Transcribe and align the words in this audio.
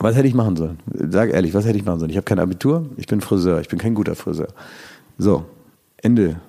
Was 0.00 0.16
hätte 0.16 0.28
ich 0.28 0.34
machen 0.34 0.56
sollen? 0.56 0.78
Sag 1.10 1.30
ehrlich, 1.30 1.54
was 1.54 1.64
hätte 1.64 1.78
ich 1.78 1.84
machen 1.84 2.00
sollen? 2.00 2.10
Ich 2.10 2.16
habe 2.16 2.24
kein 2.24 2.38
Abitur, 2.38 2.90
ich 2.96 3.06
bin 3.06 3.20
Friseur, 3.20 3.60
ich 3.60 3.68
bin 3.68 3.78
kein 3.78 3.94
guter 3.94 4.14
Friseur. 4.14 4.48
So, 5.18 5.44
Ende 5.98 6.40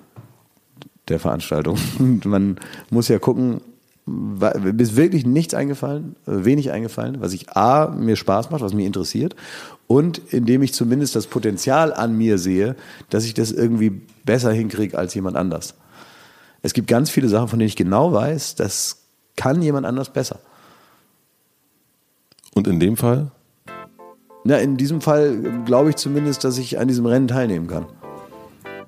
der 1.08 1.20
Veranstaltung. 1.20 1.78
Man 2.24 2.58
muss 2.90 3.08
ja 3.08 3.18
gucken, 3.18 3.60
mir 4.06 4.74
ist 4.78 4.96
wirklich 4.96 5.26
nichts 5.26 5.54
eingefallen, 5.54 6.14
äh, 6.26 6.44
wenig 6.44 6.70
eingefallen, 6.70 7.20
was 7.20 7.32
ich 7.32 7.56
A, 7.56 7.88
mir 7.88 8.16
Spaß 8.16 8.50
macht, 8.50 8.62
was 8.62 8.72
mich 8.72 8.86
interessiert 8.86 9.34
und 9.88 10.20
indem 10.32 10.62
ich 10.62 10.74
zumindest 10.74 11.16
das 11.16 11.26
Potenzial 11.26 11.92
an 11.92 12.16
mir 12.16 12.38
sehe, 12.38 12.76
dass 13.10 13.24
ich 13.24 13.34
das 13.34 13.50
irgendwie 13.50 13.90
besser 14.24 14.52
hinkriege 14.52 14.96
als 14.96 15.14
jemand 15.14 15.36
anders. 15.36 15.74
Es 16.62 16.72
gibt 16.72 16.88
ganz 16.88 17.10
viele 17.10 17.28
Sachen, 17.28 17.48
von 17.48 17.58
denen 17.58 17.68
ich 17.68 17.76
genau 17.76 18.12
weiß, 18.12 18.54
das 18.54 19.02
kann 19.36 19.60
jemand 19.60 19.86
anders 19.86 20.12
besser. 20.12 20.40
Und 22.54 22.66
in 22.68 22.80
dem 22.80 22.96
Fall? 22.96 23.30
Na, 24.48 24.58
in 24.58 24.76
diesem 24.76 25.00
Fall 25.00 25.42
glaube 25.64 25.90
ich 25.90 25.96
zumindest, 25.96 26.44
dass 26.44 26.56
ich 26.56 26.78
an 26.78 26.86
diesem 26.86 27.04
Rennen 27.04 27.26
teilnehmen 27.26 27.66
kann. 27.66 27.86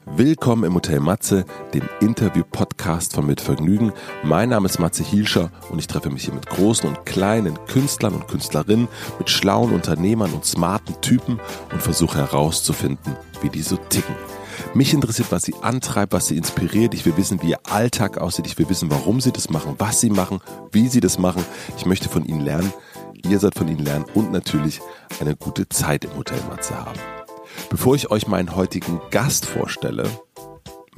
Willkommen 0.07 0.63
im 0.63 0.73
Hotel 0.77 1.01
Matze, 1.01 1.45
dem 1.75 1.83
Interview-Podcast 2.01 3.15
von 3.15 3.27
Mit 3.27 3.41
Vergnügen. 3.41 3.93
Mein 4.23 4.51
Name 4.51 4.67
ist 4.67 4.79
Matze 4.79 5.03
Hielscher 5.03 5.51
und 5.69 5.81
ich 5.81 5.89
treffe 5.89 6.11
mich 6.11 6.27
hier 6.27 6.35
mit 6.35 6.47
großen 6.47 6.89
und 6.89 7.05
kleinen 7.07 7.59
Künstlern 7.67 8.15
und 8.15 8.29
Künstlerinnen, 8.29 8.87
mit 9.19 9.31
schlauen 9.31 9.73
Unternehmern 9.73 10.33
und 10.33 10.45
smarten 10.45 10.95
Typen 11.01 11.41
und 11.73 11.83
versuche 11.83 12.19
herauszufinden, 12.19 13.17
wie 13.43 13.49
die 13.49 13.63
so 13.63 13.79
ticken. 13.89 14.15
Mich 14.75 14.95
interessiert, 14.95 15.33
was 15.33 15.43
sie 15.43 15.57
antreibt, 15.61 16.13
was 16.13 16.29
sie 16.29 16.37
inspiriert. 16.37 16.95
Ich 16.95 17.05
will 17.05 17.17
wissen, 17.17 17.43
wie 17.43 17.51
ihr 17.51 17.61
Alltag 17.69 18.19
aussieht. 18.19 18.47
Ich 18.47 18.59
will 18.59 18.69
wissen, 18.69 18.93
warum 18.93 19.21
sie 19.21 19.33
das 19.33 19.51
machen, 19.51 19.75
was 19.79 20.01
sie 20.01 20.11
machen, 20.11 20.39
wie 20.71 20.87
sie 20.87 21.01
das 21.01 21.19
machen. 21.19 21.45
Ich 21.77 21.85
möchte 21.85 22.09
von 22.09 22.25
ihnen 22.25 22.43
lernen. 22.43 22.73
Ihr 23.27 23.39
sollt 23.39 23.55
von 23.57 23.69
ihnen 23.69 23.85
lernen 23.85 24.07
und 24.15 24.33
natürlich 24.33 24.81
eine 25.21 25.37
gute 25.37 25.69
Zeit 25.69 26.05
im 26.05 26.17
Hotel 26.17 26.41
Matze 26.49 26.77
haben. 26.77 26.99
Bevor 27.71 27.95
ich 27.95 28.11
euch 28.11 28.27
meinen 28.27 28.55
heutigen 28.55 29.01
Gast 29.11 29.47
vorstelle, 29.47 30.05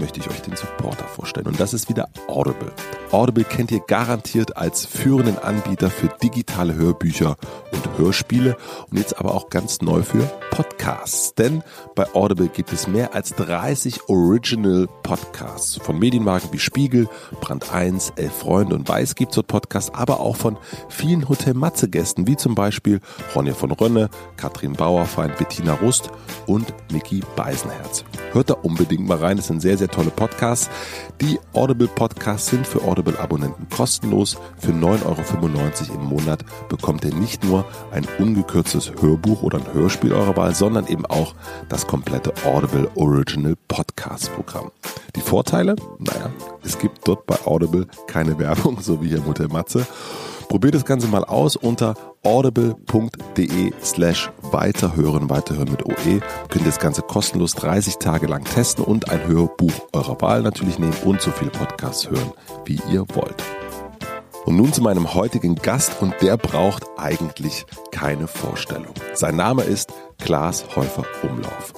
möchte 0.00 0.18
ich 0.18 0.28
euch 0.28 0.40
den 0.42 0.56
Supporter 0.56 1.04
vorstellen. 1.04 1.46
Und 1.46 1.60
das 1.60 1.74
ist 1.74 1.88
wieder 1.88 2.08
Audible. 2.26 2.72
Audible 3.12 3.44
kennt 3.44 3.70
ihr 3.70 3.80
garantiert 3.80 4.56
als 4.56 4.86
führenden 4.86 5.38
Anbieter 5.38 5.90
für 5.90 6.08
digitale 6.22 6.74
Hörbücher 6.74 7.36
und 7.72 7.98
Hörspiele 7.98 8.56
und 8.90 8.98
jetzt 8.98 9.18
aber 9.18 9.34
auch 9.34 9.50
ganz 9.50 9.82
neu 9.82 10.02
für 10.02 10.22
Podcasts. 10.50 11.34
Denn 11.34 11.62
bei 11.94 12.12
Audible 12.14 12.48
gibt 12.48 12.72
es 12.72 12.86
mehr 12.86 13.14
als 13.14 13.34
30 13.34 14.08
Original 14.08 14.88
Podcasts 15.02 15.76
von 15.76 15.98
Medienmarken 15.98 16.52
wie 16.52 16.58
Spiegel, 16.58 17.08
Brand 17.40 17.72
1, 17.72 18.14
Elf 18.16 18.32
Freunde 18.32 18.74
und 18.74 18.88
Weiß 18.88 19.14
gibt's 19.14 19.34
dort 19.34 19.48
Podcasts, 19.48 19.92
aber 19.94 20.20
auch 20.20 20.36
von 20.36 20.56
vielen 20.88 21.28
Hotel 21.28 21.54
Matze 21.54 21.88
Gästen, 21.88 22.26
wie 22.26 22.36
zum 22.36 22.54
Beispiel 22.54 23.00
Ronja 23.34 23.54
von 23.54 23.72
Rönne, 23.72 24.08
Katrin 24.36 24.72
Bauerfeind, 24.72 25.36
Bettina 25.36 25.74
Rust 25.74 26.10
und 26.46 26.72
Mickey 26.92 27.22
Beisenherz. 27.36 28.04
Hört 28.32 28.50
da 28.50 28.54
unbedingt 28.54 29.06
mal 29.06 29.18
rein, 29.18 29.38
es 29.38 29.48
sind 29.48 29.60
sehr, 29.60 29.78
sehr 29.78 29.88
tolle 29.90 30.10
Podcasts. 30.10 30.70
Die 31.20 31.38
Audible 31.52 31.88
Podcasts 31.88 32.48
sind 32.48 32.66
für 32.66 32.82
Audible-Abonnenten 32.82 33.68
kostenlos. 33.68 34.38
Für 34.58 34.72
9,95 34.72 35.04
Euro 35.04 36.00
im 36.00 36.06
Monat 36.06 36.44
bekommt 36.68 37.04
ihr 37.04 37.14
nicht 37.14 37.44
nur 37.44 37.64
ein 37.92 38.06
ungekürztes 38.18 38.92
Hörbuch 39.00 39.42
oder 39.42 39.58
ein 39.58 39.74
Hörspiel 39.74 40.12
eurer 40.12 40.36
Wahl, 40.36 40.54
sondern 40.54 40.86
eben 40.86 41.06
auch 41.06 41.34
das 41.68 41.86
komplette 41.86 42.32
Audible 42.44 42.90
Original 42.94 43.56
Podcast 43.68 44.32
Programm. 44.34 44.70
Die 45.16 45.20
Vorteile? 45.20 45.76
Naja, 45.98 46.30
es 46.64 46.78
gibt 46.78 47.06
dort 47.06 47.26
bei 47.26 47.36
Audible 47.44 47.86
keine 48.06 48.38
Werbung, 48.38 48.78
so 48.82 49.02
wie 49.02 49.08
hier 49.08 49.26
Hotel 49.26 49.48
Matze. 49.48 49.86
Probiert 50.50 50.74
das 50.74 50.84
Ganze 50.84 51.06
mal 51.06 51.22
aus 51.22 51.54
unter 51.54 51.94
audible.de 52.24 53.72
slash 53.84 54.32
weiterhören, 54.42 55.30
weiterhören 55.30 55.70
mit 55.70 55.86
OE. 55.86 56.18
Könnt 56.48 56.64
ihr 56.64 56.64
das 56.64 56.80
Ganze 56.80 57.02
kostenlos 57.02 57.54
30 57.54 57.98
Tage 57.98 58.26
lang 58.26 58.42
testen 58.42 58.84
und 58.84 59.10
ein 59.10 59.28
Hörbuch 59.28 59.72
eurer 59.92 60.20
Wahl 60.20 60.42
natürlich 60.42 60.80
nehmen 60.80 60.96
und 61.04 61.20
so 61.20 61.30
viele 61.30 61.52
Podcasts 61.52 62.10
hören, 62.10 62.32
wie 62.64 62.80
ihr 62.90 63.06
wollt. 63.14 63.40
Und 64.44 64.56
nun 64.56 64.72
zu 64.72 64.82
meinem 64.82 65.14
heutigen 65.14 65.54
Gast 65.54 66.02
und 66.02 66.14
der 66.20 66.36
braucht 66.36 66.84
eigentlich 66.96 67.64
keine 67.92 68.26
Vorstellung. 68.26 68.94
Sein 69.14 69.36
Name 69.36 69.62
ist 69.62 69.92
Klaas 70.18 70.64
Häufer 70.74 71.04
Umlauf. 71.22 71.74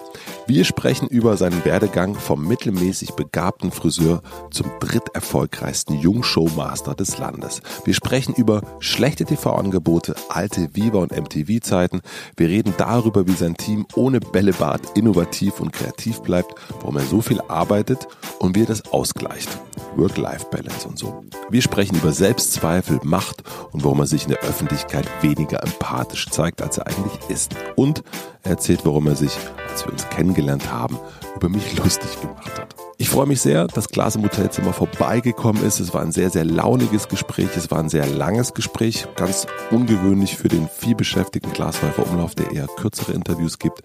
Wir 0.48 0.64
sprechen 0.64 1.06
über 1.06 1.36
seinen 1.36 1.64
Werdegang 1.64 2.16
vom 2.16 2.47
mittelmäßig 2.47 3.12
begabten 3.12 3.70
Friseur 3.70 4.22
zum 4.50 4.66
dritterfolgreichsten 4.80 6.00
Jungshowmaster 6.00 6.94
des 6.94 7.19
Landes. 7.19 7.62
Wir 7.84 7.94
sprechen 7.94 8.34
über 8.34 8.62
schlechte 8.81 9.25
TV-Angebote, 9.25 10.16
alte 10.28 10.75
Viva- 10.75 10.98
und 10.98 11.12
MTV-Zeiten. 11.12 12.00
Wir 12.36 12.48
reden 12.48 12.75
darüber, 12.76 13.28
wie 13.28 13.34
sein 13.34 13.56
Team 13.56 13.86
ohne 13.94 14.19
Bällebad 14.19 14.98
innovativ 14.98 15.60
und 15.60 15.72
kreativ 15.72 16.20
bleibt, 16.22 16.54
warum 16.81 16.97
er 16.97 17.04
so 17.04 17.20
viel 17.20 17.41
arbeitet 17.42 18.08
und 18.41 18.56
wie 18.56 18.62
er 18.62 18.66
das 18.66 18.92
ausgleicht. 18.92 19.48
Work-Life-Balance 19.97 20.88
und 20.88 20.98
so. 20.98 21.25
Wir 21.50 21.62
sprechen 21.62 21.97
über 21.97 22.12
Selbstzweifel, 22.12 22.98
Macht 23.04 23.44
und 23.70 23.84
warum 23.84 24.00
er 24.00 24.06
sich 24.06 24.25
in 24.25 24.31
der 24.31 24.41
Öffentlichkeit 24.41 25.06
weniger 25.20 25.62
empathisch 25.62 26.28
zeigt, 26.31 26.62
als 26.62 26.78
er 26.78 26.86
eigentlich 26.88 27.19
ist. 27.28 27.54
Und 27.76 28.02
er 28.42 28.53
erzählt, 28.53 28.84
warum 28.84 29.06
er 29.06 29.16
sich, 29.16 29.36
als 29.70 29.84
wir 29.84 29.92
uns 29.92 30.08
kennengelernt 30.08 30.72
haben, 30.72 30.98
über 31.36 31.48
mich 31.48 31.76
lustig 31.82 32.20
gemacht 32.20 32.58
hat. 32.58 32.75
Ich 32.98 33.08
freue 33.08 33.26
mich 33.26 33.41
sehr, 33.41 33.66
dass 33.66 33.88
Klaas 33.88 34.14
im 34.14 34.22
Hotelzimmer 34.22 34.72
vorbeigekommen 34.72 35.64
ist. 35.64 35.80
Es 35.80 35.92
war 35.92 36.03
ein 36.03 36.12
sehr, 36.12 36.30
sehr 36.30 36.44
launiges 36.44 37.08
Gespräch. 37.08 37.48
Es 37.56 37.70
war 37.70 37.81
ein 37.81 37.88
sehr 37.88 38.06
langes 38.06 38.54
Gespräch. 38.54 39.08
Ganz 39.16 39.48
ungewöhnlich 39.72 40.36
für 40.36 40.48
den 40.48 40.69
vielbeschäftigten 40.69 41.52
Klaas 41.52 41.82
Häufer 41.82 42.06
Umlauf, 42.08 42.36
der 42.36 42.52
eher 42.52 42.69
kürzere 42.69 43.12
Interviews 43.12 43.58
gibt. 43.58 43.82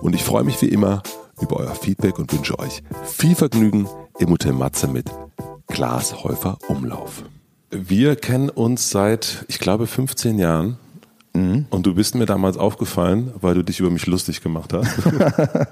Und 0.00 0.14
ich 0.14 0.22
freue 0.22 0.44
mich 0.44 0.62
wie 0.62 0.68
immer 0.68 1.02
über 1.40 1.56
euer 1.56 1.74
Feedback 1.74 2.20
und 2.20 2.32
wünsche 2.32 2.56
euch 2.58 2.84
viel 3.04 3.34
Vergnügen 3.34 3.88
im 4.20 4.30
Hotel 4.30 4.52
Matze 4.52 4.86
mit 4.86 5.10
Klaas 5.66 6.22
Häufer 6.22 6.58
Umlauf. 6.68 7.24
Wir 7.70 8.16
kennen 8.16 8.48
uns 8.48 8.90
seit, 8.90 9.44
ich 9.48 9.58
glaube, 9.58 9.86
15 9.86 10.38
Jahren. 10.38 10.78
Und 11.34 11.86
du 11.86 11.94
bist 11.94 12.14
mir 12.14 12.26
damals 12.26 12.58
aufgefallen, 12.58 13.32
weil 13.40 13.54
du 13.54 13.62
dich 13.62 13.80
über 13.80 13.90
mich 13.90 14.06
lustig 14.06 14.42
gemacht 14.42 14.72
hast. 14.72 14.98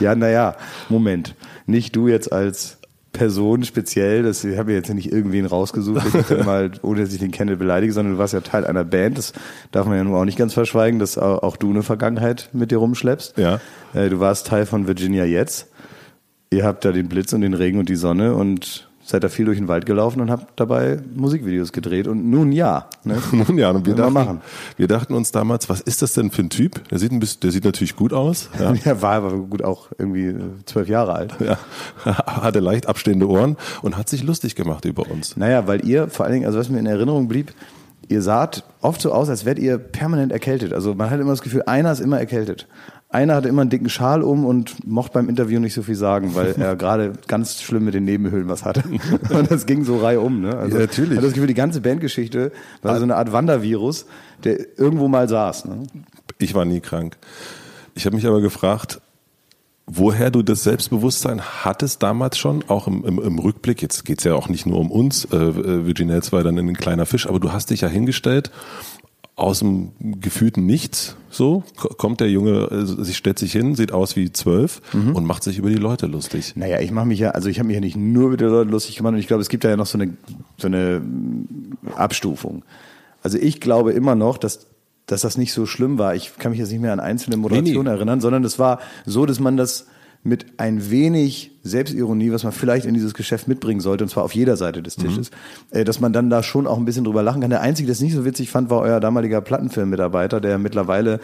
Ja, 0.00 0.14
naja, 0.14 0.56
Moment. 0.88 1.34
Nicht 1.66 1.94
du 1.96 2.08
jetzt 2.08 2.32
als 2.32 2.78
Person 3.12 3.64
speziell, 3.64 4.22
das 4.22 4.44
ich 4.44 4.58
habe 4.58 4.72
jetzt 4.72 4.92
nicht 4.92 5.10
irgendwen 5.10 5.46
rausgesucht, 5.46 6.04
ich 6.06 6.44
mal, 6.44 6.70
ohne 6.82 7.00
dass 7.02 7.12
ich 7.12 7.18
den 7.18 7.30
kenne, 7.30 7.56
beleidige, 7.56 7.92
sondern 7.92 8.14
du 8.14 8.18
warst 8.18 8.34
ja 8.34 8.40
Teil 8.40 8.66
einer 8.66 8.84
Band, 8.84 9.18
das 9.18 9.32
darf 9.72 9.86
man 9.86 9.96
ja 9.96 10.04
nun 10.04 10.14
auch 10.14 10.24
nicht 10.24 10.38
ganz 10.38 10.52
verschweigen, 10.52 10.98
dass 10.98 11.16
auch 11.16 11.42
auch 11.42 11.56
du 11.56 11.70
eine 11.70 11.82
Vergangenheit 11.82 12.50
mit 12.52 12.70
dir 12.70 12.78
rumschleppst. 12.78 13.38
Ja. 13.38 13.60
Äh, 13.94 14.10
Du 14.10 14.20
warst 14.20 14.46
Teil 14.48 14.66
von 14.66 14.86
Virginia 14.86 15.24
jetzt. 15.24 15.68
Ihr 16.50 16.64
habt 16.64 16.84
da 16.84 16.92
den 16.92 17.08
Blitz 17.08 17.32
und 17.32 17.40
den 17.40 17.54
Regen 17.54 17.78
und 17.78 17.88
die 17.88 17.96
Sonne 17.96 18.34
und 18.34 18.85
seid 19.06 19.22
da 19.22 19.28
viel 19.28 19.44
durch 19.44 19.58
den 19.58 19.68
Wald 19.68 19.86
gelaufen 19.86 20.20
und 20.20 20.30
habt 20.30 20.58
dabei 20.58 20.98
Musikvideos 21.14 21.72
gedreht 21.72 22.08
und 22.08 22.28
nun 22.28 22.50
ja. 22.52 22.88
Ne? 23.04 23.16
Nun 23.32 23.56
ja, 23.56 23.70
und 23.70 23.86
wir 23.86 23.94
dachten, 23.94 24.12
machen. 24.12 24.40
wir 24.76 24.88
dachten 24.88 25.14
uns 25.14 25.30
damals, 25.30 25.68
was 25.68 25.80
ist 25.80 26.02
das 26.02 26.14
denn 26.14 26.30
für 26.30 26.42
ein 26.42 26.50
Typ? 26.50 26.88
Der 26.88 26.98
sieht, 26.98 27.12
ein 27.12 27.20
bisschen, 27.20 27.40
der 27.40 27.52
sieht 27.52 27.64
natürlich 27.64 27.96
gut 27.96 28.12
aus. 28.12 28.50
Ja. 28.58 28.72
Ja, 28.84 29.02
war 29.02 29.12
aber 29.12 29.36
gut 29.36 29.62
auch 29.62 29.88
irgendwie 29.98 30.28
äh, 30.28 30.40
zwölf 30.64 30.88
Jahre 30.88 31.14
alt. 31.14 31.34
Ja, 31.40 31.58
hatte 32.04 32.60
leicht 32.60 32.88
abstehende 32.88 33.28
Ohren 33.28 33.56
und 33.82 33.96
hat 33.98 34.08
sich 34.08 34.22
lustig 34.22 34.54
gemacht 34.54 34.86
über 34.86 35.08
uns. 35.10 35.36
Naja, 35.36 35.66
weil 35.66 35.86
ihr 35.86 36.08
vor 36.08 36.24
allen 36.24 36.34
Dingen, 36.34 36.46
also 36.46 36.58
was 36.58 36.70
mir 36.70 36.78
in 36.78 36.86
Erinnerung 36.86 37.28
blieb, 37.28 37.52
ihr 38.08 38.22
saht 38.22 38.64
oft 38.80 39.00
so 39.00 39.12
aus, 39.12 39.28
als 39.28 39.44
wärt 39.44 39.58
ihr 39.58 39.78
permanent 39.78 40.32
erkältet. 40.32 40.72
Also 40.72 40.94
man 40.94 41.10
hat 41.10 41.20
immer 41.20 41.30
das 41.30 41.42
Gefühl, 41.42 41.62
einer 41.66 41.92
ist 41.92 42.00
immer 42.00 42.18
erkältet. 42.18 42.66
Einer 43.16 43.34
hatte 43.34 43.48
immer 43.48 43.62
einen 43.62 43.70
dicken 43.70 43.88
Schal 43.88 44.20
um 44.20 44.44
und 44.44 44.86
mochte 44.86 45.14
beim 45.14 45.30
Interview 45.30 45.58
nicht 45.58 45.72
so 45.72 45.82
viel 45.82 45.94
sagen, 45.94 46.34
weil 46.34 46.54
er 46.58 46.76
gerade 46.76 47.14
ganz 47.26 47.62
schlimm 47.62 47.86
mit 47.86 47.94
den 47.94 48.04
Nebenhöhlen 48.04 48.46
was 48.46 48.62
hatte. 48.66 48.84
Und 49.30 49.50
das 49.50 49.64
ging 49.64 49.84
so 49.84 49.96
Reihe 49.96 50.20
um. 50.20 50.42
Ne? 50.42 50.54
Also 50.54 50.76
Ja, 50.76 50.82
natürlich. 50.82 51.12
Ich 51.12 51.16
hatte 51.16 51.26
das 51.28 51.32
Gefühl, 51.32 51.46
die 51.46 51.54
ganze 51.54 51.80
Bandgeschichte 51.80 52.52
war 52.82 52.98
so 52.98 53.04
eine 53.04 53.16
Art 53.16 53.32
Wandervirus, 53.32 54.04
der 54.44 54.78
irgendwo 54.78 55.08
mal 55.08 55.30
saß. 55.30 55.64
Ne? 55.64 55.84
Ich 56.36 56.54
war 56.54 56.66
nie 56.66 56.80
krank. 56.80 57.16
Ich 57.94 58.04
habe 58.04 58.16
mich 58.16 58.26
aber 58.26 58.42
gefragt, 58.42 59.00
woher 59.86 60.30
du 60.30 60.42
das 60.42 60.64
Selbstbewusstsein 60.64 61.40
hattest 61.40 62.02
damals 62.02 62.36
schon, 62.36 62.64
auch 62.68 62.86
im, 62.86 63.02
im, 63.02 63.18
im 63.18 63.38
Rückblick. 63.38 63.80
Jetzt 63.80 64.04
geht's 64.04 64.24
ja 64.24 64.34
auch 64.34 64.50
nicht 64.50 64.66
nur 64.66 64.78
um 64.78 64.90
uns. 64.90 65.24
Äh, 65.24 65.36
äh, 65.36 65.86
Virginia 65.86 66.20
war 66.32 66.42
dann 66.42 66.58
ein 66.58 66.76
kleiner 66.76 67.06
Fisch, 67.06 67.26
aber 67.26 67.40
du 67.40 67.50
hast 67.50 67.70
dich 67.70 67.80
ja 67.80 67.88
hingestellt 67.88 68.50
aus 69.36 69.58
dem 69.58 69.90
gefühlten 70.20 70.64
Nichts. 70.64 71.14
So 71.30 71.62
ko- 71.76 71.88
kommt 71.90 72.20
der 72.20 72.30
Junge, 72.30 72.70
äh, 72.70 73.04
sie 73.04 73.12
stellt 73.12 73.38
sich 73.38 73.52
hin, 73.52 73.74
sieht 73.74 73.92
aus 73.92 74.16
wie 74.16 74.32
zwölf 74.32 74.80
und 74.94 75.26
macht 75.26 75.42
sich 75.44 75.58
über 75.58 75.68
die 75.68 75.76
Leute 75.76 76.06
lustig. 76.06 76.54
Naja, 76.56 76.80
ich 76.80 76.90
mache 76.90 77.04
mich 77.06 77.18
ja, 77.18 77.32
also 77.32 77.48
ich 77.50 77.58
habe 77.58 77.66
mich 77.66 77.74
ja 77.74 77.80
nicht 77.80 77.96
nur 77.96 78.30
mit 78.30 78.40
den 78.40 78.48
Leuten 78.48 78.70
lustig 78.70 78.96
gemacht 78.96 79.12
und 79.12 79.18
ich 79.18 79.26
glaube, 79.26 79.42
es 79.42 79.50
gibt 79.50 79.62
da 79.64 79.68
ja 79.68 79.76
noch 79.76 79.84
so 79.86 79.98
eine, 79.98 80.14
so 80.56 80.68
eine 80.68 81.02
Abstufung. 81.96 82.64
Also 83.22 83.38
ich 83.38 83.60
glaube 83.60 83.92
immer 83.92 84.14
noch, 84.14 84.38
dass, 84.38 84.66
dass 85.06 85.20
das 85.20 85.36
nicht 85.36 85.52
so 85.52 85.66
schlimm 85.66 85.98
war. 85.98 86.14
Ich 86.14 86.38
kann 86.38 86.50
mich 86.52 86.60
jetzt 86.60 86.70
nicht 86.72 86.80
mehr 86.80 86.92
an 86.94 87.00
einzelne 87.00 87.36
Moderationen 87.36 87.84
Nee, 87.84 87.90
nee. 87.90 87.96
erinnern, 87.96 88.20
sondern 88.22 88.42
es 88.44 88.58
war 88.58 88.80
so, 89.04 89.26
dass 89.26 89.38
man 89.40 89.56
das 89.58 89.86
mit 90.26 90.46
ein 90.56 90.90
wenig 90.90 91.52
Selbstironie, 91.62 92.32
was 92.32 92.42
man 92.44 92.52
vielleicht 92.52 92.84
in 92.84 92.94
dieses 92.94 93.14
Geschäft 93.14 93.48
mitbringen 93.48 93.80
sollte, 93.80 94.04
und 94.04 94.10
zwar 94.10 94.24
auf 94.24 94.34
jeder 94.34 94.56
Seite 94.56 94.82
des 94.82 94.96
Tisches, 94.96 95.30
mhm. 95.72 95.84
dass 95.84 96.00
man 96.00 96.12
dann 96.12 96.30
da 96.30 96.42
schon 96.42 96.66
auch 96.66 96.76
ein 96.76 96.84
bisschen 96.84 97.04
drüber 97.04 97.22
lachen 97.22 97.40
kann. 97.40 97.50
Der 97.50 97.60
Einzige, 97.60 97.86
der 97.86 97.92
es 97.92 98.00
nicht 98.00 98.14
so 98.14 98.24
witzig 98.24 98.50
fand, 98.50 98.68
war 98.68 98.80
euer 98.80 99.00
damaliger 99.00 99.40
Plattenfilm-Mitarbeiter, 99.40 100.40
der 100.40 100.58
mittlerweile, 100.58 101.20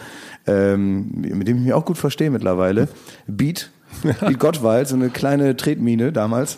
ähm, 0.47 1.09
mit 1.11 1.47
dem 1.47 1.57
ich 1.57 1.63
mich 1.63 1.73
auch 1.73 1.85
gut 1.85 1.97
verstehe 1.97 2.31
mittlerweile, 2.31 2.87
Beat, 3.27 3.71
Beat 4.21 4.39
Gottwald, 4.39 4.87
so 4.87 4.95
eine 4.95 5.09
kleine 5.09 5.55
Tretmine 5.55 6.11
damals, 6.11 6.57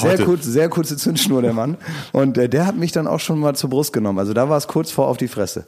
sehr, 0.00 0.18
kurz, 0.24 0.44
sehr 0.44 0.68
kurze 0.68 0.96
Zündschnur, 0.96 1.42
der 1.42 1.52
Mann. 1.52 1.76
Und 2.12 2.38
äh, 2.38 2.48
der 2.48 2.66
hat 2.66 2.76
mich 2.76 2.92
dann 2.92 3.06
auch 3.06 3.20
schon 3.20 3.38
mal 3.38 3.54
zur 3.54 3.70
Brust 3.70 3.92
genommen. 3.92 4.18
Also 4.18 4.32
da 4.32 4.48
war 4.48 4.56
es 4.56 4.68
kurz 4.68 4.90
vor 4.90 5.08
auf 5.08 5.16
die 5.16 5.28
Fresse. 5.28 5.66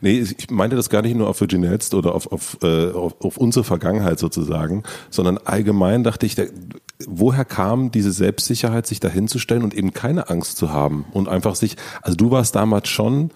Nee, 0.00 0.20
ich 0.20 0.50
meinte 0.50 0.76
das 0.76 0.88
gar 0.88 1.02
nicht 1.02 1.16
nur 1.16 1.28
auf 1.28 1.40
Virginia 1.40 1.70
Jetzt 1.70 1.94
oder 1.94 2.14
auf, 2.14 2.30
auf, 2.32 2.58
äh, 2.62 2.90
auf, 2.90 3.14
auf 3.20 3.36
unsere 3.36 3.64
Vergangenheit 3.64 4.18
sozusagen, 4.18 4.82
sondern 5.10 5.38
allgemein 5.38 6.02
dachte 6.02 6.26
ich, 6.26 6.34
der, 6.34 6.48
woher 7.06 7.44
kam 7.44 7.90
diese 7.90 8.12
Selbstsicherheit, 8.12 8.86
sich 8.86 9.00
dahinzustellen 9.00 9.62
und 9.62 9.74
eben 9.74 9.92
keine 9.92 10.30
Angst 10.30 10.56
zu 10.56 10.72
haben 10.72 11.04
und 11.12 11.28
einfach 11.28 11.54
sich, 11.54 11.76
also 12.02 12.16
du 12.16 12.30
warst 12.30 12.54
damals 12.54 12.88
schon 12.88 13.30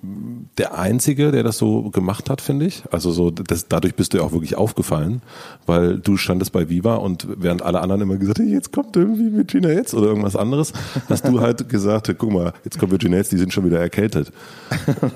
der 0.00 0.78
Einzige, 0.78 1.32
der 1.32 1.42
das 1.42 1.58
so 1.58 1.90
gemacht 1.90 2.30
hat, 2.30 2.40
finde 2.40 2.66
ich. 2.66 2.84
Also 2.92 3.10
so, 3.10 3.30
das, 3.30 3.66
dadurch 3.66 3.96
bist 3.96 4.12
du 4.12 4.18
ja 4.18 4.22
auch 4.22 4.32
wirklich 4.32 4.56
aufgefallen, 4.56 5.22
weil 5.66 5.98
du 5.98 6.16
standest 6.16 6.52
bei 6.52 6.68
Viva 6.68 6.94
und 6.96 7.26
während 7.36 7.62
alle 7.62 7.80
anderen 7.80 8.02
immer 8.02 8.16
gesagt 8.16 8.38
haben, 8.38 8.48
jetzt 8.48 8.72
kommt 8.72 8.96
irgendwie 8.96 9.34
Virginia 9.34 9.70
jetzt 9.70 9.94
oder 9.94 10.06
irgendwas 10.06 10.36
anderes, 10.36 10.72
hast 11.08 11.26
du 11.26 11.40
halt 11.40 11.68
gesagt, 11.68 12.14
guck 12.16 12.32
mal, 12.32 12.52
jetzt 12.64 12.78
kommt 12.78 12.92
Virginia 12.92 13.18
jetzt, 13.18 13.32
die 13.32 13.38
sind 13.38 13.52
schon 13.52 13.64
wieder 13.64 13.80
erkältet. 13.80 14.32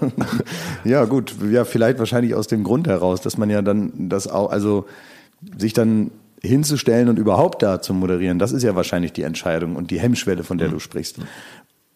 ja, 0.85 1.05
gut, 1.05 1.37
ja, 1.49 1.65
vielleicht 1.65 2.01
wahrscheinlich 2.01 2.35
aus 2.35 2.49
dem 2.49 2.65
Grund 2.65 2.89
heraus, 2.89 3.21
dass 3.21 3.39
man 3.39 3.51
ja 3.51 3.63
dann 3.63 4.09
das 4.09 4.27
auch, 4.27 4.51
also 4.51 4.87
sich 5.59 5.75
dann 5.75 6.11
hinzustellen 6.41 7.09
und 7.09 7.21
überhaupt 7.21 7.63
da 7.63 7.81
zu 7.81 7.95
moderieren, 7.95 8.41
das 8.41 8.51
ist 8.51 8.65
ja 8.65 8.75
wahrscheinlich 8.75 9.13
die 9.13 9.23
Entscheidung 9.23 9.77
und 9.77 9.93
die 9.93 10.01
Hemmschwelle, 10.01 10.43
von 10.43 10.59
der 10.59 10.69
mhm. 10.69 10.73
du 10.73 10.79
sprichst. 10.81 11.19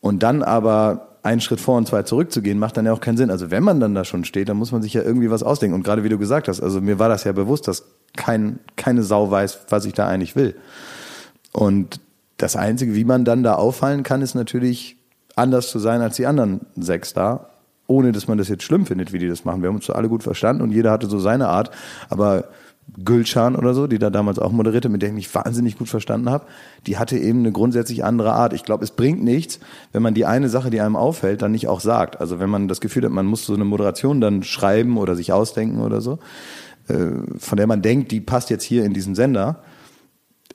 Und 0.00 0.22
dann 0.22 0.44
aber 0.44 1.15
einen 1.26 1.40
Schritt 1.40 1.60
vor 1.60 1.76
und 1.76 1.86
zwei 1.86 2.04
zurückzugehen, 2.04 2.58
macht 2.58 2.76
dann 2.76 2.86
ja 2.86 2.92
auch 2.92 3.00
keinen 3.00 3.16
Sinn. 3.16 3.30
Also 3.30 3.50
wenn 3.50 3.62
man 3.62 3.80
dann 3.80 3.94
da 3.94 4.04
schon 4.04 4.24
steht, 4.24 4.48
dann 4.48 4.56
muss 4.56 4.72
man 4.72 4.80
sich 4.80 4.94
ja 4.94 5.02
irgendwie 5.02 5.30
was 5.30 5.42
ausdenken. 5.42 5.74
Und 5.74 5.82
gerade 5.82 6.04
wie 6.04 6.08
du 6.08 6.18
gesagt 6.18 6.48
hast, 6.48 6.62
also 6.62 6.80
mir 6.80 6.98
war 6.98 7.08
das 7.08 7.24
ja 7.24 7.32
bewusst, 7.32 7.68
dass 7.68 7.84
kein, 8.16 8.60
keine 8.76 9.02
Sau 9.02 9.30
weiß, 9.30 9.66
was 9.68 9.84
ich 9.84 9.92
da 9.92 10.06
eigentlich 10.06 10.36
will. 10.36 10.54
Und 11.52 12.00
das 12.38 12.56
Einzige, 12.56 12.94
wie 12.94 13.04
man 13.04 13.24
dann 13.24 13.42
da 13.42 13.54
auffallen 13.54 14.02
kann, 14.02 14.22
ist 14.22 14.34
natürlich 14.34 14.96
anders 15.34 15.70
zu 15.70 15.78
sein 15.78 16.00
als 16.00 16.16
die 16.16 16.26
anderen 16.26 16.60
sechs 16.76 17.12
da, 17.12 17.50
ohne 17.86 18.12
dass 18.12 18.28
man 18.28 18.38
das 18.38 18.48
jetzt 18.48 18.62
schlimm 18.62 18.86
findet, 18.86 19.12
wie 19.12 19.18
die 19.18 19.28
das 19.28 19.44
machen. 19.44 19.62
Wir 19.62 19.68
haben 19.68 19.76
uns 19.76 19.90
alle 19.90 20.08
gut 20.08 20.22
verstanden 20.22 20.62
und 20.62 20.70
jeder 20.70 20.90
hatte 20.90 21.08
so 21.08 21.18
seine 21.18 21.48
Art, 21.48 21.70
aber 22.08 22.44
Gülschan 23.04 23.56
oder 23.56 23.74
so, 23.74 23.86
die 23.86 23.98
da 23.98 24.10
damals 24.10 24.38
auch 24.38 24.52
moderierte, 24.52 24.88
mit 24.88 25.02
der 25.02 25.08
ich 25.08 25.14
mich 25.14 25.34
wahnsinnig 25.34 25.76
gut 25.76 25.88
verstanden 25.88 26.30
habe, 26.30 26.46
die 26.86 26.98
hatte 26.98 27.18
eben 27.18 27.40
eine 27.40 27.52
grundsätzlich 27.52 28.04
andere 28.04 28.32
Art. 28.32 28.52
Ich 28.52 28.64
glaube, 28.64 28.84
es 28.84 28.92
bringt 28.92 29.22
nichts, 29.22 29.58
wenn 29.92 30.02
man 30.02 30.14
die 30.14 30.24
eine 30.24 30.48
Sache, 30.48 30.70
die 30.70 30.80
einem 30.80 30.96
auffällt, 30.96 31.42
dann 31.42 31.52
nicht 31.52 31.68
auch 31.68 31.80
sagt. 31.80 32.20
Also 32.20 32.38
wenn 32.38 32.48
man 32.48 32.68
das 32.68 32.80
Gefühl 32.80 33.04
hat, 33.04 33.10
man 33.10 33.26
muss 33.26 33.44
so 33.44 33.54
eine 33.54 33.64
Moderation 33.64 34.20
dann 34.20 34.42
schreiben 34.44 34.98
oder 34.98 35.16
sich 35.16 35.32
ausdenken 35.32 35.80
oder 35.80 36.00
so, 36.00 36.18
äh, 36.88 37.08
von 37.38 37.56
der 37.56 37.66
man 37.66 37.82
denkt, 37.82 38.12
die 38.12 38.20
passt 38.20 38.50
jetzt 38.50 38.64
hier 38.64 38.84
in 38.84 38.94
diesen 38.94 39.14
Sender. 39.14 39.62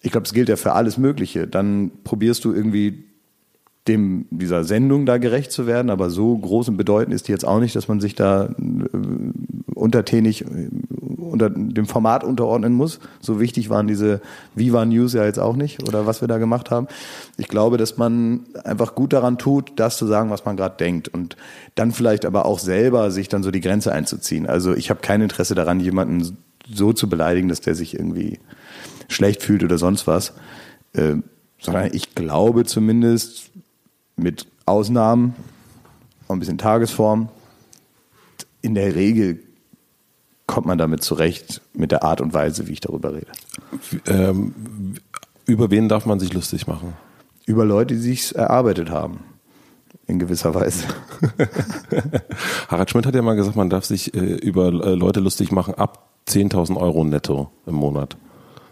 Ich 0.01 0.11
glaube, 0.11 0.25
es 0.25 0.33
gilt 0.33 0.49
ja 0.49 0.55
für 0.55 0.73
alles 0.73 0.97
Mögliche. 0.97 1.47
Dann 1.47 1.91
probierst 2.03 2.45
du 2.45 2.53
irgendwie 2.53 3.10
dem 3.87 4.25
dieser 4.29 4.63
Sendung 4.63 5.05
da 5.05 5.17
gerecht 5.17 5.51
zu 5.51 5.65
werden, 5.65 5.89
aber 5.89 6.09
so 6.09 6.37
groß 6.37 6.69
und 6.69 6.77
bedeutend 6.77 7.15
ist 7.15 7.27
die 7.27 7.31
jetzt 7.31 7.45
auch 7.45 7.59
nicht, 7.59 7.75
dass 7.75 7.87
man 7.87 7.99
sich 7.99 8.13
da 8.13 8.45
äh, 8.45 8.49
untertänig 9.73 10.45
äh, 10.45 10.69
unter 11.17 11.49
dem 11.49 11.87
Format 11.87 12.23
unterordnen 12.23 12.73
muss. 12.73 12.99
So 13.21 13.39
wichtig 13.39 13.69
waren 13.69 13.87
diese 13.87 14.21
Viva 14.53 14.85
News 14.85 15.13
ja 15.13 15.25
jetzt 15.25 15.39
auch 15.39 15.55
nicht 15.55 15.87
oder 15.87 16.05
was 16.05 16.21
wir 16.21 16.27
da 16.27 16.37
gemacht 16.37 16.69
haben. 16.69 16.87
Ich 17.37 17.47
glaube, 17.47 17.77
dass 17.77 17.97
man 17.97 18.41
einfach 18.63 18.93
gut 18.93 19.13
daran 19.13 19.37
tut, 19.37 19.71
das 19.77 19.97
zu 19.97 20.05
sagen, 20.05 20.29
was 20.29 20.45
man 20.45 20.57
gerade 20.57 20.77
denkt 20.77 21.07
und 21.07 21.35
dann 21.73 21.91
vielleicht 21.91 22.25
aber 22.25 22.45
auch 22.45 22.59
selber 22.59 23.09
sich 23.09 23.29
dann 23.29 23.41
so 23.41 23.49
die 23.49 23.61
Grenze 23.61 23.91
einzuziehen. 23.91 24.45
Also 24.45 24.75
ich 24.75 24.89
habe 24.89 25.01
kein 25.01 25.21
Interesse 25.21 25.55
daran, 25.55 25.79
jemanden 25.79 26.37
so 26.71 26.93
zu 26.93 27.09
beleidigen, 27.09 27.49
dass 27.49 27.61
der 27.61 27.73
sich 27.73 27.95
irgendwie 27.95 28.39
schlecht 29.07 29.41
fühlt 29.41 29.63
oder 29.63 29.77
sonst 29.79 30.05
was. 30.05 30.33
Äh, 30.93 31.15
sondern 31.59 31.89
ich 31.93 32.15
glaube 32.15 32.65
zumindest, 32.65 33.51
mit 34.15 34.47
Ausnahmen 34.65 35.35
und 36.27 36.37
ein 36.37 36.39
bisschen 36.39 36.57
Tagesform. 36.57 37.29
In 38.61 38.75
der 38.75 38.95
Regel 38.95 39.39
kommt 40.47 40.67
man 40.67 40.77
damit 40.77 41.03
zurecht 41.03 41.61
mit 41.73 41.91
der 41.91 42.03
Art 42.03 42.21
und 42.21 42.33
Weise, 42.33 42.67
wie 42.67 42.73
ich 42.73 42.81
darüber 42.81 43.13
rede. 43.13 43.31
Ähm, 44.05 44.53
über 45.45 45.71
wen 45.71 45.89
darf 45.89 46.05
man 46.05 46.19
sich 46.19 46.33
lustig 46.33 46.67
machen? 46.67 46.93
Über 47.45 47.65
Leute, 47.65 47.95
die 47.95 48.01
sich 48.01 48.35
erarbeitet 48.35 48.89
haben. 48.89 49.21
In 50.07 50.19
gewisser 50.19 50.53
Weise. 50.53 50.85
Harald 52.67 52.89
Schmidt 52.89 53.05
hat 53.05 53.15
ja 53.15 53.21
mal 53.21 53.35
gesagt, 53.35 53.55
man 53.55 53.69
darf 53.69 53.85
sich 53.85 54.13
äh, 54.13 54.19
über 54.19 54.67
äh, 54.67 54.93
Leute 54.93 55.21
lustig 55.21 55.51
machen 55.51 55.73
ab 55.75 56.09
10.000 56.27 56.75
Euro 56.75 57.03
netto 57.05 57.49
im 57.65 57.75
Monat 57.75 58.17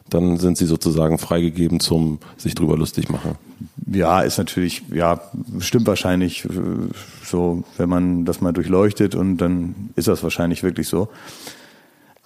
dann 0.09 0.37
sind 0.37 0.57
sie 0.57 0.65
sozusagen 0.65 1.17
freigegeben 1.17 1.79
zum 1.79 2.19
sich 2.37 2.55
drüber 2.55 2.77
lustig 2.77 3.09
machen. 3.09 3.35
Ja, 3.91 4.21
ist 4.21 4.37
natürlich, 4.37 4.83
ja, 4.93 5.21
stimmt 5.59 5.87
wahrscheinlich 5.87 6.45
äh, 6.45 6.49
so, 7.23 7.63
wenn 7.77 7.89
man 7.89 8.25
das 8.25 8.41
mal 8.41 8.51
durchleuchtet 8.51 9.15
und 9.15 9.37
dann 9.37 9.89
ist 9.95 10.07
das 10.07 10.23
wahrscheinlich 10.23 10.63
wirklich 10.63 10.87
so. 10.87 11.09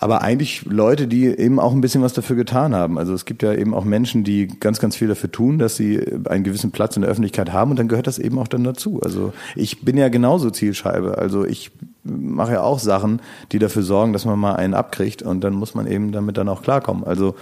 Aber 0.03 0.21
eigentlich 0.21 0.65
Leute, 0.65 1.07
die 1.07 1.27
eben 1.27 1.61
auch 1.61 1.71
ein 1.71 1.79
bisschen 1.79 2.01
was 2.01 2.11
dafür 2.11 2.35
getan 2.35 2.75
haben. 2.75 2.97
Also 2.97 3.13
es 3.13 3.23
gibt 3.23 3.41
ja 3.41 3.53
eben 3.53 3.73
auch 3.73 3.85
Menschen, 3.85 4.25
die 4.25 4.47
ganz, 4.47 4.79
ganz 4.79 4.97
viel 4.97 5.07
dafür 5.07 5.31
tun, 5.31 5.59
dass 5.59 5.77
sie 5.77 5.97
einen 6.25 6.43
gewissen 6.43 6.71
Platz 6.71 6.97
in 6.97 7.03
der 7.03 7.09
Öffentlichkeit 7.09 7.53
haben 7.53 7.71
und 7.71 7.79
dann 7.79 7.87
gehört 7.87 8.07
das 8.07 8.19
eben 8.19 8.37
auch 8.37 8.49
dann 8.49 8.65
dazu. 8.65 8.99
Also 9.01 9.31
ich 9.55 9.85
bin 9.85 9.95
ja 9.95 10.09
genauso 10.09 10.49
Zielscheibe. 10.49 11.17
Also 11.17 11.45
ich 11.45 11.71
mache 12.03 12.51
ja 12.51 12.61
auch 12.63 12.79
Sachen, 12.79 13.21
die 13.53 13.59
dafür 13.59 13.83
sorgen, 13.83 14.11
dass 14.11 14.25
man 14.25 14.37
mal 14.37 14.57
einen 14.57 14.73
abkriegt 14.73 15.21
und 15.21 15.41
dann 15.41 15.53
muss 15.53 15.73
man 15.73 15.87
eben 15.87 16.11
damit 16.11 16.37
dann 16.37 16.49
auch 16.49 16.63
klarkommen. 16.63 17.05
Also 17.05 17.35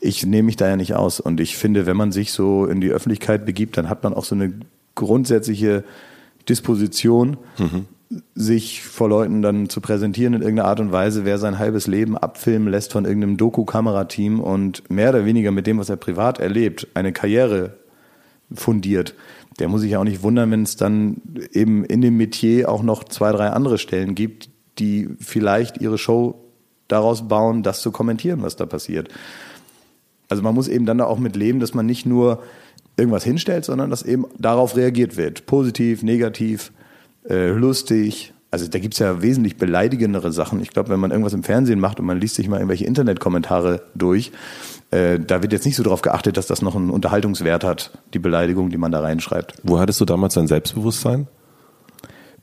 ich 0.00 0.24
nehme 0.26 0.44
mich 0.46 0.56
da 0.56 0.68
ja 0.68 0.76
nicht 0.76 0.94
aus. 0.94 1.20
Und 1.20 1.40
ich 1.40 1.56
finde, 1.56 1.86
wenn 1.86 1.96
man 1.96 2.12
sich 2.12 2.32
so 2.32 2.66
in 2.66 2.80
die 2.80 2.90
Öffentlichkeit 2.90 3.44
begibt, 3.44 3.76
dann 3.76 3.88
hat 3.88 4.02
man 4.02 4.14
auch 4.14 4.24
so 4.24 4.34
eine 4.34 4.52
grundsätzliche 4.94 5.84
Disposition, 6.48 7.36
mhm. 7.58 7.86
sich 8.34 8.82
vor 8.82 9.08
Leuten 9.08 9.42
dann 9.42 9.68
zu 9.68 9.80
präsentieren 9.80 10.34
in 10.34 10.42
irgendeiner 10.42 10.68
Art 10.68 10.80
und 10.80 10.90
Weise, 10.90 11.24
wer 11.24 11.38
sein 11.38 11.58
halbes 11.58 11.86
Leben 11.86 12.16
abfilmen 12.16 12.68
lässt 12.68 12.92
von 12.92 13.04
irgendeinem 13.04 13.36
Doku-Kamerateam 13.36 14.40
und 14.40 14.88
mehr 14.90 15.10
oder 15.10 15.24
weniger 15.24 15.52
mit 15.52 15.66
dem, 15.66 15.78
was 15.78 15.90
er 15.90 15.96
privat 15.96 16.40
erlebt, 16.40 16.88
eine 16.94 17.12
Karriere 17.12 17.74
fundiert. 18.52 19.14
Der 19.58 19.68
muss 19.68 19.82
sich 19.82 19.92
ja 19.92 20.00
auch 20.00 20.04
nicht 20.04 20.22
wundern, 20.22 20.50
wenn 20.50 20.62
es 20.62 20.76
dann 20.76 21.20
eben 21.52 21.84
in 21.84 22.00
dem 22.00 22.16
Metier 22.16 22.70
auch 22.70 22.82
noch 22.82 23.04
zwei, 23.04 23.30
drei 23.32 23.50
andere 23.50 23.78
Stellen 23.78 24.14
gibt, 24.14 24.48
die 24.78 25.10
vielleicht 25.20 25.80
ihre 25.80 25.98
Show 25.98 26.42
daraus 26.88 27.28
bauen, 27.28 27.62
das 27.62 27.80
zu 27.82 27.92
kommentieren, 27.92 28.42
was 28.42 28.56
da 28.56 28.66
passiert. 28.66 29.08
Also 30.30 30.42
man 30.42 30.54
muss 30.54 30.68
eben 30.68 30.86
dann 30.86 30.98
da 30.98 31.04
auch 31.04 31.18
mit 31.18 31.36
leben, 31.36 31.60
dass 31.60 31.74
man 31.74 31.84
nicht 31.84 32.06
nur 32.06 32.42
irgendwas 32.96 33.24
hinstellt, 33.24 33.64
sondern 33.64 33.90
dass 33.90 34.02
eben 34.02 34.24
darauf 34.38 34.76
reagiert 34.76 35.16
wird. 35.16 35.44
Positiv, 35.46 36.02
negativ, 36.02 36.72
äh, 37.28 37.50
lustig. 37.50 38.32
Also 38.52 38.68
da 38.68 38.78
gibt's 38.78 38.98
ja 38.98 39.22
wesentlich 39.22 39.56
beleidigendere 39.56 40.32
Sachen. 40.32 40.60
Ich 40.60 40.70
glaube, 40.70 40.88
wenn 40.88 41.00
man 41.00 41.10
irgendwas 41.10 41.34
im 41.34 41.42
Fernsehen 41.42 41.80
macht 41.80 42.00
und 42.00 42.06
man 42.06 42.20
liest 42.20 42.36
sich 42.36 42.48
mal 42.48 42.56
irgendwelche 42.56 42.84
Internetkommentare 42.84 43.82
durch, 43.94 44.32
äh, 44.90 45.18
da 45.18 45.42
wird 45.42 45.52
jetzt 45.52 45.66
nicht 45.66 45.76
so 45.76 45.82
darauf 45.82 46.02
geachtet, 46.02 46.36
dass 46.36 46.46
das 46.46 46.62
noch 46.62 46.76
einen 46.76 46.90
Unterhaltungswert 46.90 47.64
hat, 47.64 47.90
die 48.14 48.18
Beleidigung, 48.18 48.70
die 48.70 48.78
man 48.78 48.92
da 48.92 49.00
reinschreibt. 49.00 49.54
Wo 49.62 49.78
hattest 49.78 50.00
du 50.00 50.04
damals 50.04 50.34
dein 50.34 50.46
Selbstbewusstsein? 50.46 51.26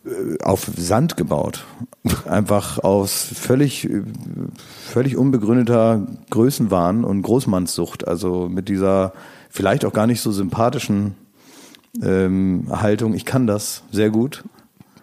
Äh, 0.07 0.43
auf 0.43 0.69
Sand 0.77 1.17
gebaut. 1.17 1.65
Einfach 2.25 2.79
aus 2.79 3.27
völlig, 3.33 3.89
völlig 4.85 5.17
unbegründeter 5.17 6.07
Größenwahn 6.29 7.03
und 7.03 7.21
Großmannssucht. 7.21 8.07
Also 8.07 8.47
mit 8.49 8.69
dieser 8.69 9.13
vielleicht 9.49 9.85
auch 9.85 9.93
gar 9.93 10.07
nicht 10.07 10.21
so 10.21 10.31
sympathischen 10.31 11.15
ähm, 12.01 12.67
Haltung. 12.69 13.13
Ich 13.13 13.25
kann 13.25 13.47
das 13.47 13.83
sehr 13.91 14.09
gut. 14.09 14.43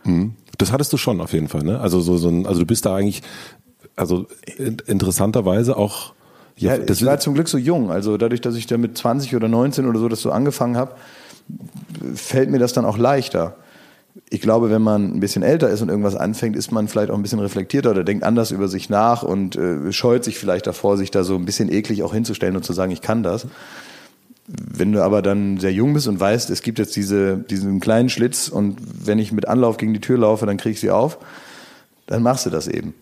Mhm. 0.04 0.34
Das 0.58 0.73
hattest 0.73 0.92
du 0.92 0.96
schon 0.96 1.20
auf 1.20 1.32
jeden 1.32 1.49
Fall, 1.49 1.64
ne? 1.64 1.80
Also 1.80 2.00
so, 2.00 2.16
so 2.16 2.28
ein, 2.28 2.46
also 2.46 2.61
du 2.61 2.66
bist 2.66 2.87
da 2.87 2.94
eigentlich, 2.94 3.23
also 3.96 4.26
interessanterweise 4.87 5.76
auch. 5.76 6.14
Ja, 6.56 6.76
ja 6.76 6.84
ich 6.88 7.04
war 7.04 7.18
zum 7.18 7.34
Glück 7.34 7.49
so 7.49 7.58
jung. 7.58 7.90
Also 7.90 8.16
dadurch, 8.16 8.40
dass 8.40 8.54
ich 8.54 8.66
da 8.66 8.78
mit 8.78 8.96
20 8.96 9.34
oder 9.34 9.49
19 9.49 9.87
oder 9.87 9.99
so 9.99 10.08
das 10.08 10.23
so 10.23 10.30
angefangen 10.30 10.76
habe, 10.76 10.94
fällt 12.14 12.50
mir 12.50 12.58
das 12.58 12.73
dann 12.73 12.84
auch 12.84 12.96
leichter 12.96 13.56
ich 14.30 14.40
glaube, 14.40 14.71
wenn 14.71 14.83
man 14.83 15.12
ein 15.12 15.21
bisschen 15.21 15.42
älter 15.42 15.68
ist 15.71 15.83
und 15.83 15.88
irgendwas 15.88 16.14
anfängt, 16.14 16.56
ist 16.56 16.71
man 16.71 16.87
vielleicht 16.87 17.11
auch 17.11 17.16
ein 17.16 17.23
bisschen 17.23 17.40
reflektierter 17.40 17.90
oder 17.90 18.04
denkt 18.04 18.23
anders 18.23 18.52
über 18.52 18.68
sich 18.68 18.88
nach 18.88 19.25
und 19.25 19.56
äh, 19.56 19.92
scheut 19.92 20.25
sich 20.25 20.38
vielleicht 20.38 20.66
davor, 20.66 20.97
sich 20.97 21.11
da 21.11 21.25
so 21.25 21.35
ein 21.35 21.44
bisschen 21.44 21.71
eklig 21.71 22.02
auch 22.02 22.14
hinzustellen 22.14 22.56
und 22.56 22.64
zu 22.64 22.73
sagen, 22.73 22.92
ich 22.92 23.00
kann 23.00 23.23
das. 23.25 23.47
Wenn 24.47 24.92
du 24.92 25.02
aber 25.02 25.23
dann 25.23 25.59
sehr 25.59 25.73
jung 25.73 25.94
bist 25.94 26.06
und 26.06 26.21
weißt, 26.21 26.50
es 26.50 26.62
gibt 26.62 26.78
jetzt 26.78 26.94
diese, 26.94 27.38
diesen 27.38 27.80
kleinen 27.80 28.09
Schlitz 28.09 28.49
und 28.49 28.78
wenn 29.06 29.18
ich 29.18 29.33
mit 29.33 29.49
Anlauf 29.49 29.78
gegen 29.78 29.94
die 29.94 30.00
Tür 30.00 30.18
laufe, 30.18 30.47
dann 30.47 30.59
krieg 30.59 30.75
ich 30.75 30.80
sie 30.80 30.90
auf, 30.90 31.18
dann 32.06 32.23
machst 32.23 32.47
du 32.47 32.50
das 32.50 32.68
eben. 32.68 32.94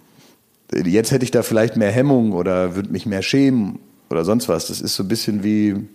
Jetzt 0.72 1.10
hätte 1.10 1.24
ich 1.24 1.30
da 1.30 1.42
vielleicht 1.42 1.76
mehr 1.76 1.90
Hemmung 1.90 2.32
oder 2.32 2.74
würde 2.76 2.90
mich 2.90 3.04
mehr 3.04 3.22
schämen 3.22 3.80
oder 4.08 4.24
sonst 4.24 4.48
was. 4.48 4.68
Das 4.68 4.80
ist 4.80 4.94
so 4.94 5.02
ein 5.02 5.08
bisschen 5.08 5.42
wie, 5.42 5.88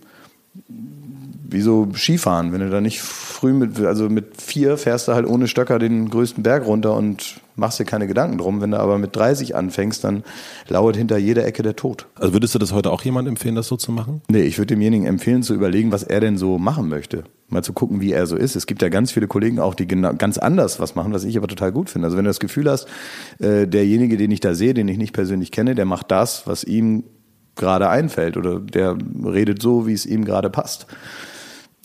wie 1.50 1.62
so 1.62 1.88
Skifahren. 1.94 2.52
Wenn 2.52 2.60
du 2.60 2.68
da 2.68 2.80
nicht 2.80 3.00
früh 3.00 3.54
mit, 3.54 3.80
also 3.80 4.10
mit 4.10 4.40
vier 4.40 4.76
fährst 4.76 5.08
du 5.08 5.14
halt 5.14 5.26
ohne 5.26 5.48
Stöcker 5.48 5.78
den 5.78 6.10
größten 6.10 6.42
Berg 6.42 6.66
runter 6.66 6.94
und 6.94 7.40
machst 7.56 7.80
dir 7.80 7.86
keine 7.86 8.06
Gedanken 8.06 8.36
drum. 8.36 8.60
Wenn 8.60 8.72
du 8.72 8.78
aber 8.78 8.98
mit 8.98 9.16
30 9.16 9.56
anfängst, 9.56 10.04
dann 10.04 10.24
lauert 10.68 10.96
hinter 10.96 11.16
jeder 11.16 11.46
Ecke 11.46 11.62
der 11.62 11.74
Tod. 11.74 12.06
Also 12.16 12.34
würdest 12.34 12.54
du 12.54 12.58
das 12.58 12.72
heute 12.72 12.90
auch 12.90 13.02
jemandem 13.02 13.32
empfehlen, 13.32 13.54
das 13.54 13.66
so 13.66 13.76
zu 13.76 13.92
machen? 13.92 14.20
Nee, 14.28 14.42
ich 14.42 14.58
würde 14.58 14.74
demjenigen 14.74 15.06
empfehlen, 15.06 15.42
zu 15.42 15.54
überlegen, 15.54 15.90
was 15.90 16.02
er 16.02 16.20
denn 16.20 16.36
so 16.36 16.58
machen 16.58 16.88
möchte. 16.88 17.24
Mal 17.48 17.64
zu 17.64 17.72
gucken, 17.72 18.02
wie 18.02 18.12
er 18.12 18.26
so 18.26 18.36
ist. 18.36 18.54
Es 18.54 18.66
gibt 18.66 18.82
ja 18.82 18.90
ganz 18.90 19.10
viele 19.10 19.26
Kollegen 19.26 19.58
auch, 19.58 19.74
die 19.74 19.86
genau, 19.86 20.12
ganz 20.12 20.36
anders 20.36 20.80
was 20.80 20.94
machen, 20.96 21.14
was 21.14 21.24
ich 21.24 21.38
aber 21.38 21.48
total 21.48 21.72
gut 21.72 21.88
finde. 21.88 22.06
Also 22.06 22.18
wenn 22.18 22.24
du 22.24 22.30
das 22.30 22.40
Gefühl 22.40 22.70
hast, 22.70 22.86
äh, 23.38 23.66
derjenige, 23.66 24.18
den 24.18 24.30
ich 24.30 24.40
da 24.40 24.54
sehe, 24.54 24.74
den 24.74 24.86
ich 24.86 24.98
nicht 24.98 25.14
persönlich 25.14 25.50
kenne, 25.50 25.74
der 25.74 25.86
macht 25.86 26.10
das, 26.10 26.46
was 26.46 26.62
ihm 26.62 27.04
gerade 27.58 27.88
einfällt 27.88 28.36
oder 28.36 28.60
der 28.60 28.96
redet 29.24 29.60
so, 29.60 29.86
wie 29.86 29.92
es 29.92 30.06
ihm 30.06 30.24
gerade 30.24 30.48
passt. 30.48 30.86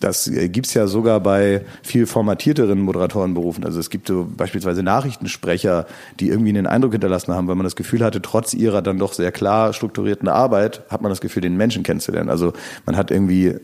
Das 0.03 0.27
äh, 0.27 0.49
gibt's 0.49 0.73
ja 0.73 0.87
sogar 0.87 1.21
bei 1.21 1.61
viel 1.81 2.05
formatierteren 2.07 2.81
Moderatorenberufen. 2.81 3.63
Also 3.63 3.79
es 3.79 3.89
gibt 3.89 4.09
so 4.09 4.27
beispielsweise 4.35 4.83
Nachrichtensprecher, 4.83 5.87
die 6.19 6.27
irgendwie 6.27 6.49
einen 6.49 6.67
Eindruck 6.67 6.91
hinterlassen 6.91 7.33
haben, 7.33 7.47
weil 7.47 7.55
man 7.55 7.63
das 7.63 7.77
Gefühl 7.77 8.03
hatte, 8.03 8.21
trotz 8.21 8.53
ihrer 8.53 8.81
dann 8.81 8.99
doch 8.99 9.13
sehr 9.13 9.31
klar 9.31 9.71
strukturierten 9.71 10.27
Arbeit, 10.27 10.81
hat 10.89 11.01
man 11.01 11.09
das 11.09 11.21
Gefühl, 11.21 11.41
den 11.41 11.55
Menschen 11.55 11.83
kennenzulernen. 11.83 12.29
Also 12.29 12.51
man 12.85 12.97
hat 12.97 13.11
irgendwie, 13.11 13.55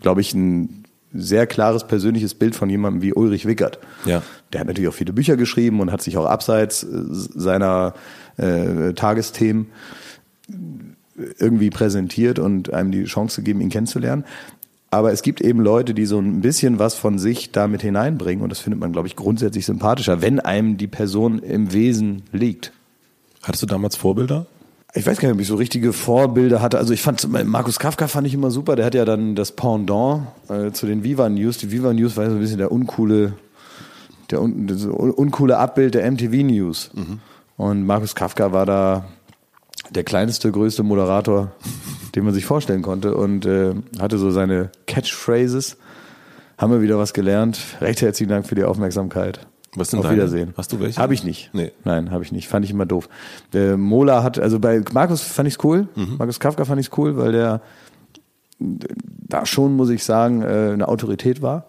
glaube 0.00 0.20
ich, 0.20 0.34
ein 0.34 0.84
sehr 1.12 1.48
klares 1.48 1.88
persönliches 1.88 2.34
Bild 2.34 2.54
von 2.54 2.70
jemandem 2.70 3.02
wie 3.02 3.12
Ulrich 3.12 3.46
Wickert. 3.46 3.80
Ja. 4.04 4.22
Der 4.52 4.60
hat 4.60 4.68
natürlich 4.68 4.88
auch 4.88 4.94
viele 4.94 5.12
Bücher 5.12 5.36
geschrieben 5.36 5.80
und 5.80 5.90
hat 5.90 6.00
sich 6.00 6.16
auch 6.16 6.26
abseits 6.26 6.84
äh, 6.84 6.88
seiner 7.08 7.94
äh, 8.36 8.92
Tagesthemen 8.92 9.66
irgendwie 11.38 11.70
präsentiert 11.70 12.38
und 12.38 12.72
einem 12.72 12.92
die 12.92 13.04
Chance 13.04 13.42
gegeben, 13.42 13.60
ihn 13.60 13.68
kennenzulernen. 13.68 14.24
Aber 14.90 15.12
es 15.12 15.22
gibt 15.22 15.40
eben 15.40 15.60
Leute, 15.60 15.94
die 15.94 16.04
so 16.04 16.18
ein 16.18 16.40
bisschen 16.40 16.80
was 16.80 16.94
von 16.94 17.18
sich 17.18 17.52
damit 17.52 17.80
hineinbringen 17.80 18.42
und 18.42 18.50
das 18.50 18.58
findet 18.58 18.80
man, 18.80 18.90
glaube 18.92 19.06
ich, 19.06 19.14
grundsätzlich 19.14 19.64
sympathischer, 19.64 20.20
wenn 20.20 20.40
einem 20.40 20.76
die 20.76 20.88
Person 20.88 21.38
im 21.38 21.72
Wesen 21.72 22.22
liegt. 22.32 22.72
Hattest 23.42 23.62
du 23.62 23.66
damals 23.66 23.94
Vorbilder? 23.94 24.46
Ich 24.92 25.06
weiß 25.06 25.20
gar 25.20 25.28
nicht, 25.28 25.36
ob 25.36 25.40
ich 25.40 25.46
so 25.46 25.54
richtige 25.54 25.92
Vorbilder 25.92 26.60
hatte. 26.60 26.78
Also 26.78 26.92
ich 26.92 27.02
fand 27.02 27.24
Markus 27.46 27.78
Kafka 27.78 28.08
fand 28.08 28.26
ich 28.26 28.34
immer 28.34 28.50
super. 28.50 28.74
Der 28.74 28.84
hat 28.84 28.94
ja 28.94 29.04
dann 29.04 29.36
das 29.36 29.52
Pendant 29.52 30.26
äh, 30.48 30.72
zu 30.72 30.86
den 30.86 31.04
Viva 31.04 31.28
News. 31.28 31.58
Die 31.58 31.70
Viva 31.70 31.92
News 31.92 32.16
war 32.16 32.26
so 32.26 32.32
ein 32.32 32.40
bisschen 32.40 32.58
der 32.58 32.72
uncoole, 32.72 33.34
der 34.30 34.42
un, 34.42 34.68
uncoole 34.68 35.58
Abbild 35.58 35.94
der 35.94 36.10
MTV 36.10 36.42
News. 36.42 36.90
Mhm. 36.94 37.20
Und 37.56 37.86
Markus 37.86 38.16
Kafka 38.16 38.50
war 38.50 38.66
da 38.66 39.04
der 39.90 40.04
kleinste, 40.04 40.50
größte 40.50 40.82
Moderator, 40.82 41.52
den 42.14 42.24
man 42.24 42.34
sich 42.34 42.44
vorstellen 42.44 42.82
konnte 42.82 43.14
und 43.14 43.46
äh, 43.46 43.74
hatte 43.98 44.18
so 44.18 44.30
seine 44.30 44.70
Catchphrases. 44.86 45.76
Haben 46.58 46.72
wir 46.72 46.82
wieder 46.82 46.98
was 46.98 47.14
gelernt. 47.14 47.58
Recht 47.80 48.02
herzlichen 48.02 48.30
Dank 48.30 48.46
für 48.46 48.54
die 48.54 48.64
Aufmerksamkeit. 48.64 49.40
Was 49.76 49.90
sind 49.90 50.00
Auf 50.00 50.06
deine? 50.06 50.16
Wiedersehen. 50.16 50.52
Hast 50.56 50.72
du 50.72 50.80
welche? 50.80 51.00
Habe 51.00 51.14
ich 51.14 51.24
nicht. 51.24 51.50
Nee. 51.52 51.72
Nein, 51.84 52.10
habe 52.10 52.24
ich 52.24 52.32
nicht. 52.32 52.48
Fand 52.48 52.64
ich 52.64 52.72
immer 52.72 52.86
doof. 52.86 53.08
Der 53.52 53.76
Mola 53.76 54.22
hat, 54.22 54.38
also 54.38 54.58
bei 54.58 54.82
Markus 54.92 55.22
fand 55.22 55.48
ich's 55.48 55.58
cool. 55.62 55.88
Mhm. 55.94 56.16
Markus 56.18 56.40
Kafka 56.40 56.64
fand 56.64 56.80
ich's 56.80 56.90
cool, 56.98 57.16
weil 57.16 57.32
der 57.32 57.60
da 58.58 59.46
schon, 59.46 59.74
muss 59.74 59.88
ich 59.90 60.04
sagen, 60.04 60.42
äh, 60.42 60.72
eine 60.72 60.88
Autorität 60.88 61.40
war 61.40 61.64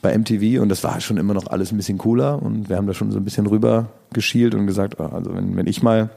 bei 0.00 0.16
MTV 0.16 0.62
und 0.62 0.68
das 0.68 0.84
war 0.84 1.00
schon 1.00 1.16
immer 1.16 1.34
noch 1.34 1.48
alles 1.48 1.72
ein 1.72 1.76
bisschen 1.76 1.98
cooler 1.98 2.40
und 2.40 2.68
wir 2.68 2.76
haben 2.76 2.86
da 2.86 2.94
schon 2.94 3.10
so 3.10 3.18
ein 3.18 3.24
bisschen 3.24 3.46
rüber 3.46 3.88
geschielt 4.12 4.54
und 4.54 4.66
gesagt, 4.66 5.00
ah, 5.00 5.10
also 5.12 5.34
wenn, 5.34 5.56
wenn 5.56 5.66
ich 5.66 5.82
mal 5.82 6.10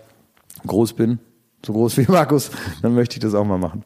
groß 0.65 0.93
bin, 0.93 1.19
so 1.65 1.73
groß 1.73 1.97
wie 1.97 2.05
Markus, 2.11 2.51
dann 2.81 2.93
möchte 2.93 3.15
ich 3.15 3.21
das 3.21 3.33
auch 3.33 3.45
mal 3.45 3.57
machen. 3.57 3.83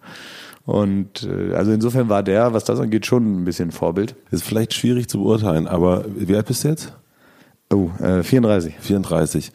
Und 0.65 1.23
äh, 1.23 1.53
also 1.53 1.71
insofern 1.71 2.09
war 2.09 2.23
der, 2.23 2.53
was 2.53 2.63
das 2.63 2.79
angeht, 2.79 3.05
schon 3.05 3.41
ein 3.41 3.45
bisschen 3.45 3.71
Vorbild. 3.71 4.15
Ist 4.31 4.43
vielleicht 4.43 4.73
schwierig 4.73 5.07
zu 5.07 5.19
beurteilen, 5.19 5.67
aber 5.67 6.05
wie 6.15 6.35
alt 6.35 6.47
bist 6.47 6.63
du 6.63 6.69
jetzt? 6.69 6.93
Oh, 7.71 7.89
äh, 8.03 8.23
34. 8.23 8.75
34. 8.79 9.51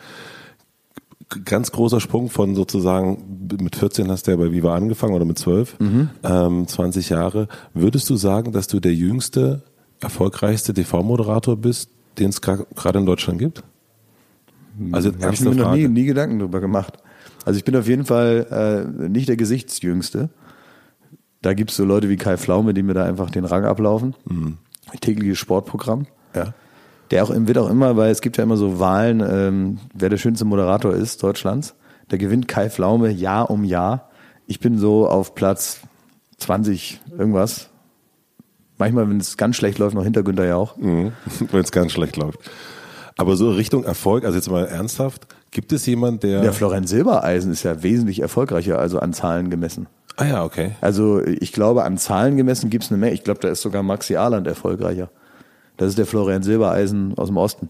Ganz 1.44 1.70
großer 1.70 2.00
Sprung 2.00 2.28
von 2.28 2.56
sozusagen, 2.56 3.48
mit 3.60 3.76
14 3.76 4.10
hast 4.10 4.26
du 4.26 4.32
ja 4.32 4.36
bei 4.36 4.50
Viva 4.50 4.74
angefangen 4.74 5.14
oder 5.14 5.24
mit 5.24 5.38
12, 5.38 5.76
ähm, 6.24 6.66
20 6.66 7.08
Jahre. 7.10 7.46
Würdest 7.72 8.10
du 8.10 8.16
sagen, 8.16 8.50
dass 8.50 8.66
du 8.66 8.80
der 8.80 8.94
jüngste, 8.94 9.62
erfolgreichste 10.00 10.74
TV-Moderator 10.74 11.56
bist, 11.56 11.90
den 12.18 12.30
es 12.30 12.40
gerade 12.40 12.98
in 12.98 13.06
Deutschland 13.06 13.38
gibt? 13.38 13.62
Also 14.92 15.12
Habe 15.20 15.34
ich 15.34 15.40
mir 15.40 15.54
noch 15.54 15.74
nie, 15.74 15.88
nie 15.88 16.04
Gedanken 16.04 16.38
drüber 16.38 16.60
gemacht. 16.60 16.98
Also 17.44 17.58
ich 17.58 17.64
bin 17.64 17.76
auf 17.76 17.88
jeden 17.88 18.04
Fall 18.04 18.46
äh, 19.00 19.08
nicht 19.08 19.28
der 19.28 19.36
Gesichtsjüngste. 19.36 20.30
Da 21.42 21.54
gibt's 21.54 21.76
so 21.76 21.84
Leute 21.84 22.08
wie 22.08 22.16
Kai 22.16 22.36
Pflaume, 22.36 22.74
die 22.74 22.82
mir 22.82 22.94
da 22.94 23.04
einfach 23.04 23.30
den 23.30 23.44
Rang 23.44 23.64
ablaufen. 23.64 24.14
Tägliches 25.00 25.38
Sportprogramm. 25.38 26.06
Ja. 26.34 26.52
Der 27.10 27.24
auch, 27.24 27.30
wird 27.34 27.58
auch 27.58 27.70
immer, 27.70 27.96
weil 27.96 28.10
es 28.10 28.20
gibt 28.20 28.36
ja 28.36 28.44
immer 28.44 28.56
so 28.56 28.78
Wahlen, 28.78 29.20
ähm, 29.26 29.78
wer 29.94 30.10
der 30.10 30.18
schönste 30.18 30.44
Moderator 30.44 30.94
ist 30.94 31.22
Deutschlands. 31.22 31.74
Da 32.08 32.16
gewinnt 32.16 32.46
Kai 32.46 32.70
Pflaume 32.70 33.10
Jahr 33.10 33.50
um 33.50 33.64
Jahr. 33.64 34.10
Ich 34.46 34.60
bin 34.60 34.78
so 34.78 35.08
auf 35.08 35.34
Platz 35.34 35.80
20 36.38 37.00
irgendwas. 37.16 37.70
Manchmal, 38.78 39.08
wenn 39.08 39.20
es 39.20 39.36
ganz 39.36 39.56
schlecht 39.56 39.78
läuft, 39.78 39.94
noch 39.94 40.04
hinter 40.04 40.22
Günther 40.22 40.46
ja 40.46 40.56
auch. 40.56 40.76
Mhm. 40.76 41.12
Wenn 41.50 41.60
es 41.60 41.70
ganz 41.70 41.92
schlecht 41.92 42.16
läuft. 42.16 42.38
Aber 43.20 43.36
so 43.36 43.50
Richtung 43.50 43.84
Erfolg, 43.84 44.24
also 44.24 44.36
jetzt 44.36 44.50
mal 44.50 44.64
ernsthaft, 44.64 45.26
gibt 45.50 45.72
es 45.72 45.84
jemand, 45.84 46.22
der. 46.22 46.40
Der 46.40 46.54
Florian 46.54 46.86
Silbereisen 46.86 47.52
ist 47.52 47.64
ja 47.64 47.82
wesentlich 47.82 48.20
erfolgreicher, 48.20 48.78
also 48.78 48.98
an 48.98 49.12
Zahlen 49.12 49.50
gemessen. 49.50 49.88
ah 50.16 50.24
ja, 50.24 50.42
okay. 50.42 50.70
Also 50.80 51.22
ich 51.26 51.52
glaube, 51.52 51.84
an 51.84 51.98
Zahlen 51.98 52.38
gemessen 52.38 52.70
gibt's 52.70 52.90
eine 52.90 52.98
Menge. 52.98 53.12
Ich 53.12 53.22
glaube, 53.22 53.40
da 53.40 53.48
ist 53.48 53.60
sogar 53.60 53.82
Maxi 53.82 54.16
Arland 54.16 54.46
erfolgreicher. 54.46 55.10
Das 55.76 55.90
ist 55.90 55.98
der 55.98 56.06
Florian 56.06 56.42
Silbereisen 56.42 57.12
aus 57.18 57.28
dem 57.28 57.36
Osten. 57.36 57.68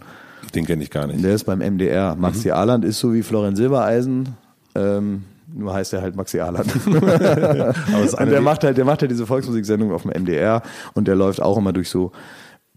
Den 0.54 0.66
kenne 0.66 0.84
ich 0.84 0.90
gar 0.90 1.08
nicht. 1.08 1.24
Der 1.24 1.34
ist 1.34 1.44
beim 1.44 1.58
MDR. 1.58 2.14
Maxi 2.14 2.52
Arland 2.52 2.84
ist 2.84 3.00
so 3.00 3.12
wie 3.12 3.22
Florian 3.22 3.56
Silbereisen. 3.56 4.36
Ähm, 4.76 5.24
nur 5.52 5.74
heißt 5.74 5.92
er 5.94 6.02
halt 6.02 6.14
Maxi 6.14 6.38
Arland. 6.38 6.72
Es 6.76 8.14
und 8.14 8.30
der 8.30 8.40
macht 8.40 8.62
halt, 8.62 8.76
der 8.76 8.84
macht 8.84 9.00
halt 9.00 9.10
diese 9.10 9.26
Volksmusiksendung 9.26 9.90
auf 9.92 10.02
dem 10.02 10.12
MDR 10.12 10.62
und 10.94 11.08
der 11.08 11.16
läuft 11.16 11.42
auch 11.42 11.58
immer 11.58 11.72
durch 11.72 11.90
so, 11.90 12.12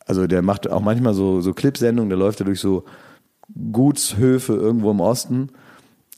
also 0.05 0.27
der 0.27 0.41
macht 0.41 0.69
auch 0.69 0.81
manchmal 0.81 1.13
so, 1.13 1.41
so 1.41 1.53
Clipsendungen, 1.53 2.10
der 2.10 2.17
läuft 2.17 2.39
ja 2.39 2.45
durch 2.45 2.60
so 2.60 2.83
Gutshöfe 3.72 4.53
irgendwo 4.53 4.91
im 4.91 5.00
Osten 5.00 5.50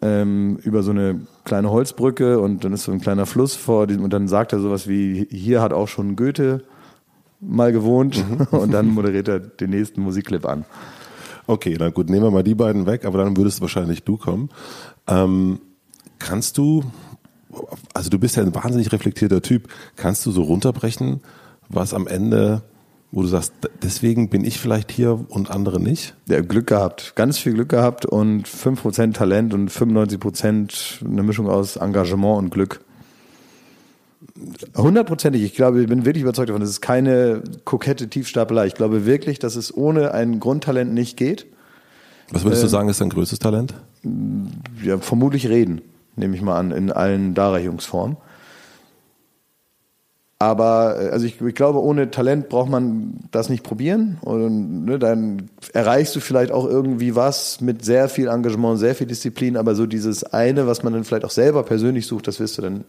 ähm, 0.02 0.58
über 0.64 0.84
so 0.84 0.92
eine 0.92 1.22
kleine 1.44 1.72
Holzbrücke 1.72 2.40
und 2.40 2.64
dann 2.64 2.74
ist 2.74 2.84
so 2.84 2.92
ein 2.92 3.02
kleiner 3.02 3.26
Fluss 3.26 3.56
vor 3.56 3.88
diesem 3.88 4.04
und 4.04 4.14
dann 4.14 4.28
sagt 4.28 4.54
er 4.54 4.60
sowas 4.60 4.88
wie, 4.88 5.28
hier 5.30 5.62
hat 5.62 5.74
auch 5.74 5.88
schon 5.88 6.16
Goethe 6.16 6.64
mal 7.40 7.72
gewohnt 7.72 8.24
und 8.52 8.72
dann 8.72 8.88
moderiert 8.88 9.28
er 9.28 9.40
den 9.40 9.72
nächsten 9.72 10.02
Musikclip 10.02 10.46
an. 10.46 10.66
Okay, 11.48 11.76
dann 11.76 11.94
gut, 11.94 12.10
nehmen 12.10 12.24
wir 12.24 12.32
mal 12.32 12.44
die 12.44 12.56
beiden 12.56 12.86
weg, 12.88 13.06
aber 13.06 13.20
dann 13.20 13.38
würdest 13.38 13.62
wahrscheinlich 13.62 14.04
du 14.04 14.18
kommen. 14.18 14.50
Ähm, 15.08 15.60
kannst 16.18 16.58
du, 16.58 16.84
also 17.94 18.10
du 18.10 18.18
bist 18.18 18.36
ja 18.36 18.44
ein 18.44 18.56
wahnsinnig 18.56 18.92
reflektierter 18.92 19.42
Typ, 19.42 19.70
kannst 19.96 20.26
du 20.26 20.32
so 20.32 20.42
runterbrechen, 20.42 21.22
was 21.70 21.94
am 21.94 22.08
Ende, 22.08 22.64
wo 23.16 23.22
du 23.22 23.30
sagst, 23.30 23.54
deswegen 23.82 24.28
bin 24.28 24.44
ich 24.44 24.60
vielleicht 24.60 24.92
hier 24.92 25.26
und 25.30 25.50
andere 25.50 25.80
nicht? 25.80 26.16
Der 26.28 26.40
hat 26.40 26.50
Glück 26.50 26.68
gehabt, 26.68 27.14
ganz 27.16 27.38
viel 27.38 27.54
Glück 27.54 27.70
gehabt 27.70 28.06
und 28.06 28.46
5% 28.46 29.14
Talent 29.14 29.54
und 29.54 29.72
95% 29.72 31.06
eine 31.06 31.24
Mischung 31.24 31.50
aus 31.50 31.78
Engagement 31.78 32.38
und 32.38 32.50
Glück. 32.50 32.82
Hundertprozentig, 34.76 35.44
ich 35.44 35.54
glaube, 35.54 35.82
ich 35.82 35.88
bin 35.88 36.04
wirklich 36.04 36.24
überzeugt 36.24 36.50
davon, 36.50 36.60
das 36.60 36.70
ist 36.70 36.82
keine 36.82 37.42
kokette 37.64 38.10
Tiefstapelei. 38.10 38.68
Ich 38.68 38.74
glaube 38.74 39.06
wirklich, 39.06 39.40
dass 39.40 39.56
es 39.56 39.76
ohne 39.76 40.14
ein 40.14 40.42
Grundtalent 40.42 40.94
nicht 40.94 41.16
geht. 41.16 41.46
Was 42.32 42.44
würdest 42.44 42.64
Ähm. 42.64 42.66
du 42.66 42.70
sagen, 42.70 42.90
ist 42.90 43.00
dein 43.00 43.10
größtes 43.10 43.40
Talent? 43.40 43.76
Ja, 44.84 44.98
vermutlich 44.98 45.48
reden, 45.48 45.82
nehme 46.18 46.36
ich 46.36 46.42
mal 46.42 46.60
an, 46.60 46.72
in 46.72 46.92
allen 46.92 47.34
Darreichungsformen. 47.34 48.18
Aber 50.40 50.98
äh, 51.02 51.10
also 51.10 51.26
ich, 51.26 51.40
ich 51.42 51.56
glaube, 51.56 51.82
ohne 51.82 52.12
Talent 52.12 52.50
braucht 52.50 52.70
man 52.70 53.20
das 53.32 53.50
nicht 53.50 53.64
probieren. 53.64 54.18
Und 54.22 54.86
ne, 54.86 55.00
dann 55.00 55.50
erreichst 55.74 56.16
du 56.16 56.20
vielleicht 56.20 56.52
auch 56.52 56.66
irgendwie 56.66 57.16
was 57.16 57.62
mit 57.62 57.86
sehr 57.86 58.10
viel 58.10 58.28
Engagement, 58.28 58.80
sehr 58.80 58.96
viel 58.96 59.08
Disziplin, 59.08 59.58
aber 59.58 59.76
so 59.76 59.86
dieses 59.86 60.24
eine, 60.24 60.68
was 60.68 60.84
man 60.84 60.94
dann 60.94 61.04
vielleicht 61.04 61.26
auch 61.26 61.32
selber 61.32 61.64
persönlich 61.64 62.08
sucht, 62.08 62.28
das 62.28 62.40
wirst 62.40 62.58
du 62.58 62.62
dann 62.62 62.86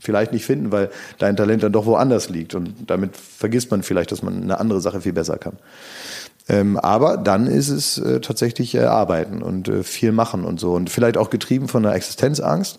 vielleicht 0.00 0.32
nicht 0.32 0.44
finden, 0.44 0.70
weil 0.70 0.90
dein 1.18 1.36
Talent 1.36 1.62
dann 1.62 1.72
doch 1.72 1.86
woanders 1.86 2.30
liegt. 2.30 2.54
Und 2.54 2.74
damit 2.86 3.16
vergisst 3.16 3.70
man 3.70 3.82
vielleicht, 3.82 4.12
dass 4.12 4.22
man 4.22 4.42
eine 4.42 4.60
andere 4.60 4.80
Sache 4.80 5.00
viel 5.00 5.12
besser 5.12 5.38
kann. 5.38 5.58
Ähm, 6.48 6.78
aber 6.78 7.16
dann 7.16 7.46
ist 7.46 7.68
es 7.68 7.98
äh, 7.98 8.20
tatsächlich 8.20 8.74
äh, 8.74 8.84
Arbeiten 8.84 9.42
und 9.42 9.68
äh, 9.68 9.82
viel 9.82 10.12
machen 10.12 10.44
und 10.44 10.58
so. 10.58 10.72
Und 10.72 10.88
vielleicht 10.88 11.16
auch 11.16 11.30
getrieben 11.30 11.68
von 11.68 11.84
einer 11.84 11.94
Existenzangst. 11.94 12.78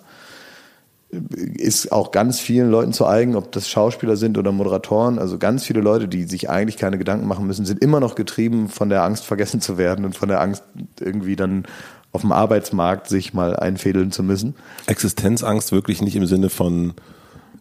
Ist 1.12 1.92
auch 1.92 2.12
ganz 2.12 2.40
vielen 2.40 2.70
Leuten 2.70 2.94
zu 2.94 3.08
eigen, 3.08 3.36
ob 3.36 3.52
das 3.52 3.68
Schauspieler 3.68 4.16
sind 4.16 4.38
oder 4.38 4.52
Moderatoren. 4.52 5.18
Also 5.18 5.40
ganz 5.40 5.66
viele 5.66 5.82
Leute, 5.82 6.08
die 6.08 6.24
sich 6.24 6.50
eigentlich 6.50 6.78
keine 6.78 7.00
Gedanken 7.00 7.28
machen 7.28 7.48
müssen, 7.48 7.66
sind 7.66 7.82
immer 7.82 8.00
noch 8.00 8.14
getrieben 8.14 8.70
von 8.70 8.90
der 8.90 9.04
Angst, 9.04 9.26
vergessen 9.26 9.60
zu 9.60 9.78
werden 9.80 10.06
und 10.06 10.16
von 10.16 10.30
der 10.30 10.40
Angst, 10.40 10.64
irgendwie 11.00 11.36
dann 11.36 11.66
auf 12.12 12.22
dem 12.22 12.32
Arbeitsmarkt 12.32 13.08
sich 13.08 13.34
mal 13.34 13.56
einfädeln 13.56 14.12
zu 14.12 14.24
müssen. 14.24 14.56
Existenzangst 14.86 15.72
wirklich 15.72 16.02
nicht 16.02 16.16
im 16.16 16.26
Sinne 16.26 16.50
von 16.50 16.94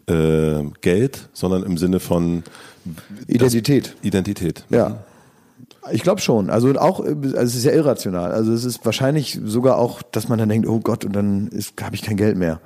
äh, 0.06 0.64
Geld, 0.80 1.28
sondern 1.32 1.62
im 1.62 1.78
Sinne 1.78 2.00
von 2.00 2.44
Identität. 3.26 3.96
Identität. 4.02 4.64
Ja. 4.70 5.04
Ich 5.90 6.02
glaube 6.02 6.20
schon. 6.20 6.50
Also 6.50 6.74
auch, 6.78 7.00
also 7.00 7.38
es 7.38 7.54
ist 7.54 7.64
ja 7.64 7.72
irrational. 7.72 8.32
Also 8.32 8.52
es 8.52 8.64
ist 8.64 8.84
wahrscheinlich 8.84 9.38
sogar 9.44 9.78
auch, 9.78 10.02
dass 10.02 10.28
man 10.28 10.38
dann 10.38 10.48
denkt, 10.48 10.68
oh 10.68 10.80
Gott, 10.80 11.04
und 11.04 11.14
dann 11.14 11.50
habe 11.80 11.94
ich 11.94 12.02
kein 12.02 12.16
Geld 12.16 12.36
mehr. 12.36 12.60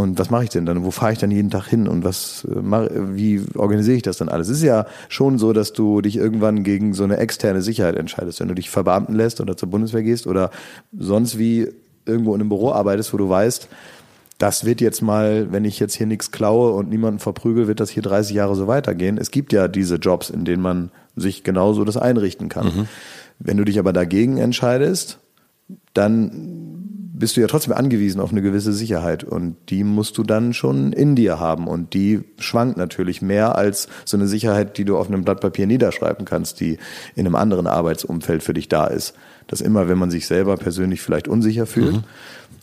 Und 0.00 0.18
was 0.18 0.30
mache 0.30 0.44
ich 0.44 0.50
denn 0.50 0.64
dann? 0.64 0.82
Wo 0.82 0.90
fahre 0.90 1.12
ich 1.12 1.18
dann 1.18 1.30
jeden 1.30 1.50
Tag 1.50 1.66
hin? 1.66 1.86
Und 1.86 2.04
was 2.04 2.46
äh, 2.50 2.60
mach, 2.62 2.88
wie 2.90 3.42
organisiere 3.54 3.96
ich 3.96 4.02
das 4.02 4.16
dann 4.16 4.30
alles? 4.30 4.48
Es 4.48 4.58
ist 4.58 4.64
ja 4.64 4.86
schon 5.08 5.38
so, 5.38 5.52
dass 5.52 5.74
du 5.74 6.00
dich 6.00 6.16
irgendwann 6.16 6.64
gegen 6.64 6.94
so 6.94 7.04
eine 7.04 7.18
externe 7.18 7.60
Sicherheit 7.60 7.96
entscheidest, 7.96 8.40
wenn 8.40 8.48
du 8.48 8.54
dich 8.54 8.70
verbeamten 8.70 9.14
lässt 9.14 9.40
oder 9.40 9.56
zur 9.56 9.68
Bundeswehr 9.68 10.02
gehst 10.02 10.26
oder 10.26 10.50
sonst 10.96 11.38
wie 11.38 11.68
irgendwo 12.06 12.34
in 12.34 12.40
einem 12.40 12.48
Büro 12.48 12.72
arbeitest, 12.72 13.12
wo 13.12 13.18
du 13.18 13.28
weißt, 13.28 13.68
das 14.38 14.64
wird 14.64 14.80
jetzt 14.80 15.02
mal, 15.02 15.52
wenn 15.52 15.66
ich 15.66 15.78
jetzt 15.78 15.94
hier 15.94 16.06
nichts 16.06 16.30
klaue 16.30 16.72
und 16.72 16.88
niemanden 16.88 17.18
verprügel, 17.18 17.68
wird 17.68 17.78
das 17.78 17.90
hier 17.90 18.02
30 18.02 18.34
Jahre 18.34 18.56
so 18.56 18.66
weitergehen. 18.66 19.18
Es 19.18 19.30
gibt 19.30 19.52
ja 19.52 19.68
diese 19.68 19.96
Jobs, 19.96 20.30
in 20.30 20.46
denen 20.46 20.62
man 20.62 20.90
sich 21.14 21.44
genauso 21.44 21.84
das 21.84 21.98
einrichten 21.98 22.48
kann. 22.48 22.66
Mhm. 22.66 22.88
Wenn 23.38 23.58
du 23.58 23.64
dich 23.64 23.78
aber 23.78 23.92
dagegen 23.92 24.38
entscheidest, 24.38 25.18
dann 25.92 26.99
bist 27.20 27.36
du 27.36 27.40
ja 27.40 27.46
trotzdem 27.46 27.74
angewiesen 27.74 28.20
auf 28.20 28.32
eine 28.32 28.42
gewisse 28.42 28.72
Sicherheit 28.72 29.22
und 29.22 29.56
die 29.68 29.84
musst 29.84 30.18
du 30.18 30.24
dann 30.24 30.52
schon 30.52 30.92
in 30.92 31.14
dir 31.14 31.38
haben 31.38 31.68
und 31.68 31.94
die 31.94 32.22
schwankt 32.38 32.78
natürlich 32.78 33.22
mehr 33.22 33.56
als 33.56 33.88
so 34.04 34.16
eine 34.16 34.26
Sicherheit, 34.26 34.78
die 34.78 34.84
du 34.84 34.96
auf 34.96 35.08
einem 35.08 35.22
Blatt 35.22 35.40
Papier 35.40 35.66
niederschreiben 35.66 36.24
kannst, 36.24 36.58
die 36.60 36.78
in 37.14 37.26
einem 37.26 37.36
anderen 37.36 37.66
Arbeitsumfeld 37.66 38.42
für 38.42 38.54
dich 38.54 38.68
da 38.68 38.86
ist. 38.86 39.14
Dass 39.46 39.60
immer, 39.60 39.88
wenn 39.88 39.98
man 39.98 40.10
sich 40.10 40.26
selber 40.26 40.56
persönlich 40.56 41.02
vielleicht 41.02 41.28
unsicher 41.28 41.66
fühlt, 41.66 41.96
mhm. 41.96 42.02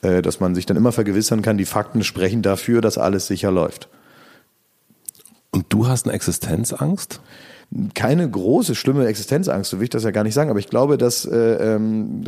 äh, 0.02 0.22
dass 0.22 0.40
man 0.40 0.56
sich 0.56 0.66
dann 0.66 0.78
immer 0.78 0.92
vergewissern 0.92 1.42
kann, 1.42 1.58
die 1.58 1.66
Fakten 1.66 2.04
sprechen 2.04 2.42
dafür, 2.42 2.82
dass 2.82 2.98
alles 2.98 3.28
sicher 3.28 3.52
läuft. 3.52 3.90
Und 5.52 5.68
du 5.70 5.88
hast 5.88 6.06
eine 6.06 6.16
Existenzangst? 6.16 7.22
Keine 7.94 8.30
große, 8.30 8.76
schlimme 8.76 9.06
Existenzangst, 9.08 9.70
so 9.70 9.78
will 9.78 9.84
ich 9.84 9.90
das 9.90 10.04
ja 10.04 10.12
gar 10.12 10.24
nicht 10.24 10.34
sagen, 10.34 10.50
aber 10.50 10.60
ich 10.60 10.70
glaube, 10.70 10.98
dass, 10.98 11.26
äh, 11.26 11.76
ähm, 11.76 12.24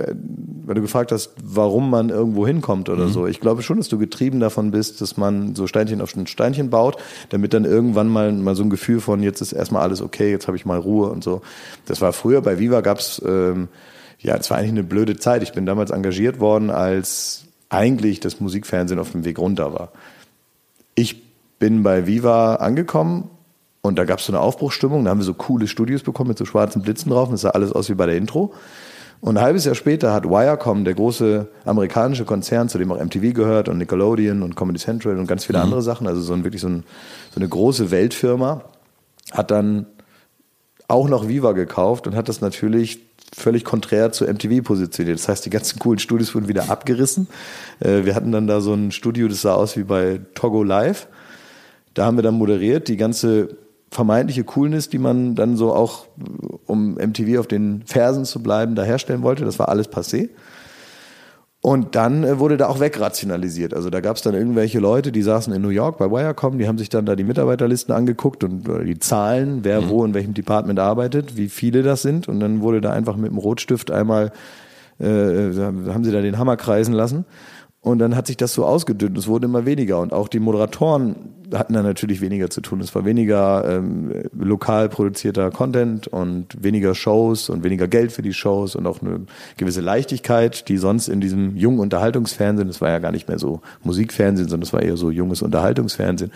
weil 0.65 0.75
du 0.75 0.81
gefragt 0.81 1.13
hast, 1.13 1.31
warum 1.41 1.89
man 1.89 2.09
irgendwo 2.09 2.45
hinkommt 2.45 2.89
oder 2.89 3.05
mhm. 3.05 3.11
so, 3.11 3.25
ich 3.25 3.39
glaube 3.39 3.61
schon, 3.61 3.77
dass 3.77 3.87
du 3.87 3.97
getrieben 3.97 4.41
davon 4.41 4.71
bist, 4.71 4.99
dass 4.99 5.15
man 5.15 5.55
so 5.55 5.65
Steinchen 5.65 6.01
auf 6.01 6.13
Steinchen 6.25 6.69
baut, 6.69 6.97
damit 7.29 7.53
dann 7.53 7.63
irgendwann 7.63 8.09
mal, 8.09 8.33
mal 8.33 8.55
so 8.55 8.63
ein 8.63 8.69
Gefühl 8.69 8.99
von, 8.99 9.23
jetzt 9.23 9.39
ist 9.39 9.53
erstmal 9.53 9.81
alles 9.81 10.01
okay, 10.01 10.29
jetzt 10.29 10.47
habe 10.47 10.57
ich 10.57 10.65
mal 10.65 10.77
Ruhe 10.77 11.09
und 11.09 11.23
so. 11.23 11.41
Das 11.85 12.01
war 12.01 12.11
früher, 12.11 12.41
bei 12.41 12.59
Viva 12.59 12.81
gab's 12.81 13.21
ähm, 13.25 13.69
ja, 14.19 14.35
es 14.35 14.49
war 14.49 14.57
eigentlich 14.57 14.71
eine 14.71 14.83
blöde 14.83 15.17
Zeit. 15.17 15.43
Ich 15.43 15.53
bin 15.53 15.65
damals 15.65 15.91
engagiert 15.91 16.39
worden, 16.39 16.69
als 16.69 17.45
eigentlich 17.69 18.19
das 18.19 18.39
Musikfernsehen 18.39 18.99
auf 18.99 19.11
dem 19.11 19.23
Weg 19.23 19.39
runter 19.39 19.73
war. 19.73 19.91
Ich 20.95 21.23
bin 21.59 21.83
bei 21.83 22.07
Viva 22.07 22.55
angekommen 22.55 23.29
und 23.81 23.97
da 23.97 24.05
gab 24.05 24.19
es 24.19 24.25
so 24.25 24.33
eine 24.33 24.41
Aufbruchsstimmung, 24.41 25.05
da 25.05 25.11
haben 25.11 25.19
wir 25.19 25.25
so 25.25 25.33
coole 25.33 25.67
Studios 25.67 26.03
bekommen 26.03 26.29
mit 26.29 26.37
so 26.37 26.45
schwarzen 26.45 26.81
Blitzen 26.81 27.11
drauf 27.11 27.29
und 27.29 27.35
es 27.35 27.41
sah 27.41 27.51
alles 27.51 27.71
aus 27.71 27.89
wie 27.89 27.95
bei 27.95 28.05
der 28.05 28.17
Intro. 28.17 28.53
Und 29.21 29.37
ein 29.37 29.43
halbes 29.43 29.65
Jahr 29.65 29.75
später 29.75 30.13
hat 30.13 30.25
Wirecom, 30.25 30.85
der 30.85 30.93
große 30.93 31.47
amerikanische 31.65 32.23
Konzern, 32.23 32.69
zu 32.69 32.77
dem 32.77 32.91
auch 32.91 33.03
MTV 33.03 33.33
gehört 33.33 33.67
und 33.67 33.77
Nickelodeon 33.77 34.43
und 34.43 34.55
Comedy 34.55 34.79
Central 34.79 35.17
und 35.17 35.27
ganz 35.27 35.45
viele 35.45 35.59
mhm. 35.59 35.65
andere 35.65 35.81
Sachen, 35.81 36.07
also 36.07 36.21
so 36.21 36.33
ein, 36.33 36.43
wirklich 36.43 36.61
so, 36.61 36.69
ein, 36.69 36.83
so 37.31 37.39
eine 37.39 37.49
große 37.49 37.91
Weltfirma, 37.91 38.63
hat 39.31 39.51
dann 39.51 39.87
auch 40.87 41.09
noch 41.09 41.27
Viva 41.27 41.51
gekauft 41.51 42.07
und 42.07 42.15
hat 42.15 42.29
das 42.29 42.41
natürlich 42.41 42.99
völlig 43.35 43.63
konträr 43.63 44.11
zu 44.11 44.25
MTV 44.25 44.63
positioniert. 44.63 45.19
Das 45.19 45.27
heißt, 45.27 45.45
die 45.45 45.49
ganzen 45.49 45.79
coolen 45.79 45.99
Studios 45.99 46.33
wurden 46.33 46.47
wieder 46.47 46.69
abgerissen. 46.69 47.27
Äh, 47.79 48.05
wir 48.05 48.15
hatten 48.15 48.31
dann 48.31 48.47
da 48.47 48.61
so 48.61 48.73
ein 48.73 48.91
Studio, 48.91 49.27
das 49.27 49.41
sah 49.41 49.53
aus 49.53 49.77
wie 49.77 49.83
bei 49.83 50.19
Togo 50.33 50.63
Live. 50.63 51.07
Da 51.93 52.05
haben 52.05 52.17
wir 52.17 52.23
dann 52.23 52.35
moderiert. 52.35 52.87
Die 52.87 52.97
ganze 52.97 53.57
vermeintliche 53.91 54.43
Coolness, 54.43 54.89
die 54.89 54.99
man 54.99 55.35
dann 55.35 55.55
so 55.55 55.73
auch, 55.73 56.05
um 56.65 56.93
MTV 56.95 57.39
auf 57.39 57.47
den 57.47 57.83
Fersen 57.85 58.25
zu 58.25 58.41
bleiben, 58.41 58.75
da 58.75 58.83
herstellen 58.83 59.23
wollte. 59.23 59.45
Das 59.45 59.59
war 59.59 59.69
alles 59.69 59.89
passé. 59.89 60.29
Und 61.61 61.95
dann 61.95 62.23
äh, 62.23 62.39
wurde 62.39 62.55
da 62.55 62.67
auch 62.67 62.79
wegrationalisiert. 62.79 63.73
Also 63.73 63.89
da 63.89 63.99
gab 63.99 64.15
es 64.15 64.21
dann 64.21 64.33
irgendwelche 64.33 64.79
Leute, 64.79 65.11
die 65.11 65.21
saßen 65.21 65.53
in 65.53 65.61
New 65.61 65.69
York 65.69 65.97
bei 65.97 66.09
Wirecom, 66.09 66.57
die 66.57 66.67
haben 66.67 66.77
sich 66.77 66.87
dann 66.87 67.05
da 67.05 67.17
die 67.17 67.25
Mitarbeiterlisten 67.25 67.93
angeguckt 67.93 68.45
und 68.45 68.63
die 68.85 68.99
Zahlen, 68.99 69.59
wer 69.63 69.81
mhm. 69.81 69.89
wo 69.89 70.05
in 70.05 70.13
welchem 70.13 70.33
Department 70.33 70.79
arbeitet, 70.79 71.35
wie 71.35 71.49
viele 71.49 71.83
das 71.83 72.01
sind. 72.01 72.29
Und 72.29 72.39
dann 72.39 72.61
wurde 72.61 72.79
da 72.79 72.93
einfach 72.93 73.17
mit 73.17 73.31
dem 73.31 73.37
Rotstift 73.37 73.91
einmal, 73.91 74.31
äh, 74.99 75.05
haben 75.05 76.03
sie 76.05 76.11
da 76.11 76.21
den 76.21 76.37
Hammer 76.37 76.55
kreisen 76.55 76.93
lassen. 76.93 77.25
Und 77.81 77.99
dann 77.99 78.15
hat 78.15 78.27
sich 78.27 78.35
das 78.35 78.53
so 78.53 78.65
ausgedünnt. 78.65 79.17
Es 79.17 79.27
wurde 79.27 79.45
immer 79.45 79.65
weniger. 79.65 80.01
Und 80.01 80.11
auch 80.11 80.27
die 80.27 80.39
Moderatoren 80.39 81.15
hatten 81.53 81.73
da 81.73 81.81
natürlich 81.81 82.19
weniger 82.19 82.49
zu 82.49 82.59
tun. 82.59 82.81
Es 82.81 82.93
war 82.93 83.05
weniger 83.05 83.63
ähm, 83.67 84.11
lokal 84.37 84.89
produzierter 84.89 85.49
Content 85.49 86.07
und 86.07 86.61
weniger 86.61 86.93
Shows 86.93 87.49
und 87.49 87.63
weniger 87.63 87.87
Geld 87.87 88.11
für 88.11 88.21
die 88.21 88.33
Shows 88.33 88.75
und 88.75 88.85
auch 88.85 89.01
eine 89.01 89.25
gewisse 89.55 89.79
Leichtigkeit, 89.79 90.67
die 90.67 90.77
sonst 90.77 91.07
in 91.07 91.21
diesem 91.21 91.55
jungen 91.55 91.79
Unterhaltungsfernsehen, 91.79 92.67
das 92.67 92.81
war 92.81 92.89
ja 92.89 92.99
gar 92.99 93.13
nicht 93.13 93.29
mehr 93.29 93.39
so 93.39 93.61
Musikfernsehen, 93.83 94.49
sondern 94.49 94.67
es 94.67 94.73
war 94.73 94.81
eher 94.81 94.97
so 94.97 95.09
junges 95.09 95.41
Unterhaltungsfernsehen, 95.41 96.31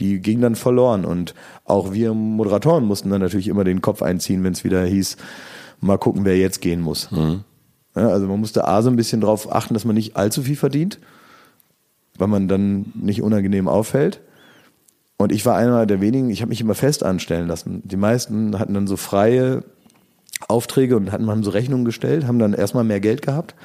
die 0.00 0.20
ging 0.20 0.40
dann 0.40 0.56
verloren. 0.56 1.04
Und 1.04 1.34
auch 1.64 1.92
wir 1.92 2.12
Moderatoren 2.12 2.84
mussten 2.84 3.10
dann 3.10 3.20
natürlich 3.20 3.48
immer 3.48 3.64
den 3.64 3.80
Kopf 3.80 4.02
einziehen, 4.02 4.42
wenn 4.42 4.52
es 4.52 4.64
wieder 4.64 4.84
hieß, 4.84 5.16
mal 5.80 5.96
gucken, 5.96 6.24
wer 6.24 6.36
jetzt 6.36 6.60
gehen 6.60 6.80
muss. 6.80 7.10
Mhm. 7.10 7.44
Ja, 7.98 8.08
also 8.08 8.26
man 8.26 8.38
musste 8.38 8.66
A 8.66 8.80
so 8.82 8.90
ein 8.90 8.96
bisschen 8.96 9.20
darauf 9.20 9.52
achten, 9.52 9.74
dass 9.74 9.84
man 9.84 9.94
nicht 9.94 10.16
allzu 10.16 10.42
viel 10.42 10.56
verdient, 10.56 11.00
weil 12.16 12.28
man 12.28 12.46
dann 12.46 12.92
nicht 12.94 13.22
unangenehm 13.22 13.66
auffällt. 13.66 14.20
Und 15.16 15.32
ich 15.32 15.44
war 15.44 15.56
einer 15.56 15.84
der 15.84 16.00
wenigen, 16.00 16.30
ich 16.30 16.42
habe 16.42 16.50
mich 16.50 16.60
immer 16.60 16.76
fest 16.76 17.02
anstellen 17.02 17.48
lassen. 17.48 17.82
Die 17.84 17.96
meisten 17.96 18.58
hatten 18.58 18.74
dann 18.74 18.86
so 18.86 18.96
freie 18.96 19.64
Aufträge 20.46 20.96
und 20.96 21.10
hatten 21.10 21.24
man 21.24 21.42
so 21.42 21.50
Rechnungen 21.50 21.84
gestellt, 21.84 22.26
haben 22.26 22.38
dann 22.38 22.54
erstmal 22.54 22.84
mehr 22.84 23.00
Geld 23.00 23.22
gehabt. 23.22 23.56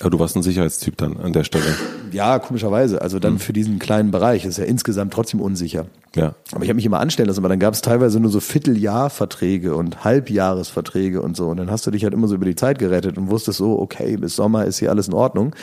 Aber 0.00 0.10
du 0.10 0.18
warst 0.18 0.34
ein 0.34 0.42
Sicherheitstyp 0.42 0.96
dann 0.96 1.16
an 1.18 1.32
der 1.32 1.44
Stelle. 1.44 1.64
Ja, 2.10 2.38
komischerweise. 2.40 3.00
Also 3.00 3.20
dann 3.20 3.34
mhm. 3.34 3.38
für 3.38 3.52
diesen 3.52 3.78
kleinen 3.78 4.10
Bereich. 4.10 4.44
Ist 4.44 4.58
ja 4.58 4.64
insgesamt 4.64 5.12
trotzdem 5.12 5.40
unsicher. 5.40 5.86
Ja. 6.16 6.34
Aber 6.52 6.64
ich 6.64 6.68
habe 6.68 6.74
mich 6.74 6.86
immer 6.86 6.98
anstellen 6.98 7.28
lassen, 7.28 7.40
aber 7.40 7.48
dann 7.48 7.60
gab 7.60 7.74
es 7.74 7.80
teilweise 7.80 8.18
nur 8.18 8.30
so 8.30 8.40
Vierteljahrverträge 8.40 9.74
und 9.74 10.04
Halbjahresverträge 10.04 11.22
und 11.22 11.36
so. 11.36 11.48
Und 11.48 11.58
dann 11.58 11.70
hast 11.70 11.86
du 11.86 11.92
dich 11.92 12.02
halt 12.02 12.12
immer 12.12 12.26
so 12.26 12.34
über 12.34 12.44
die 12.44 12.56
Zeit 12.56 12.78
gerettet 12.78 13.18
und 13.18 13.30
wusstest 13.30 13.58
so, 13.58 13.78
okay, 13.78 14.16
bis 14.16 14.34
Sommer 14.34 14.64
ist 14.64 14.78
hier 14.78 14.90
alles 14.90 15.06
in 15.06 15.14
Ordnung. 15.14 15.54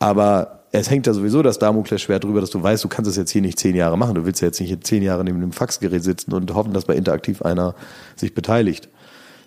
Aber 0.00 0.64
es 0.72 0.90
hängt 0.90 1.06
da 1.06 1.14
sowieso 1.14 1.42
das 1.42 1.58
Damoklesschwert 1.58 2.24
drüber, 2.24 2.40
dass 2.40 2.50
du 2.50 2.62
weißt, 2.62 2.82
du 2.82 2.88
kannst 2.88 3.08
das 3.08 3.16
jetzt 3.16 3.30
hier 3.30 3.42
nicht 3.42 3.58
zehn 3.58 3.76
Jahre 3.76 3.96
machen. 3.96 4.14
Du 4.14 4.26
willst 4.26 4.42
ja 4.42 4.46
jetzt 4.46 4.60
nicht 4.60 4.68
hier 4.68 4.80
zehn 4.80 5.02
Jahre 5.02 5.24
neben 5.24 5.38
einem 5.38 5.52
Faxgerät 5.52 6.02
sitzen 6.02 6.32
und 6.32 6.52
hoffen, 6.54 6.72
dass 6.72 6.84
bei 6.84 6.94
Interaktiv 6.94 7.42
einer 7.42 7.74
sich 8.16 8.34
beteiligt 8.34 8.88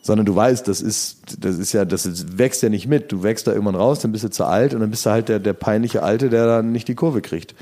sondern 0.02 0.26
du 0.26 0.36
weißt, 0.36 0.68
das 0.68 0.82
ist, 0.82 1.44
das 1.44 1.58
ist 1.58 1.74
ja, 1.74 1.86
das 1.86 2.38
wächst 2.38 2.64
ja 2.64 2.70
nicht 2.70 2.88
mit. 2.88 3.12
Du 3.12 3.24
wächst 3.24 3.48
da 3.48 3.52
irgendwann 3.52 3.76
raus, 3.76 4.00
dann 4.00 4.12
bist 4.12 4.24
du 4.24 4.30
zu 4.30 4.46
alt 4.46 4.74
und 4.74 4.80
dann 4.80 4.90
bist 4.90 5.06
du 5.06 5.10
halt 5.10 5.30
der, 5.30 5.40
der 5.40 5.54
peinliche 5.54 6.04
Alte, 6.04 6.30
der 6.30 6.46
dann 6.46 6.72
nicht 6.72 6.88
die 6.88 6.96
Kurve 6.96 7.22
kriegt. 7.22 7.56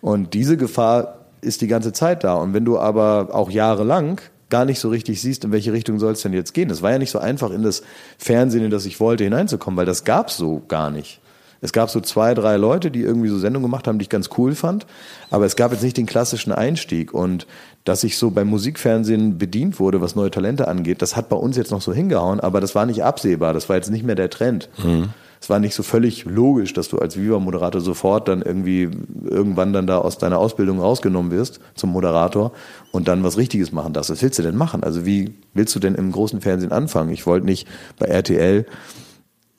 Und 0.00 0.34
diese 0.34 0.56
Gefahr 0.56 1.26
ist 1.40 1.60
die 1.60 1.66
ganze 1.66 1.92
Zeit 1.92 2.24
da. 2.24 2.34
Und 2.34 2.54
wenn 2.54 2.64
du 2.64 2.78
aber 2.78 3.28
auch 3.32 3.50
jahrelang 3.50 4.20
gar 4.50 4.64
nicht 4.64 4.80
so 4.80 4.88
richtig 4.88 5.20
siehst, 5.20 5.44
in 5.44 5.52
welche 5.52 5.72
Richtung 5.72 5.98
soll 5.98 6.12
es 6.12 6.22
denn 6.22 6.32
jetzt 6.32 6.54
gehen. 6.54 6.68
Das 6.68 6.82
war 6.82 6.90
ja 6.90 6.98
nicht 6.98 7.10
so 7.10 7.18
einfach, 7.18 7.50
in 7.50 7.62
das 7.62 7.82
Fernsehen, 8.16 8.64
in 8.64 8.70
das 8.70 8.86
ich 8.86 8.98
wollte, 8.98 9.24
hineinzukommen, 9.24 9.76
weil 9.76 9.86
das 9.86 10.04
gab's 10.04 10.36
so 10.36 10.62
gar 10.68 10.90
nicht. 10.90 11.20
Es 11.60 11.72
gab 11.72 11.90
so 11.90 12.00
zwei, 12.00 12.34
drei 12.34 12.56
Leute, 12.56 12.90
die 12.90 13.02
irgendwie 13.02 13.28
so 13.28 13.38
Sendungen 13.38 13.68
gemacht 13.68 13.88
haben, 13.88 13.98
die 13.98 14.04
ich 14.04 14.08
ganz 14.08 14.30
cool 14.38 14.54
fand. 14.54 14.86
Aber 15.30 15.44
es 15.44 15.56
gab 15.56 15.72
jetzt 15.72 15.82
nicht 15.82 15.96
den 15.96 16.06
klassischen 16.06 16.52
Einstieg. 16.52 17.12
Und 17.12 17.46
dass 17.88 18.04
ich 18.04 18.18
so 18.18 18.30
beim 18.30 18.48
Musikfernsehen 18.48 19.38
bedient 19.38 19.80
wurde, 19.80 20.02
was 20.02 20.14
neue 20.14 20.30
Talente 20.30 20.68
angeht, 20.68 21.00
das 21.00 21.16
hat 21.16 21.30
bei 21.30 21.36
uns 21.36 21.56
jetzt 21.56 21.70
noch 21.70 21.80
so 21.80 21.94
hingehauen, 21.94 22.38
aber 22.38 22.60
das 22.60 22.74
war 22.74 22.84
nicht 22.84 23.02
absehbar. 23.02 23.54
Das 23.54 23.70
war 23.70 23.76
jetzt 23.76 23.90
nicht 23.90 24.04
mehr 24.04 24.14
der 24.14 24.28
Trend. 24.28 24.68
Mhm. 24.82 25.08
Es 25.40 25.48
war 25.48 25.58
nicht 25.58 25.74
so 25.74 25.82
völlig 25.82 26.24
logisch, 26.24 26.74
dass 26.74 26.88
du 26.88 26.98
als 26.98 27.16
Viva-Moderator 27.16 27.80
sofort 27.80 28.28
dann 28.28 28.42
irgendwie 28.42 28.90
irgendwann 29.24 29.72
dann 29.72 29.86
da 29.86 29.98
aus 29.98 30.18
deiner 30.18 30.38
Ausbildung 30.38 30.80
rausgenommen 30.80 31.30
wirst 31.30 31.60
zum 31.76 31.90
Moderator 31.90 32.52
und 32.92 33.08
dann 33.08 33.24
was 33.24 33.38
Richtiges 33.38 33.72
machen 33.72 33.92
darfst. 33.92 34.10
Was 34.10 34.20
willst 34.20 34.38
du 34.38 34.42
denn 34.42 34.56
machen? 34.56 34.82
Also 34.82 35.06
wie 35.06 35.32
willst 35.54 35.74
du 35.74 35.78
denn 35.78 35.94
im 35.94 36.12
großen 36.12 36.40
Fernsehen 36.40 36.72
anfangen? 36.72 37.10
Ich 37.10 37.24
wollte 37.24 37.46
nicht 37.46 37.66
bei 37.98 38.06
RTL 38.06 38.66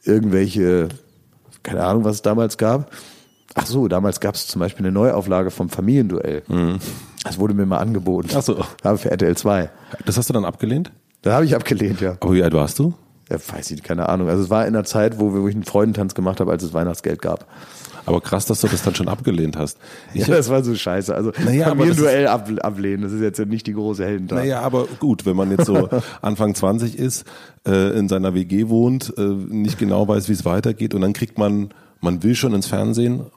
irgendwelche 0.04 0.90
keine 1.64 1.84
Ahnung, 1.84 2.04
was 2.04 2.18
es 2.18 2.22
damals 2.22 2.58
gab. 2.58 2.92
Ach 3.56 3.66
so, 3.66 3.88
damals 3.88 4.20
gab 4.20 4.36
es 4.36 4.48
zum 4.48 4.60
Beispiel 4.60 4.86
eine 4.86 4.92
Neuauflage 4.92 5.52
vom 5.52 5.70
Familienduell. 5.70 6.44
Mhm. 6.48 6.80
Das 7.24 7.40
wurde 7.40 7.54
mir 7.54 7.66
mal 7.66 7.80
angeboten. 7.80 8.30
Ach 8.36 8.42
so. 8.42 8.64
Habe 8.84 8.98
für 8.98 9.12
RTL 9.12 9.36
2. 9.36 9.70
Das 10.06 10.18
hast 10.18 10.30
du 10.30 10.34
dann 10.34 10.46
abgelehnt? 10.46 10.92
Das 11.22 11.34
habe 11.34 11.46
ich 11.46 11.56
abgelehnt, 11.56 12.00
ja. 12.00 12.16
Aber 12.20 12.34
wie 12.34 12.44
alt 12.44 12.54
warst 12.54 12.80
du? 12.80 12.94
äh, 13.30 13.38
weiß 13.38 13.72
ich, 13.72 13.84
keine 13.84 14.10
Ahnung. 14.10 14.28
Also 14.30 14.44
es 14.44 14.50
war 14.50 14.68
in 14.68 14.76
einer 14.76 14.84
Zeit, 14.84 15.20
wo, 15.20 15.32
wo 15.34 15.48
ich 15.48 15.56
einen 15.56 15.64
Freudentanz 15.64 16.16
gemacht 16.16 16.40
habe, 16.40 16.52
als 16.52 16.64
es 16.64 16.74
Weihnachtsgeld 16.74 17.22
gab. 17.22 17.48
Aber 18.06 18.22
krass, 18.22 18.48
dass 18.48 18.62
du 18.62 18.68
das 18.68 18.82
dann 18.82 18.96
schon 18.96 19.08
abgelehnt 19.08 19.56
hast. 19.56 19.78
Ich 20.14 20.26
ja, 20.26 20.36
das 20.36 20.50
war 20.50 20.64
so 20.64 20.74
scheiße. 20.74 21.14
Also 21.14 21.32
naja, 21.46 21.68
Familienduell 21.68 22.28
ab, 22.28 22.50
ablehnen, 22.62 23.04
das 23.04 23.12
ist 23.12 23.22
jetzt 23.22 23.40
nicht 23.40 23.68
die 23.68 23.74
große 23.74 24.04
Heldentat. 24.04 24.40
Naja, 24.40 24.62
aber 24.62 24.88
gut, 25.00 25.28
wenn 25.28 25.36
man 25.36 25.52
jetzt 25.52 25.66
so 25.66 25.90
Anfang 26.22 26.56
20 26.56 26.98
ist, 26.98 27.26
äh, 27.68 27.98
in 27.98 28.10
seiner 28.10 28.34
WG 28.34 28.70
wohnt, 28.70 29.14
äh, 29.16 29.22
nicht 29.22 29.78
genau 29.78 30.08
weiß, 30.08 30.28
wie 30.28 30.34
es 30.34 30.44
weitergeht 30.44 30.96
und 30.96 31.02
dann 31.02 31.14
kriegt 31.14 31.38
man, 31.38 31.70
man 32.02 32.24
will 32.24 32.34
schon 32.34 32.54
ins 32.54 32.66
Fernsehen, 32.66 33.28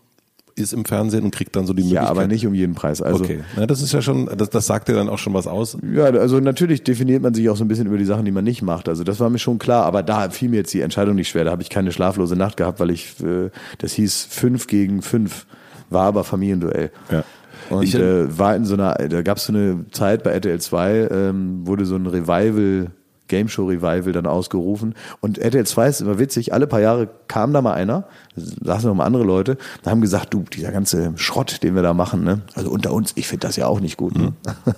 ist 0.55 0.73
im 0.73 0.85
Fernsehen 0.85 1.25
und 1.25 1.35
kriegt 1.35 1.57
dann 1.57 1.67
so 1.67 1.73
die 1.73 1.83
Möglichkeit. 1.83 2.05
Ja, 2.05 2.11
aber 2.11 2.27
nicht 2.27 2.47
um 2.47 2.55
jeden 2.55 2.75
Preis. 2.75 3.03
Also, 3.03 3.25
okay, 3.25 3.41
ja, 3.57 3.67
das 3.67 3.83
ist 3.83 3.93
ja 3.93 4.03
schon, 4.03 4.29
das, 4.37 4.51
das 4.51 4.67
sagt 4.67 4.89
ja 4.89 4.95
dann 4.95 5.09
auch 5.09 5.19
schon 5.19 5.35
was 5.35 5.47
aus. 5.47 5.77
Ja, 5.95 6.05
also 6.05 6.41
natürlich 6.41 6.83
definiert 6.85 7.23
man 7.23 7.35
sich 7.35 7.49
auch 7.49 7.57
so 7.57 7.65
ein 7.65 7.69
bisschen 7.69 7.87
über 7.87 7.99
die 7.99 8.05
Sachen, 8.05 8.25
die 8.25 8.31
man 8.31 8.45
nicht 8.45 8.63
macht. 8.63 8.89
Also 8.89 9.05
das 9.05 9.21
war 9.21 9.31
mir 9.31 9.39
schon 9.39 9.59
klar, 9.59 9.85
aber 9.85 10.03
da 10.03 10.31
fiel 10.31 10.49
mir 10.49 10.57
jetzt 10.57 10.75
die 10.75 10.81
Entscheidung 10.81 11.15
nicht 11.15 11.29
schwer. 11.29 11.45
Da 11.45 11.51
habe 11.51 11.63
ich 11.63 11.71
keine 11.71 11.93
schlaflose 11.93 12.37
Nacht 12.37 12.57
gehabt, 12.57 12.81
weil 12.81 12.91
ich, 12.91 13.21
äh, 13.21 13.51
das 13.79 13.93
hieß 13.93 14.27
fünf 14.31 14.67
gegen 14.67 15.03
fünf, 15.03 15.47
war 15.91 16.07
aber 16.07 16.25
Familienduell. 16.25 16.91
Ja. 17.11 17.25
Und 17.71 17.85
ich, 17.85 17.95
äh, 17.95 18.39
war 18.39 18.55
in 18.57 18.65
so 18.65 18.75
einer, 18.75 18.95
da 18.95 19.23
gab 19.23 19.39
es 19.39 19.47
so 19.47 19.53
eine 19.53 19.87
Zeit 19.93 20.23
bei 20.23 20.31
RTL 20.31 20.61
2, 20.61 21.09
ähm, 21.11 21.67
wurde 21.67 21.87
so 21.87 21.97
ein 21.97 22.07
Revival 22.07 22.91
Game 23.33 23.49
Show 23.49 23.65
Revival 23.65 24.13
dann 24.13 24.27
ausgerufen. 24.27 24.95
Und 25.21 25.39
RTL 25.39 25.65
2 25.65 25.89
ist 25.89 26.01
immer 26.03 26.19
witzig, 26.19 26.53
alle 26.53 26.67
paar 26.67 26.81
Jahre 26.81 27.09
kam 27.29 27.55
da 27.55 27.63
mal 27.63 27.73
einer, 27.73 28.05
da 28.37 28.75
saßen 28.75 28.91
noch 28.91 28.95
mal 28.95 29.07
andere 29.07 29.25
Leute, 29.25 29.57
und 29.83 29.91
haben 29.91 30.03
gesagt, 30.03 30.35
du, 30.35 30.45
dieser 30.53 30.71
ganze 30.71 31.15
Schrott, 31.17 31.63
den 31.63 31.75
wir 31.75 31.81
da 31.81 31.95
machen, 31.95 32.25
ne? 32.25 32.43
Also 32.55 32.71
unter 32.71 32.93
uns, 32.93 33.13
ich 33.15 33.27
finde 33.27 33.47
das 33.47 33.57
ja 33.57 33.69
auch 33.69 33.81
nicht 33.81 33.97
gut. 33.97 34.19
Ne? 34.19 34.35
Mhm. 34.45 34.75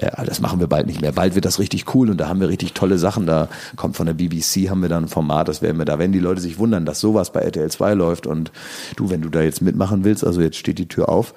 ja, 0.02 0.22
das 0.22 0.42
machen 0.42 0.60
wir 0.60 0.66
bald 0.66 0.86
nicht 0.86 1.00
mehr. 1.00 1.12
Bald 1.12 1.34
wird 1.34 1.46
das 1.46 1.58
richtig 1.58 1.94
cool 1.94 2.10
und 2.10 2.18
da 2.18 2.28
haben 2.28 2.40
wir 2.40 2.48
richtig 2.48 2.74
tolle 2.74 2.98
Sachen. 2.98 3.24
Da 3.24 3.48
kommt 3.76 3.96
von 3.96 4.04
der 4.04 4.12
BBC, 4.12 4.68
haben 4.68 4.82
wir 4.82 4.90
dann 4.90 5.04
ein 5.04 5.08
Format, 5.08 5.48
das 5.48 5.62
werden 5.62 5.78
wir 5.78 5.86
da, 5.86 5.98
wenn 5.98 6.12
die 6.12 6.18
Leute 6.18 6.42
sich 6.42 6.58
wundern, 6.58 6.84
dass 6.84 7.00
sowas 7.00 7.32
bei 7.32 7.40
RTL 7.40 7.70
2 7.70 7.94
läuft 7.94 8.26
und 8.26 8.52
du, 8.96 9.08
wenn 9.08 9.22
du 9.22 9.30
da 9.30 9.40
jetzt 9.40 9.62
mitmachen 9.62 10.04
willst, 10.04 10.26
also 10.26 10.42
jetzt 10.42 10.58
steht 10.58 10.78
die 10.78 10.88
Tür 10.88 11.08
auf 11.08 11.32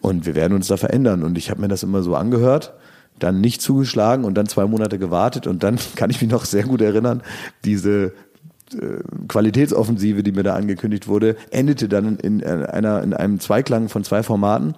und 0.00 0.26
wir 0.26 0.36
werden 0.36 0.54
uns 0.54 0.68
da 0.68 0.76
verändern. 0.76 1.24
Und 1.24 1.36
ich 1.36 1.50
habe 1.50 1.60
mir 1.60 1.68
das 1.68 1.82
immer 1.82 2.04
so 2.04 2.14
angehört 2.14 2.72
dann 3.18 3.40
nicht 3.40 3.62
zugeschlagen 3.62 4.24
und 4.24 4.34
dann 4.34 4.46
zwei 4.46 4.66
Monate 4.66 4.98
gewartet 4.98 5.46
und 5.46 5.62
dann 5.62 5.78
kann 5.96 6.10
ich 6.10 6.20
mich 6.20 6.30
noch 6.30 6.44
sehr 6.44 6.64
gut 6.64 6.80
erinnern, 6.80 7.22
diese 7.64 8.12
äh, 8.74 9.02
Qualitätsoffensive, 9.28 10.22
die 10.22 10.32
mir 10.32 10.42
da 10.42 10.54
angekündigt 10.54 11.08
wurde, 11.08 11.36
endete 11.50 11.88
dann 11.88 12.16
in 12.18 12.44
einer 12.44 13.02
in 13.02 13.14
einem 13.14 13.40
Zweiklang 13.40 13.88
von 13.88 14.04
zwei 14.04 14.22
Formaten. 14.22 14.74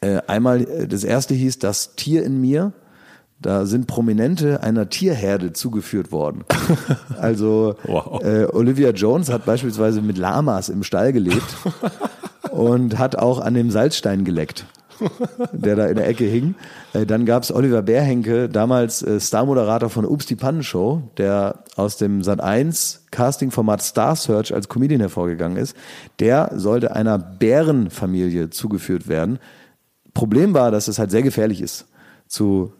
Äh, 0.00 0.20
einmal 0.26 0.62
äh, 0.62 0.88
das 0.88 1.04
erste 1.04 1.34
hieß 1.34 1.58
das 1.58 1.94
Tier 1.96 2.24
in 2.24 2.40
mir. 2.40 2.72
Da 3.40 3.66
sind 3.66 3.88
Prominente 3.88 4.62
einer 4.62 4.88
Tierherde 4.88 5.52
zugeführt 5.52 6.12
worden. 6.12 6.44
Also 7.18 7.76
wow. 7.84 8.20
äh, 8.24 8.46
Olivia 8.46 8.90
Jones 8.90 9.30
hat 9.30 9.44
beispielsweise 9.44 10.02
mit 10.02 10.18
Lamas 10.18 10.68
im 10.68 10.82
Stall 10.82 11.12
gelebt 11.12 11.56
und 12.50 12.98
hat 12.98 13.14
auch 13.14 13.40
an 13.40 13.54
dem 13.54 13.70
Salzstein 13.70 14.24
geleckt 14.24 14.66
der 15.52 15.76
da 15.76 15.86
in 15.86 15.96
der 15.96 16.08
Ecke 16.08 16.24
hing. 16.24 16.54
Äh, 16.92 17.06
dann 17.06 17.26
gab 17.26 17.42
es 17.42 17.54
Oliver 17.54 17.82
Bärhenke, 17.82 18.48
damals 18.48 19.02
äh, 19.02 19.20
Starmoderator 19.20 19.90
von 19.90 20.04
Ups 20.04 20.26
die 20.26 20.36
Pannenshow, 20.36 21.02
der 21.16 21.64
aus 21.76 21.96
dem 21.96 22.22
Sat 22.22 22.40
1 22.40 23.06
Castingformat 23.10 23.82
Star 23.82 24.16
Search 24.16 24.54
als 24.54 24.68
Comedian 24.68 25.00
hervorgegangen 25.00 25.58
ist. 25.58 25.76
Der 26.18 26.52
sollte 26.54 26.94
einer 26.94 27.18
Bärenfamilie 27.18 28.50
zugeführt 28.50 29.08
werden. 29.08 29.38
Problem 30.14 30.54
war, 30.54 30.70
dass 30.70 30.88
es 30.88 30.98
halt 30.98 31.10
sehr 31.10 31.22
gefährlich 31.22 31.60
ist, 31.60 31.86
zu 32.26 32.72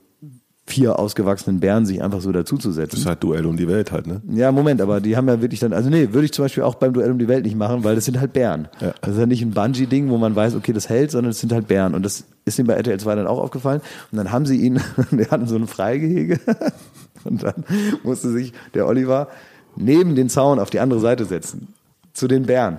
vier 0.67 0.99
ausgewachsenen 0.99 1.61
Bären 1.61 1.87
sich 1.87 2.03
einfach 2.03 2.21
so 2.21 2.31
dazuzusetzen. 2.31 2.91
Das 2.93 3.01
ist 3.01 3.07
halt 3.07 3.23
Duell 3.23 3.47
um 3.47 3.57
die 3.57 3.67
Welt 3.67 3.91
halt, 3.91 4.07
ne? 4.07 4.23
Ja, 4.33 4.53
Moment, 4.53 4.81
aber 4.81 5.01
die 5.01 5.17
haben 5.17 5.27
ja 5.29 5.41
wirklich 5.41 5.61
dann, 5.61 5.73
also 5.73 5.91
nee, 5.91 6.13
würde 6.13 6.25
ich 6.25 6.33
zum 6.33 6.45
Beispiel 6.45 6.63
auch 6.63 6.77
beim 6.77 6.93
Duell 6.93 7.11
um 7.11 7.19
die 7.19 7.29
Welt 7.29 7.45
nicht 7.45 7.57
machen, 7.57 7.83
weil 7.85 7.97
das 7.97 8.05
sind 8.05 8.21
halt 8.21 8.33
Bären. 8.33 8.69
Ja. 8.81 8.95
Das 9.01 9.15
ist 9.15 9.19
ja 9.19 9.27
nicht 9.27 9.43
ein 9.43 9.51
Bungee-Ding, 9.51 10.09
wo 10.09 10.19
man 10.19 10.37
weiß, 10.37 10.55
okay, 10.55 10.73
das 10.73 10.89
hält, 10.89 11.11
sondern 11.11 11.33
es 11.33 11.41
sind 11.41 11.53
halt 11.53 11.67
Bären. 11.67 11.95
Und 11.95 12.05
das 12.05 12.25
ist 12.45 12.59
ihm 12.59 12.67
bei 12.67 12.75
RTL 12.75 12.99
2 12.99 13.15
dann 13.17 13.27
auch 13.27 13.41
aufgefallen. 13.41 13.81
Und 14.13 14.19
dann 14.19 14.31
haben 14.31 14.47
sie 14.47 14.61
ihn, 14.61 14.81
wir 15.11 15.31
hatten 15.31 15.47
so 15.47 15.57
ein 15.57 15.67
Freigehege. 15.67 16.39
Und 17.25 17.43
dann 17.43 17.65
musste 18.03 18.31
sich 18.31 18.53
der 18.75 18.87
Oliver 18.87 19.29
neben 19.77 20.15
den 20.15 20.29
Zaun 20.29 20.59
auf 20.59 20.71
die 20.71 20.81
andere 20.81 21.01
Seite 21.01 21.25
setzen. 21.25 21.69
Zu 22.13 22.29
den 22.29 22.47
Bären. 22.47 22.79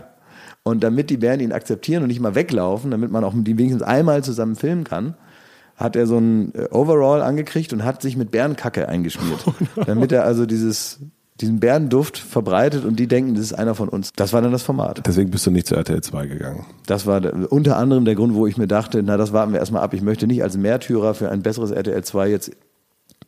Und 0.63 0.83
damit 0.83 1.09
die 1.09 1.17
Bären 1.17 1.41
ihn 1.41 1.51
akzeptieren 1.51 2.03
und 2.03 2.07
nicht 2.07 2.21
mal 2.21 2.35
weglaufen, 2.35 2.91
damit 2.91 3.11
man 3.11 3.23
auch 3.23 3.33
mit 3.33 3.47
ihm 3.47 3.57
wenigstens 3.57 3.83
einmal 3.83 4.23
zusammen 4.23 4.55
filmen 4.55 4.85
kann, 4.85 5.15
hat 5.75 5.95
er 5.95 6.07
so 6.07 6.17
ein 6.17 6.53
äh, 6.55 6.67
Overall 6.71 7.21
angekriegt 7.21 7.73
und 7.73 7.83
hat 7.83 8.01
sich 8.01 8.17
mit 8.17 8.31
Bärenkacke 8.31 8.87
eingeschmiert. 8.87 9.39
Oh 9.45 9.53
no. 9.75 9.83
Damit 9.85 10.11
er 10.11 10.23
also 10.23 10.45
dieses, 10.45 10.99
diesen 11.41 11.59
Bärenduft 11.59 12.17
verbreitet 12.17 12.85
und 12.85 12.99
die 12.99 13.07
denken, 13.07 13.35
das 13.35 13.45
ist 13.45 13.53
einer 13.53 13.75
von 13.75 13.89
uns. 13.89 14.11
Das 14.15 14.33
war 14.33 14.41
dann 14.41 14.51
das 14.51 14.63
Format. 14.63 15.01
Deswegen 15.05 15.31
bist 15.31 15.45
du 15.45 15.51
nicht 15.51 15.67
zu 15.67 15.75
RTL 15.75 16.01
2 16.01 16.27
gegangen. 16.27 16.65
Das 16.85 17.05
war 17.05 17.21
unter 17.49 17.77
anderem 17.77 18.05
der 18.05 18.15
Grund, 18.15 18.35
wo 18.35 18.47
ich 18.47 18.57
mir 18.57 18.67
dachte, 18.67 19.01
na, 19.03 19.17
das 19.17 19.33
warten 19.33 19.51
wir 19.51 19.59
erstmal 19.59 19.83
ab. 19.83 19.93
Ich 19.93 20.01
möchte 20.01 20.27
nicht 20.27 20.43
als 20.43 20.57
Märtyrer 20.57 21.13
für 21.13 21.29
ein 21.29 21.41
besseres 21.41 21.71
RTL 21.71 22.03
2 22.03 22.29
jetzt 22.29 22.51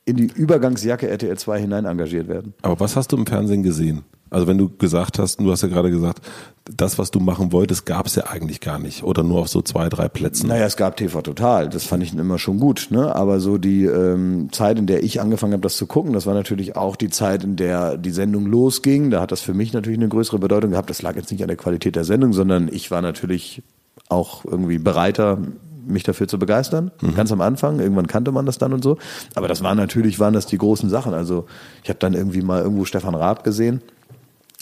in 0.05 0.17
die 0.17 0.31
Übergangsjacke 0.33 1.09
RTL 1.09 1.37
2 1.37 1.59
hinein 1.59 1.85
engagiert 1.85 2.27
werden. 2.27 2.53
Aber 2.61 2.79
was 2.79 2.95
hast 2.95 3.11
du 3.11 3.17
im 3.17 3.25
Fernsehen 3.25 3.63
gesehen? 3.63 4.03
Also 4.29 4.47
wenn 4.47 4.57
du 4.57 4.69
gesagt 4.69 5.19
hast, 5.19 5.39
du 5.39 5.51
hast 5.51 5.61
ja 5.61 5.67
gerade 5.67 5.91
gesagt, 5.91 6.19
das, 6.65 6.97
was 6.97 7.11
du 7.11 7.19
machen 7.19 7.51
wolltest, 7.51 7.85
gab 7.85 8.07
es 8.07 8.15
ja 8.15 8.25
eigentlich 8.25 8.59
gar 8.59 8.79
nicht 8.79 9.03
oder 9.03 9.23
nur 9.23 9.39
auf 9.39 9.47
so 9.47 9.61
zwei, 9.61 9.87
drei 9.87 10.09
Plätzen. 10.09 10.47
Naja, 10.47 10.65
es 10.65 10.77
gab 10.77 10.97
TV 10.97 11.21
Total, 11.21 11.69
das 11.69 11.85
fand 11.85 12.03
ich 12.03 12.13
immer 12.13 12.39
schon 12.39 12.59
gut. 12.59 12.87
Ne? 12.89 13.15
Aber 13.15 13.39
so 13.39 13.57
die 13.57 13.85
ähm, 13.85 14.49
Zeit, 14.51 14.79
in 14.79 14.87
der 14.87 15.03
ich 15.03 15.21
angefangen 15.21 15.53
habe, 15.53 15.61
das 15.61 15.77
zu 15.77 15.85
gucken, 15.85 16.13
das 16.13 16.25
war 16.25 16.33
natürlich 16.33 16.75
auch 16.75 16.95
die 16.95 17.09
Zeit, 17.09 17.43
in 17.43 17.55
der 17.55 17.97
die 17.97 18.11
Sendung 18.11 18.47
losging. 18.47 19.11
Da 19.11 19.21
hat 19.21 19.31
das 19.31 19.41
für 19.41 19.53
mich 19.53 19.73
natürlich 19.73 19.99
eine 19.99 20.09
größere 20.09 20.39
Bedeutung 20.39 20.71
gehabt. 20.71 20.89
Das 20.89 21.01
lag 21.01 21.15
jetzt 21.15 21.31
nicht 21.31 21.41
an 21.41 21.47
der 21.47 21.57
Qualität 21.57 21.95
der 21.95 22.03
Sendung, 22.03 22.33
sondern 22.33 22.67
ich 22.71 22.91
war 22.91 23.01
natürlich 23.01 23.61
auch 24.09 24.43
irgendwie 24.43 24.79
bereiter, 24.79 25.37
mich 25.85 26.03
dafür 26.03 26.27
zu 26.27 26.39
begeistern. 26.39 26.91
Mhm. 27.01 27.15
Ganz 27.15 27.31
am 27.31 27.41
Anfang, 27.41 27.79
irgendwann 27.79 28.07
kannte 28.07 28.31
man 28.31 28.45
das 28.45 28.57
dann 28.57 28.73
und 28.73 28.83
so. 28.83 28.97
Aber 29.35 29.47
das 29.47 29.63
waren 29.63 29.77
natürlich, 29.77 30.19
waren 30.19 30.33
das 30.33 30.45
die 30.45 30.57
großen 30.57 30.89
Sachen. 30.89 31.13
Also 31.13 31.45
ich 31.83 31.89
habe 31.89 31.99
dann 31.99 32.13
irgendwie 32.13 32.41
mal 32.41 32.61
irgendwo 32.61 32.85
Stefan 32.85 33.15
Raab 33.15 33.43
gesehen 33.43 33.81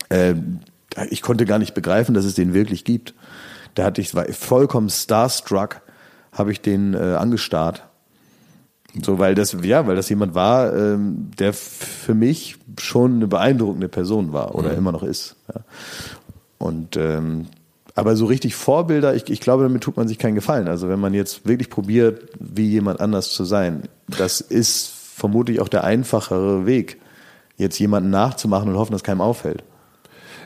äh, 0.09 0.35
ich 1.09 1.21
konnte 1.21 1.45
gar 1.45 1.59
nicht 1.59 1.73
begreifen, 1.73 2.13
dass 2.13 2.25
es 2.25 2.35
den 2.35 2.53
wirklich 2.53 2.83
gibt. 2.83 3.13
Da 3.75 3.83
hatte 3.83 4.01
ich, 4.01 4.13
war 4.13 4.25
vollkommen 4.25 4.89
starstruck, 4.89 5.81
habe 6.31 6.51
ich 6.51 6.61
den 6.61 6.93
äh, 6.93 7.15
angestarrt. 7.15 7.87
So, 9.01 9.17
weil 9.17 9.33
das, 9.33 9.57
ja, 9.63 9.87
weil 9.87 9.95
das 9.95 10.09
jemand 10.09 10.35
war, 10.35 10.75
ähm, 10.75 11.31
der 11.39 11.51
für 11.53 12.13
mich 12.13 12.57
schon 12.79 13.15
eine 13.15 13.27
beeindruckende 13.27 13.89
Person 13.89 14.33
war 14.33 14.53
oder 14.53 14.71
mhm. 14.73 14.77
immer 14.77 14.91
noch 14.91 15.01
ist. 15.01 15.35
Ja. 15.47 15.61
Und 16.59 16.95
ähm, 16.95 17.47
aber 17.95 18.15
so 18.15 18.25
richtig 18.25 18.55
Vorbilder, 18.55 19.15
ich, 19.15 19.29
ich 19.29 19.39
glaube, 19.39 19.63
damit 19.63 19.83
tut 19.83 19.97
man 19.97 20.07
sich 20.07 20.17
keinen 20.17 20.35
Gefallen. 20.35 20.67
Also 20.67 20.89
wenn 20.89 20.99
man 20.99 21.13
jetzt 21.13 21.47
wirklich 21.47 21.69
probiert, 21.69 22.21
wie 22.39 22.67
jemand 22.67 22.99
anders 22.99 23.31
zu 23.33 23.43
sein, 23.43 23.83
das 24.07 24.41
ist 24.41 24.91
vermutlich 25.15 25.59
auch 25.59 25.67
der 25.67 25.83
einfachere 25.83 26.65
Weg, 26.65 26.99
jetzt 27.57 27.77
jemanden 27.79 28.09
nachzumachen 28.09 28.69
und 28.69 28.77
hoffen, 28.77 28.93
dass 28.93 29.03
keinem 29.03 29.21
auffällt. 29.21 29.63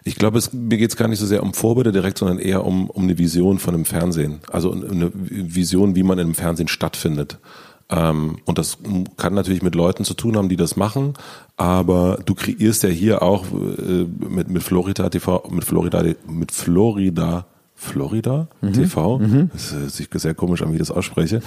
Ich 0.03 0.15
glaube, 0.15 0.37
es, 0.37 0.53
mir 0.53 0.77
geht 0.77 0.91
es 0.91 0.97
gar 0.97 1.07
nicht 1.07 1.19
so 1.19 1.25
sehr 1.25 1.43
um 1.43 1.53
Vorbilder 1.53 1.91
direkt, 1.91 2.17
sondern 2.17 2.39
eher 2.39 2.65
um, 2.65 2.89
um 2.89 3.03
eine 3.03 3.17
Vision 3.17 3.59
von 3.59 3.73
einem 3.73 3.85
Fernsehen. 3.85 4.39
Also 4.49 4.71
eine 4.71 5.11
Vision, 5.13 5.95
wie 5.95 6.03
man 6.03 6.19
im 6.19 6.33
Fernsehen 6.33 6.67
stattfindet. 6.67 7.39
Ähm, 7.89 8.37
und 8.45 8.57
das 8.57 8.77
kann 9.15 9.33
natürlich 9.33 9.61
mit 9.61 9.75
Leuten 9.75 10.03
zu 10.03 10.13
tun 10.13 10.35
haben, 10.35 10.49
die 10.49 10.57
das 10.57 10.75
machen, 10.75 11.13
aber 11.55 12.19
du 12.25 12.35
kreierst 12.35 12.83
ja 12.83 12.89
hier 12.89 13.21
auch 13.21 13.45
äh, 13.45 14.05
mit, 14.29 14.49
mit 14.49 14.63
Florida 14.63 15.09
TV, 15.09 15.43
mit 15.49 15.63
Florida, 15.63 16.03
mit 16.27 16.51
Florida 16.51 17.45
Florida 17.79 18.47
mhm. 18.61 18.73
TV, 18.73 19.19
mhm. 19.19 19.51
das 19.53 19.95
sieht 19.95 20.09
sehr 20.19 20.33
komisch 20.33 20.63
an, 20.63 20.69
wie 20.69 20.73
ich 20.73 20.79
das 20.79 20.89
ausspreche, 20.89 21.41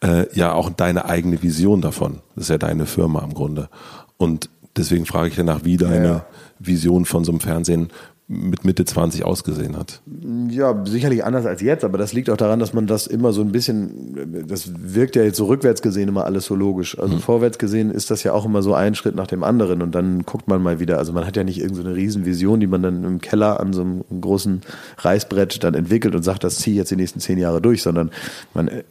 äh, 0.00 0.26
ja 0.34 0.54
auch 0.54 0.70
deine 0.70 1.04
eigene 1.04 1.42
Vision 1.42 1.82
davon. 1.82 2.20
Das 2.34 2.44
ist 2.44 2.48
ja 2.48 2.56
deine 2.56 2.86
Firma 2.86 3.20
im 3.20 3.34
Grunde. 3.34 3.68
Und 4.16 4.48
deswegen 4.76 5.04
frage 5.04 5.28
ich 5.28 5.36
danach, 5.36 5.64
wie 5.64 5.76
deine, 5.76 6.06
ja. 6.06 6.26
Vision 6.58 7.04
von 7.04 7.24
so 7.24 7.32
einem 7.32 7.40
Fernsehen 7.40 7.88
mit 8.26 8.64
Mitte 8.64 8.86
20 8.86 9.24
ausgesehen 9.24 9.76
hat. 9.76 10.00
Ja, 10.48 10.82
sicherlich 10.86 11.24
anders 11.24 11.44
als 11.44 11.60
jetzt, 11.60 11.84
aber 11.84 11.98
das 11.98 12.14
liegt 12.14 12.30
auch 12.30 12.38
daran, 12.38 12.58
dass 12.58 12.72
man 12.72 12.86
das 12.86 13.06
immer 13.06 13.32
so 13.32 13.42
ein 13.42 13.52
bisschen, 13.52 14.46
das 14.48 14.70
wirkt 14.76 15.14
ja 15.14 15.22
jetzt 15.22 15.36
so 15.36 15.44
rückwärts 15.44 15.82
gesehen 15.82 16.08
immer 16.08 16.24
alles 16.24 16.46
so 16.46 16.54
logisch. 16.54 16.98
Also 16.98 17.16
mhm. 17.16 17.20
vorwärts 17.20 17.58
gesehen 17.58 17.90
ist 17.90 18.10
das 18.10 18.22
ja 18.22 18.32
auch 18.32 18.46
immer 18.46 18.62
so 18.62 18.72
ein 18.72 18.94
Schritt 18.94 19.14
nach 19.14 19.26
dem 19.26 19.44
anderen 19.44 19.82
und 19.82 19.94
dann 19.94 20.22
guckt 20.22 20.48
man 20.48 20.62
mal 20.62 20.80
wieder. 20.80 20.96
Also 20.96 21.12
man 21.12 21.26
hat 21.26 21.36
ja 21.36 21.44
nicht 21.44 21.60
irgendeine 21.60 21.90
so 21.90 21.94
Riesenvision, 21.94 22.60
die 22.60 22.66
man 22.66 22.82
dann 22.82 23.04
im 23.04 23.20
Keller 23.20 23.60
an 23.60 23.74
so 23.74 23.82
einem 23.82 24.04
großen 24.20 24.62
Reißbrett 24.98 25.62
dann 25.62 25.74
entwickelt 25.74 26.14
und 26.14 26.22
sagt, 26.22 26.44
das 26.44 26.56
ziehe 26.56 26.74
ich 26.74 26.78
jetzt 26.78 26.90
die 26.90 26.96
nächsten 26.96 27.20
zehn 27.20 27.36
Jahre 27.36 27.60
durch, 27.60 27.82
sondern 27.82 28.10
man 28.54 28.68
äh, 28.68 28.82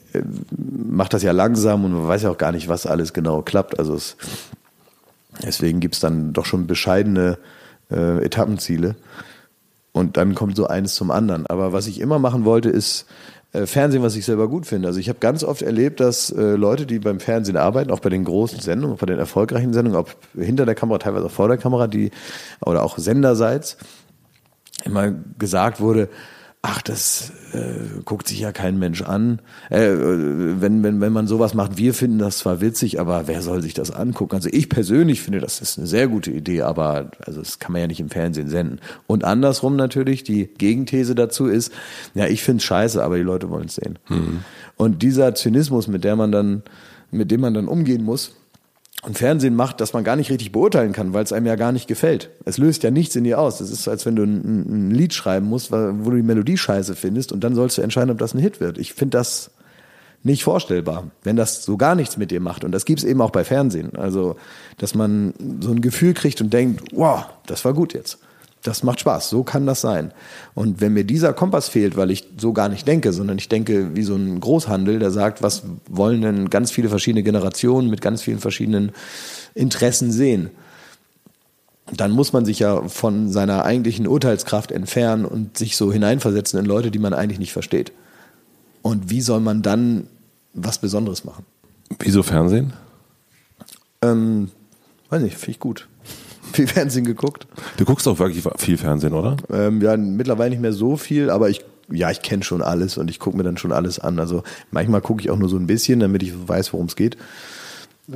macht 0.52 1.14
das 1.14 1.24
ja 1.24 1.32
langsam 1.32 1.86
und 1.86 1.94
man 1.94 2.08
weiß 2.08 2.22
ja 2.22 2.30
auch 2.30 2.38
gar 2.38 2.52
nicht, 2.52 2.68
was 2.68 2.86
alles 2.86 3.14
genau 3.14 3.42
klappt. 3.42 3.80
Also 3.80 3.96
es 3.96 4.16
Deswegen 5.42 5.80
gibt 5.80 5.96
es 5.96 6.02
dann 6.02 6.34
doch 6.34 6.46
schon 6.46 6.68
bescheidene 6.68 7.38
äh, 7.92 8.24
Etappenziele. 8.24 8.96
Und 9.92 10.18
dann 10.18 10.34
kommt 10.36 10.56
so 10.56 10.68
eines 10.68 10.96
zum 10.96 11.12
anderen. 11.12 11.46
Aber 11.48 11.72
was 11.72 11.88
ich 11.88 12.00
immer 12.00 12.18
machen 12.20 12.46
wollte, 12.46 12.70
ist 12.70 13.06
äh, 13.54 13.68
Fernsehen, 13.68 14.02
was 14.02 14.16
ich 14.16 14.26
selber 14.26 14.48
gut 14.48 14.66
finde. 14.66 14.88
Also 14.88 15.00
ich 15.00 15.10
habe 15.10 15.20
ganz 15.20 15.44
oft 15.44 15.62
erlebt, 15.62 16.00
dass 16.00 16.32
äh, 16.32 16.56
Leute, 16.56 16.88
die 16.88 16.98
beim 17.00 17.20
Fernsehen 17.20 17.58
arbeiten, 17.58 17.92
auch 17.92 18.00
bei 18.00 18.10
den 18.10 18.24
großen 18.26 18.60
Sendungen, 18.60 18.98
bei 18.98 19.06
den 19.06 19.20
erfolgreichen 19.20 19.74
Sendungen, 19.74 20.00
ob 20.00 20.16
hinter 20.36 20.66
der 20.66 20.76
Kamera, 20.76 20.98
teilweise 20.98 21.28
auch 21.28 21.32
vor 21.32 21.48
der 21.48 21.58
Kamera, 21.58 21.88
die 21.88 22.10
oder 22.66 22.84
auch 22.84 22.98
senderseits, 22.98 23.78
immer 24.84 25.12
gesagt 25.38 25.80
wurde, 25.80 26.10
ach, 26.66 26.82
das 26.82 27.34
äh, 27.52 28.00
guckt 28.06 28.26
sich 28.28 28.40
ja 28.40 28.54
kein 28.54 28.80
Mensch 28.80 29.02
an. 29.02 29.40
Äh, 29.70 29.90
wenn, 29.92 30.82
wenn, 30.82 31.02
wenn 31.02 31.12
man 31.12 31.28
sowas 31.28 31.54
macht, 31.54 31.78
wir 31.78 31.94
finden 31.94 32.20
das 32.20 32.38
zwar 32.38 32.62
witzig, 32.62 33.02
aber 33.02 33.28
wer 33.28 33.42
soll 33.42 33.62
sich 33.62 33.74
das 33.74 33.92
angucken? 33.92 34.36
Also 34.36 34.48
ich 34.50 34.70
persönlich 34.70 35.22
finde, 35.22 35.42
das 35.42 35.60
ist 35.60 35.78
eine 35.78 35.88
sehr 35.88 36.08
gute 36.08 36.32
Idee, 36.32 36.62
aber 36.62 37.12
also 37.20 37.42
das 37.42 37.60
kann 37.60 37.74
man 37.74 37.82
ja 37.82 37.88
nicht 37.88 38.00
im 38.00 38.10
Fernsehen 38.10 38.48
senden. 38.48 38.80
Und 39.08 39.26
andersrum 39.26 39.76
natürlich, 39.76 40.24
die 40.24 40.48
Gegenthese 40.58 41.16
dazu 41.16 41.48
ist, 41.48 41.74
ja, 42.16 42.28
ich 42.28 42.42
finde 42.44 42.60
es 42.60 42.64
scheiße, 42.64 43.04
aber 43.04 43.18
die 43.18 43.24
Leute 43.24 43.50
wollen 43.50 43.66
es 43.66 43.76
sehen. 43.76 44.00
Mhm. 44.08 44.40
Und 44.78 45.04
dieser 45.04 45.36
Zynismus, 45.36 45.90
mit 45.90 46.06
der 46.06 46.16
man 46.16 46.32
dann, 46.32 46.64
mit 47.12 47.30
dem 47.30 47.42
man 47.42 47.54
dann 47.54 47.68
umgehen 47.68 48.06
muss, 48.06 48.38
und 49.04 49.18
Fernsehen 49.18 49.56
macht, 49.56 49.82
dass 49.82 49.94
man 49.94 50.04
gar 50.04 50.16
nicht 50.16 50.32
richtig 50.32 50.52
beurteilen 50.52 50.94
kann, 50.94 51.14
weil 51.14 51.24
es 51.24 51.34
einem 51.34 51.46
ja 51.46 51.56
gar 51.56 51.72
nicht 51.72 51.88
gefällt. 51.88 52.30
Es 52.46 52.58
löst 52.58 52.84
ja 52.84 52.92
nichts 52.92 53.16
in 53.16 53.26
dir 53.26 53.40
aus. 53.40 53.58
Das 53.58 53.70
ist, 53.70 53.88
als 53.88 54.06
wenn 54.06 54.16
du 54.16 54.24
ein, 54.24 54.88
ein 54.90 54.92
Lied 54.92 55.14
schreiben 55.14 55.48
musst, 55.48 55.72
wo 55.72 56.10
du 56.10 56.16
die 56.16 56.24
Melodie 56.24 56.58
scheiße 56.58 56.96
findest 56.96 57.32
und 57.32 57.44
dann 57.44 57.56
sollst 57.56 57.78
du 57.78 57.82
entscheiden, 57.82 58.12
ob 58.12 58.18
das 58.18 58.34
ein 58.34 58.40
Hit 58.40 58.60
wird. 58.60 58.78
Ich 58.78 58.94
finde 58.94 59.18
das 59.18 59.52
nicht 60.24 60.44
vorstellbar, 60.46 61.12
wenn 61.24 61.36
das 61.36 61.64
so 61.64 61.76
gar 61.76 61.96
nichts 61.96 62.16
mit 62.16 62.32
dir 62.32 62.40
macht. 62.40 62.64
Und 62.64 62.72
das 62.72 62.86
gibt's 62.86 63.04
eben 63.04 63.20
auch 63.20 63.32
bei 63.32 63.44
Fernsehen. 63.44 63.96
Also, 63.98 64.38
dass 64.78 64.96
man 64.96 65.34
so 65.60 65.72
ein 65.72 65.82
Gefühl 65.82 66.14
kriegt 66.14 66.40
und 66.40 66.54
denkt, 66.54 66.82
wow, 66.94 67.26
das 67.46 67.66
war 67.66 67.74
gut 67.74 67.94
jetzt 67.94 68.20
das 68.64 68.82
macht 68.82 69.02
Spaß, 69.02 69.30
so 69.30 69.44
kann 69.44 69.66
das 69.66 69.82
sein. 69.82 70.14
Und 70.56 70.80
wenn 70.80 70.94
mir 70.94 71.04
dieser 71.04 71.34
Kompass 71.34 71.68
fehlt, 71.68 71.98
weil 71.98 72.12
ich 72.12 72.26
so 72.38 72.54
gar 72.54 72.70
nicht 72.70 72.88
denke, 72.88 73.12
sondern 73.12 73.38
ich 73.38 73.50
denke 73.50 73.96
wie 73.96 74.04
so 74.04 74.16
ein 74.16 74.40
Großhandel, 74.40 75.00
der 75.00 75.12
sagt, 75.12 75.44
was 75.44 75.64
wollen 75.90 76.22
denn 76.22 76.50
ganz 76.50 76.72
viele 76.72 76.90
verschiedene 76.90 77.24
Generationen 77.24 77.90
mit 77.90 78.02
ganz 78.02 78.22
vielen 78.22 78.40
verschiedenen 78.40 78.94
Interessen 79.54 80.12
sehen, 80.12 80.50
dann 81.92 82.12
muss 82.12 82.32
man 82.32 82.46
sich 82.46 82.60
ja 82.60 82.88
von 82.88 83.30
seiner 83.30 83.66
eigentlichen 83.66 84.08
Urteilskraft 84.08 84.72
entfernen 84.72 85.26
und 85.26 85.58
sich 85.58 85.76
so 85.76 85.92
hineinversetzen 85.92 86.58
in 86.58 86.66
Leute, 86.66 86.90
die 86.90 87.00
man 87.00 87.14
eigentlich 87.14 87.40
nicht 87.40 87.54
versteht. 87.54 87.92
Und 88.82 89.10
wie 89.10 89.22
soll 89.22 89.42
man 89.42 89.62
dann 89.62 90.08
was 90.54 90.78
Besonderes 90.78 91.26
machen? 91.26 91.46
Wieso 92.00 92.24
Fernsehen? 92.24 92.74
Ähm, 94.02 94.52
weiß 95.10 95.22
nicht, 95.22 95.38
finde 95.38 95.52
ich 95.52 95.60
gut 95.60 95.88
viel 96.54 96.68
Fernsehen 96.68 97.06
geguckt. 97.06 97.48
Du 97.78 97.86
guckst 97.86 98.08
auch 98.08 98.20
wirklich 98.20 98.44
viel 98.58 98.78
Fernsehen, 98.78 99.14
oder? 99.14 99.38
Ähm, 99.52 99.82
ja, 99.82 99.98
mittlerweile 99.98 100.52
nicht 100.52 100.62
mehr 100.62 100.74
so 100.74 100.98
viel, 100.98 101.30
aber 101.30 101.50
ich 101.50 101.64
ja, 101.92 102.10
ich 102.10 102.22
kenne 102.22 102.44
schon 102.44 102.62
alles 102.62 102.98
und 102.98 103.10
ich 103.10 103.20
gucke 103.20 103.36
mir 103.36 103.44
dann 103.44 103.58
schon 103.58 103.74
alles 103.74 104.00
an. 104.00 104.20
Also 104.20 104.44
manchmal 104.72 105.02
gucke 105.02 105.22
ich 105.22 105.30
auch 105.30 105.38
nur 105.38 105.50
so 105.50 105.58
ein 105.58 105.68
bisschen, 105.68 106.00
damit 106.00 106.24
ich 106.24 106.32
weiß, 106.48 106.72
worum 106.74 106.88
es 106.88 106.96
geht. 106.96 107.18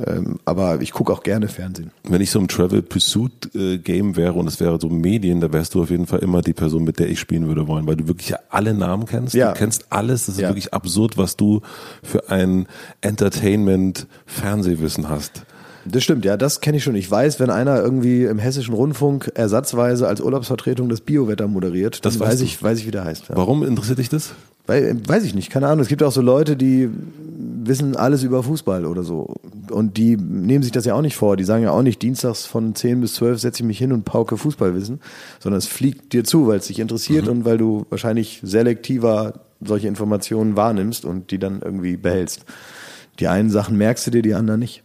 Ähm, 0.06 0.38
aber 0.44 0.82
ich 0.82 0.92
gucke 0.92 1.10
auch 1.12 1.22
gerne 1.22 1.48
Fernsehen. 1.48 1.92
Wenn 2.04 2.20
ich 2.20 2.30
so 2.30 2.38
im 2.38 2.48
Travel 2.48 2.82
Pursuit 2.82 3.54
äh, 3.54 3.78
Game 3.78 4.16
wäre 4.16 4.34
und 4.34 4.46
es 4.46 4.60
wäre 4.60 4.78
so 4.78 4.90
Medien, 4.90 5.40
da 5.40 5.50
wärst 5.50 5.74
du 5.74 5.80
auf 5.82 5.88
jeden 5.88 6.06
Fall 6.06 6.18
immer 6.18 6.42
die 6.42 6.52
Person, 6.52 6.84
mit 6.84 6.98
der 6.98 7.08
ich 7.08 7.18
spielen 7.18 7.48
würde 7.48 7.66
wollen, 7.68 7.86
weil 7.86 7.96
du 7.96 8.06
wirklich 8.06 8.34
alle 8.50 8.74
Namen 8.74 9.06
kennst. 9.06 9.32
Ja. 9.34 9.52
Du 9.52 9.58
kennst 9.58 9.90
alles. 9.90 10.26
Das 10.26 10.34
ist 10.34 10.42
ja. 10.42 10.48
wirklich 10.48 10.74
absurd, 10.74 11.16
was 11.16 11.36
du 11.36 11.62
für 12.02 12.28
ein 12.30 12.66
Entertainment-Fernsehwissen 13.00 15.08
hast. 15.08 15.46
Das 15.90 16.04
stimmt, 16.04 16.24
ja, 16.24 16.36
das 16.36 16.60
kenne 16.60 16.76
ich 16.76 16.84
schon. 16.84 16.94
Ich 16.94 17.10
weiß, 17.10 17.40
wenn 17.40 17.50
einer 17.50 17.80
irgendwie 17.80 18.24
im 18.24 18.38
hessischen 18.38 18.74
Rundfunk 18.74 19.30
ersatzweise 19.34 20.06
als 20.08 20.20
Urlaubsvertretung 20.20 20.88
das 20.88 21.00
Biowetter 21.00 21.48
moderiert, 21.48 22.04
das 22.04 22.18
weiß 22.20 22.40
ich, 22.42 22.62
weiß 22.62 22.78
ich, 22.78 22.86
wie 22.86 22.90
der 22.90 23.04
heißt. 23.04 23.28
Ja. 23.28 23.36
Warum 23.36 23.62
interessiert 23.62 23.98
dich 23.98 24.08
das? 24.08 24.32
Weil, 24.66 25.00
weiß 25.08 25.24
ich 25.24 25.34
nicht, 25.34 25.50
keine 25.50 25.66
Ahnung. 25.66 25.80
Es 25.80 25.88
gibt 25.88 26.02
auch 26.02 26.12
so 26.12 26.20
Leute, 26.20 26.54
die 26.56 26.90
wissen 27.64 27.96
alles 27.96 28.22
über 28.22 28.42
Fußball 28.42 28.84
oder 28.84 29.02
so. 29.02 29.34
Und 29.70 29.96
die 29.96 30.16
nehmen 30.16 30.62
sich 30.62 30.72
das 30.72 30.84
ja 30.84 30.94
auch 30.94 31.00
nicht 31.00 31.16
vor. 31.16 31.36
Die 31.36 31.44
sagen 31.44 31.62
ja 31.62 31.70
auch 31.70 31.82
nicht, 31.82 32.02
dienstags 32.02 32.44
von 32.44 32.74
10 32.74 33.00
bis 33.00 33.14
12 33.14 33.40
setze 33.40 33.62
ich 33.62 33.66
mich 33.66 33.78
hin 33.78 33.92
und 33.92 34.04
pauke 34.04 34.36
Fußballwissen, 34.36 35.00
sondern 35.40 35.58
es 35.58 35.66
fliegt 35.66 36.12
dir 36.12 36.24
zu, 36.24 36.46
weil 36.46 36.58
es 36.58 36.66
dich 36.66 36.80
interessiert 36.80 37.24
mhm. 37.24 37.30
und 37.30 37.44
weil 37.44 37.56
du 37.56 37.86
wahrscheinlich 37.88 38.40
selektiver 38.42 39.40
solche 39.60 39.88
Informationen 39.88 40.56
wahrnimmst 40.56 41.04
und 41.04 41.30
die 41.30 41.38
dann 41.38 41.62
irgendwie 41.62 41.96
behältst. 41.96 42.44
Die 43.20 43.28
einen 43.28 43.50
Sachen 43.50 43.76
merkst 43.76 44.06
du 44.06 44.10
dir, 44.10 44.22
die 44.22 44.34
anderen 44.34 44.60
nicht. 44.60 44.82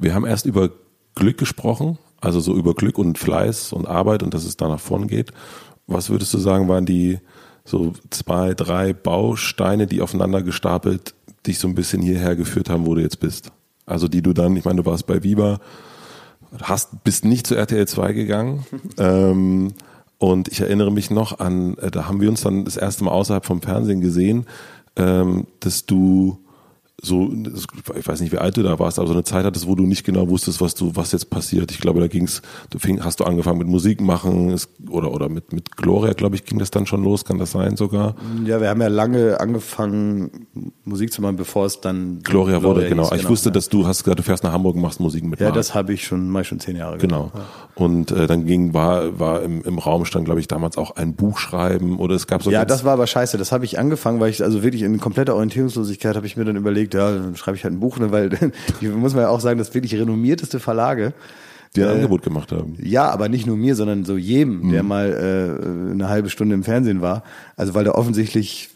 Wir 0.00 0.14
haben 0.14 0.26
erst 0.26 0.46
über 0.46 0.70
Glück 1.14 1.38
gesprochen, 1.38 1.98
also 2.20 2.40
so 2.40 2.54
über 2.54 2.74
Glück 2.74 2.98
und 2.98 3.18
Fleiß 3.18 3.72
und 3.72 3.86
Arbeit 3.86 4.22
und 4.22 4.34
dass 4.34 4.44
es 4.44 4.56
da 4.56 4.68
nach 4.68 4.80
vorn 4.80 5.06
geht. 5.06 5.32
Was 5.86 6.10
würdest 6.10 6.32
du 6.34 6.38
sagen, 6.38 6.68
waren 6.68 6.86
die 6.86 7.18
so 7.64 7.92
zwei, 8.10 8.54
drei 8.54 8.92
Bausteine, 8.92 9.86
die 9.86 10.00
aufeinander 10.00 10.42
gestapelt 10.42 11.14
dich 11.46 11.58
so 11.58 11.68
ein 11.68 11.74
bisschen 11.74 12.02
hierher 12.02 12.36
geführt 12.36 12.68
haben, 12.68 12.86
wo 12.86 12.94
du 12.94 13.00
jetzt 13.00 13.20
bist? 13.20 13.52
Also 13.86 14.08
die 14.08 14.22
du 14.22 14.32
dann, 14.32 14.56
ich 14.56 14.64
meine, 14.64 14.82
du 14.82 14.86
warst 14.90 15.06
bei 15.06 15.22
Viva, 15.22 15.60
hast, 16.62 17.04
bist 17.04 17.24
nicht 17.24 17.46
zu 17.46 17.54
RTL 17.54 17.86
2 17.86 18.12
gegangen. 18.12 18.66
ähm, 18.98 19.72
und 20.18 20.48
ich 20.48 20.60
erinnere 20.60 20.92
mich 20.92 21.10
noch 21.10 21.38
an, 21.38 21.76
äh, 21.78 21.90
da 21.90 22.06
haben 22.06 22.20
wir 22.20 22.28
uns 22.28 22.42
dann 22.42 22.64
das 22.64 22.76
erste 22.76 23.04
Mal 23.04 23.12
außerhalb 23.12 23.44
vom 23.44 23.62
Fernsehen 23.62 24.00
gesehen, 24.00 24.46
ähm, 24.96 25.46
dass 25.60 25.86
du 25.86 26.38
so, 27.02 27.30
ich 27.96 28.06
weiß 28.06 28.20
nicht, 28.20 28.32
wie 28.32 28.38
alt 28.38 28.56
du 28.56 28.62
da 28.62 28.78
warst, 28.78 28.98
aber 28.98 29.08
so 29.08 29.14
eine 29.14 29.24
Zeit 29.24 29.44
hattest, 29.44 29.66
wo 29.66 29.74
du 29.74 29.84
nicht 29.84 30.04
genau 30.04 30.28
wusstest, 30.28 30.60
was 30.60 30.74
du, 30.74 30.94
was 30.94 31.12
jetzt 31.12 31.30
passiert. 31.30 31.70
Ich 31.70 31.80
glaube, 31.80 32.00
da 32.00 32.08
ging's, 32.08 32.42
du 32.70 32.78
fing, 32.78 33.02
hast 33.02 33.20
du 33.20 33.24
angefangen 33.24 33.58
mit 33.58 33.68
Musik 33.68 34.00
machen 34.00 34.58
oder, 34.88 35.12
oder 35.12 35.28
mit, 35.28 35.52
mit 35.52 35.76
Gloria, 35.76 36.12
glaube 36.12 36.36
ich, 36.36 36.44
ging 36.44 36.58
das 36.58 36.70
dann 36.70 36.86
schon 36.86 37.02
los, 37.02 37.24
kann 37.24 37.38
das 37.38 37.52
sein 37.52 37.76
sogar? 37.76 38.16
Ja, 38.44 38.60
wir 38.60 38.68
haben 38.68 38.80
ja 38.80 38.88
lange 38.88 39.40
angefangen, 39.40 40.46
Musik 40.84 41.12
zu 41.12 41.22
machen, 41.22 41.36
bevor 41.36 41.66
es 41.66 41.80
dann 41.80 42.20
Gloria, 42.22 42.58
Gloria 42.58 42.62
wurde, 42.62 42.88
genau. 42.88 43.04
Hieß, 43.04 43.12
ich 43.12 43.18
genau, 43.18 43.30
wusste, 43.30 43.48
ja. 43.48 43.52
dass 43.52 43.68
du 43.68 43.86
hast 43.86 44.04
gesagt, 44.04 44.18
du 44.18 44.22
fährst 44.22 44.44
nach 44.44 44.52
Hamburg 44.52 44.76
und 44.76 44.82
machst 44.82 45.00
Musik 45.00 45.24
mit 45.24 45.40
Ja, 45.40 45.46
Marc. 45.46 45.54
das 45.54 45.74
habe 45.74 45.92
ich 45.92 46.04
schon, 46.04 46.36
ich 46.38 46.48
schon 46.48 46.60
zehn 46.60 46.76
Jahre. 46.76 46.98
Genau. 46.98 47.30
genau. 47.32 47.44
Und 47.76 48.10
äh, 48.10 48.26
dann 48.26 48.44
ging, 48.44 48.74
war, 48.74 49.18
war 49.18 49.42
im, 49.42 49.62
im 49.62 49.78
Raum 49.78 50.04
stand, 50.04 50.26
glaube 50.26 50.40
ich, 50.40 50.48
damals 50.48 50.76
auch 50.76 50.96
ein 50.96 51.14
Buch 51.14 51.38
schreiben 51.38 51.98
oder 51.98 52.14
es 52.14 52.26
gab 52.26 52.42
so. 52.42 52.50
Ja, 52.50 52.64
das 52.64 52.84
war 52.84 52.92
aber 52.92 53.06
scheiße. 53.06 53.38
Das 53.38 53.52
habe 53.52 53.64
ich 53.64 53.78
angefangen, 53.78 54.20
weil 54.20 54.30
ich 54.30 54.42
also 54.42 54.62
wirklich 54.62 54.82
in 54.82 55.00
kompletter 55.00 55.34
Orientierungslosigkeit 55.34 56.16
habe 56.16 56.26
ich 56.26 56.36
mir 56.36 56.44
dann 56.44 56.56
überlegt, 56.56 56.89
ja, 56.94 57.12
dann 57.12 57.36
schreibe 57.36 57.56
ich 57.56 57.64
halt 57.64 57.74
ein 57.74 57.80
Buch, 57.80 57.98
ne, 57.98 58.12
weil 58.12 58.30
muss 58.80 59.14
man 59.14 59.22
ja 59.24 59.28
auch 59.28 59.40
sagen, 59.40 59.58
das 59.58 59.74
wirklich 59.74 59.94
renommierteste 59.94 60.60
Verlage 60.60 61.14
die 61.76 61.82
ein 61.82 61.88
äh, 61.88 61.92
Angebot 61.92 62.22
gemacht 62.22 62.52
haben. 62.52 62.76
Ja, 62.82 63.10
aber 63.10 63.28
nicht 63.28 63.46
nur 63.46 63.56
mir, 63.56 63.76
sondern 63.76 64.04
so 64.04 64.16
jedem, 64.16 64.62
mhm. 64.62 64.72
der 64.72 64.82
mal 64.82 65.10
äh, 65.12 65.92
eine 65.92 66.08
halbe 66.08 66.30
Stunde 66.30 66.54
im 66.54 66.64
Fernsehen 66.64 67.00
war. 67.00 67.22
Also 67.56 67.74
weil 67.74 67.84
da 67.84 67.92
offensichtlich 67.92 68.70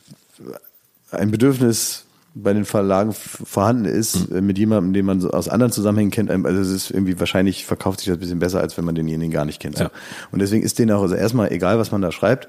ein 1.10 1.30
Bedürfnis 1.30 2.04
bei 2.36 2.52
den 2.52 2.64
Verlagen 2.64 3.12
vorhanden 3.12 3.84
ist, 3.84 4.30
mhm. 4.30 4.46
mit 4.46 4.58
jemandem, 4.58 4.92
den 4.92 5.06
man 5.06 5.20
so 5.20 5.30
aus 5.30 5.48
anderen 5.48 5.72
Zusammenhängen 5.72 6.10
kennt. 6.10 6.30
Also 6.30 6.60
es 6.60 6.70
ist 6.70 6.90
irgendwie 6.90 7.18
wahrscheinlich 7.18 7.64
verkauft 7.64 8.00
sich 8.00 8.08
das 8.08 8.16
ein 8.16 8.20
bisschen 8.20 8.38
besser, 8.40 8.60
als 8.60 8.76
wenn 8.76 8.84
man 8.84 8.94
denjenigen 8.94 9.32
gar 9.32 9.44
nicht 9.44 9.60
kennt. 9.60 9.78
Ja. 9.78 9.90
Und 10.30 10.40
deswegen 10.40 10.64
ist 10.64 10.78
denen 10.78 10.92
auch 10.92 11.02
also 11.02 11.14
erstmal 11.14 11.52
egal, 11.52 11.78
was 11.78 11.92
man 11.92 12.02
da 12.02 12.10
schreibt. 12.10 12.48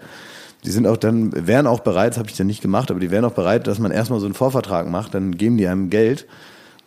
Die 0.65 0.71
sind 0.71 0.88
auch 0.88 0.97
dann, 0.97 1.47
wären 1.47 1.67
auch 1.67 1.82
bereit, 1.82 2.13
das 2.13 2.17
habe 2.17 2.30
ich 2.30 2.38
dann 2.38 2.47
nicht 2.47 2.62
gemacht, 2.62 2.89
aber 2.89 2.99
die 2.99 3.12
wären 3.12 3.25
auch 3.25 3.34
bereit, 3.34 3.67
dass 3.67 3.80
man 3.80 3.91
erstmal 3.91 4.19
so 4.19 4.25
einen 4.25 4.34
Vorvertrag 4.34 4.89
macht, 4.89 5.13
dann 5.13 5.38
geben 5.38 5.58
die 5.58 5.67
einem 5.67 5.89
Geld. 5.89 6.25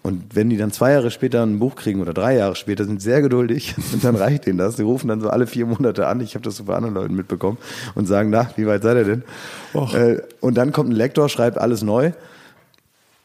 Und 0.03 0.35
wenn 0.35 0.49
die 0.49 0.57
dann 0.57 0.73
zwei 0.73 0.93
Jahre 0.93 1.11
später 1.11 1.43
ein 1.43 1.59
Buch 1.59 1.75
kriegen 1.75 2.01
oder 2.01 2.15
drei 2.15 2.37
Jahre 2.37 2.57
später, 2.57 2.85
sind 2.85 3.03
sehr 3.03 3.21
geduldig 3.21 3.75
und 3.93 4.03
dann 4.03 4.17
reicht 4.17 4.47
denen 4.47 4.59
das. 4.59 4.77
Die 4.77 4.83
rufen 4.83 5.09
dann 5.09 5.21
so 5.21 5.29
alle 5.29 5.47
vier 5.47 5.67
Monate 5.67 6.07
an, 6.07 6.21
ich 6.21 6.35
habe 6.35 6.45
das 6.45 6.57
so 6.57 6.65
bei 6.65 6.75
anderen 6.75 6.95
Leuten 6.95 7.15
mitbekommen, 7.15 7.59
und 7.95 8.07
sagen, 8.07 8.31
na, 8.31 8.51
wie 8.57 8.67
weit 8.67 8.83
seid 8.83 8.97
ihr 8.97 9.05
denn? 9.05 9.23
Och. 9.75 9.95
Äh, 9.95 10.23
und 10.41 10.57
dann 10.57 10.73
kommt 10.73 10.91
ein 10.91 10.97
Lektor, 10.97 11.29
schreibt 11.29 11.59
alles 11.59 11.83
neu 11.83 12.13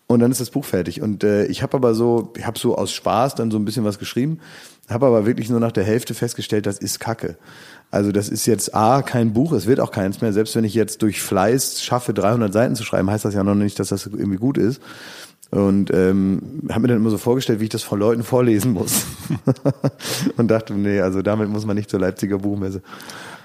und 0.07 0.19
dann 0.19 0.31
ist 0.31 0.41
das 0.41 0.49
Buch 0.49 0.65
fertig. 0.65 1.01
Und 1.01 1.23
äh, 1.23 1.45
ich 1.45 1.63
habe 1.63 1.77
aber 1.77 1.95
so, 1.95 2.33
ich 2.37 2.45
habe 2.45 2.59
so 2.59 2.75
aus 2.75 2.91
Spaß 2.91 3.35
dann 3.35 3.51
so 3.51 3.57
ein 3.57 3.65
bisschen 3.65 3.85
was 3.85 3.99
geschrieben, 3.99 4.39
habe 4.89 5.05
aber 5.05 5.25
wirklich 5.25 5.49
nur 5.49 5.59
nach 5.59 5.71
der 5.71 5.83
Hälfte 5.83 6.13
festgestellt, 6.13 6.65
das 6.65 6.77
ist 6.77 6.99
Kacke. 6.99 7.37
Also 7.91 8.11
das 8.11 8.27
ist 8.27 8.45
jetzt 8.47 8.73
A, 8.73 9.01
kein 9.01 9.33
Buch, 9.33 9.51
es 9.53 9.67
wird 9.67 9.79
auch 9.79 9.91
keins 9.91 10.19
mehr. 10.21 10.33
Selbst 10.33 10.55
wenn 10.55 10.63
ich 10.63 10.73
jetzt 10.73 11.01
durch 11.01 11.21
Fleiß 11.21 11.83
schaffe, 11.83 12.13
300 12.13 12.51
Seiten 12.51 12.75
zu 12.75 12.83
schreiben, 12.83 13.09
heißt 13.09 13.23
das 13.23 13.35
ja 13.35 13.43
noch 13.43 13.55
nicht, 13.55 13.79
dass 13.79 13.89
das 13.89 14.07
irgendwie 14.07 14.37
gut 14.37 14.57
ist. 14.57 14.81
Und 15.51 15.93
ähm, 15.93 16.63
habe 16.71 16.81
mir 16.81 16.87
dann 16.87 16.97
immer 16.97 17.11
so 17.11 17.19
vorgestellt, 17.19 17.59
wie 17.59 17.65
ich 17.65 17.69
das 17.69 17.83
von 17.83 17.99
Leuten 17.99 18.23
vorlesen 18.23 18.73
muss. 18.73 19.05
und 20.37 20.47
dachte, 20.47 20.73
nee, 20.73 20.99
also 20.99 21.21
damit 21.21 21.49
muss 21.49 21.67
man 21.67 21.75
nicht 21.75 21.91
zur 21.91 21.99
Leipziger 21.99 22.39
Buchmesse. 22.39 22.81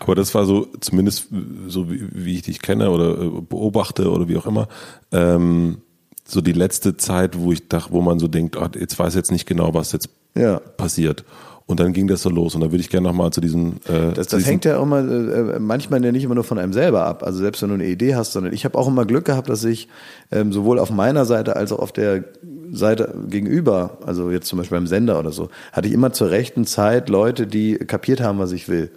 Aber 0.00 0.14
das 0.14 0.34
war 0.34 0.46
so, 0.46 0.68
zumindest 0.80 1.28
so 1.66 1.90
wie, 1.90 2.08
wie 2.10 2.36
ich 2.36 2.42
dich 2.42 2.62
kenne 2.62 2.90
oder 2.90 3.20
äh, 3.20 3.40
beobachte 3.42 4.10
oder 4.10 4.26
wie 4.26 4.38
auch 4.38 4.46
immer, 4.46 4.68
ähm, 5.12 5.82
so 6.24 6.40
die 6.40 6.52
letzte 6.52 6.96
Zeit, 6.96 7.38
wo 7.38 7.52
ich 7.52 7.68
dachte, 7.68 7.92
wo 7.92 8.00
man 8.00 8.18
so 8.18 8.28
denkt, 8.28 8.56
oh, 8.56 8.68
jetzt 8.78 8.98
weiß 8.98 9.14
jetzt 9.14 9.30
nicht 9.30 9.46
genau, 9.46 9.74
was 9.74 9.92
jetzt 9.92 10.08
ja. 10.38 10.60
passiert. 10.76 11.24
Und 11.66 11.80
dann 11.80 11.92
ging 11.92 12.06
das 12.06 12.22
so 12.22 12.30
los. 12.30 12.54
Und 12.54 12.62
da 12.62 12.70
würde 12.70 12.80
ich 12.80 12.88
gerne 12.88 13.08
nochmal 13.08 13.30
zu 13.30 13.42
diesem. 13.42 13.74
Äh, 13.86 14.14
das, 14.14 14.28
das 14.28 14.46
hängt 14.46 14.64
ja 14.64 14.78
auch 14.78 14.86
mal 14.86 15.52
äh, 15.54 15.58
manchmal 15.58 16.02
ja 16.02 16.12
nicht 16.12 16.24
immer 16.24 16.34
nur 16.34 16.44
von 16.44 16.58
einem 16.58 16.72
selber 16.72 17.04
ab. 17.04 17.22
Also 17.22 17.40
selbst 17.40 17.60
wenn 17.60 17.68
du 17.68 17.74
eine 17.74 17.86
Idee 17.86 18.14
hast, 18.14 18.32
sondern 18.32 18.54
ich 18.54 18.64
habe 18.64 18.78
auch 18.78 18.88
immer 18.88 19.04
Glück 19.04 19.26
gehabt, 19.26 19.50
dass 19.50 19.64
ich 19.64 19.88
ähm, 20.32 20.50
sowohl 20.50 20.78
auf 20.78 20.90
meiner 20.90 21.26
Seite 21.26 21.56
als 21.56 21.70
auch 21.70 21.80
auf 21.80 21.92
der 21.92 22.24
Seite 22.72 23.14
gegenüber, 23.28 23.98
also 24.06 24.30
jetzt 24.30 24.48
zum 24.48 24.58
Beispiel 24.58 24.78
beim 24.78 24.86
Sender 24.86 25.18
oder 25.18 25.30
so, 25.30 25.50
hatte 25.72 25.88
ich 25.88 25.94
immer 25.94 26.12
zur 26.14 26.30
rechten 26.30 26.64
Zeit 26.64 27.10
Leute, 27.10 27.46
die 27.46 27.74
kapiert 27.74 28.22
haben, 28.22 28.38
was 28.38 28.52
ich 28.52 28.70
will. 28.70 28.90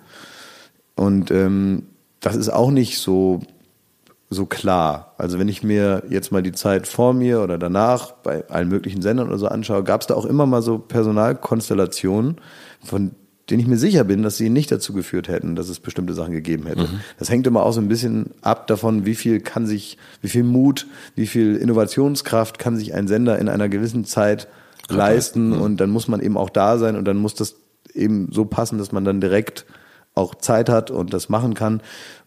Und 0.96 1.30
ähm, 1.30 1.84
das 2.22 2.38
ist 2.38 2.50
auch 2.50 2.72
nicht 2.72 3.00
so 3.00 3.42
so 4.34 4.46
klar. 4.46 5.14
Also 5.18 5.40
wenn 5.40 5.50
ich 5.50 5.62
mir 5.62 6.04
jetzt 6.10 6.32
mal 6.32 6.42
die 6.42 6.54
Zeit 6.54 6.88
vor 6.88 7.14
mir 7.14 7.42
oder 7.42 7.58
danach 7.58 8.14
bei 8.14 8.48
allen 8.50 8.70
möglichen 8.70 9.02
Sendern 9.02 9.28
oder 9.28 9.38
so 9.38 9.48
anschaue, 9.48 9.84
gab 9.84 10.02
es 10.02 10.08
da 10.08 10.16
auch 10.16 10.26
immer 10.26 10.46
mal 10.46 10.62
so 10.62 10.80
Personalkonstellationen, 10.80 12.38
von 12.82 13.12
denen 13.50 13.60
ich 13.60 13.68
mir 13.68 13.78
sicher 13.78 14.06
bin, 14.06 14.24
dass 14.24 14.38
sie 14.38 14.50
nicht 14.50 14.72
dazu 14.72 14.94
geführt 14.94 15.28
hätten, 15.28 15.58
dass 15.58 15.68
es 15.68 15.82
bestimmte 15.82 16.14
Sachen 16.14 16.32
gegeben 16.32 16.66
hätte. 16.66 16.84
Mhm. 16.84 17.02
Das 17.20 17.30
hängt 17.30 17.46
immer 17.46 17.64
auch 17.64 17.74
so 17.74 17.82
ein 17.82 17.90
bisschen 17.90 18.32
ab 18.42 18.68
davon, 18.68 19.06
wie 19.06 19.16
viel 19.16 19.42
kann 19.42 19.68
sich, 19.68 19.98
wie 20.22 20.30
viel 20.30 20.44
Mut, 20.44 20.88
wie 21.16 21.28
viel 21.28 21.58
Innovationskraft 21.58 22.58
kann 22.58 22.78
sich 22.78 22.94
ein 22.94 23.10
Sender 23.10 23.38
in 23.38 23.50
einer 23.50 23.68
gewissen 23.68 24.06
Zeit 24.06 24.48
okay. 24.86 24.96
leisten 24.96 25.50
mhm. 25.50 25.62
und 25.62 25.78
dann 25.82 25.90
muss 25.90 26.08
man 26.08 26.22
eben 26.22 26.38
auch 26.38 26.50
da 26.50 26.78
sein 26.78 26.96
und 26.96 27.04
dann 27.04 27.18
muss 27.18 27.36
das 27.36 27.56
eben 27.94 28.30
so 28.32 28.46
passen, 28.46 28.78
dass 28.78 28.94
man 28.94 29.04
dann 29.04 29.20
direkt 29.20 29.66
auch 30.16 30.36
Zeit 30.36 30.70
hat 30.70 30.90
und 30.90 31.14
das 31.14 31.28
machen 31.28 31.54
kann. 31.54 31.82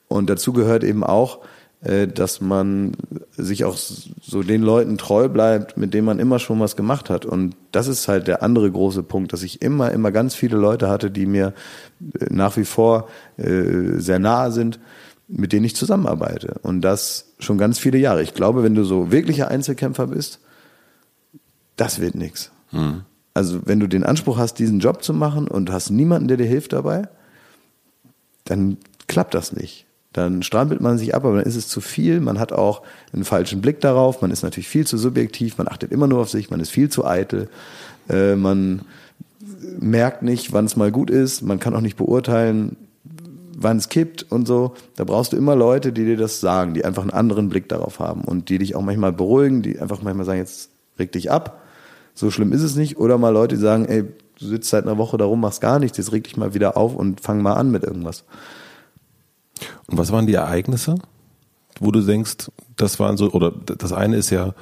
Und 0.09 0.29
dazu 0.29 0.53
gehört 0.53 0.85
eben 0.85 1.03
auch, 1.03 1.41
dass 1.85 2.41
man 2.41 2.93
sich 3.37 3.65
auch 3.65 3.77
so 3.77 4.43
den 4.43 4.63
Leuten 4.63 4.97
treu 4.97 5.29
bleibt, 5.29 5.77
mit 5.77 5.93
denen 5.93 6.07
man 6.07 6.19
immer 6.19 6.39
schon 6.39 6.59
was 6.61 6.77
gemacht 6.77 7.11
hat. 7.11 7.27
Und 7.27 7.57
das 7.73 7.89
ist 7.89 8.09
halt 8.09 8.27
der 8.27 8.43
andere 8.43 8.71
große 8.71 9.03
Punkt, 9.03 9.35
dass 9.35 9.43
ich 9.43 9.61
immer, 9.61 9.91
immer 9.93 10.11
ganz 10.11 10.35
viele 10.35 10.57
Leute 10.57 10.89
hatte, 10.89 11.11
die 11.11 11.27
mir 11.27 11.53
äh, 12.19 12.27
nach 12.31 12.57
wie 12.57 12.65
vor 12.65 13.09
äh, 13.37 13.99
sehr 13.99 14.19
nahe 14.19 14.51
sind, 14.51 14.81
mit 15.29 15.53
denen 15.53 15.67
ich 15.67 15.77
zusammenarbeite. 15.77 16.59
Und 16.63 16.81
das 16.81 17.35
schon 17.39 17.59
ganz 17.59 17.79
viele 17.79 17.99
Jahre. 17.99 18.23
Ich 18.23 18.33
glaube, 18.33 18.63
wenn 18.63 18.75
du 18.75 18.85
so 18.85 19.13
wirklicher 19.13 19.49
Einzelkämpfer 19.49 20.07
bist, 20.07 20.41
das 21.77 22.01
wird 22.01 22.15
nichts. 22.15 22.51
Mhm. 22.73 23.03
Also 23.35 23.61
wenn 23.67 23.81
du 23.81 23.89
den 23.89 24.05
Anspruch 24.05 24.39
hast, 24.39 24.59
diesen 24.59 24.79
Job 24.79 25.03
zu 25.03 25.13
machen 25.13 25.49
und 25.49 25.71
hast 25.71 25.91
niemanden, 25.91 26.29
der 26.29 26.37
dir 26.39 26.47
hilft 26.47 26.73
dabei, 26.73 27.09
dann 28.45 28.79
klappt 29.07 29.35
das 29.35 29.53
nicht 29.53 29.87
dann 30.15 30.45
strampelt 30.45 30.81
man 30.81 30.97
sich 30.97 31.15
ab, 31.15 31.25
aber 31.25 31.39
dann 31.39 31.45
ist 31.45 31.57
es 31.57 31.67
zu 31.67 31.81
viel. 31.81 32.21
Man 32.21 32.39
hat 32.39 32.53
auch 32.53 32.83
einen 33.13 33.25
falschen 33.25 33.61
Blick 33.61 33.81
darauf. 33.81 34.23
Man 34.23 34.31
ist 34.31 34.45
natürlich 34.45 34.69
viel 34.69 34.87
zu 34.87 34.97
subjektiv. 34.97 35.59
Man 35.59 35.67
achtet 35.67 35.91
immer 35.91 36.07
nur 36.07 36.21
auf 36.21 36.31
sich. 36.31 36.51
Man 36.51 36.61
ist 36.61 36.71
viel 36.71 36.89
zu 36.89 37.05
eitel. 37.05 37.49
Äh, 38.09 38.37
man 38.37 38.83
merkt 39.81 40.23
nicht, 40.23 40.53
wann 40.53 40.67
es 40.67 40.77
mal 40.77 40.93
gut 40.93 41.11
ist. 41.11 41.43
Man 41.43 41.59
kann 41.59 41.75
auch 41.75 41.81
nicht 41.81 41.97
beurteilen, 41.97 42.77
wann 43.57 43.77
es 43.77 43.89
kippt 43.89 44.25
und 44.31 44.47
so. 44.47 44.75
Da 44.95 45.03
brauchst 45.03 45.33
du 45.33 45.37
immer 45.37 45.57
Leute, 45.57 45.93
die 45.93 46.05
dir 46.05 46.17
das 46.17 46.41
sagen, 46.41 46.75
die 46.75 46.85
einfach 46.85 47.03
einen 47.03 47.11
anderen 47.11 47.49
Blick 47.49 47.69
darauf 47.69 47.99
haben 47.99 48.21
und 48.21 48.51
die 48.51 48.59
dich 48.59 48.77
auch 48.77 48.83
manchmal 48.83 49.13
beruhigen, 49.13 49.63
die 49.63 49.81
einfach 49.81 50.01
manchmal 50.01 50.27
sagen, 50.27 50.39
jetzt 50.39 50.71
reg 50.97 51.11
dich 51.11 51.33
ab. 51.33 51.61
So 52.15 52.31
schlimm 52.31 52.53
ist 52.53 52.63
es 52.63 52.77
nicht. 52.77 52.99
Oder 52.99 53.19
mal 53.19 53.31
Leute, 53.31 53.57
die 53.57 53.61
sagen, 53.61 53.87
ey, 53.87 54.05
du 54.39 54.47
sitzt 54.47 54.71
seit 54.71 54.85
einer 54.85 54.97
Woche 54.97 55.17
da 55.17 55.25
rum, 55.25 55.41
machst 55.41 55.61
gar 55.61 55.81
nichts, 55.81 55.99
jetzt 55.99 56.13
reg 56.13 56.23
dich 56.23 56.37
mal 56.37 56.55
wieder 56.55 56.77
auf 56.77 56.95
und 56.95 57.21
fang 57.21 57.43
mal 57.43 57.55
an 57.55 57.73
mit 57.73 57.83
irgendwas. 57.83 58.23
Und 59.87 59.99
was 59.99 60.13
waren 60.13 60.27
die 60.27 60.35
Ereignisse, 60.35 60.97
wo 61.81 61.91
du 61.91 62.01
denkst, 62.01 62.51
das 62.77 62.99
waren 63.01 63.17
so, 63.17 63.31
oder 63.33 63.51
das 63.51 63.93
eine 63.93 64.17
ist 64.17 64.31
ja 64.31 64.55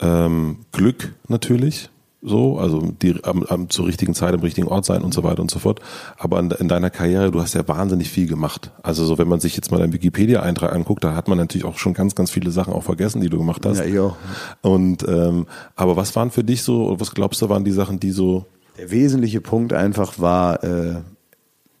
ähm, 0.00 0.58
Glück 0.72 1.14
natürlich, 1.28 1.90
so, 2.20 2.58
also 2.58 2.80
die 3.00 3.22
am, 3.22 3.44
am, 3.44 3.70
zur 3.70 3.86
richtigen 3.86 4.12
Zeit 4.12 4.34
am 4.34 4.40
richtigen 4.40 4.66
Ort 4.66 4.84
sein 4.84 5.02
und 5.02 5.14
so 5.14 5.22
weiter 5.22 5.40
und 5.40 5.50
so 5.50 5.60
fort. 5.60 5.80
Aber 6.16 6.40
in, 6.40 6.50
in, 6.50 6.68
deiner 6.68 6.90
Karriere, 6.90 7.30
du 7.30 7.40
hast 7.40 7.54
ja 7.54 7.66
wahnsinnig 7.68 8.10
viel 8.10 8.26
gemacht. 8.26 8.72
Also 8.82 9.04
so, 9.04 9.18
wenn 9.18 9.28
man 9.28 9.38
sich 9.38 9.54
jetzt 9.54 9.70
mal 9.70 9.78
deinen 9.78 9.92
Wikipedia-Eintrag 9.92 10.72
anguckt, 10.72 11.04
da 11.04 11.14
hat 11.14 11.28
man 11.28 11.38
natürlich 11.38 11.64
auch 11.64 11.78
schon 11.78 11.94
ganz, 11.94 12.16
ganz 12.16 12.32
viele 12.32 12.50
Sachen 12.50 12.72
auch 12.72 12.82
vergessen, 12.82 13.20
die 13.20 13.30
du 13.30 13.38
gemacht 13.38 13.64
hast. 13.64 13.78
Ja, 13.78 13.84
ich 13.84 13.98
auch. 14.00 14.16
Und 14.62 15.06
ähm, 15.06 15.46
aber 15.76 15.96
was 15.96 16.14
waren 16.16 16.32
für 16.32 16.42
dich 16.42 16.62
so, 16.62 16.88
oder 16.88 17.00
was 17.00 17.12
glaubst 17.12 17.40
du, 17.40 17.48
waren 17.48 17.64
die 17.64 17.70
Sachen, 17.70 18.00
die 18.00 18.10
so 18.10 18.46
der 18.78 18.90
wesentliche 18.90 19.40
Punkt 19.40 19.72
einfach 19.72 20.18
war, 20.18 20.64
äh, 20.64 20.96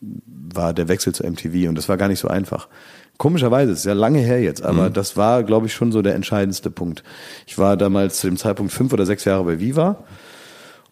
war 0.00 0.72
der 0.72 0.88
Wechsel 0.88 1.14
zu 1.14 1.24
MTV 1.24 1.68
und 1.68 1.74
das 1.74 1.88
war 1.88 1.96
gar 1.96 2.08
nicht 2.08 2.20
so 2.20 2.28
einfach. 2.28 2.68
Komischerweise, 3.16 3.72
es 3.72 3.80
ist 3.80 3.84
ja 3.84 3.94
lange 3.94 4.20
her 4.20 4.40
jetzt, 4.40 4.62
aber 4.62 4.88
mhm. 4.88 4.92
das 4.92 5.16
war, 5.16 5.42
glaube 5.42 5.66
ich, 5.66 5.74
schon 5.74 5.90
so 5.90 6.02
der 6.02 6.14
entscheidendste 6.14 6.70
Punkt. 6.70 7.02
Ich 7.46 7.58
war 7.58 7.76
damals 7.76 8.20
zu 8.20 8.28
dem 8.28 8.36
Zeitpunkt 8.36 8.72
fünf 8.72 8.92
oder 8.92 9.06
sechs 9.06 9.24
Jahre 9.24 9.44
bei 9.44 9.58
Viva 9.58 10.04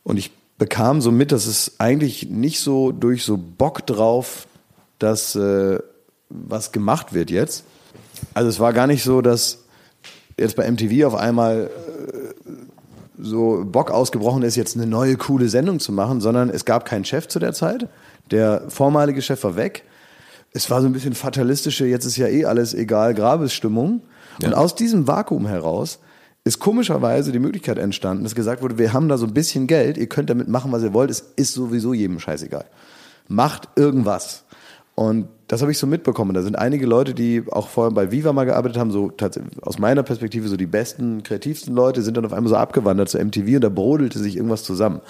und 0.02 0.16
ich 0.18 0.32
bekam 0.58 1.00
so 1.00 1.12
mit, 1.12 1.32
dass 1.32 1.46
es 1.46 1.76
eigentlich 1.78 2.28
nicht 2.30 2.60
so 2.60 2.92
durch 2.92 3.24
so 3.24 3.36
Bock 3.36 3.86
drauf, 3.86 4.46
dass 4.98 5.36
äh, 5.36 5.78
was 6.28 6.72
gemacht 6.72 7.12
wird 7.12 7.30
jetzt. 7.30 7.64
Also 8.34 8.48
es 8.48 8.58
war 8.58 8.72
gar 8.72 8.86
nicht 8.86 9.04
so, 9.04 9.20
dass 9.20 9.64
jetzt 10.38 10.56
bei 10.56 10.70
MTV 10.70 11.06
auf 11.06 11.14
einmal 11.14 11.70
äh, 11.70 12.25
so 13.18 13.64
Bock 13.64 13.90
ausgebrochen 13.90 14.42
ist, 14.42 14.57
jetzt 14.57 14.76
eine 14.76 14.87
neue 14.87 15.16
coole 15.16 15.48
Sendung 15.48 15.81
zu 15.81 15.92
machen, 15.92 16.20
sondern 16.20 16.50
es 16.50 16.64
gab 16.64 16.85
keinen 16.85 17.05
Chef 17.05 17.29
zu 17.29 17.38
der 17.38 17.52
Zeit. 17.52 17.88
Der 18.31 18.64
vormalige 18.68 19.22
Chef 19.22 19.42
war 19.44 19.57
weg. 19.57 19.85
Es 20.52 20.70
war 20.70 20.81
so 20.81 20.87
ein 20.87 20.92
bisschen 20.92 21.14
fatalistische, 21.14 21.87
jetzt 21.87 22.05
ist 22.05 22.16
ja 22.16 22.29
eh 22.29 22.44
alles 22.44 22.74
egal, 22.74 23.14
Grabesstimmung. 23.14 24.02
Ja. 24.40 24.48
Und 24.48 24.55
aus 24.55 24.74
diesem 24.74 25.07
Vakuum 25.07 25.46
heraus 25.46 25.98
ist 26.44 26.61
komischerweise 26.61 27.33
die 27.33 27.38
Möglichkeit 27.38 27.79
entstanden, 27.79 28.22
dass 28.22 28.35
gesagt 28.35 28.62
wurde, 28.62 28.79
wir 28.79 28.92
haben 28.92 29.09
da 29.09 29.18
so 29.18 29.26
ein 29.26 29.35
bisschen 29.35 29.66
Geld, 29.66 29.98
ihr 29.98 30.09
könnt 30.09 30.31
damit 30.31 30.48
machen, 30.48 30.72
was 30.72 30.83
ihr 30.83 30.94
wollt, 30.94 31.11
es 31.11 31.33
ist 31.37 31.55
sowieso 31.55 31.92
jedem 31.92 32.20
scheißegal. 32.20 32.64
Macht 33.29 33.68
irgendwas. 33.74 34.44
Und 34.94 35.29
das 35.48 35.62
habe 35.62 35.70
ich 35.70 35.78
so 35.78 35.87
mitbekommen. 35.87 36.35
Da 36.35 36.42
sind 36.42 36.56
einige 36.56 36.87
Leute, 36.87 37.14
die 37.14 37.44
auch 37.50 37.68
vorher 37.68 37.92
bei 37.92 38.11
Viva 38.11 38.32
mal 38.32 38.44
gearbeitet 38.44 38.78
haben, 38.78 38.90
so 38.90 39.12
aus 39.62 39.78
meiner 39.78 40.02
Perspektive 40.02 40.48
so 40.48 40.56
die 40.56 40.66
besten, 40.66 41.22
kreativsten 41.22 41.74
Leute, 41.74 42.02
sind 42.02 42.16
dann 42.16 42.24
auf 42.24 42.32
einmal 42.32 42.50
so 42.50 42.56
abgewandert 42.56 43.09
zu 43.09 43.18
MTV 43.18 43.56
und 43.56 43.61
da 43.61 43.68
brodelte 43.68 44.18
sich 44.18 44.37
irgendwas 44.37 44.64
zusammen 44.64 45.00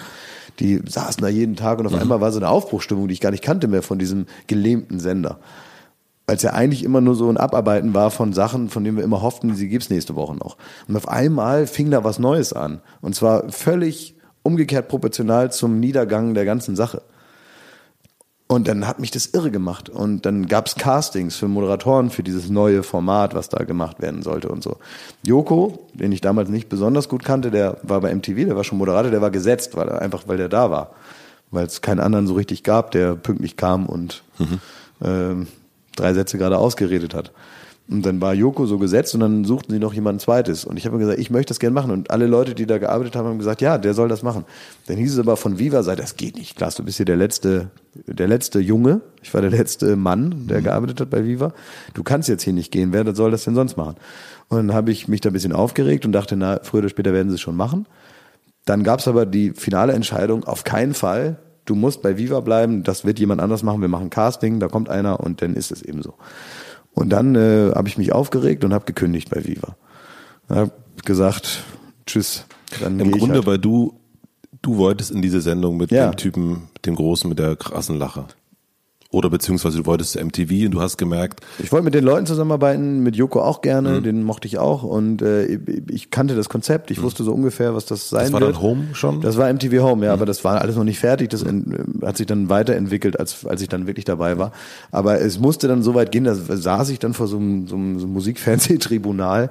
die 0.59 0.81
saßen 0.85 1.21
da 1.21 1.27
jeden 1.27 1.55
Tag 1.55 1.79
und 1.79 1.85
auf 1.85 1.93
mhm. 1.93 1.99
einmal 1.99 2.21
war 2.21 2.31
so 2.31 2.39
eine 2.39 2.49
Aufbruchstimmung, 2.49 3.07
die 3.07 3.13
ich 3.13 3.21
gar 3.21 3.31
nicht 3.31 3.43
kannte 3.43 3.67
mehr 3.67 3.83
von 3.83 3.99
diesem 3.99 4.25
gelähmten 4.47 4.99
Sender. 4.99 5.39
Weil 6.25 6.35
es 6.35 6.43
ja 6.43 6.53
eigentlich 6.53 6.83
immer 6.83 6.99
nur 6.99 7.15
so 7.15 7.29
ein 7.29 7.37
Abarbeiten 7.37 7.93
war 7.93 8.11
von 8.11 8.33
Sachen, 8.33 8.69
von 8.69 8.83
denen 8.83 8.97
wir 8.97 9.03
immer 9.03 9.21
hofften, 9.21 9.55
sie 9.55 9.69
gibt's 9.69 9.89
nächste 9.89 10.15
Woche 10.15 10.35
noch. 10.35 10.57
Und 10.87 10.97
auf 10.97 11.07
einmal 11.07 11.67
fing 11.67 11.89
da 11.89 12.03
was 12.03 12.19
Neues 12.19 12.53
an. 12.53 12.81
Und 13.01 13.15
zwar 13.15 13.49
völlig 13.49 14.15
umgekehrt 14.43 14.89
proportional 14.89 15.51
zum 15.51 15.79
Niedergang 15.79 16.33
der 16.33 16.45
ganzen 16.45 16.75
Sache. 16.75 17.01
Und 18.47 18.69
dann 18.69 18.87
hat 18.87 18.99
mich 18.99 19.11
das 19.11 19.27
irre 19.27 19.51
gemacht. 19.51 19.89
Und 19.89 20.25
dann 20.25 20.47
gab's 20.47 20.75
Castings 20.75 21.35
für 21.35 21.49
Moderatoren 21.49 22.09
für 22.09 22.23
dieses 22.23 22.49
neue 22.49 22.81
Format, 22.81 23.35
was 23.35 23.49
da 23.49 23.65
gemacht 23.65 24.01
werden 24.01 24.23
sollte 24.23 24.47
und 24.47 24.63
so. 24.63 24.77
Joko, 25.23 25.85
den 25.93 26.13
ich 26.13 26.21
damals 26.21 26.49
nicht 26.49 26.69
besonders 26.69 27.09
gut 27.09 27.25
kannte, 27.25 27.51
der 27.51 27.77
war 27.83 27.99
bei 27.99 28.15
MTV, 28.15 28.45
der 28.45 28.55
war 28.55 28.63
schon 28.63 28.77
Moderator, 28.77 29.11
der 29.11 29.21
war 29.21 29.31
gesetzt, 29.31 29.75
weil 29.75 29.89
er 29.89 30.01
einfach, 30.01 30.27
weil 30.27 30.37
der 30.37 30.47
da 30.47 30.71
war. 30.71 30.91
Weil 31.51 31.65
es 31.65 31.81
keinen 31.81 31.99
anderen 31.99 32.25
so 32.25 32.35
richtig 32.35 32.63
gab, 32.63 32.91
der 32.91 33.15
pünktlich 33.15 33.57
kam 33.57 33.85
und 33.85 34.23
mhm. 34.39 34.59
ähm, 35.03 35.47
drei 35.97 36.13
Sätze 36.13 36.37
gerade 36.37 36.57
ausgeredet 36.57 37.13
hat. 37.13 37.33
Und 37.89 38.05
dann 38.05 38.19
war 38.19 38.33
Joko 38.33 38.65
so 38.65 38.77
gesetzt 38.77 39.13
und 39.13 39.21
dann 39.21 39.45
suchten 39.45 39.71
sie 39.71 39.79
noch 39.79 39.93
jemanden 39.93 40.19
zweites. 40.19 40.65
Und 40.65 40.75
ich 40.75 40.85
habe 40.85 40.97
gesagt, 40.97 41.19
ich 41.19 41.29
möchte 41.29 41.51
das 41.51 41.59
gerne 41.59 41.73
machen. 41.73 41.91
Und 41.91 42.11
alle 42.11 42.27
Leute, 42.27 42.53
die 42.53 42.65
da 42.65 42.79
gearbeitet 42.79 43.15
haben, 43.15 43.27
haben 43.27 43.37
gesagt, 43.37 43.61
ja, 43.61 43.77
der 43.77 43.93
soll 43.93 44.09
das 44.09 44.23
machen. 44.23 44.43
Dann 44.87 44.97
hieß 44.97 45.13
es 45.13 45.19
aber 45.19 45.37
von 45.37 45.57
Viva 45.57 45.83
Seite, 45.83 46.01
das 46.01 46.17
geht 46.17 46.35
nicht. 46.35 46.57
Klar, 46.57 46.73
du 46.75 46.83
bist 46.83 46.97
hier 46.97 47.05
der 47.05 47.15
letzte, 47.15 47.69
der 47.93 48.27
letzte 48.27 48.59
Junge. 48.59 48.99
Ich 49.23 49.33
war 49.33 49.39
der 49.39 49.51
letzte 49.51 49.95
Mann, 49.95 50.47
der 50.47 50.59
mhm. 50.59 50.63
gearbeitet 50.65 50.99
hat 50.99 51.09
bei 51.09 51.23
Viva. 51.23 51.53
Du 51.93 52.03
kannst 52.03 52.27
jetzt 52.27 52.43
hier 52.43 52.51
nicht 52.51 52.73
gehen. 52.73 52.91
Wer 52.91 53.15
soll 53.15 53.31
das 53.31 53.45
denn 53.45 53.55
sonst 53.55 53.77
machen? 53.77 53.95
Und 54.49 54.57
dann 54.57 54.73
habe 54.73 54.91
ich 54.91 55.07
mich 55.07 55.21
da 55.21 55.29
ein 55.29 55.33
bisschen 55.33 55.53
aufgeregt 55.53 56.05
und 56.05 56.11
dachte, 56.11 56.35
na, 56.35 56.59
früher 56.63 56.79
oder 56.79 56.89
später 56.89 57.13
werden 57.13 57.29
sie 57.29 57.35
es 57.35 57.41
schon 57.41 57.55
machen. 57.55 57.85
Dann 58.65 58.83
gab 58.83 58.99
es 58.99 59.07
aber 59.07 59.25
die 59.25 59.51
finale 59.51 59.93
Entscheidung, 59.93 60.43
auf 60.43 60.65
keinen 60.65 60.93
Fall. 60.93 61.37
Du 61.63 61.75
musst 61.75 62.01
bei 62.01 62.17
Viva 62.17 62.41
bleiben. 62.41 62.83
Das 62.83 63.05
wird 63.05 63.19
jemand 63.19 63.39
anders 63.41 63.63
machen. 63.63 63.79
Wir 63.79 63.87
machen 63.87 64.09
Casting. 64.09 64.59
Da 64.59 64.67
kommt 64.67 64.89
einer 64.89 65.21
und 65.21 65.41
dann 65.41 65.53
ist 65.53 65.71
es 65.71 65.81
eben 65.81 66.01
so. 66.01 66.15
Und 66.97 67.09
dann 67.09 67.35
äh, 67.35 67.71
habe 67.75 67.87
ich 67.87 67.99
mich 67.99 68.11
aufgeregt 68.11 68.65
und 68.65 68.73
habe 68.73 68.85
gekündigt 68.85 69.29
bei 69.29 69.45
Viva. 69.45 69.75
Habe 70.49 70.71
gesagt, 71.05 71.63
tschüss. 72.07 72.45
Dann 72.81 72.99
Im 72.99 73.11
Grunde, 73.11 73.35
halt. 73.35 73.45
weil 73.45 73.59
du 73.59 73.99
du 74.63 74.77
wolltest 74.77 75.11
in 75.11 75.21
diese 75.21 75.41
Sendung 75.41 75.77
mit 75.77 75.91
ja. 75.91 76.09
dem 76.09 76.17
Typen, 76.17 76.69
dem 76.85 76.95
Großen 76.95 77.29
mit 77.29 77.37
der 77.37 77.55
krassen 77.55 77.99
Lache. 77.99 78.25
Oder 79.09 79.29
beziehungsweise 79.29 79.77
du 79.77 79.85
wolltest 79.85 80.13
zu 80.13 80.23
MTV 80.23 80.65
und 80.65 80.71
du 80.71 80.81
hast 80.81 80.97
gemerkt. 80.97 81.39
Ich 81.59 81.71
wollte 81.71 81.85
mit 81.85 81.93
den 81.93 82.03
Leuten 82.03 82.25
zusammenarbeiten, 82.25 83.03
mit 83.03 83.15
Joko 83.15 83.41
auch 83.41 83.61
gerne, 83.61 83.99
mhm. 83.99 84.03
den 84.03 84.23
mochte 84.23 84.47
ich 84.47 84.57
auch 84.57 84.83
und 84.83 85.21
äh, 85.21 85.59
ich 85.89 86.11
kannte 86.11 86.35
das 86.35 86.49
Konzept, 86.49 86.91
ich 86.91 86.99
mhm. 86.99 87.03
wusste 87.03 87.23
so 87.23 87.33
ungefähr, 87.33 87.73
was 87.73 87.85
das 87.85 88.09
sein 88.09 88.19
wird. 88.19 88.25
Das 88.25 88.33
war 88.33 88.41
wird. 88.41 88.55
dann 88.55 88.61
Home 88.61 88.83
schon? 88.93 89.21
Das 89.21 89.37
war 89.37 89.51
MTV 89.51 89.81
Home, 89.81 90.05
ja, 90.05 90.11
mhm. 90.11 90.19
aber 90.19 90.25
das 90.25 90.43
war 90.43 90.59
alles 90.59 90.75
noch 90.75 90.83
nicht 90.83 90.99
fertig, 90.99 91.29
das 91.29 91.43
in, 91.43 92.01
hat 92.01 92.17
sich 92.17 92.27
dann 92.27 92.49
weiterentwickelt, 92.49 93.17
als, 93.17 93.45
als 93.45 93.61
ich 93.61 93.69
dann 93.69 93.87
wirklich 93.87 94.05
dabei 94.05 94.37
war. 94.37 94.51
Aber 94.91 95.21
es 95.21 95.39
musste 95.39 95.69
dann 95.69 95.83
so 95.83 95.95
weit 95.95 96.11
gehen, 96.11 96.25
da 96.25 96.35
saß 96.35 96.89
ich 96.89 96.99
dann 96.99 97.13
vor 97.13 97.27
so 97.27 97.37
einem, 97.37 97.67
so 97.67 97.75
einem, 97.75 97.99
so 97.99 98.05
einem 98.05 98.13
Musikfernsehtribunal 98.13 99.49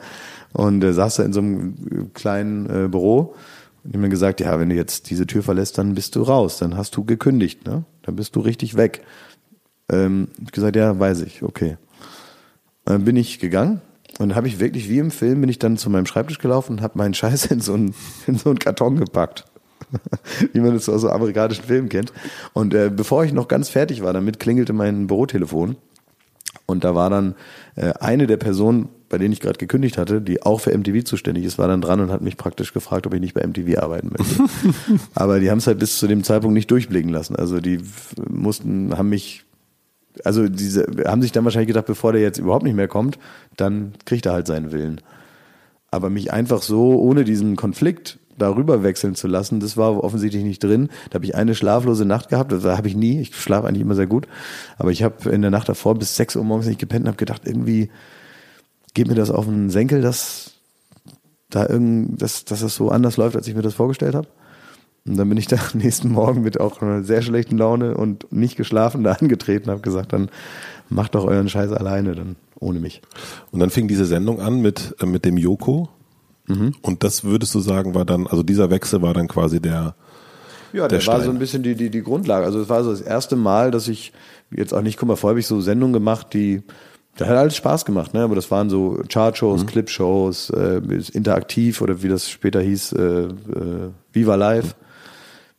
und 0.52 0.84
äh, 0.84 0.92
saß 0.92 1.16
da 1.16 1.22
in 1.22 1.32
so 1.32 1.40
einem 1.40 2.12
kleinen 2.12 2.66
äh, 2.66 2.88
Büro 2.88 3.34
und 3.86 3.94
ich 3.94 4.00
mir 4.00 4.08
gesagt, 4.08 4.40
ja, 4.40 4.58
wenn 4.58 4.68
du 4.68 4.74
jetzt 4.74 5.10
diese 5.10 5.26
Tür 5.26 5.44
verlässt, 5.44 5.78
dann 5.78 5.94
bist 5.94 6.16
du 6.16 6.22
raus, 6.22 6.58
dann 6.58 6.76
hast 6.76 6.96
du 6.96 7.04
gekündigt, 7.04 7.66
ne? 7.66 7.84
Dann 8.02 8.16
bist 8.16 8.34
du 8.34 8.40
richtig 8.40 8.76
weg. 8.76 9.02
Ähm, 9.90 10.28
ich 10.42 10.52
gesagt, 10.52 10.76
ja, 10.76 10.98
weiß 10.98 11.22
ich, 11.22 11.42
okay. 11.42 11.76
Dann 12.84 13.04
bin 13.04 13.16
ich 13.16 13.38
gegangen 13.38 13.80
und 14.18 14.34
habe 14.34 14.48
ich 14.48 14.60
wirklich 14.60 14.88
wie 14.88 14.98
im 14.98 15.10
Film 15.10 15.40
bin 15.40 15.50
ich 15.50 15.58
dann 15.58 15.76
zu 15.76 15.90
meinem 15.90 16.06
Schreibtisch 16.06 16.38
gelaufen 16.38 16.72
und 16.72 16.82
habe 16.82 16.98
meinen 16.98 17.14
Scheiß 17.14 17.46
in 17.46 17.60
so 17.60 17.74
einen, 17.74 17.94
in 18.26 18.38
so 18.38 18.50
einen 18.50 18.58
Karton 18.58 18.96
gepackt. 18.96 19.44
wie 20.52 20.60
man 20.60 20.74
das 20.74 20.88
aus 20.88 21.02
so 21.02 21.10
amerikanischen 21.10 21.64
Filmen 21.64 21.88
kennt. 21.88 22.12
Und 22.52 22.74
äh, 22.74 22.90
bevor 22.94 23.24
ich 23.24 23.32
noch 23.32 23.48
ganz 23.48 23.68
fertig 23.68 24.02
war 24.02 24.12
damit, 24.12 24.40
klingelte 24.40 24.72
mein 24.72 25.06
Bürotelefon. 25.06 25.76
Und 26.66 26.82
da 26.82 26.94
war 26.94 27.10
dann 27.10 27.36
äh, 27.76 27.92
eine 28.00 28.26
der 28.26 28.38
Personen, 28.38 28.88
bei 29.08 29.18
denen 29.18 29.32
ich 29.32 29.40
gerade 29.40 29.58
gekündigt 29.58 29.98
hatte, 29.98 30.20
die 30.20 30.42
auch 30.42 30.60
für 30.60 30.76
MTV 30.76 31.04
zuständig 31.04 31.44
ist, 31.44 31.58
war 31.58 31.68
dann 31.68 31.80
dran 31.80 32.00
und 32.00 32.10
hat 32.10 32.22
mich 32.22 32.36
praktisch 32.36 32.72
gefragt, 32.72 33.06
ob 33.06 33.14
ich 33.14 33.20
nicht 33.20 33.34
bei 33.34 33.46
MTV 33.46 33.78
arbeiten 33.78 34.10
möchte. 34.16 34.44
Aber 35.14 35.38
die 35.38 35.50
haben 35.50 35.58
es 35.58 35.68
halt 35.68 35.78
bis 35.78 35.98
zu 35.98 36.08
dem 36.08 36.24
Zeitpunkt 36.24 36.54
nicht 36.54 36.70
durchblicken 36.70 37.12
lassen. 37.12 37.36
Also 37.36 37.60
die 37.60 37.80
mussten, 38.28 38.98
haben 38.98 39.08
mich, 39.08 39.44
also 40.24 40.48
diese, 40.48 40.86
haben 41.06 41.22
sich 41.22 41.32
dann 41.32 41.44
wahrscheinlich 41.44 41.68
gedacht, 41.68 41.86
bevor 41.86 42.12
der 42.12 42.22
jetzt 42.22 42.38
überhaupt 42.38 42.64
nicht 42.64 42.76
mehr 42.76 42.88
kommt, 42.88 43.18
dann 43.56 43.92
kriegt 44.04 44.26
er 44.26 44.32
halt 44.32 44.46
seinen 44.46 44.72
Willen. 44.72 45.00
Aber 45.90 46.10
mich 46.10 46.32
einfach 46.32 46.62
so 46.62 46.98
ohne 46.98 47.24
diesen 47.24 47.56
Konflikt 47.56 48.18
darüber 48.38 48.82
wechseln 48.82 49.14
zu 49.14 49.28
lassen, 49.28 49.60
das 49.60 49.76
war 49.76 50.02
offensichtlich 50.02 50.44
nicht 50.44 50.62
drin. 50.62 50.90
Da 51.10 51.14
habe 51.14 51.24
ich 51.24 51.34
eine 51.34 51.54
schlaflose 51.54 52.04
Nacht 52.04 52.28
gehabt, 52.28 52.52
das 52.52 52.64
habe 52.64 52.88
ich 52.88 52.96
nie. 52.96 53.20
Ich 53.20 53.34
schlafe 53.34 53.66
eigentlich 53.66 53.82
immer 53.82 53.94
sehr 53.94 54.06
gut. 54.06 54.26
Aber 54.78 54.90
ich 54.90 55.02
habe 55.02 55.30
in 55.30 55.42
der 55.42 55.50
Nacht 55.50 55.68
davor 55.68 55.94
bis 55.94 56.16
6 56.16 56.36
Uhr 56.36 56.44
morgens 56.44 56.66
nicht 56.66 56.80
gepennt 56.80 57.04
und 57.04 57.08
habe 57.08 57.16
gedacht, 57.16 57.42
irgendwie 57.44 57.90
geht 58.94 59.08
mir 59.08 59.14
das 59.14 59.30
auf 59.30 59.46
den 59.46 59.70
Senkel, 59.70 60.02
dass 60.02 60.52
da 61.50 61.68
irgend, 61.68 62.20
dass, 62.20 62.44
dass 62.44 62.60
das 62.60 62.74
so 62.74 62.90
anders 62.90 63.16
läuft, 63.16 63.36
als 63.36 63.46
ich 63.48 63.54
mir 63.54 63.62
das 63.62 63.74
vorgestellt 63.74 64.14
habe. 64.14 64.28
Und 65.06 65.16
dann 65.16 65.28
bin 65.28 65.38
ich 65.38 65.46
da 65.46 65.56
am 65.72 65.78
nächsten 65.78 66.10
Morgen 66.10 66.42
mit 66.42 66.60
auch 66.60 66.82
einer 66.82 67.02
sehr 67.02 67.22
schlechten 67.22 67.58
Laune 67.58 67.96
und 67.96 68.30
nicht 68.32 68.56
geschlafen 68.56 69.04
da 69.04 69.12
angetreten, 69.12 69.70
habe 69.70 69.80
gesagt, 69.80 70.12
dann 70.12 70.30
macht 70.88 71.14
doch 71.14 71.24
euren 71.24 71.48
Scheiß 71.48 71.72
alleine, 71.72 72.14
dann 72.14 72.36
ohne 72.58 72.80
mich. 72.80 73.02
Und 73.50 73.60
dann 73.60 73.70
fing 73.70 73.88
diese 73.88 74.06
Sendung 74.06 74.40
an 74.40 74.60
mit, 74.60 74.94
äh, 75.00 75.06
mit 75.06 75.24
dem 75.24 75.36
Joko. 75.36 75.88
Mhm. 76.46 76.74
Und 76.80 77.02
das 77.02 77.24
würdest 77.24 77.54
du 77.54 77.60
sagen, 77.60 77.94
war 77.94 78.04
dann, 78.04 78.26
also 78.26 78.42
dieser 78.42 78.70
Wechsel 78.70 79.02
war 79.02 79.14
dann 79.14 79.28
quasi 79.28 79.60
der. 79.60 79.94
Ja, 80.72 80.88
der, 80.88 80.98
der 80.98 81.06
war 81.06 81.20
so 81.20 81.30
ein 81.30 81.38
bisschen 81.38 81.62
die, 81.62 81.74
die, 81.74 81.90
die 81.90 82.02
Grundlage. 82.02 82.44
Also 82.44 82.60
es 82.60 82.68
war 82.68 82.84
so 82.84 82.90
das 82.90 83.00
erste 83.00 83.36
Mal, 83.36 83.70
dass 83.70 83.88
ich 83.88 84.12
jetzt 84.50 84.74
auch 84.74 84.82
nicht, 84.82 84.98
guck 84.98 85.08
mal, 85.08 85.16
vorher 85.16 85.32
habe 85.32 85.40
ich 85.40 85.46
so 85.46 85.60
Sendungen 85.60 85.92
gemacht, 85.92 86.34
die, 86.34 86.62
da 87.16 87.26
hat 87.26 87.36
alles 87.36 87.56
Spaß 87.56 87.84
gemacht, 87.84 88.14
ne? 88.14 88.22
Aber 88.22 88.34
das 88.34 88.50
waren 88.50 88.68
so 88.68 89.02
Chartshows, 89.08 89.62
mhm. 89.62 89.66
Clipshows, 89.66 90.50
äh, 90.50 90.80
interaktiv 91.12 91.80
oder 91.80 92.02
wie 92.02 92.08
das 92.08 92.28
später 92.28 92.60
hieß, 92.60 92.92
äh, 92.92 93.02
äh, 93.02 93.30
Viva 94.12 94.34
Live. 94.34 94.76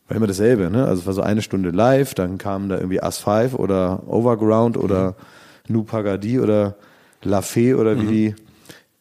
War 0.07 0.17
immer 0.17 0.27
dasselbe, 0.27 0.69
ne? 0.69 0.85
Also 0.85 1.01
es 1.01 1.05
war 1.05 1.13
so 1.13 1.21
eine 1.21 1.41
Stunde 1.41 1.71
live, 1.71 2.13
dann 2.13 2.37
kamen 2.37 2.69
da 2.69 2.77
irgendwie 2.77 3.01
As 3.01 3.17
5 3.17 3.55
oder 3.55 4.03
Overground 4.07 4.77
oder 4.77 5.15
mhm. 5.67 5.75
Nu 5.75 5.83
Pagadi 5.83 6.39
oder 6.39 6.75
La 7.23 7.41
Fee 7.41 7.73
oder 7.73 7.97
wie 7.97 8.03
mhm. 8.03 8.09
die 8.09 8.35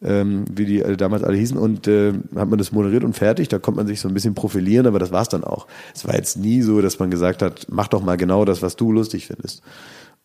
ähm, 0.02 0.44
wie 0.50 0.66
die 0.66 0.84
alle 0.84 0.96
damals 0.96 1.24
alle 1.24 1.36
hießen 1.36 1.56
und 1.56 1.88
äh, 1.88 2.12
hat 2.34 2.48
man 2.48 2.58
das 2.58 2.72
moderiert 2.72 3.04
und 3.04 3.14
fertig. 3.14 3.48
Da 3.48 3.58
konnte 3.58 3.78
man 3.78 3.86
sich 3.86 4.00
so 4.00 4.08
ein 4.08 4.14
bisschen 4.14 4.34
profilieren, 4.34 4.86
aber 4.86 4.98
das 4.98 5.10
war's 5.10 5.28
dann 5.28 5.42
auch. 5.42 5.66
Es 5.94 6.06
war 6.06 6.14
jetzt 6.14 6.36
nie 6.36 6.62
so, 6.62 6.82
dass 6.82 6.98
man 6.98 7.10
gesagt 7.10 7.42
hat, 7.42 7.66
mach 7.70 7.88
doch 7.88 8.02
mal 8.02 8.16
genau 8.16 8.44
das, 8.44 8.62
was 8.62 8.76
du 8.76 8.92
lustig 8.92 9.26
findest. 9.26 9.62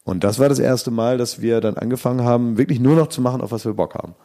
Und 0.03 0.23
das 0.23 0.39
war 0.39 0.49
das 0.49 0.59
erste 0.59 0.91
Mal, 0.91 1.17
dass 1.17 1.41
wir 1.41 1.61
dann 1.61 1.77
angefangen 1.77 2.23
haben, 2.23 2.57
wirklich 2.57 2.79
nur 2.79 2.95
noch 2.95 3.07
zu 3.07 3.21
machen, 3.21 3.41
auf 3.41 3.51
was 3.51 3.65
wir 3.65 3.73
Bock 3.73 3.95
haben. 3.95 4.15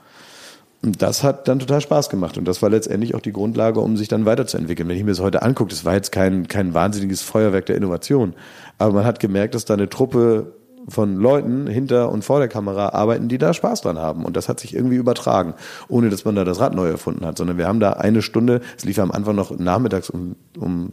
Und 0.83 1.03
das 1.03 1.23
hat 1.23 1.49
dann 1.49 1.59
total 1.59 1.81
Spaß 1.81 2.11
gemacht. 2.11 2.39
Und 2.39 2.47
das 2.47 2.63
war 2.63 2.71
letztendlich 2.71 3.15
auch 3.15 3.21
die 3.21 3.33
Grundlage, 3.33 3.81
um 3.81 3.97
sich 3.97 4.09
dann 4.09 4.27
weiterzuentwickeln. 4.27 4.89
Wenn 4.89 4.97
ich 4.97 5.05
mir 5.05 5.11
das 5.11 5.21
heute 5.21 5.43
angucke, 5.43 5.71
das 5.71 5.85
war 5.85 5.95
jetzt 5.95 6.13
kein, 6.13 6.49
kein 6.49 6.75
wahnsinniges 6.75 7.23
Feuerwerk 7.23 7.67
der 7.67 7.77
Innovation. 7.77 8.35
Aber 8.79 8.93
man 8.93 9.05
hat 9.05 9.19
gemerkt, 9.19 9.55
dass 9.55 9.65
da 9.65 9.75
eine 9.75 9.89
Truppe 9.89 10.53
von 10.89 11.17
Leuten 11.17 11.67
hinter 11.67 12.11
und 12.11 12.25
vor 12.25 12.39
der 12.39 12.49
Kamera 12.49 12.91
arbeiten, 12.91 13.29
die 13.29 13.39
da 13.39 13.53
Spaß 13.53 13.81
dran 13.81 13.99
haben. 13.99 14.25
Und 14.25 14.37
das 14.37 14.49
hat 14.49 14.61
sich 14.61 14.75
irgendwie 14.75 14.97
übertragen, 14.97 15.55
ohne 15.89 16.11
dass 16.11 16.25
man 16.25 16.37
da 16.37 16.45
das 16.45 16.61
Rad 16.61 16.75
neu 16.75 16.89
erfunden 16.89 17.27
hat, 17.27 17.39
sondern 17.39 17.59
wir 17.59 17.67
haben 17.67 17.81
da 17.81 17.95
eine 17.95 18.23
Stunde, 18.23 18.61
es 18.77 18.85
lief 18.85 18.99
am 18.99 19.11
Anfang 19.11 19.35
noch 19.35 19.59
nachmittags 19.59 20.11
um, 20.11 20.37
um, 20.59 20.93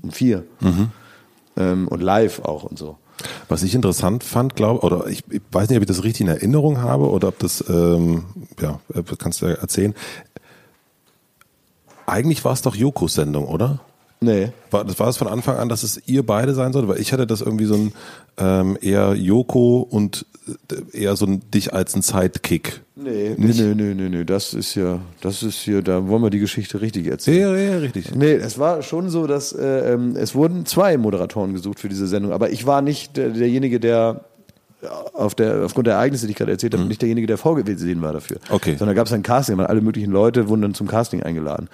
um 0.00 0.10
vier 0.10 0.44
mhm. 0.60 0.90
ähm, 1.56 1.88
und 1.88 2.02
live 2.02 2.40
auch 2.44 2.64
und 2.64 2.78
so. 2.78 2.96
Was 3.48 3.62
ich 3.62 3.74
interessant 3.74 4.24
fand, 4.24 4.56
glaube 4.56 4.80
oder 4.80 5.06
ich, 5.06 5.24
ich, 5.30 5.42
weiß 5.52 5.68
nicht, 5.68 5.76
ob 5.76 5.82
ich 5.82 5.88
das 5.88 6.04
richtig 6.04 6.22
in 6.22 6.28
Erinnerung 6.28 6.78
habe 6.78 7.08
oder 7.10 7.28
ob 7.28 7.38
das, 7.38 7.64
ähm, 7.68 8.24
ja, 8.60 8.80
kannst 9.18 9.42
du 9.42 9.46
ja 9.46 9.54
erzählen. 9.54 9.94
Eigentlich 12.06 12.44
war 12.44 12.52
es 12.52 12.62
doch 12.62 12.74
Jokos 12.74 13.14
Sendung, 13.14 13.46
oder? 13.46 13.80
Nee. 14.22 14.52
War, 14.70 14.84
das 14.84 14.98
war 14.98 15.08
es 15.08 15.16
von 15.16 15.28
Anfang 15.28 15.56
an, 15.56 15.70
dass 15.70 15.82
es 15.82 16.02
ihr 16.06 16.24
beide 16.24 16.54
sein 16.54 16.72
sollte? 16.72 16.88
Weil 16.88 17.00
ich 17.00 17.12
hatte 17.12 17.26
das 17.26 17.40
irgendwie 17.40 17.64
so 17.64 17.74
ein 17.74 17.92
ähm, 18.36 18.78
eher 18.80 19.14
Joko 19.14 19.86
und 19.88 20.26
äh, 20.70 20.98
eher 21.02 21.16
so 21.16 21.24
ein 21.24 21.40
dich 21.50 21.72
als 21.72 21.94
ein 21.94 22.02
Sidekick. 22.02 22.82
Nee, 22.96 23.34
nee, 23.38 23.52
nee, 23.54 23.74
nee, 23.74 23.94
nee, 23.94 24.08
nee, 24.10 24.24
das 24.24 24.52
ist 24.52 24.74
ja, 24.74 25.00
das 25.22 25.42
ist 25.42 25.56
hier, 25.56 25.80
da 25.80 26.06
wollen 26.06 26.22
wir 26.22 26.28
die 26.28 26.38
Geschichte 26.38 26.82
richtig 26.82 27.06
erzählen. 27.06 27.54
Ja, 27.54 27.72
ja, 27.72 27.78
richtig. 27.78 28.14
Nee, 28.14 28.34
es 28.34 28.58
war 28.58 28.82
schon 28.82 29.08
so, 29.08 29.26
dass 29.26 29.52
äh, 29.52 29.94
ähm, 29.94 30.16
es 30.16 30.34
wurden 30.34 30.66
zwei 30.66 30.98
Moderatoren 30.98 31.54
gesucht 31.54 31.80
für 31.80 31.88
diese 31.88 32.06
Sendung, 32.06 32.32
aber 32.32 32.50
ich 32.50 32.66
war 32.66 32.82
nicht 32.82 33.16
der, 33.16 33.30
derjenige, 33.30 33.80
der 33.80 34.26
auf 35.14 35.34
der, 35.34 35.64
aufgrund 35.64 35.86
der 35.86 35.94
Ereignisse, 35.94 36.26
die 36.26 36.32
ich 36.32 36.38
gerade 36.38 36.52
erzählt 36.52 36.74
habe, 36.74 36.82
mhm. 36.82 36.88
nicht 36.88 37.00
derjenige, 37.00 37.26
der 37.26 37.38
vorgesehen 37.38 38.02
war 38.02 38.12
dafür. 38.12 38.38
Okay. 38.50 38.76
Sondern 38.76 38.96
gab 38.96 39.06
es 39.06 39.12
ein 39.12 39.22
Casting, 39.22 39.56
weil 39.58 39.66
alle 39.66 39.80
möglichen 39.80 40.10
Leute 40.10 40.48
wurden 40.48 40.62
dann 40.62 40.74
zum 40.74 40.86
Casting 40.86 41.22
eingeladen. 41.22 41.68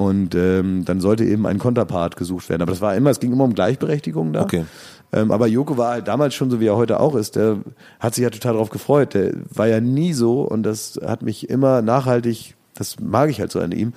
Und 0.00 0.34
ähm, 0.34 0.86
dann 0.86 1.02
sollte 1.02 1.26
eben 1.26 1.46
ein 1.46 1.58
Konterpart 1.58 2.16
gesucht 2.16 2.48
werden. 2.48 2.62
Aber 2.62 2.72
das 2.72 2.80
war 2.80 2.96
immer, 2.96 3.10
es 3.10 3.20
ging 3.20 3.34
immer 3.34 3.44
um 3.44 3.52
Gleichberechtigung 3.52 4.32
da. 4.32 4.40
Okay. 4.40 4.64
Ähm, 5.12 5.30
aber 5.30 5.46
Joko 5.46 5.76
war 5.76 5.90
halt 5.90 6.08
damals 6.08 6.34
schon 6.34 6.48
so, 6.50 6.58
wie 6.58 6.68
er 6.68 6.76
heute 6.76 7.00
auch 7.00 7.14
ist. 7.14 7.36
Der 7.36 7.58
hat 7.98 8.14
sich 8.14 8.22
ja 8.22 8.30
total 8.30 8.54
darauf 8.54 8.70
gefreut. 8.70 9.12
Der 9.12 9.34
war 9.52 9.66
ja 9.66 9.78
nie 9.78 10.14
so 10.14 10.40
und 10.40 10.62
das 10.62 10.98
hat 11.04 11.20
mich 11.20 11.50
immer 11.50 11.82
nachhaltig, 11.82 12.54
das 12.74 12.98
mag 12.98 13.28
ich 13.28 13.40
halt 13.40 13.52
so 13.52 13.60
an 13.60 13.72
ihm. 13.72 13.92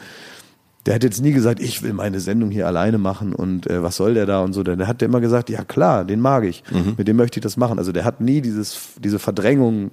Der 0.86 0.95
hat 0.95 1.06
jetzt 1.06 1.22
nie 1.22 1.32
gesagt, 1.32 1.62
ich 1.62 1.82
will 1.84 1.93
meine 1.93 2.20
Sendung 2.20 2.51
hier 2.51 2.68
alleine 2.68 2.97
machen 2.97 3.34
und 3.34 3.70
äh, 3.70 3.82
was 3.82 3.95
soll 3.95 4.16
der 4.16 4.26
da 4.26 4.41
und 4.41 4.51
so. 4.51 4.62
Der, 4.64 4.76
der 4.76 4.88
hat 4.88 5.01
immer 5.01 5.22
gesagt, 5.22 5.49
ja 5.49 5.64
klar, 5.64 6.04
den 6.04 6.20
mag 6.20 6.43
ich, 6.43 6.64
mhm. 6.70 6.95
mit 6.97 7.08
dem 7.08 7.16
möchte 7.16 7.39
ich 7.39 7.43
das 7.43 7.56
machen. 7.56 7.80
Also 7.80 7.93
der 7.93 8.04
hat 8.04 8.20
nie 8.20 8.41
dieses, 8.41 8.89
diese 9.01 9.20
Verdrängung 9.20 9.91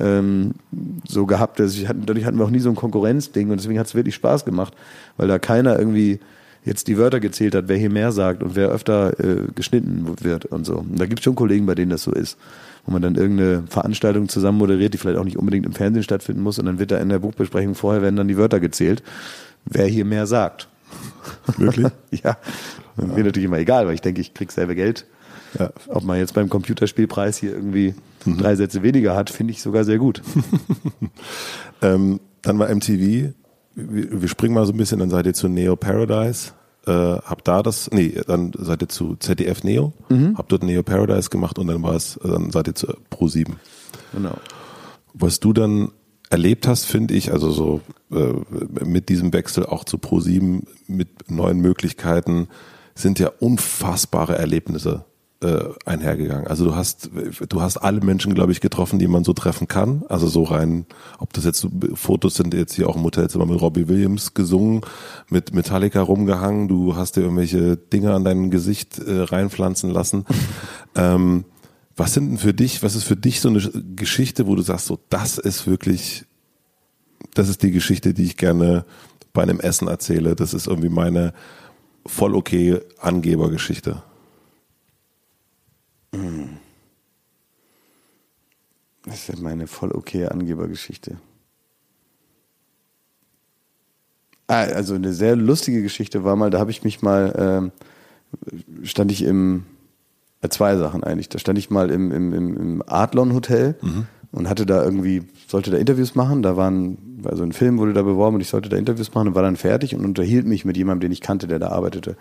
ähm, 0.00 0.52
so 1.06 1.26
gehabt. 1.26 1.60
Also 1.60 1.80
ich, 1.80 1.88
dadurch 1.88 2.24
hatten 2.24 2.38
wir 2.38 2.44
auch 2.44 2.50
nie 2.50 2.60
so 2.60 2.68
ein 2.68 2.74
Konkurrenzding 2.74 3.50
und 3.50 3.60
deswegen 3.60 3.78
hat 3.78 3.86
es 3.86 3.94
wirklich 3.94 4.14
Spaß 4.14 4.44
gemacht, 4.44 4.74
weil 5.16 5.28
da 5.28 5.38
keiner 5.38 5.78
irgendwie 5.78 6.20
jetzt 6.64 6.88
die 6.88 6.96
Wörter 6.96 7.20
gezählt 7.20 7.54
hat, 7.54 7.68
wer 7.68 7.76
hier 7.76 7.90
mehr 7.90 8.10
sagt 8.10 8.42
und 8.42 8.56
wer 8.56 8.68
öfter 8.68 9.18
äh, 9.20 9.42
geschnitten 9.54 10.06
wird 10.20 10.46
und 10.46 10.64
so. 10.64 10.78
Und 10.78 10.98
da 10.98 11.06
gibt 11.06 11.20
es 11.20 11.24
schon 11.24 11.34
Kollegen, 11.34 11.66
bei 11.66 11.74
denen 11.74 11.90
das 11.90 12.02
so 12.02 12.12
ist, 12.12 12.38
wo 12.86 12.92
man 12.92 13.02
dann 13.02 13.16
irgendeine 13.16 13.64
Veranstaltung 13.68 14.28
zusammen 14.28 14.58
moderiert, 14.58 14.94
die 14.94 14.98
vielleicht 14.98 15.18
auch 15.18 15.24
nicht 15.24 15.36
unbedingt 15.36 15.66
im 15.66 15.72
Fernsehen 15.72 16.02
stattfinden 16.02 16.42
muss 16.42 16.58
und 16.58 16.66
dann 16.66 16.78
wird 16.78 16.90
da 16.90 16.98
in 16.98 17.10
der 17.10 17.18
Buchbesprechung 17.18 17.74
vorher 17.74 18.02
werden 18.02 18.16
dann 18.16 18.28
die 18.28 18.38
Wörter 18.38 18.60
gezählt, 18.60 19.02
wer 19.66 19.86
hier 19.86 20.04
mehr 20.04 20.26
sagt. 20.26 20.68
Wirklich? 21.58 21.88
ja. 22.10 22.36
ja. 22.96 23.04
Mir 23.04 23.24
natürlich 23.24 23.46
immer 23.46 23.58
egal, 23.58 23.86
weil 23.86 23.94
ich 23.94 24.02
denke, 24.02 24.20
ich 24.20 24.32
krieg 24.32 24.50
selber 24.50 24.74
Geld. 24.74 25.06
Ja. 25.58 25.70
Ob 25.88 26.02
man 26.04 26.18
jetzt 26.18 26.34
beim 26.34 26.48
Computerspielpreis 26.48 27.36
hier 27.36 27.52
irgendwie 27.52 27.94
mhm. 28.24 28.38
drei 28.38 28.56
Sätze 28.56 28.82
weniger 28.82 29.14
hat, 29.14 29.30
finde 29.30 29.52
ich 29.52 29.62
sogar 29.62 29.84
sehr 29.84 29.98
gut. 29.98 30.22
ähm, 31.82 32.20
dann 32.42 32.58
war 32.58 32.74
MTV. 32.74 33.34
Wir, 33.76 34.22
wir, 34.22 34.28
springen 34.28 34.54
mal 34.54 34.66
so 34.66 34.72
ein 34.72 34.76
bisschen, 34.76 35.00
dann 35.00 35.10
seid 35.10 35.26
ihr 35.26 35.34
zu 35.34 35.48
Neo 35.48 35.76
Paradise. 35.76 36.52
Äh, 36.86 36.90
habt 36.92 37.48
da 37.48 37.62
das, 37.62 37.90
nee, 37.92 38.14
dann 38.26 38.52
seid 38.56 38.82
ihr 38.82 38.88
zu 38.88 39.16
ZDF 39.16 39.64
Neo, 39.64 39.94
mhm. 40.10 40.36
habt 40.36 40.52
dort 40.52 40.62
Neo 40.62 40.82
Paradise 40.82 41.30
gemacht 41.30 41.58
und 41.58 41.66
dann 41.66 41.82
war 41.82 41.94
es, 41.94 42.20
dann 42.22 42.50
seid 42.50 42.68
ihr 42.68 42.74
zu 42.74 42.94
Pro 43.08 43.26
7. 43.26 43.56
Genau. 44.12 44.36
Was 45.14 45.40
du 45.40 45.54
dann 45.54 45.92
erlebt 46.28 46.66
hast, 46.66 46.84
finde 46.84 47.14
ich, 47.14 47.32
also 47.32 47.50
so 47.50 47.80
äh, 48.12 48.34
mit 48.84 49.08
diesem 49.08 49.32
Wechsel 49.32 49.64
auch 49.64 49.84
zu 49.84 49.98
Pro 49.98 50.20
7 50.20 50.66
mit 50.86 51.30
neuen 51.30 51.58
Möglichkeiten, 51.60 52.48
sind 52.94 53.18
ja 53.18 53.30
unfassbare 53.40 54.36
Erlebnisse 54.36 55.04
äh, 55.44 55.68
einhergegangen. 55.84 56.46
Also 56.46 56.64
du 56.64 56.74
hast, 56.74 57.10
du 57.48 57.60
hast 57.60 57.76
alle 57.76 58.00
Menschen, 58.00 58.34
glaube 58.34 58.52
ich, 58.52 58.62
getroffen, 58.62 58.98
die 58.98 59.06
man 59.06 59.24
so 59.24 59.34
treffen 59.34 59.68
kann. 59.68 60.02
Also 60.08 60.26
so 60.26 60.44
rein, 60.44 60.86
ob 61.18 61.34
das 61.34 61.44
jetzt 61.44 61.60
so 61.60 61.70
Fotos 61.94 62.34
sind, 62.36 62.54
jetzt 62.54 62.72
hier 62.72 62.88
auch 62.88 62.96
im 62.96 63.02
Hotelzimmer 63.02 63.44
mit 63.44 63.60
Robbie 63.60 63.88
Williams 63.88 64.32
gesungen, 64.32 64.80
mit 65.28 65.54
Metallica 65.54 66.00
rumgehangen, 66.00 66.68
du 66.68 66.96
hast 66.96 67.16
dir 67.16 67.22
irgendwelche 67.22 67.76
Dinge 67.76 68.14
an 68.14 68.24
dein 68.24 68.50
Gesicht 68.50 68.98
äh, 68.98 69.20
reinpflanzen 69.20 69.90
lassen. 69.90 70.24
ähm, 70.94 71.44
was 71.94 72.14
sind 72.14 72.30
denn 72.30 72.38
für 72.38 72.54
dich, 72.54 72.82
was 72.82 72.96
ist 72.96 73.04
für 73.04 73.16
dich 73.16 73.40
so 73.40 73.50
eine 73.50 73.60
Geschichte, 73.94 74.46
wo 74.46 74.56
du 74.56 74.62
sagst, 74.62 74.86
so, 74.86 74.98
das 75.10 75.36
ist 75.36 75.66
wirklich, 75.66 76.24
das 77.34 77.50
ist 77.50 77.62
die 77.62 77.70
Geschichte, 77.70 78.14
die 78.14 78.24
ich 78.24 78.38
gerne 78.38 78.86
bei 79.34 79.42
einem 79.42 79.60
Essen 79.60 79.88
erzähle. 79.88 80.34
Das 80.34 80.54
ist 80.54 80.66
irgendwie 80.68 80.88
meine 80.88 81.34
voll 82.06 82.34
okay 82.34 82.80
Angebergeschichte. 82.98 84.02
Das 89.04 89.16
ist 89.16 89.28
ja 89.28 89.34
meine 89.40 89.66
voll 89.66 89.92
okay 89.92 90.26
Angebergeschichte. 90.26 91.16
Ah, 94.46 94.62
also 94.62 94.94
eine 94.94 95.12
sehr 95.12 95.36
lustige 95.36 95.82
Geschichte 95.82 96.24
war 96.24 96.36
mal, 96.36 96.50
da 96.50 96.58
habe 96.58 96.70
ich 96.70 96.84
mich 96.84 97.00
mal, 97.00 97.34
ähm, 97.38 97.72
stand 98.82 99.10
ich 99.10 99.22
im, 99.22 99.64
äh, 100.42 100.48
zwei 100.48 100.76
Sachen 100.76 101.02
eigentlich, 101.02 101.30
da 101.30 101.38
stand 101.38 101.58
ich 101.58 101.70
mal 101.70 101.90
im, 101.90 102.12
im, 102.12 102.32
im 102.34 102.82
Adlon 102.86 103.32
Hotel 103.32 103.76
mhm. 103.80 104.06
und 104.32 104.48
hatte 104.48 104.66
da 104.66 104.84
irgendwie, 104.84 105.22
sollte 105.48 105.70
da 105.70 105.78
Interviews 105.78 106.14
machen, 106.14 106.42
da 106.42 106.58
waren, 106.58 107.22
also 107.24 107.42
ein 107.42 107.52
Film 107.52 107.78
wurde 107.78 107.94
da 107.94 108.02
beworben 108.02 108.34
und 108.34 108.42
ich 108.42 108.48
sollte 108.48 108.68
da 108.68 108.76
Interviews 108.76 109.14
machen 109.14 109.28
und 109.28 109.34
war 109.34 109.42
dann 109.42 109.56
fertig 109.56 109.94
und 109.94 110.04
unterhielt 110.04 110.46
mich 110.46 110.66
mit 110.66 110.76
jemandem, 110.76 111.08
den 111.08 111.12
ich 111.12 111.22
kannte, 111.22 111.46
der 111.46 111.58
da 111.58 111.68
arbeitete 111.68 112.16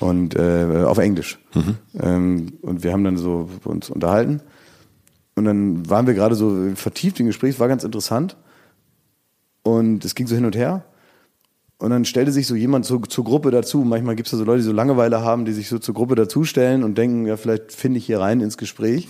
und 0.00 0.36
äh, 0.36 0.84
auf 0.84 0.98
Englisch. 0.98 1.38
Mhm. 1.54 1.76
Ähm, 2.00 2.52
und 2.62 2.84
wir 2.84 2.92
haben 2.92 3.04
dann 3.04 3.16
so 3.16 3.48
uns 3.64 3.90
unterhalten. 3.90 4.40
und 5.34 5.44
dann 5.44 5.88
waren 5.88 6.06
wir 6.06 6.14
gerade 6.14 6.34
so 6.34 6.70
vertieft 6.74 7.20
im 7.20 7.26
Gespräch, 7.26 7.58
war 7.60 7.68
ganz 7.68 7.84
interessant. 7.84 8.36
Und 9.62 10.04
es 10.04 10.14
ging 10.14 10.26
so 10.26 10.34
hin 10.34 10.44
und 10.44 10.56
her. 10.56 10.84
Und 11.80 11.90
dann 11.90 12.04
stellte 12.04 12.32
sich 12.32 12.48
so 12.48 12.56
jemand 12.56 12.84
zu, 12.86 12.98
zur 12.98 13.24
Gruppe 13.24 13.52
dazu. 13.52 13.84
Manchmal 13.84 14.16
gibt 14.16 14.26
es 14.26 14.32
da 14.32 14.36
so 14.36 14.42
Leute, 14.42 14.58
die 14.58 14.64
so 14.64 14.72
Langeweile 14.72 15.22
haben, 15.22 15.44
die 15.44 15.52
sich 15.52 15.68
so 15.68 15.78
zur 15.78 15.94
Gruppe 15.94 16.16
dazustellen 16.16 16.82
und 16.82 16.98
denken, 16.98 17.26
ja, 17.26 17.36
vielleicht 17.36 17.70
finde 17.72 17.98
ich 17.98 18.06
hier 18.06 18.18
rein 18.18 18.40
ins 18.40 18.56
Gespräch. 18.56 19.06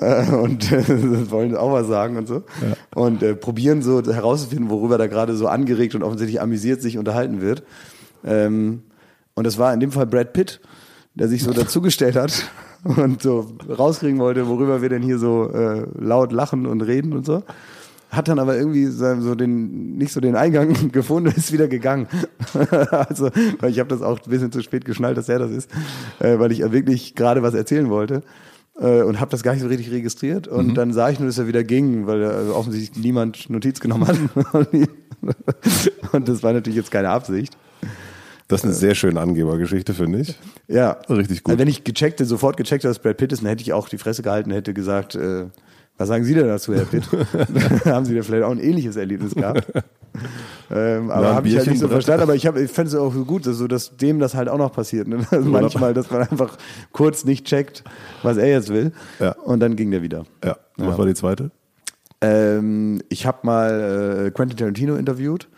Äh, 0.00 0.30
und 0.30 0.70
äh, 0.70 0.84
wollen 1.30 1.56
auch 1.56 1.72
was 1.72 1.88
sagen 1.88 2.16
und 2.18 2.28
so. 2.28 2.34
Ja. 2.34 2.76
Und 2.94 3.24
äh, 3.24 3.34
probieren 3.34 3.82
so 3.82 4.00
herauszufinden, 4.00 4.70
worüber 4.70 4.96
da 4.96 5.08
gerade 5.08 5.34
so 5.34 5.48
angeregt 5.48 5.96
und 5.96 6.04
offensichtlich 6.04 6.40
amüsiert 6.40 6.80
sich 6.80 6.98
unterhalten 6.98 7.40
wird. 7.40 7.64
Ähm, 8.24 8.82
und 9.38 9.46
das 9.46 9.58
war 9.58 9.72
in 9.72 9.80
dem 9.80 9.92
Fall 9.92 10.06
Brad 10.06 10.32
Pitt, 10.32 10.60
der 11.14 11.28
sich 11.28 11.42
so 11.42 11.52
dazugestellt 11.52 12.16
hat 12.16 12.50
und 12.84 13.22
so 13.22 13.52
rauskriegen 13.68 14.18
wollte, 14.18 14.46
worüber 14.48 14.82
wir 14.82 14.88
denn 14.88 15.02
hier 15.02 15.18
so 15.18 15.50
äh, 15.50 15.86
laut 15.98 16.32
lachen 16.32 16.66
und 16.66 16.82
reden 16.82 17.12
und 17.12 17.24
so 17.24 17.42
hat 18.10 18.28
dann 18.28 18.38
aber 18.38 18.56
irgendwie 18.56 18.86
so 18.86 19.34
den 19.34 19.96
nicht 19.96 20.12
so 20.12 20.20
den 20.20 20.34
Eingang 20.34 20.74
gefunden 20.92 21.28
und 21.28 21.36
ist 21.36 21.52
wieder 21.52 21.68
gegangen. 21.68 22.06
also, 22.90 23.30
weil 23.60 23.70
ich 23.70 23.78
habe 23.78 23.88
das 23.88 24.02
auch 24.02 24.18
ein 24.18 24.30
bisschen 24.30 24.52
zu 24.52 24.62
spät 24.62 24.84
geschnallt, 24.84 25.16
dass 25.16 25.28
er 25.28 25.38
das 25.38 25.50
ist, 25.50 25.70
äh, 26.18 26.38
weil 26.38 26.52
ich 26.52 26.60
wirklich 26.72 27.14
gerade 27.14 27.42
was 27.42 27.54
erzählen 27.54 27.90
wollte 27.90 28.22
äh, 28.80 29.02
und 29.02 29.20
habe 29.20 29.30
das 29.30 29.42
gar 29.42 29.52
nicht 29.52 29.62
so 29.62 29.68
richtig 29.68 29.90
registriert 29.90 30.48
und 30.48 30.68
mhm. 30.68 30.74
dann 30.74 30.92
sah 30.92 31.10
ich 31.10 31.18
nur, 31.18 31.28
dass 31.28 31.38
er 31.38 31.48
wieder 31.48 31.64
ging, 31.64 32.06
weil 32.06 32.22
äh, 32.22 32.50
offensichtlich 32.50 33.02
niemand 33.02 33.50
Notiz 33.50 33.80
genommen 33.80 34.06
hat 34.06 34.16
und 36.12 36.28
das 36.28 36.42
war 36.42 36.52
natürlich 36.52 36.76
jetzt 36.76 36.90
keine 36.90 37.10
Absicht. 37.10 37.56
Das 38.48 38.60
ist 38.60 38.64
eine 38.64 38.74
sehr 38.74 38.94
schöne 38.94 39.20
Angebergeschichte, 39.20 39.92
finde 39.92 40.20
ich. 40.20 40.34
Ja. 40.68 40.92
Richtig 41.08 41.42
gut. 41.42 41.52
Also 41.52 41.58
wenn 41.60 41.68
ich 41.68 41.84
gecheckt, 41.84 42.18
sofort 42.20 42.56
gecheckt 42.56 42.84
habe, 42.84 42.90
dass 42.90 42.98
Brad 42.98 43.18
Pitt 43.18 43.32
ist, 43.32 43.42
dann 43.42 43.48
hätte 43.48 43.62
ich 43.62 43.74
auch 43.74 43.88
die 43.88 43.98
Fresse 43.98 44.22
gehalten, 44.22 44.50
hätte 44.50 44.72
gesagt, 44.72 45.14
äh, 45.14 45.46
was 45.98 46.08
sagen 46.08 46.24
Sie 46.24 46.32
denn 46.32 46.46
dazu, 46.46 46.74
Herr 46.74 46.84
Pitt? 46.84 47.08
Haben 47.84 48.06
Sie 48.06 48.14
da 48.14 48.22
vielleicht 48.22 48.44
auch 48.44 48.52
ein 48.52 48.60
ähnliches 48.60 48.96
Erlebnis 48.96 49.34
gehabt? 49.34 49.66
ähm, 50.70 51.10
aber 51.10 51.34
habe 51.34 51.48
ich 51.48 51.56
halt 51.56 51.66
nicht 51.66 51.80
so 51.80 51.88
verstanden. 51.88 52.22
Aber 52.22 52.36
ich, 52.36 52.46
hab, 52.46 52.56
ich 52.56 52.70
fände 52.70 52.88
es 52.88 52.94
auch 52.94 53.12
so 53.12 53.24
gut, 53.24 53.44
so, 53.44 53.66
dass 53.66 53.96
dem 53.96 54.20
das 54.20 54.34
halt 54.34 54.48
auch 54.48 54.58
noch 54.58 54.72
passiert. 54.72 55.08
Ne? 55.08 55.26
Also 55.30 55.48
manchmal, 55.48 55.94
dass 55.94 56.10
man 56.10 56.22
einfach 56.22 56.56
kurz 56.92 57.24
nicht 57.24 57.46
checkt, 57.46 57.82
was 58.22 58.36
er 58.36 58.48
jetzt 58.48 58.68
will. 58.72 58.92
Ja. 59.18 59.32
Und 59.32 59.60
dann 59.60 59.74
ging 59.74 59.90
der 59.90 60.02
wieder. 60.02 60.24
Ja. 60.44 60.56
Was 60.76 60.86
ja. 60.86 60.98
war 60.98 61.06
die 61.06 61.14
zweite? 61.14 61.50
Ähm, 62.20 63.02
ich 63.08 63.26
habe 63.26 63.38
mal 63.42 64.26
äh, 64.26 64.30
Quentin 64.30 64.56
Tarantino 64.56 64.94
interviewt. 64.94 65.48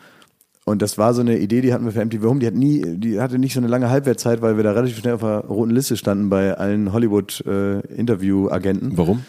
Und 0.66 0.82
das 0.82 0.98
war 0.98 1.14
so 1.14 1.22
eine 1.22 1.38
Idee, 1.38 1.62
die 1.62 1.72
hatten 1.72 1.84
wir 1.84 1.92
für 1.92 2.04
MTV 2.04 2.24
Home. 2.24 2.40
Die 2.40 2.46
hat 2.46 2.54
nie, 2.54 2.82
die 2.96 3.20
hatte 3.20 3.38
nicht 3.38 3.54
so 3.54 3.60
eine 3.60 3.68
lange 3.68 3.90
Halbwertzeit, 3.90 4.42
weil 4.42 4.56
wir 4.56 4.64
da 4.64 4.72
relativ 4.72 4.98
schnell 4.98 5.14
auf 5.14 5.20
der 5.20 5.44
roten 5.46 5.70
Liste 5.70 5.96
standen 5.96 6.28
bei 6.28 6.56
allen 6.56 6.92
Hollywood-Interview-Agenten. 6.92 8.92
Äh, 8.92 8.98
Warum? 8.98 9.24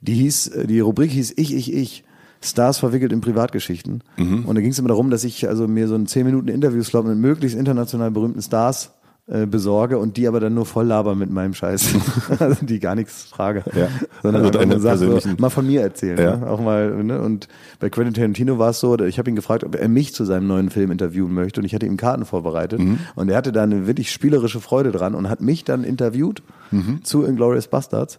Die 0.00 0.14
hieß, 0.14 0.52
die 0.64 0.80
Rubrik 0.80 1.10
hieß 1.10 1.34
Ich, 1.36 1.54
ich, 1.54 1.72
ich. 1.72 2.04
Stars 2.44 2.78
verwickelt 2.78 3.12
in 3.12 3.20
Privatgeschichten. 3.20 4.02
Mhm. 4.16 4.46
Und 4.46 4.56
da 4.56 4.60
ging 4.60 4.72
es 4.72 4.78
immer 4.78 4.88
darum, 4.88 5.10
dass 5.10 5.22
ich 5.22 5.48
also 5.48 5.68
mir 5.68 5.86
so 5.86 5.94
einen 5.94 6.08
10 6.08 6.26
Minuten 6.26 6.48
Interviewslot 6.48 7.06
mit 7.06 7.16
möglichst 7.16 7.56
international 7.56 8.10
berühmten 8.10 8.42
Stars 8.42 8.90
äh, 9.28 9.46
besorge 9.46 9.98
und 9.98 10.16
die 10.16 10.26
aber 10.26 10.40
dann 10.40 10.52
nur 10.52 10.66
voll 10.66 10.86
labern 10.86 11.16
mit 11.16 11.30
meinem 11.30 11.54
Scheiß. 11.54 11.94
also 12.40 12.64
die 12.64 12.80
gar 12.80 12.96
nichts 12.96 13.22
frage. 13.22 13.62
Ja. 13.72 13.86
Sondern 14.20 14.42
also 14.44 14.58
deine 14.58 14.80
sagt, 14.80 14.98
so, 14.98 15.20
mal 15.38 15.48
von 15.48 15.64
mir 15.64 15.80
erzählen. 15.80 16.18
Ja. 16.18 16.36
Ne? 16.36 16.50
Auch 16.50 16.60
mal, 16.60 16.90
ne? 17.04 17.22
Und 17.22 17.46
bei 17.78 17.88
Quentin 17.88 18.14
Tarantino 18.14 18.58
war 18.58 18.70
es 18.70 18.80
so, 18.80 18.98
ich 18.98 19.18
habe 19.20 19.30
ihn 19.30 19.36
gefragt, 19.36 19.62
ob 19.62 19.76
er 19.76 19.88
mich 19.88 20.12
zu 20.12 20.24
seinem 20.24 20.48
neuen 20.48 20.70
Film 20.70 20.90
interviewen 20.90 21.32
möchte 21.34 21.60
und 21.60 21.64
ich 21.64 21.72
hatte 21.72 21.86
ihm 21.86 21.96
Karten 21.96 22.24
vorbereitet 22.24 22.80
mhm. 22.80 22.98
und 23.14 23.30
er 23.30 23.36
hatte 23.36 23.52
da 23.52 23.62
eine 23.62 23.86
wirklich 23.86 24.10
spielerische 24.10 24.60
Freude 24.60 24.90
dran 24.90 25.14
und 25.14 25.28
hat 25.28 25.40
mich 25.40 25.62
dann 25.62 25.84
interviewt 25.84 26.42
mhm. 26.72 27.04
zu 27.04 27.24
Inglourious 27.24 27.68
Bastards. 27.68 28.18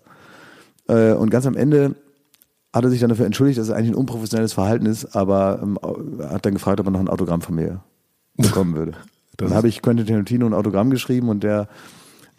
Äh, 0.87 1.11
und 1.11 1.29
ganz 1.31 1.45
am 1.45 1.57
Ende 1.57 1.95
hat 2.71 2.85
er 2.85 2.89
sich 2.89 3.01
dann 3.01 3.09
dafür 3.09 3.25
entschuldigt, 3.25 3.59
dass 3.59 3.67
es 3.67 3.73
eigentlich 3.73 3.91
ein 3.91 3.95
unprofessionelles 3.95 4.53
Verhalten 4.53 4.85
ist, 4.85 5.17
aber 5.17 5.59
ähm, 5.61 5.77
hat 6.29 6.45
dann 6.45 6.53
gefragt, 6.53 6.79
ob 6.79 6.87
er 6.87 6.91
noch 6.91 7.01
ein 7.01 7.09
Autogramm 7.09 7.41
von 7.41 7.55
mir 7.55 7.81
bekommen 8.37 8.75
würde. 8.75 8.93
dann 9.37 9.53
habe 9.53 9.67
ich 9.67 9.81
Quentin 9.81 10.05
Tarantino 10.05 10.45
ein 10.45 10.53
Autogramm 10.53 10.89
geschrieben 10.89 11.29
und 11.29 11.43
der 11.43 11.67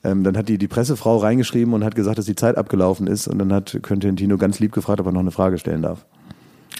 ähm, 0.04 0.22
dann 0.22 0.36
hat 0.36 0.48
die, 0.48 0.58
die 0.58 0.68
Pressefrau 0.68 1.16
reingeschrieben 1.16 1.72
und 1.72 1.82
hat 1.82 1.94
gesagt, 1.94 2.18
dass 2.18 2.26
die 2.26 2.34
Zeit 2.34 2.58
abgelaufen 2.58 3.06
ist 3.06 3.26
und 3.26 3.38
dann 3.38 3.52
hat 3.52 3.70
Quentin 3.82 4.00
Tarantino 4.00 4.36
ganz 4.36 4.60
lieb 4.60 4.72
gefragt, 4.72 5.00
ob 5.00 5.06
er 5.06 5.12
noch 5.12 5.20
eine 5.20 5.30
Frage 5.30 5.58
stellen 5.58 5.82
darf. 5.82 6.04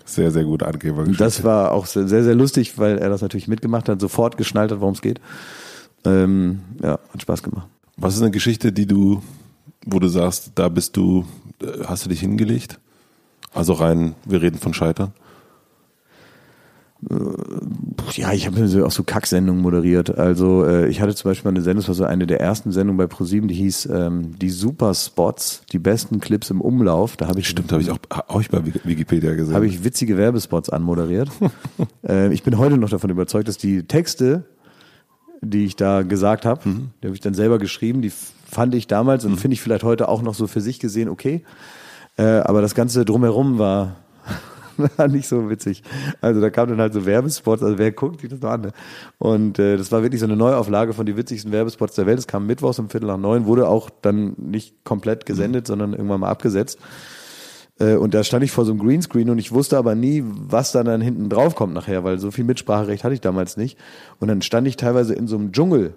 Sehr, 0.05 0.31
sehr 0.31 0.45
gut 0.45 0.63
Angeber. 0.63 1.05
Das 1.05 1.45
war 1.45 1.73
auch 1.73 1.87
sehr, 1.87 2.07
sehr 2.07 2.35
lustig, 2.35 2.79
weil 2.79 2.99
er 2.99 3.09
das 3.09 3.23
natürlich 3.23 3.49
mitgemacht 3.49 3.89
hat, 3.89 4.01
sofort 4.01 4.37
geschnallt 4.37 4.71
hat, 4.71 4.81
worum 4.81 4.95
es 4.95 5.01
geht. 5.01 5.21
Ähm, 6.05 6.61
ja, 6.83 6.99
hat 7.13 7.23
Spaß 7.23 7.43
gemacht. 7.43 7.67
Was 7.97 8.15
ist 8.15 8.21
eine 8.21 8.31
Geschichte, 8.31 8.73
die 8.73 8.87
du, 8.87 9.23
wo 9.87 9.99
du 9.99 10.09
sagst, 10.09 10.53
da 10.57 10.69
bist 10.69 10.97
du 10.97 11.25
äh, 11.63 11.85
hast 11.87 12.05
du 12.05 12.11
dich 12.11 12.21
hingelegt? 12.21 12.79
Also 13.55 13.73
rein, 13.73 14.15
wir 14.25 14.43
reden 14.43 14.59
von 14.59 14.75
Scheitern. 14.75 15.13
Äh, 17.11 18.21
ja, 18.21 18.33
ich 18.33 18.47
habe 18.47 18.87
auch 18.87 18.91
so 18.91 19.03
Kacksendungen 19.03 19.63
moderiert. 19.63 20.17
Also 20.17 20.65
äh, 20.65 20.89
ich 20.89 21.01
hatte 21.01 21.15
zum 21.15 21.31
Beispiel 21.31 21.51
eine 21.51 21.63
Sendung, 21.63 21.81
das 21.81 21.89
war 21.89 21.95
so 21.95 22.05
eine 22.05 22.27
der 22.27 22.41
ersten 22.41 22.71
Sendungen 22.73 22.99
bei 22.99 23.07
ProSieben, 23.07 23.49
die 23.49 23.55
hieß 23.55 23.87
ähm, 23.93 24.39
die 24.39 24.51
Super 24.51 24.95
Spots, 24.95 25.63
die 25.73 25.79
besten 25.79 26.21
Clips 26.21 26.51
im 26.51 26.61
Umlauf. 26.61 27.17
Da 27.17 27.29
habe 27.29 27.41
ich 27.41 27.49
stimmt, 27.49 27.73
habe 27.73 27.83
ich 27.83 27.91
auch, 27.91 27.99
auch 28.11 28.41
ich 28.41 28.51
bei 28.51 28.65
Wikipedia 28.65 29.35
gesehen. 29.35 29.55
Habe 29.55 29.67
ich 29.67 29.85
witzige 29.85 30.17
Werbespots 30.17 30.71
anmoderiert. 30.71 31.31
äh, 32.09 32.33
ich 32.33 32.43
bin 32.43 32.59
heute 32.59 32.77
noch 32.77 32.91
davon 32.91 33.11
überzeugt, 33.11 33.49
dass 33.49 33.57
die 33.57 33.85
Texte, 33.85 34.45
die 35.41 35.65
ich 35.65 35.77
da 35.77 36.03
gesagt 36.03 36.47
habe, 36.47 36.69
mhm. 36.69 36.91
die 37.03 37.09
habe 37.09 37.15
ich 37.15 37.21
dann 37.21 37.35
selber 37.35 37.59
geschrieben, 37.59 38.03
die 38.03 38.11
fand 38.11 38.75
ich 38.75 38.87
damals 38.87 39.25
und 39.25 39.33
mhm. 39.33 39.39
finde 39.39 39.55
ich 39.55 39.63
vielleicht 39.63 39.85
heute 39.85 40.09
auch 40.09 40.23
noch 40.23 40.35
so 40.35 40.47
für 40.47 40.61
sich 40.61 40.79
gesehen 40.79 41.09
okay. 41.09 41.43
Äh, 42.17 42.23
aber 42.23 42.61
das 42.61 42.75
Ganze 42.75 43.05
drumherum 43.05 43.59
war 43.59 43.97
nicht 45.09 45.29
so 45.29 45.51
witzig. 45.51 45.83
Also 46.21 46.41
da 46.41 46.51
kamen 46.51 46.71
dann 46.71 46.81
halt 46.81 46.95
so 46.95 47.07
Werbespots, 47.07 47.63
also 47.63 47.79
wer 47.79 47.93
guckt 47.93 48.21
sich 48.21 48.31
das 48.31 48.41
noch 48.41 48.51
an? 48.51 48.61
Ne? 48.63 48.73
Und 49.19 49.59
äh, 49.59 49.77
das 49.77 49.93
war 49.93 50.03
wirklich 50.03 50.21
so 50.21 50.27
eine 50.27 50.37
Neuauflage 50.37 50.93
von 50.93 51.07
die 51.07 51.17
witzigsten 51.17 51.53
Werbespots 51.53 51.95
der 51.95 52.07
Welt. 52.07 52.19
Es 52.19 52.27
kam 52.27 52.47
mittwochs 52.47 52.79
um 52.79 52.91
Viertel 52.91 53.07
nach 53.07 53.19
neun, 53.19 53.47
wurde 53.47 53.69
auch 53.69 53.91
dann 53.91 54.35
nicht 54.37 54.85
komplett 54.85 55.27
gesendet, 55.27 55.65
mhm. 55.65 55.69
sondern 55.69 55.93
irgendwann 55.93 56.21
mal 56.21 56.31
abgesetzt. 56.31 56.79
Äh, 57.79 57.95
und 57.97 58.15
da 58.15 58.25
stand 58.25 58.45
ich 58.45 58.53
vor 58.53 58.65
so 58.65 58.73
einem 58.73 58.81
Greenscreen 58.81 59.31
und 59.31 59.39
ich 59.39 59.53
wusste 59.53 59.77
aber 59.77 59.95
nie, 59.95 60.23
was 60.25 60.73
dann, 60.73 60.87
dann 60.87 61.01
hinten 61.01 61.29
drauf 61.29 61.55
kommt 61.55 61.75
nachher, 61.75 62.05
weil 62.05 62.19
so 62.19 62.31
viel 62.31 62.45
Mitspracherecht 62.45 63.05
hatte 63.05 63.15
ich 63.15 63.21
damals 63.21 63.57
nicht. 63.57 63.79
Und 64.21 64.29
dann 64.29 64.43
stand 64.43 64.69
ich 64.69 64.77
teilweise 64.77 65.15
in 65.15 65.27
so 65.27 65.37
einem 65.37 65.53
Dschungel 65.53 65.95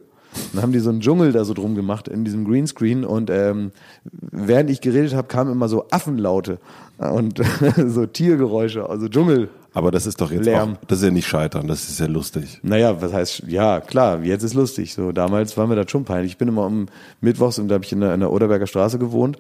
dann 0.54 0.62
haben 0.62 0.72
die 0.72 0.80
so 0.80 0.90
einen 0.90 1.02
Dschungel 1.02 1.32
da 1.32 1.46
so 1.46 1.54
drum 1.54 1.76
gemacht 1.76 2.08
in 2.08 2.26
diesem 2.26 2.46
Greenscreen 2.46 3.06
und 3.06 3.30
ähm, 3.30 3.72
während 4.04 4.70
ich 4.70 4.82
geredet 4.82 5.14
habe, 5.14 5.28
kamen 5.28 5.52
immer 5.52 5.70
so 5.70 5.86
Affenlaute 5.92 6.60
und 6.98 7.42
so 7.88 8.06
Tiergeräusche, 8.06 8.90
also 8.90 9.08
Dschungel. 9.08 9.50
Aber 9.74 9.92
das 9.92 10.08
ist 10.08 10.22
doch 10.22 10.32
jetzt 10.32 10.46
Lärm. 10.46 10.74
Auch, 10.74 10.86
das 10.88 11.00
ist 11.00 11.06
ja 11.06 11.12
nicht 11.12 11.28
scheitern, 11.28 11.68
das 11.68 11.88
ist 11.90 12.00
ja 12.00 12.08
lustig. 12.08 12.60
Naja, 12.64 13.00
was 13.02 13.14
heißt, 13.14 13.44
ja, 13.48 13.80
klar, 13.80 14.24
jetzt 14.24 14.44
ist 14.44 14.56
lustig. 14.56 14.94
So, 14.94 15.12
damals 15.12 15.56
war 15.56 15.68
mir 15.68 15.76
das 15.76 15.92
schon 15.92 16.04
peinlich. 16.04 16.32
Ich 16.32 16.38
bin 16.38 16.48
immer 16.48 16.66
um 16.66 16.88
Mittwochs, 17.22 17.60
und 17.60 17.68
da 17.68 17.76
habe 17.76 17.86
ich 17.86 17.92
in 17.92 18.00
der, 18.00 18.14
in 18.14 18.20
der 18.22 18.32
Oderberger 18.32 18.66
Straße 18.66 18.98
gewohnt, 18.98 19.38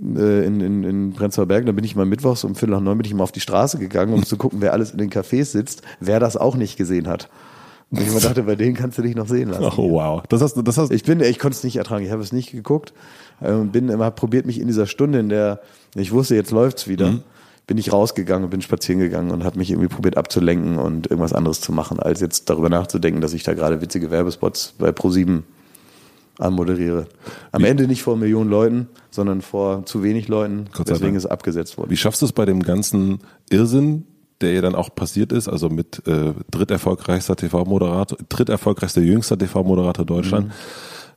äh, 0.00 0.46
in, 0.46 0.60
in, 0.60 0.84
in 0.84 1.12
Prenzlauer 1.12 1.46
Berg, 1.46 1.66
da 1.66 1.72
bin 1.72 1.84
ich 1.84 1.94
mal 1.96 2.06
mittwochs 2.06 2.44
um 2.44 2.54
Viertel 2.54 2.72
nach 2.72 2.80
neun 2.80 2.98
bin 2.98 3.06
ich 3.06 3.14
mal 3.14 3.24
auf 3.24 3.32
die 3.32 3.40
Straße 3.40 3.78
gegangen, 3.78 4.12
um 4.12 4.24
zu 4.24 4.36
gucken, 4.36 4.60
wer 4.60 4.72
alles 4.72 4.90
in 4.90 4.98
den 4.98 5.10
Cafés 5.10 5.46
sitzt, 5.46 5.82
wer 6.00 6.18
das 6.18 6.36
auch 6.36 6.56
nicht 6.56 6.76
gesehen 6.76 7.06
hat. 7.06 7.28
Und 7.90 8.00
ich 8.00 8.12
mir 8.12 8.20
dachte, 8.20 8.42
bei 8.42 8.56
denen 8.56 8.74
kannst 8.74 8.98
du 8.98 9.02
dich 9.02 9.14
noch 9.14 9.28
sehen 9.28 9.50
lassen. 9.50 9.80
Oh 9.80 9.92
wow. 9.92 10.22
Das 10.28 10.40
hast, 10.40 10.54
das 10.64 10.78
hast 10.78 10.90
ich 10.90 11.04
bin, 11.04 11.20
ich 11.20 11.38
konnte 11.38 11.56
es 11.56 11.64
nicht 11.64 11.76
ertragen. 11.76 12.04
Ich 12.04 12.10
habe 12.10 12.22
es 12.22 12.32
nicht 12.32 12.50
geguckt 12.50 12.92
ähm, 13.42 13.70
bin 13.70 13.88
immer 13.88 14.10
probiert 14.10 14.46
mich 14.46 14.60
in 14.60 14.66
dieser 14.66 14.86
Stunde, 14.86 15.20
in 15.20 15.28
der 15.28 15.60
ich 15.94 16.12
wusste, 16.12 16.34
jetzt 16.34 16.50
läuft's 16.50 16.88
wieder, 16.88 17.12
mhm. 17.12 17.22
bin 17.66 17.78
ich 17.78 17.92
rausgegangen 17.92 18.44
und 18.44 18.50
bin 18.50 18.62
spazieren 18.62 19.00
gegangen 19.00 19.30
und 19.30 19.44
habe 19.44 19.58
mich 19.58 19.70
irgendwie 19.70 19.88
probiert 19.88 20.16
abzulenken 20.16 20.78
und 20.78 21.10
irgendwas 21.10 21.32
anderes 21.32 21.60
zu 21.60 21.72
machen, 21.72 22.00
als 22.00 22.20
jetzt 22.20 22.50
darüber 22.50 22.68
nachzudenken, 22.68 23.20
dass 23.20 23.32
ich 23.32 23.42
da 23.42 23.54
gerade 23.54 23.80
witzige 23.80 24.10
Werbespots 24.10 24.74
bei 24.78 24.90
Pro7 24.90 25.42
anmoderiere. 26.38 27.06
Am 27.52 27.62
Wie? 27.62 27.66
Ende 27.66 27.86
nicht 27.86 28.02
vor 28.02 28.16
Millionen 28.16 28.50
Leuten, 28.50 28.88
sondern 29.10 29.40
vor 29.40 29.86
zu 29.86 30.02
wenig 30.02 30.26
Leuten, 30.26 30.66
deswegen 30.86 31.14
ist 31.14 31.24
es 31.24 31.30
abgesetzt 31.30 31.78
worden. 31.78 31.90
Wie 31.90 31.96
schaffst 31.96 32.22
du 32.22 32.26
es 32.26 32.32
bei 32.32 32.44
dem 32.44 32.62
ganzen 32.62 33.20
Irrsinn, 33.50 34.04
der 34.40 34.52
ja 34.52 34.60
dann 34.60 34.74
auch 34.74 34.94
passiert 34.94 35.32
ist, 35.32 35.48
also 35.48 35.68
mit 35.68 36.06
äh, 36.06 36.32
dritterfolgreichster 36.50 37.36
TV-Moderator, 37.36 38.18
dritterfolgreichster 38.28 39.00
jüngster 39.00 39.38
TV-Moderator 39.38 40.04
Deutschland. 40.04 40.48
Mhm. 40.48 40.52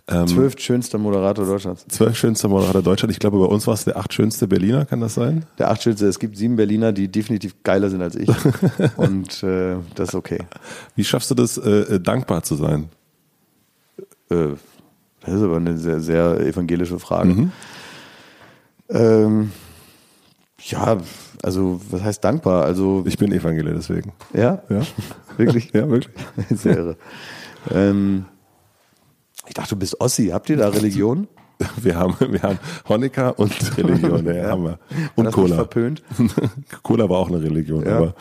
Ähm, 0.10 0.28
zwölf 0.28 0.58
schönster 0.58 0.98
Moderator 0.98 1.46
Deutschlands. 1.46 1.86
Zwölf 1.90 2.18
schönster 2.18 2.48
Moderator 2.48 2.82
Deutschland. 2.82 3.12
Ich 3.12 3.20
glaube, 3.20 3.40
bei 3.40 3.46
uns 3.46 3.68
war 3.68 3.74
es 3.74 3.84
der 3.84 3.98
acht 3.98 4.14
schönste 4.14 4.48
Berliner, 4.48 4.86
kann 4.86 5.02
das 5.02 5.16
sein? 5.16 5.46
Der 5.58 5.70
acht 5.70 5.84
schönste. 5.84 6.08
Es 6.08 6.18
gibt 6.18 6.38
sieben 6.38 6.56
Berliner, 6.56 6.94
die 6.94 7.10
definitiv 7.10 7.62
geiler 7.64 7.90
sind 7.90 8.02
als 8.02 8.16
ich. 8.16 8.30
Und 8.96 9.44
äh, 9.44 9.76
das 9.96 10.10
ist 10.10 10.16
okay. 10.16 10.40
Wie 10.96 11.04
schaffst 11.04 11.30
du 11.30 11.36
das, 11.36 11.58
äh, 11.58 11.70
äh 11.70 12.00
dankbar 12.00 12.44
zu 12.44 12.56
sein? 12.56 12.88
Äh, 14.30 14.56
das 15.22 15.34
ist 15.34 15.42
aber 15.42 15.58
eine 15.58 15.78
sehr, 15.78 16.00
sehr 16.00 16.40
evangelische 16.40 17.00
Frage. 17.00 17.34
Mhm. 17.34 17.52
Ähm, 18.90 19.52
ja, 20.70 20.98
also 21.44 21.80
was 21.90 22.02
heißt 22.04 22.24
dankbar? 22.24 22.64
Also 22.66 23.04
ich 23.08 23.18
bin 23.18 23.32
Evangelier 23.32 23.74
deswegen. 23.74 24.14
Ja, 24.34 24.62
ja, 24.70 24.82
wirklich, 25.38 25.72
ja 25.74 25.90
wirklich. 25.90 26.14
Sehr 26.50 26.78
irre. 26.78 26.98
Ähm, 27.72 28.26
ich 29.48 29.54
dachte, 29.54 29.70
du 29.72 29.76
bist 29.78 30.00
Ossi. 30.02 30.28
Habt 30.28 30.50
ihr 30.50 30.58
da 30.58 30.70
Religion? 30.70 31.28
Wir 31.82 31.96
haben, 31.96 32.16
wir 32.20 32.44
haben 32.44 32.60
Honecker 32.88 33.40
und 33.40 33.52
Religion, 33.80 34.24
ja, 34.28 34.34
ja. 34.36 34.50
haben 34.52 34.64
wir. 34.64 34.80
Und 35.16 35.26
das 35.26 35.34
Cola. 35.34 35.56
verpönt. 35.56 36.04
Cola 36.84 37.10
war 37.10 37.18
auch 37.18 37.30
eine 37.30 37.42
Religion, 37.42 37.84
Ja. 37.84 37.98
aber 37.98 38.14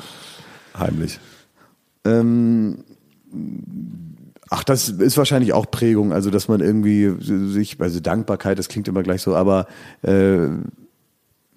heimlich. 0.79 1.21
Ähm, 2.07 2.79
ach, 4.49 4.65
das 4.65 4.89
ist 4.89 5.19
wahrscheinlich 5.19 5.53
auch 5.53 5.71
Prägung, 5.71 6.15
also 6.15 6.31
dass 6.31 6.49
man 6.49 6.61
irgendwie 6.63 7.15
sich, 7.21 7.79
also 7.79 8.01
Dankbarkeit, 8.01 8.59
das 8.59 8.69
klingt 8.69 8.89
immer 8.89 9.03
gleich 9.03 9.21
so, 9.21 9.37
aber 9.37 9.67
äh, 10.01 10.49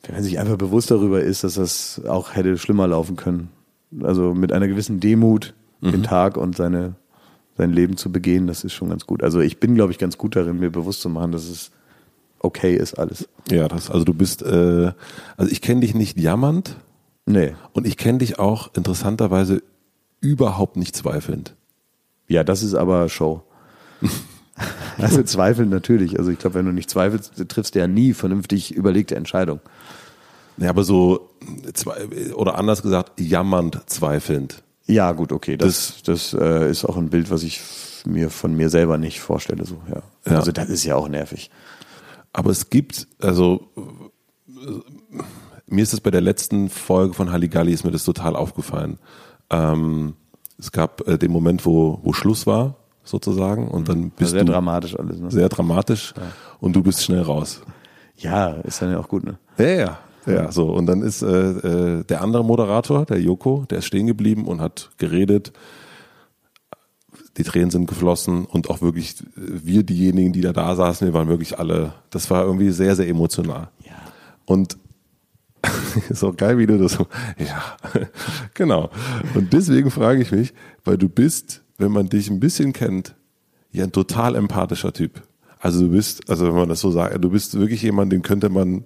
wenn 0.09 0.15
man 0.15 0.23
sich 0.23 0.39
einfach 0.39 0.57
bewusst 0.57 0.89
darüber 0.89 1.21
ist, 1.21 1.43
dass 1.43 1.53
das 1.53 2.01
auch 2.07 2.33
hätte 2.35 2.57
schlimmer 2.57 2.87
laufen 2.87 3.15
können. 3.15 3.49
Also 4.01 4.33
mit 4.33 4.51
einer 4.51 4.67
gewissen 4.67 4.99
Demut 4.99 5.53
den 5.81 6.01
Tag 6.01 6.35
und 6.35 6.57
seine, 6.57 6.95
sein 7.57 7.71
Leben 7.71 7.95
zu 7.95 8.11
begehen, 8.11 8.47
das 8.47 8.63
ist 8.63 8.73
schon 8.73 8.89
ganz 8.89 9.05
gut. 9.05 9.21
Also 9.21 9.39
ich 9.39 9.59
bin, 9.59 9.75
glaube 9.75 9.91
ich, 9.91 9.99
ganz 9.99 10.17
gut 10.17 10.35
darin, 10.35 10.59
mir 10.59 10.71
bewusst 10.71 11.01
zu 11.01 11.09
machen, 11.09 11.31
dass 11.31 11.47
es 11.47 11.69
okay 12.39 12.75
ist 12.75 12.95
alles. 12.95 13.29
Ja, 13.51 13.67
das, 13.67 13.91
also 13.91 14.03
du 14.03 14.15
bist, 14.15 14.41
äh, 14.41 14.91
also 15.37 15.51
ich 15.51 15.61
kenne 15.61 15.81
dich 15.81 15.93
nicht 15.93 16.17
jammernd 16.19 16.75
Nee. 17.27 17.53
und 17.73 17.85
ich 17.85 17.97
kenne 17.97 18.17
dich 18.17 18.39
auch 18.39 18.71
interessanterweise 18.75 19.61
überhaupt 20.21 20.75
nicht 20.75 20.95
zweifelnd. 20.95 21.55
Ja, 22.27 22.43
das 22.43 22.63
ist 22.63 22.73
aber 22.73 23.09
Show. 23.09 23.43
Also 24.97 25.23
zweifeln 25.23 25.69
natürlich. 25.69 26.19
Also 26.19 26.31
ich 26.31 26.39
glaube, 26.39 26.55
wenn 26.55 26.65
du 26.65 26.73
nicht 26.73 26.89
zweifelst, 26.89 27.31
triffst 27.47 27.75
du 27.75 27.79
ja 27.79 27.87
nie 27.87 28.13
vernünftig 28.13 28.75
überlegte 28.75 29.15
Entscheidung. 29.15 29.61
Ja, 30.59 30.69
aber 30.69 30.83
so, 30.83 31.29
zwei, 31.73 32.33
oder 32.33 32.57
anders 32.57 32.81
gesagt, 32.81 33.19
jammernd 33.19 33.81
zweifelnd. 33.85 34.61
Ja, 34.85 35.11
gut, 35.11 35.31
okay. 35.31 35.55
Das, 35.55 36.01
das 36.03 36.33
äh, 36.33 36.69
ist 36.69 36.83
auch 36.83 36.97
ein 36.97 37.09
Bild, 37.09 37.31
was 37.31 37.43
ich 37.43 37.61
mir 38.05 38.29
von 38.29 38.55
mir 38.55 38.69
selber 38.69 38.97
nicht 38.97 39.19
vorstelle. 39.21 39.65
So, 39.65 39.81
ja. 39.87 40.01
Ja. 40.25 40.39
Also 40.39 40.51
das 40.51 40.69
ist 40.69 40.83
ja 40.83 40.95
auch 40.95 41.07
nervig. 41.07 41.49
Aber 42.33 42.49
es 42.51 42.69
gibt, 42.69 43.07
also 43.21 43.67
äh, 44.47 45.21
mir 45.67 45.83
ist 45.83 45.93
das 45.93 46.01
bei 46.01 46.11
der 46.11 46.21
letzten 46.21 46.69
Folge 46.69 47.13
von 47.13 47.31
Halligalli 47.31 47.71
ist 47.71 47.83
mir 47.83 47.91
das 47.91 48.03
total 48.03 48.35
aufgefallen. 48.35 48.97
Ähm, 49.49 50.15
es 50.57 50.71
gab 50.71 51.07
äh, 51.07 51.17
den 51.17 51.31
Moment, 51.31 51.65
wo, 51.65 51.99
wo 52.03 52.11
Schluss 52.11 52.47
war, 52.47 52.75
sozusagen, 53.03 53.67
und 53.67 53.89
dann 53.89 54.09
bist 54.09 54.31
sehr 54.31 54.43
du 54.43 54.51
dramatisch 54.51 54.97
alles. 54.97 55.19
Ne? 55.19 55.31
sehr 55.31 55.49
dramatisch 55.49 56.13
und 56.59 56.75
du 56.75 56.83
bist 56.83 57.03
schnell 57.03 57.21
raus. 57.21 57.61
Ja, 58.17 58.49
ist 58.63 58.81
dann 58.81 58.91
ja 58.91 58.99
auch 58.99 59.07
gut. 59.07 59.23
Ne? 59.23 59.37
Ja, 59.57 59.65
ja. 59.65 59.99
Ja, 60.25 60.51
so. 60.51 60.69
Und 60.69 60.85
dann 60.85 61.01
ist 61.01 61.21
äh, 61.21 61.27
äh, 61.27 62.03
der 62.03 62.21
andere 62.21 62.43
Moderator, 62.43 63.05
der 63.05 63.19
Joko, 63.19 63.65
der 63.69 63.79
ist 63.79 63.85
stehen 63.85 64.07
geblieben 64.07 64.45
und 64.45 64.61
hat 64.61 64.91
geredet. 64.97 65.53
Die 67.37 67.43
Tränen 67.43 67.71
sind 67.71 67.87
geflossen 67.87 68.45
und 68.45 68.69
auch 68.69 68.81
wirklich 68.81 69.15
wir, 69.35 69.83
diejenigen, 69.83 70.33
die 70.33 70.41
da 70.41 70.51
da 70.51 70.75
saßen, 70.75 71.07
wir 71.07 71.13
waren 71.13 71.29
wirklich 71.29 71.57
alle, 71.57 71.93
das 72.09 72.29
war 72.29 72.43
irgendwie 72.43 72.71
sehr, 72.71 72.95
sehr 72.95 73.07
emotional. 73.07 73.69
Ja. 73.85 73.95
Und 74.45 74.77
ist 76.09 76.23
auch 76.23 76.35
geil, 76.35 76.57
wie 76.57 76.67
du 76.67 76.77
das 76.77 76.93
so, 76.93 77.07
ja, 77.37 77.77
genau. 78.53 78.89
Und 79.35 79.53
deswegen 79.53 79.91
frage 79.91 80.21
ich 80.21 80.31
mich, 80.31 80.53
weil 80.83 80.97
du 80.97 81.09
bist, 81.09 81.63
wenn 81.77 81.91
man 81.91 82.09
dich 82.09 82.29
ein 82.29 82.39
bisschen 82.39 82.73
kennt, 82.73 83.15
ja 83.71 83.83
ein 83.83 83.91
total 83.91 84.35
empathischer 84.35 84.93
Typ. 84.93 85.21
Also 85.59 85.81
du 85.81 85.91
bist, 85.91 86.29
also 86.29 86.47
wenn 86.47 86.55
man 86.55 86.69
das 86.69 86.79
so 86.79 86.91
sagt, 86.91 87.23
du 87.23 87.29
bist 87.29 87.57
wirklich 87.59 87.81
jemand, 87.81 88.11
den 88.11 88.21
könnte 88.21 88.49
man, 88.49 88.85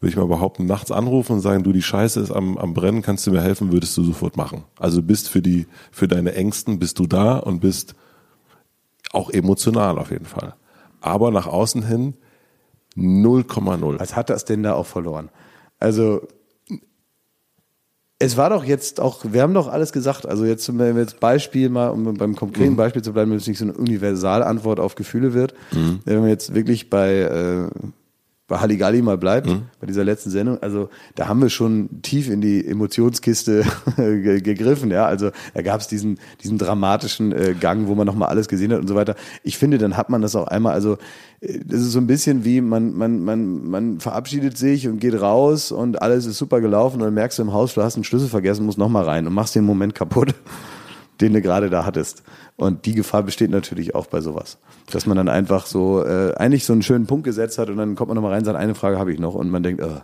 würde 0.00 0.10
ich 0.10 0.16
mal 0.16 0.26
behaupten, 0.26 0.66
nachts 0.66 0.90
anrufen 0.90 1.32
und 1.34 1.40
sagen, 1.40 1.62
du, 1.62 1.72
die 1.72 1.82
Scheiße 1.82 2.20
ist 2.20 2.30
am, 2.30 2.58
am 2.58 2.74
Brennen, 2.74 3.02
kannst 3.02 3.26
du 3.26 3.30
mir 3.30 3.40
helfen, 3.40 3.72
würdest 3.72 3.96
du 3.96 4.04
sofort 4.04 4.36
machen. 4.36 4.64
Also 4.78 5.02
bist 5.02 5.28
für 5.28 5.40
die, 5.40 5.66
für 5.90 6.06
deine 6.06 6.34
Ängsten 6.34 6.78
bist 6.78 6.98
du 6.98 7.06
da 7.06 7.38
und 7.38 7.60
bist 7.60 7.94
auch 9.12 9.30
emotional 9.30 9.98
auf 9.98 10.10
jeden 10.10 10.26
Fall. 10.26 10.54
Aber 11.00 11.30
nach 11.30 11.46
außen 11.46 11.82
hin 11.86 12.14
0,0. 12.96 13.98
Was 14.00 14.16
hat 14.16 14.30
das 14.30 14.44
denn 14.44 14.62
da 14.62 14.74
auch 14.74 14.86
verloren? 14.86 15.30
Also 15.78 16.26
es 18.18 18.36
war 18.36 18.48
doch 18.48 18.64
jetzt 18.64 19.00
auch, 19.00 19.24
wir 19.30 19.42
haben 19.42 19.52
doch 19.52 19.68
alles 19.68 19.92
gesagt. 19.92 20.26
Also 20.26 20.46
jetzt, 20.46 20.66
wir 20.78 20.94
jetzt 20.94 21.20
Beispiel 21.20 21.68
mal, 21.68 21.88
um 21.88 22.14
beim 22.14 22.34
konkreten 22.34 22.72
Mhm. 22.72 22.76
Beispiel 22.76 23.02
zu 23.02 23.12
bleiben, 23.12 23.30
wenn 23.30 23.38
es 23.38 23.46
nicht 23.46 23.58
so 23.58 23.66
eine 23.66 23.74
Universalantwort 23.74 24.80
auf 24.80 24.94
Gefühle 24.94 25.34
wird, 25.34 25.54
wenn 26.04 26.20
man 26.20 26.28
jetzt 26.28 26.54
wirklich 26.54 26.88
bei, 26.88 27.12
äh, 27.20 27.68
bei 28.48 28.58
Halligalli 28.58 29.02
mal 29.02 29.18
bleibt, 29.18 29.48
Mhm. 29.48 29.62
bei 29.80 29.86
dieser 29.88 30.04
letzten 30.04 30.30
Sendung, 30.30 30.62
also 30.62 30.88
da 31.16 31.26
haben 31.26 31.40
wir 31.42 31.50
schon 31.50 32.00
tief 32.02 32.30
in 32.30 32.40
die 32.40 32.64
Emotionskiste 32.66 33.64
ge- 33.96 34.40
gegriffen, 34.40 34.90
ja. 34.92 35.04
Also 35.06 35.30
da 35.54 35.62
gab 35.62 35.80
es 35.80 35.88
diesen, 35.88 36.18
diesen 36.44 36.56
dramatischen 36.56 37.32
äh, 37.32 37.54
Gang, 37.58 37.88
wo 37.88 37.94
man 37.96 38.06
nochmal 38.06 38.28
alles 38.28 38.46
gesehen 38.46 38.72
hat 38.72 38.80
und 38.80 38.86
so 38.88 38.94
weiter. 38.94 39.16
Ich 39.42 39.58
finde, 39.58 39.78
dann 39.78 39.96
hat 39.96 40.10
man 40.10 40.22
das 40.22 40.36
auch 40.36 40.46
einmal, 40.46 40.74
also 40.74 40.96
äh, 41.40 41.58
das 41.64 41.80
ist 41.80 41.90
so 41.92 41.98
ein 41.98 42.06
bisschen 42.06 42.44
wie 42.44 42.60
man, 42.60 42.94
man, 42.94 43.24
man, 43.24 43.64
man 43.68 44.00
verabschiedet 44.00 44.56
sich 44.56 44.86
und 44.86 45.00
geht 45.00 45.20
raus 45.20 45.72
und 45.72 46.00
alles 46.00 46.24
ist 46.26 46.38
super 46.38 46.60
gelaufen 46.60 46.96
und 46.98 47.02
dann 47.06 47.14
merkst 47.14 47.38
du 47.38 47.42
im 47.42 47.52
Haus, 47.52 47.74
du 47.74 47.82
hast 47.82 47.96
einen 47.96 48.04
Schlüssel 48.04 48.28
vergessen, 48.28 48.64
musst 48.64 48.78
nochmal 48.78 49.02
rein 49.04 49.26
und 49.26 49.34
machst 49.34 49.56
den 49.56 49.64
Moment 49.64 49.94
kaputt, 49.96 50.34
den 51.20 51.32
du 51.32 51.40
gerade 51.42 51.70
da 51.70 51.84
hattest. 51.86 52.22
Und 52.56 52.86
die 52.86 52.94
Gefahr 52.94 53.22
besteht 53.22 53.50
natürlich 53.50 53.94
auch 53.94 54.06
bei 54.06 54.20
sowas. 54.20 54.58
Dass 54.90 55.06
man 55.06 55.16
dann 55.16 55.28
einfach 55.28 55.66
so, 55.66 56.04
äh, 56.04 56.34
eigentlich 56.36 56.64
so 56.64 56.72
einen 56.72 56.82
schönen 56.82 57.06
Punkt 57.06 57.24
gesetzt 57.24 57.58
hat 57.58 57.68
und 57.70 57.76
dann 57.76 57.94
kommt 57.96 58.08
man 58.08 58.14
nochmal 58.16 58.32
rein 58.32 58.40
und 58.40 58.44
sagt, 58.46 58.58
eine 58.58 58.74
Frage 58.74 58.98
habe 58.98 59.12
ich 59.12 59.18
noch 59.18 59.34
und 59.34 59.50
man 59.50 59.62
denkt, 59.62 59.82
äh, 59.82 60.00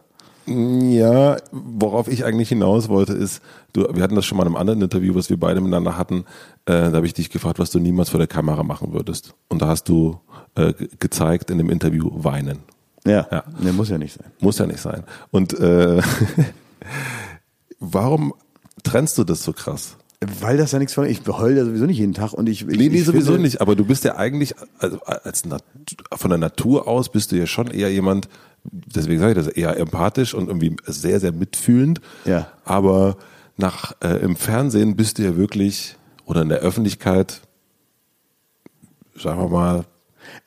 Ja, 0.53 1.37
worauf 1.53 2.09
ich 2.09 2.25
eigentlich 2.25 2.49
hinaus 2.49 2.89
wollte, 2.89 3.13
ist, 3.13 3.41
du, 3.73 3.87
wir 3.95 4.03
hatten 4.03 4.17
das 4.17 4.25
schon 4.25 4.37
mal 4.39 4.43
in 4.45 4.49
einem 4.49 4.57
anderen 4.57 4.83
Interview, 4.83 5.15
was 5.15 5.31
wir 5.31 5.39
beide 5.39 5.61
miteinander 5.61 5.97
hatten. 5.97 6.25
Äh, 6.67 6.91
da 6.91 6.93
habe 6.95 7.07
ich 7.07 7.15
dich 7.15 7.31
gefragt, 7.31 7.59
was 7.61 7.71
du 7.71 7.79
niemals 7.79 8.09
vor 8.11 8.19
der 8.19 8.27
Kamera 8.27 8.63
machen 8.65 8.93
würdest. 8.93 9.35
Und 9.49 9.63
da 9.63 9.69
hast 9.69 9.89
du 9.89 10.19
äh, 10.57 10.73
ge- 10.73 10.89
gezeigt 10.99 11.51
in 11.51 11.59
dem 11.59 11.71
Interview 11.71 12.11
weinen. 12.13 12.59
ja, 13.07 13.27
Ja. 13.31 13.45
Ne, 13.61 13.73
muss 13.73 13.89
ja 13.91 13.99
nicht 13.99 14.15
sein. 14.19 14.33
Muss 14.41 14.59
ja 14.59 14.67
nicht 14.67 14.81
sein. 14.81 15.05
Und 15.31 15.59
äh, 15.61 16.03
warum 17.79 18.35
trennst 18.83 19.19
du 19.19 19.25
das 19.25 19.43
so 19.45 19.53
krass? 19.53 19.97
Weil 20.41 20.57
das 20.57 20.73
ja 20.73 20.79
nichts 20.79 20.95
von, 20.95 21.05
ich 21.07 21.21
heul 21.27 21.57
ja 21.57 21.65
sowieso 21.65 21.85
nicht 21.87 21.99
jeden 21.99 22.15
Tag 22.15 22.33
und 22.33 22.49
ich, 22.49 22.63
ich 22.63 22.79
Nee, 22.79 22.89
nee, 22.89 22.99
ich 22.99 23.05
sowieso 23.05 23.33
finde- 23.33 23.43
nicht. 23.43 23.61
Aber 23.61 23.75
du 23.75 23.85
bist 23.85 24.05
ja 24.05 24.17
eigentlich, 24.17 24.55
also 24.79 25.01
als 25.03 25.43
von 26.15 26.29
der 26.31 26.39
Natur 26.39 26.87
aus 26.87 27.11
bist 27.11 27.33
du 27.33 27.37
ja 27.37 27.47
schon 27.47 27.69
eher 27.69 27.91
jemand, 27.93 28.29
deswegen 28.65 29.19
sage 29.21 29.33
ich 29.33 29.39
das, 29.47 29.49
eher 29.49 29.77
empathisch 29.77 30.35
und 30.35 30.47
irgendwie 30.49 30.77
sehr, 30.87 31.19
sehr 31.21 31.33
mitfühlend. 31.33 32.01
Ja. 32.25 32.47
Aber 32.65 33.17
nach 33.57 33.95
äh, 34.03 34.19
im 34.23 34.37
Fernsehen 34.37 34.97
bist 34.97 35.19
du 35.19 35.23
ja 35.23 35.37
wirklich, 35.37 35.97
oder 36.25 36.43
in 36.43 36.49
der 36.49 36.59
Öffentlichkeit, 36.59 37.41
sagen 39.17 39.41
wir 39.41 39.49
mal, 39.49 39.85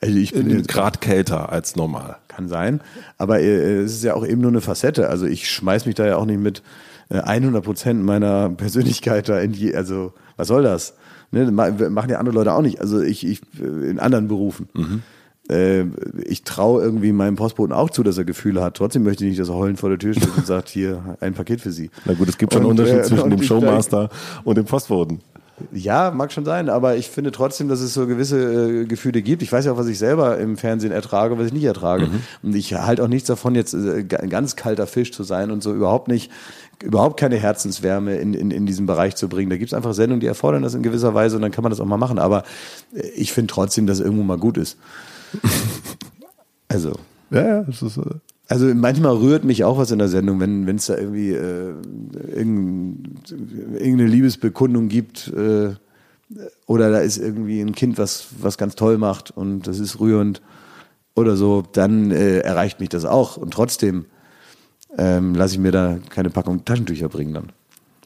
Also 0.00 0.16
ich 0.16 0.32
bin 0.32 0.50
jetzt 0.50 0.68
Grad 0.68 1.00
kälter 1.00 1.50
als 1.52 1.76
normal. 1.76 2.16
Kann 2.28 2.48
sein. 2.48 2.80
Aber 3.18 3.40
äh, 3.40 3.78
es 3.82 3.92
ist 3.94 4.04
ja 4.04 4.14
auch 4.14 4.26
eben 4.26 4.40
nur 4.40 4.50
eine 4.50 4.60
Facette. 4.60 5.08
Also 5.08 5.26
ich 5.26 5.50
schmeiß 5.50 5.86
mich 5.86 5.94
da 5.94 6.06
ja 6.06 6.16
auch 6.16 6.24
nicht 6.26 6.40
mit 6.40 6.62
100 7.10 7.64
Prozent 7.64 8.02
meiner 8.04 8.50
Persönlichkeit 8.50 9.28
da 9.28 9.38
in 9.40 9.52
die, 9.52 9.74
also 9.74 10.12
was 10.36 10.48
soll 10.48 10.62
das? 10.62 10.94
Ne, 11.30 11.50
ma- 11.50 11.70
machen 11.70 12.10
ja 12.10 12.18
andere 12.18 12.34
Leute 12.34 12.52
auch 12.52 12.62
nicht. 12.62 12.80
Also 12.80 13.00
ich, 13.00 13.26
ich 13.26 13.40
äh, 13.60 13.90
in 13.90 13.98
anderen 13.98 14.28
Berufen. 14.28 15.02
Äh, 15.50 15.84
ich 16.24 16.42
traue 16.42 16.82
irgendwie 16.82 17.12
meinem 17.12 17.36
Postboten 17.36 17.72
auch 17.72 17.90
zu, 17.90 18.02
dass 18.02 18.18
er 18.18 18.24
Gefühle 18.24 18.62
hat. 18.62 18.76
Trotzdem 18.76 19.04
möchte 19.04 19.24
ich 19.24 19.30
nicht, 19.30 19.40
dass 19.40 19.48
er 19.48 19.54
heulend 19.54 19.78
vor 19.78 19.88
der 19.88 19.98
Tür 19.98 20.14
steht 20.14 20.36
und 20.36 20.46
sagt, 20.46 20.68
hier 20.68 21.16
ein 21.20 21.34
Paket 21.34 21.60
für 21.60 21.70
Sie. 21.72 21.90
Na 22.04 22.14
gut, 22.14 22.28
es 22.28 22.38
gibt 22.38 22.52
schon 22.52 22.62
einen 22.62 22.70
Und, 22.70 22.78
Unterschied 22.80 23.00
äh, 23.00 23.04
zwischen 23.04 23.22
und 23.24 23.30
dem 23.30 23.42
Showmaster 23.42 24.08
und 24.44 24.56
dem 24.58 24.64
Postboten. 24.64 25.20
Ja, 25.72 26.10
mag 26.10 26.32
schon 26.32 26.44
sein, 26.44 26.68
aber 26.68 26.96
ich 26.96 27.08
finde 27.08 27.32
trotzdem, 27.32 27.68
dass 27.68 27.80
es 27.80 27.94
so 27.94 28.06
gewisse 28.06 28.82
äh, 28.82 28.84
Gefühle 28.84 29.22
gibt. 29.22 29.40
Ich 29.40 29.50
weiß 29.50 29.64
ja 29.64 29.72
auch, 29.72 29.78
was 29.78 29.86
ich 29.86 29.98
selber 29.98 30.36
im 30.36 30.58
Fernsehen 30.58 30.92
ertrage, 30.92 31.38
was 31.38 31.46
ich 31.46 31.52
nicht 31.54 31.64
ertrage. 31.64 32.10
Und 32.42 32.54
ich 32.54 32.74
halte 32.74 33.02
auch 33.02 33.08
nichts 33.08 33.26
davon, 33.28 33.54
jetzt 33.54 33.72
äh, 33.72 34.04
ein 34.20 34.28
ganz 34.28 34.56
kalter 34.56 34.86
Fisch 34.86 35.12
zu 35.12 35.22
sein 35.22 35.50
und 35.50 35.62
so 35.62 35.72
überhaupt 35.72 36.08
nicht, 36.08 36.30
überhaupt 36.82 37.18
keine 37.18 37.36
Herzenswärme 37.36 38.16
in, 38.16 38.34
in, 38.34 38.50
in 38.50 38.66
diesen 38.66 38.86
Bereich 38.86 39.16
zu 39.16 39.28
bringen. 39.28 39.50
Da 39.50 39.56
gibt 39.56 39.70
es 39.70 39.74
einfach 39.74 39.94
Sendungen, 39.94 40.20
die 40.20 40.26
erfordern 40.26 40.62
das 40.62 40.74
in 40.74 40.82
gewisser 40.82 41.14
Weise 41.14 41.36
und 41.36 41.42
dann 41.42 41.50
kann 41.50 41.62
man 41.62 41.70
das 41.70 41.80
auch 41.80 41.86
mal 41.86 41.96
machen. 41.96 42.18
Aber 42.18 42.44
äh, 42.94 43.06
ich 43.16 43.32
finde 43.32 43.52
trotzdem, 43.52 43.86
dass 43.86 43.98
es 43.98 44.04
irgendwo 44.04 44.24
mal 44.24 44.38
gut 44.38 44.58
ist. 44.58 44.78
Also. 46.68 46.94
Ja, 47.30 47.46
ja, 47.46 47.62
das 47.62 47.80
ist, 47.80 47.96
äh, 47.96 48.02
Also 48.48 48.66
manchmal 48.74 49.14
rührt 49.14 49.44
mich 49.44 49.62
auch 49.62 49.78
was 49.78 49.92
in 49.92 50.00
der 50.00 50.08
Sendung, 50.08 50.40
wenn 50.40 50.66
wenn 50.66 50.76
es 50.76 50.86
da 50.86 50.96
irgendwie 50.96 51.30
äh, 51.30 51.74
irgendein, 52.34 53.14
irgendeine 53.74 54.06
Liebesbekundung 54.06 54.88
gibt 54.88 55.28
äh, 55.28 55.74
oder 56.66 56.90
da 56.90 56.98
ist 56.98 57.18
irgendwie 57.18 57.60
ein 57.60 57.72
Kind, 57.72 57.98
was 57.98 58.26
was 58.40 58.58
ganz 58.58 58.74
toll 58.74 58.98
macht 58.98 59.30
und 59.30 59.68
das 59.68 59.78
ist 59.78 60.00
rührend 60.00 60.42
oder 61.14 61.36
so, 61.36 61.62
dann 61.72 62.10
äh, 62.10 62.38
erreicht 62.40 62.80
mich 62.80 62.88
das 62.88 63.04
auch 63.04 63.36
und 63.36 63.52
trotzdem 63.52 64.06
ähm, 64.96 65.34
lasse 65.34 65.54
ich 65.54 65.60
mir 65.60 65.72
da 65.72 65.98
keine 66.10 66.30
Packung 66.30 66.64
Taschentücher 66.64 67.08
bringen 67.08 67.34
dann. 67.34 67.52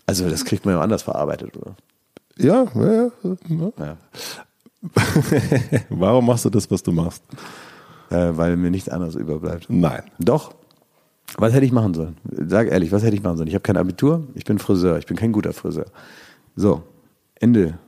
Also 0.07 0.28
das 0.28 0.45
kriegt 0.45 0.64
man 0.64 0.74
ja 0.74 0.80
anders 0.80 1.03
verarbeitet, 1.03 1.57
oder? 1.57 1.76
ja, 2.36 2.64
ja, 2.74 3.11
ja, 3.22 3.72
ja. 3.78 3.97
Warum 5.91 6.26
machst 6.26 6.45
du 6.45 6.51
das, 6.51 6.70
was 6.70 6.82
du 6.82 6.91
machst? 6.91 7.22
Äh, 8.11 8.36
weil 8.36 8.57
mir 8.57 8.70
nichts 8.70 8.88
anderes 8.88 9.14
überbleibt. 9.14 9.66
Nein. 9.68 10.03
Doch. 10.18 10.55
Was 11.36 11.53
hätte 11.53 11.64
ich 11.64 11.72
machen 11.72 11.95
sollen? 11.95 12.16
Sag 12.24 12.68
ehrlich, 12.68 12.91
was 12.91 13.05
hätte 13.05 13.14
ich 13.14 13.22
machen 13.22 13.36
sollen? 13.36 13.49
Ich 13.49 13.55
habe 13.55 13.62
kein 13.62 13.76
Abitur, 13.76 14.26
ich 14.34 14.45
bin 14.45 14.59
Friseur, 14.59 14.99
ich 14.99 15.07
bin 15.07 15.16
kein 15.16 15.30
guter 15.30 15.53
Friseur. 15.53 15.86
So, 16.57 16.82
Ende 17.36 17.78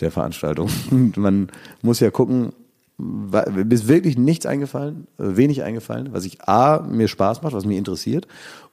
der 0.00 0.10
Veranstaltung. 0.10 0.68
Und 0.90 1.16
man 1.16 1.48
muss 1.80 2.00
ja 2.00 2.10
gucken, 2.10 2.52
Mir 2.98 3.66
ist 3.70 3.88
wirklich 3.88 4.16
nichts 4.16 4.46
eingefallen, 4.46 5.06
äh, 5.18 5.36
wenig 5.36 5.62
eingefallen, 5.62 6.12
was 6.12 6.24
ich 6.24 6.48
A, 6.48 6.80
mir 6.80 7.08
Spaß 7.08 7.42
macht, 7.42 7.52
was 7.52 7.66
mich 7.66 7.76
interessiert 7.76 8.26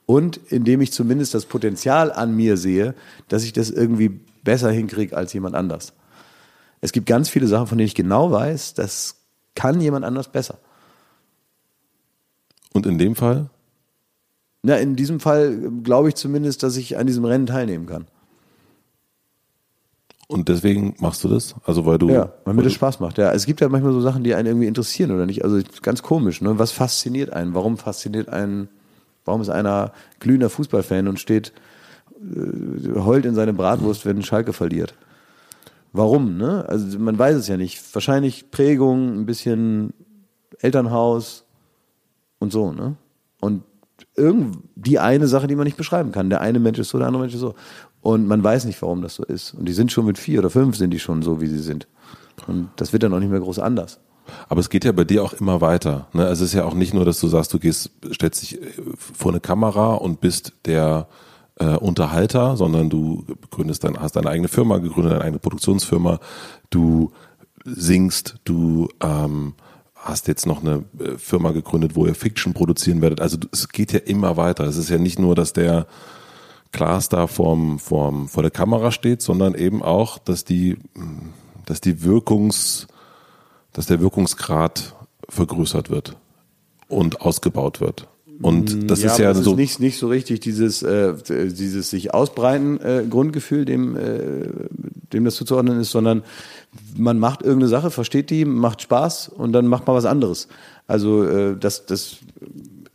und 0.06 0.40
indem 0.50 0.82
ich 0.82 0.92
zumindest 0.92 1.34
das 1.34 1.46
Potenzial 1.46 2.12
an 2.12 2.36
mir 2.36 2.58
sehe, 2.58 2.96
dass 3.28 3.44
ich 3.44 3.54
das 3.54 3.70
irgendwie 3.70 4.22
besser 4.44 4.72
hinkriege 4.72 5.16
als 5.16 5.34
jemand 5.34 5.56
anders. 5.56 5.94
Es 6.82 6.92
gibt 6.92 7.06
ganz 7.06 7.30
viele 7.30 7.48
Sachen, 7.48 7.68
von 7.68 7.78
denen 7.78 7.88
ich 7.88 7.96
genau 7.96 8.32
weiß, 8.32 8.74
das 8.74 9.16
kann 9.56 9.80
jemand 9.80 10.06
anders 10.06 10.30
besser. 10.30 10.58
Und 12.74 12.86
in 12.86 12.98
dem 12.98 13.16
Fall? 13.16 13.50
Na, 14.64 14.78
in 14.78 14.96
diesem 14.96 15.20
Fall 15.20 15.72
glaube 15.84 16.10
ich 16.10 16.16
zumindest, 16.16 16.64
dass 16.64 16.76
ich 16.76 16.98
an 16.98 17.08
diesem 17.08 17.26
Rennen 17.26 17.46
teilnehmen 17.46 17.86
kann. 17.86 18.08
Und 20.34 20.50
deswegen 20.50 20.96
machst 21.00 21.24
du 21.24 21.28
das? 21.28 21.54
Also 21.64 21.86
weil 21.86 22.00
du. 22.00 22.10
Ja, 22.10 22.34
weil 22.44 22.56
mir 22.56 22.64
das 22.64 22.74
Spaß 22.74 23.00
macht. 23.00 23.20
Ja, 23.20 23.32
es 23.34 23.46
gibt 23.46 23.62
ja 23.62 23.70
manchmal 23.70 23.94
so 23.94 24.02
Sachen, 24.02 24.24
die 24.24 24.34
einen 24.34 24.48
irgendwie 24.48 24.66
interessieren 24.66 25.12
oder 25.12 25.28
nicht. 25.28 25.44
Also 25.44 25.60
ganz 25.84 26.02
komisch, 26.02 26.42
ne? 26.42 26.58
Was 26.58 26.72
fasziniert 26.72 27.32
einen? 27.32 27.54
Warum 27.54 27.78
fasziniert 27.78 28.30
einen, 28.30 28.68
warum 29.26 29.42
ist 29.42 29.50
einer 29.50 29.94
glühender 30.20 30.50
Fußballfan 30.50 31.08
und 31.08 31.20
steht, 31.20 31.54
äh, 32.20 33.00
heult 33.00 33.26
in 33.26 33.36
seine 33.36 33.54
Bratwurst, 33.54 34.08
wenn 34.08 34.24
Schalke 34.24 34.54
verliert? 34.54 34.96
Warum, 35.92 36.38
ne? 36.38 36.66
Also 36.68 36.98
man 36.98 37.20
weiß 37.20 37.36
es 37.36 37.48
ja 37.48 37.58
nicht. 37.58 37.80
Wahrscheinlich 37.94 38.50
Prägung, 38.50 39.20
ein 39.20 39.26
bisschen 39.28 39.94
Elternhaus 40.62 41.44
und 42.40 42.52
so, 42.52 42.72
ne? 42.72 42.96
Und 43.40 43.62
irgend 44.16 44.58
die 44.76 45.00
eine 45.00 45.28
Sache, 45.28 45.48
die 45.48 45.56
man 45.56 45.66
nicht 45.66 45.78
beschreiben 45.78 46.12
kann. 46.12 46.30
Der 46.30 46.42
eine 46.42 46.60
Mensch 46.60 46.80
ist 46.80 46.90
so, 46.90 46.98
der 46.98 47.08
andere 47.08 47.22
Mensch 47.22 47.34
ist 47.34 47.40
so. 47.40 47.54
Und 48.04 48.28
man 48.28 48.44
weiß 48.44 48.66
nicht, 48.66 48.82
warum 48.82 49.02
das 49.02 49.16
so 49.16 49.24
ist. 49.24 49.54
Und 49.54 49.66
die 49.66 49.74
sind 49.74 49.92
schon 49.92 50.06
mit 50.06 50.18
vier 50.18 50.40
oder 50.40 50.50
fünf 50.50 50.76
sind 50.76 50.92
die 50.92 51.00
schon 51.00 51.22
so, 51.22 51.40
wie 51.40 51.48
sie 51.48 51.60
sind. 51.60 51.88
Und 52.48 52.70
das 52.76 52.92
wird 52.92 53.04
dann 53.04 53.14
auch 53.14 53.20
nicht 53.20 53.32
mehr 53.32 53.40
groß 53.40 53.60
anders. 53.60 54.00
Aber 54.50 54.60
es 54.60 54.70
geht 54.70 54.84
ja 54.84 54.92
bei 54.92 55.06
dir 55.06 55.24
auch 55.24 55.32
immer 55.32 55.62
weiter. 55.62 56.08
Ne? 56.12 56.26
Also 56.26 56.44
es 56.44 56.52
ist 56.52 56.58
ja 56.58 56.66
auch 56.66 56.74
nicht 56.74 56.94
nur, 56.94 57.06
dass 57.06 57.22
du 57.22 57.30
sagst, 57.30 57.54
du 57.54 57.60
gehst, 57.60 57.92
stellst 58.14 58.42
dich 58.42 58.62
äh, 58.62 58.66
vor 58.98 59.32
eine 59.32 59.40
Kamera 59.40 59.94
und 59.94 60.20
bist 60.20 60.52
der 60.66 61.08
äh, 61.60 61.78
Unterhalter, 61.78 62.58
sondern 62.58 62.90
du 62.90 63.26
gründest 63.50 63.86
dann, 63.86 63.98
hast 63.98 64.18
deine 64.18 64.30
eigene 64.30 64.50
Firma 64.50 64.80
gegründet, 64.80 65.14
deine 65.14 65.24
eigene 65.24 65.40
Produktionsfirma, 65.40 66.20
du 66.72 67.12
singst, 67.64 68.36
du 68.44 68.90
ähm, 69.02 69.54
hast 69.96 70.28
jetzt 70.28 70.46
noch 70.46 70.62
eine 70.62 70.84
äh, 71.00 71.18
Firma 71.18 71.52
gegründet, 71.52 71.96
wo 71.96 72.06
ihr 72.06 72.16
Fiction 72.16 72.54
produzieren 72.54 73.02
werdet. 73.02 73.22
Also 73.22 73.38
es 73.54 73.70
geht 73.70 73.94
ja 73.94 74.00
immer 74.00 74.36
weiter. 74.36 74.66
Es 74.66 74.76
ist 74.76 74.90
ja 74.90 74.98
nicht 74.98 75.20
nur, 75.20 75.36
dass 75.36 75.54
der 75.54 75.88
Klaas 76.74 77.08
da 77.08 77.28
vorm, 77.28 77.80
vorm, 77.80 78.28
vor 78.28 78.44
der 78.44 78.52
Kamera 78.52 78.92
steht, 78.92 79.22
sondern 79.22 79.54
eben 79.54 79.82
auch, 79.82 80.18
dass 80.18 80.44
die, 80.44 80.78
dass 81.66 81.80
die 81.80 82.04
Wirkungs, 82.04 82.88
dass 83.72 83.86
der 83.86 84.02
Wirkungsgrad 84.02 84.96
vergrößert 85.30 85.90
wird 85.90 86.18
und 86.90 87.22
ausgebaut 87.22 87.80
wird. 87.80 88.08
Und 88.42 88.90
das 88.90 89.02
ja, 89.02 89.12
ist 89.12 89.20
ja 89.20 89.34
das 89.34 89.44
so. 89.44 89.52
ist 89.52 89.58
nicht, 89.58 89.80
nicht 89.80 89.98
so 90.00 90.08
richtig 90.08 90.40
dieses, 90.40 90.82
äh, 90.82 91.14
dieses 91.30 91.92
sich 91.92 92.14
ausbreiten 92.14 92.82
äh, 92.82 93.06
Grundgefühl, 93.10 93.66
dem, 93.66 93.96
äh, 93.96 94.50
dem 95.14 95.24
das 95.24 95.36
zuzuordnen 95.36 95.80
ist, 95.80 95.92
sondern 95.92 96.24
man 96.98 97.20
macht 97.20 97.42
irgendeine 97.42 97.70
Sache, 97.70 97.92
versteht 97.92 98.32
die, 98.32 98.46
macht 98.46 98.82
Spaß 98.82 99.30
und 99.30 99.54
dann 99.54 99.68
macht 99.68 99.86
man 99.86 99.96
was 99.96 100.06
anderes. 100.06 100.48
Also 100.88 101.24
äh, 101.24 101.56
das, 101.58 101.86
das 101.86 102.18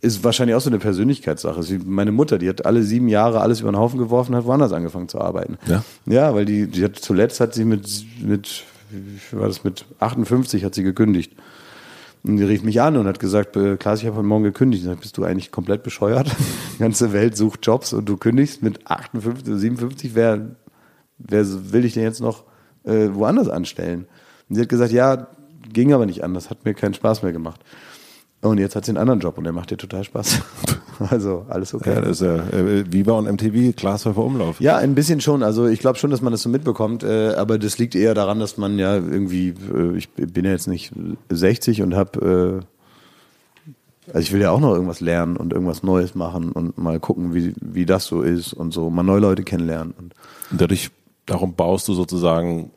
ist 0.00 0.22
wahrscheinlich 0.22 0.54
auch 0.54 0.60
so 0.60 0.70
eine 0.70 0.78
Persönlichkeitssache. 0.78 1.60
Meine 1.84 2.12
Mutter, 2.12 2.38
die 2.38 2.48
hat 2.48 2.64
alle 2.66 2.82
sieben 2.82 3.08
Jahre 3.08 3.40
alles 3.40 3.60
über 3.60 3.72
den 3.72 3.78
Haufen 3.78 3.98
geworfen, 3.98 4.34
hat 4.36 4.44
woanders 4.44 4.72
angefangen 4.72 5.08
zu 5.08 5.20
arbeiten. 5.20 5.58
Ja, 5.66 5.82
ja 6.06 6.34
weil 6.34 6.44
die, 6.44 6.66
die 6.68 6.84
hat 6.84 6.96
zuletzt 6.96 7.40
hat 7.40 7.54
sie 7.54 7.64
mit, 7.64 8.04
mit, 8.22 8.64
war 9.32 9.48
das, 9.48 9.64
mit 9.64 9.86
58 9.98 10.64
hat 10.64 10.74
sie 10.74 10.84
gekündigt. 10.84 11.32
Und 12.22 12.36
die 12.36 12.44
rief 12.44 12.62
mich 12.62 12.80
an 12.80 12.96
und 12.96 13.06
hat 13.06 13.20
gesagt, 13.20 13.56
äh, 13.56 13.76
Klaas, 13.76 14.00
ich 14.00 14.06
habe 14.06 14.16
heute 14.16 14.26
Morgen 14.26 14.44
gekündigt. 14.44 14.82
Ich 14.82 14.88
sag, 14.88 15.00
bist 15.00 15.16
du 15.16 15.24
eigentlich 15.24 15.50
komplett 15.50 15.82
bescheuert? 15.82 16.28
Die 16.74 16.78
ganze 16.78 17.12
Welt 17.12 17.36
sucht 17.36 17.60
Jobs 17.64 17.92
und 17.92 18.08
du 18.08 18.16
kündigst 18.16 18.62
mit 18.62 18.88
58, 18.88 19.54
57. 19.54 20.14
Wer, 20.14 20.56
wer 21.18 21.72
will 21.72 21.82
dich 21.82 21.94
denn 21.94 22.02
jetzt 22.02 22.20
noch 22.20 22.44
äh, 22.84 23.08
woanders 23.12 23.48
anstellen? 23.48 24.06
Und 24.48 24.56
sie 24.56 24.62
hat 24.62 24.68
gesagt, 24.68 24.92
ja, 24.92 25.28
ging 25.72 25.92
aber 25.92 26.06
nicht 26.06 26.24
anders, 26.24 26.50
hat 26.50 26.64
mir 26.64 26.74
keinen 26.74 26.94
Spaß 26.94 27.22
mehr 27.22 27.32
gemacht. 27.32 27.60
Und 28.40 28.58
jetzt 28.58 28.76
hat 28.76 28.84
sie 28.84 28.92
einen 28.92 28.98
anderen 28.98 29.18
Job 29.18 29.36
und 29.36 29.44
der 29.44 29.52
macht 29.52 29.72
ihr 29.72 29.78
total 29.78 30.04
Spaß. 30.04 30.40
also 31.10 31.44
alles 31.48 31.74
okay. 31.74 31.94
Ja, 31.94 32.00
das 32.00 32.20
ist 32.20 32.26
ja 32.26 32.36
äh, 32.36 32.84
Viva 32.90 33.12
und 33.12 33.26
MTV, 33.26 33.74
Glashäufer 33.74 34.22
Umlauf. 34.22 34.60
Ja, 34.60 34.76
ein 34.76 34.94
bisschen 34.94 35.20
schon. 35.20 35.42
Also 35.42 35.66
ich 35.66 35.80
glaube 35.80 35.98
schon, 35.98 36.10
dass 36.10 36.22
man 36.22 36.30
das 36.30 36.42
so 36.42 36.48
mitbekommt, 36.48 37.02
äh, 37.02 37.34
aber 37.34 37.58
das 37.58 37.78
liegt 37.78 37.96
eher 37.96 38.14
daran, 38.14 38.38
dass 38.38 38.56
man 38.56 38.78
ja 38.78 38.94
irgendwie, 38.94 39.54
äh, 39.74 39.96
ich 39.96 40.08
bin 40.10 40.44
ja 40.44 40.52
jetzt 40.52 40.68
nicht 40.68 40.92
60 41.30 41.82
und 41.82 41.96
habe, 41.96 42.62
äh, 43.66 44.12
also 44.12 44.20
ich 44.20 44.32
will 44.32 44.40
ja 44.40 44.52
auch 44.52 44.60
noch 44.60 44.72
irgendwas 44.72 45.00
lernen 45.00 45.36
und 45.36 45.52
irgendwas 45.52 45.82
Neues 45.82 46.14
machen 46.14 46.52
und 46.52 46.78
mal 46.78 47.00
gucken, 47.00 47.34
wie, 47.34 47.54
wie 47.60 47.86
das 47.86 48.06
so 48.06 48.22
ist 48.22 48.52
und 48.52 48.72
so, 48.72 48.88
mal 48.88 49.02
neue 49.02 49.20
Leute 49.20 49.42
kennenlernen. 49.42 49.94
Und 49.98 50.14
dadurch, 50.52 50.90
darum 51.26 51.54
baust 51.54 51.88
du 51.88 51.94
sozusagen 51.94 52.70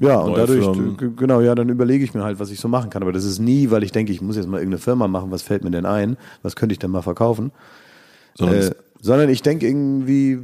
ja, 0.00 0.18
und 0.18 0.36
dadurch, 0.36 0.64
Firmen. 0.64 1.16
genau, 1.16 1.40
ja, 1.40 1.54
dann 1.54 1.68
überlege 1.68 2.04
ich 2.04 2.14
mir 2.14 2.22
halt, 2.22 2.38
was 2.38 2.50
ich 2.50 2.60
so 2.60 2.68
machen 2.68 2.90
kann. 2.90 3.02
Aber 3.02 3.12
das 3.12 3.24
ist 3.24 3.38
nie, 3.38 3.70
weil 3.70 3.82
ich 3.82 3.92
denke, 3.92 4.12
ich 4.12 4.20
muss 4.20 4.36
jetzt 4.36 4.48
mal 4.48 4.58
irgendeine 4.58 4.80
Firma 4.80 5.08
machen, 5.08 5.30
was 5.30 5.42
fällt 5.42 5.64
mir 5.64 5.70
denn 5.70 5.86
ein? 5.86 6.16
Was 6.42 6.56
könnte 6.56 6.72
ich 6.72 6.78
denn 6.78 6.90
mal 6.90 7.02
verkaufen? 7.02 7.52
Sondern, 8.34 8.58
äh, 8.58 8.74
sondern 9.00 9.28
ich 9.28 9.42
denke 9.42 9.66
irgendwie, 9.66 10.38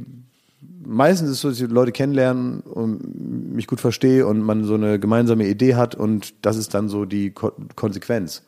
meistens 0.85 1.29
ist 1.29 1.35
es 1.35 1.41
so, 1.41 1.49
dass 1.49 1.59
ich 1.59 1.69
Leute 1.69 1.91
kennenlernen 1.91 2.61
und 2.61 3.53
mich 3.53 3.67
gut 3.67 3.79
verstehe 3.79 4.25
und 4.27 4.41
man 4.41 4.63
so 4.63 4.75
eine 4.75 4.99
gemeinsame 4.99 5.47
Idee 5.47 5.75
hat 5.75 5.95
und 5.95 6.33
das 6.41 6.57
ist 6.57 6.73
dann 6.73 6.89
so 6.89 7.05
die 7.05 7.31
Ko 7.31 7.51
Konsequenz. 7.75 8.43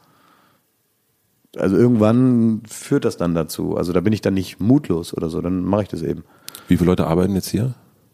Also 1.56 1.76
irgendwann 1.76 2.62
führt 2.70 3.06
das 3.06 3.18
dann 3.18 3.34
dazu. 3.34 3.78
Also 3.78 3.94
da 3.94 4.02
bin 4.02 4.14
ich 4.14 4.22
dann 4.22 4.34
nicht 4.34 4.60
mutlos 4.60 5.14
oder 5.16 5.30
so, 5.30 5.42
dann 5.42 5.64
mache 5.64 5.84
ich 5.84 5.88
das 5.90 6.02
eben. 6.02 6.24
Wie 6.68 6.78
viele 6.78 6.90
Leute 6.90 7.08
arbeiten 7.08 7.34
jetzt 7.36 7.50
hier 7.50 7.74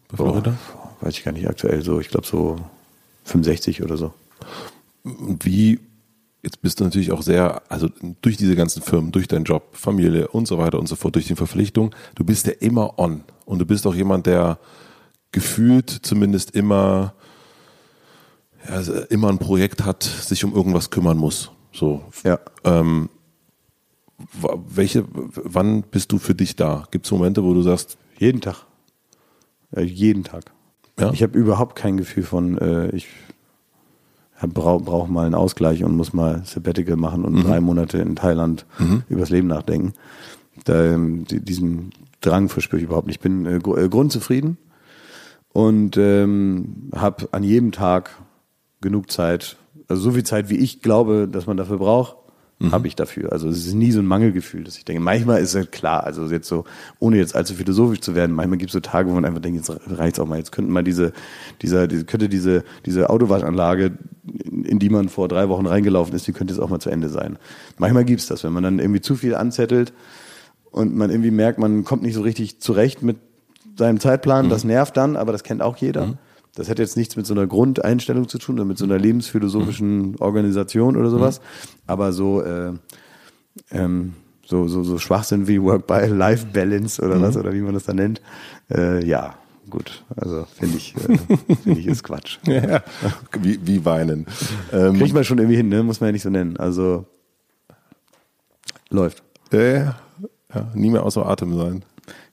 bei 0.09 0.17
Florida? 0.17 0.55
Oh, 0.75 1.05
weiß 1.05 1.17
ich 1.17 1.23
gar 1.23 1.31
nicht 1.31 1.49
aktuell 1.49 1.81
so. 1.81 1.99
Ich 1.99 2.09
glaube 2.09 2.27
so 2.27 2.57
65 3.23 3.83
oder 3.83 3.97
so. 3.97 4.13
Wie, 5.03 5.79
jetzt 6.41 6.61
bist 6.61 6.79
du 6.79 6.83
natürlich 6.83 7.11
auch 7.11 7.21
sehr, 7.21 7.61
also 7.69 7.89
durch 8.21 8.37
diese 8.37 8.55
ganzen 8.55 8.81
Firmen, 8.81 9.11
durch 9.11 9.27
deinen 9.27 9.45
Job, 9.45 9.75
Familie 9.75 10.27
und 10.29 10.47
so 10.47 10.57
weiter 10.57 10.79
und 10.79 10.87
so 10.87 10.95
fort, 10.95 11.15
durch 11.15 11.27
die 11.27 11.35
Verpflichtung, 11.35 11.93
du 12.15 12.23
bist 12.23 12.47
ja 12.47 12.53
immer 12.59 12.99
on. 12.99 13.23
Und 13.45 13.59
du 13.59 13.65
bist 13.65 13.85
auch 13.87 13.95
jemand, 13.95 14.25
der 14.25 14.59
gefühlt 15.31 15.89
zumindest 15.89 16.51
immer, 16.51 17.13
ja, 18.67 18.75
also 18.75 18.93
immer 19.09 19.29
ein 19.29 19.39
Projekt 19.39 19.83
hat, 19.83 20.03
sich 20.03 20.45
um 20.45 20.53
irgendwas 20.53 20.89
kümmern 20.89 21.17
muss. 21.17 21.51
So. 21.73 22.03
Ja. 22.23 22.39
Ähm, 22.63 23.09
welche, 24.69 25.05
wann 25.11 25.81
bist 25.81 26.11
du 26.11 26.17
für 26.17 26.35
dich 26.35 26.55
da? 26.55 26.87
Gibt 26.91 27.05
es 27.05 27.11
Momente, 27.11 27.43
wo 27.43 27.53
du 27.53 27.61
sagst? 27.61 27.97
Jeden 28.17 28.41
Tag. 28.41 28.65
Ja, 29.75 29.81
jeden 29.81 30.23
Tag. 30.23 30.51
Ja? 30.99 31.11
Ich 31.11 31.23
habe 31.23 31.37
überhaupt 31.37 31.75
kein 31.75 31.97
Gefühl 31.97 32.23
von, 32.23 32.57
äh, 32.57 32.89
ich 32.89 33.07
brauche 34.41 34.83
brauch 34.83 35.07
mal 35.07 35.25
einen 35.25 35.35
Ausgleich 35.35 35.83
und 35.83 35.95
muss 35.95 36.13
mal 36.13 36.43
Sabbatical 36.45 36.95
machen 36.95 37.25
und 37.25 37.33
mhm. 37.33 37.43
drei 37.43 37.61
Monate 37.61 37.99
in 37.99 38.15
Thailand 38.15 38.65
mhm. 38.77 39.03
übers 39.09 39.29
Leben 39.29 39.47
nachdenken. 39.47 39.93
Da, 40.65 40.93
ähm, 40.93 41.25
diesen 41.27 41.91
Drang 42.21 42.49
verspüre 42.49 42.79
ich 42.79 42.85
überhaupt 42.85 43.07
nicht. 43.07 43.17
Ich 43.17 43.21
bin 43.21 43.45
äh, 43.45 43.55
äh, 43.55 43.89
grundzufrieden 43.89 44.57
und 45.51 45.97
ähm, 45.97 46.89
habe 46.95 47.29
an 47.31 47.43
jedem 47.43 47.71
Tag 47.71 48.11
genug 48.81 49.11
Zeit, 49.11 49.57
also 49.87 50.01
so 50.03 50.11
viel 50.11 50.23
Zeit, 50.23 50.49
wie 50.49 50.57
ich 50.57 50.81
glaube, 50.81 51.27
dass 51.31 51.47
man 51.47 51.57
dafür 51.57 51.77
braucht, 51.77 52.17
mhm. 52.59 52.71
habe 52.71 52.87
ich 52.87 52.95
dafür. 52.95 53.31
Also 53.31 53.49
es 53.49 53.65
ist 53.65 53.73
nie 53.73 53.91
so 53.91 53.99
ein 53.99 54.05
Mangelgefühl, 54.05 54.63
dass 54.63 54.77
ich 54.77 54.85
denke, 54.85 55.01
manchmal 55.01 55.41
ist 55.41 55.53
es 55.53 55.71
klar, 55.71 56.03
also 56.03 56.25
jetzt 56.27 56.47
so, 56.47 56.65
ohne 56.99 57.17
jetzt 57.17 57.35
allzu 57.35 57.53
philosophisch 57.53 58.01
zu 58.01 58.15
werden, 58.15 58.35
manchmal 58.35 58.57
gibt 58.57 58.69
es 58.69 58.73
so 58.73 58.79
Tage, 58.79 59.09
wo 59.09 59.13
man 59.13 59.25
einfach 59.25 59.41
denkt, 59.41 59.57
jetzt 59.57 59.79
reicht's 59.87 60.19
auch 60.19 60.27
mal, 60.27 60.37
jetzt 60.37 60.51
könnten 60.51 60.71
mal 60.71 60.83
diese, 60.83 61.13
dieser, 61.61 61.87
diese, 61.87 62.05
könnte 62.05 62.29
diese, 62.29 62.63
diese 62.85 63.09
Autowaschanlage, 63.09 63.97
in 64.23 64.79
die 64.79 64.89
man 64.89 65.09
vor 65.09 65.27
drei 65.27 65.49
Wochen 65.49 65.65
reingelaufen 65.65 66.15
ist, 66.15 66.27
die 66.27 66.33
könnte 66.33 66.53
jetzt 66.53 66.61
auch 66.61 66.69
mal 66.69 66.79
zu 66.79 66.89
Ende 66.89 67.09
sein. 67.09 67.37
Manchmal 67.77 68.05
gibt's 68.05 68.27
das, 68.27 68.43
wenn 68.43 68.53
man 68.53 68.63
dann 68.63 68.79
irgendwie 68.79 69.01
zu 69.01 69.15
viel 69.15 69.35
anzettelt 69.35 69.93
und 70.71 70.95
man 70.95 71.09
irgendwie 71.09 71.31
merkt, 71.31 71.59
man 71.59 71.83
kommt 71.83 72.03
nicht 72.03 72.15
so 72.15 72.21
richtig 72.21 72.59
zurecht 72.59 73.01
mit 73.03 73.17
seinem 73.77 73.99
Zeitplan, 73.99 74.45
mhm. 74.45 74.49
das 74.49 74.63
nervt 74.63 74.97
dann, 74.97 75.15
aber 75.15 75.31
das 75.31 75.43
kennt 75.43 75.61
auch 75.61 75.77
jeder. 75.77 76.07
Mhm. 76.07 76.17
Das 76.55 76.69
hat 76.69 76.77
jetzt 76.77 76.97
nichts 76.97 77.15
mit 77.15 77.25
so 77.25 77.33
einer 77.33 77.47
Grundeinstellung 77.47 78.27
zu 78.27 78.37
tun 78.37 78.55
oder 78.55 78.65
mit 78.65 78.77
so 78.77 78.85
einer 78.85 78.99
lebensphilosophischen 78.99 80.17
Organisation 80.19 80.95
oder 80.95 81.09
sowas. 81.09 81.41
Aber 81.87 82.13
so, 82.13 82.43
äh, 82.43 82.73
ähm, 83.71 84.13
so, 84.45 84.67
so, 84.67 84.83
so 84.83 84.99
Schwachsinn 84.99 85.47
wie 85.47 85.61
Work-by-Life-Balance 85.61 87.01
oder 87.01 87.21
was, 87.21 87.37
oder 87.37 87.53
wie 87.53 87.61
man 87.61 87.73
das 87.73 87.85
da 87.85 87.93
nennt, 87.93 88.21
äh, 88.69 89.03
ja, 89.03 89.35
gut. 89.69 90.03
Also 90.15 90.45
finde 90.53 90.77
ich, 90.77 90.95
äh, 90.95 91.17
finde 91.63 91.79
ich 91.79 91.87
ist 91.87 92.03
Quatsch. 92.03 92.37
ja, 92.45 92.83
wie, 93.39 93.59
wie 93.65 93.83
weinen. 93.83 94.27
Ähm, 94.71 94.97
Kriegt 94.97 95.13
man 95.13 95.23
schon 95.23 95.39
irgendwie 95.39 95.57
hin, 95.57 95.69
ne? 95.69 95.81
Muss 95.81 96.01
man 96.01 96.09
ja 96.09 96.11
nicht 96.11 96.23
so 96.23 96.29
nennen. 96.29 96.57
Also 96.57 97.05
läuft. 98.89 99.23
Äh, 99.51 99.85
ja, 99.85 99.95
nie 100.75 100.91
mehr 100.91 101.03
außer 101.03 101.25
Atem 101.25 101.57
sein. 101.57 101.83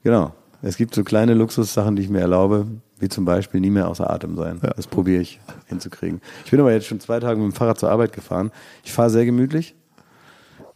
Genau. 0.03 0.35
Es 0.63 0.77
gibt 0.77 0.95
so 0.95 1.05
kleine 1.05 1.33
Luxussachen, 1.33 1.97
die 1.97 2.03
ich 2.03 2.11
mir 2.11 2.21
erlaube, 2.21 2.67
Wie 3.01 3.09
zum 3.09 3.25
Beispiel 3.25 3.61
nie 3.61 3.71
mehr 3.71 3.89
außer 3.89 4.09
Atem 4.09 4.37
sein. 4.37 4.61
Ja. 4.63 4.71
Das 4.77 4.87
probiere 4.87 5.23
ich 5.23 5.41
hinzukriegen. 5.67 6.21
Ich 6.45 6.51
bin 6.51 6.61
aber 6.61 6.73
jetzt 6.73 6.87
schon 6.87 7.01
zwei 7.01 7.19
Tage 7.19 7.41
mit 7.41 7.53
dem 7.53 7.55
Fahrrad 7.55 7.79
zur 7.79 7.91
Arbeit 7.91 8.13
gefahren. 8.13 8.53
Ich 8.85 8.93
fahre 8.93 9.11
sehr 9.11 9.25
gemütlich. 9.25 9.75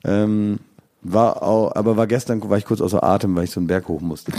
Ähm, 0.04 0.58
war 1.02 1.42
auch, 1.42 1.74
aber 1.76 1.96
war 1.96 2.06
gestern 2.06 2.42
war 2.48 2.56
ich 2.56 2.64
kurz 2.64 2.80
außer 2.80 3.04
Atem, 3.04 3.36
weil 3.36 3.44
ich 3.44 3.50
so 3.50 3.60
einen 3.60 3.66
Berg 3.66 3.88
hoch 3.88 4.00
musste. 4.00 4.32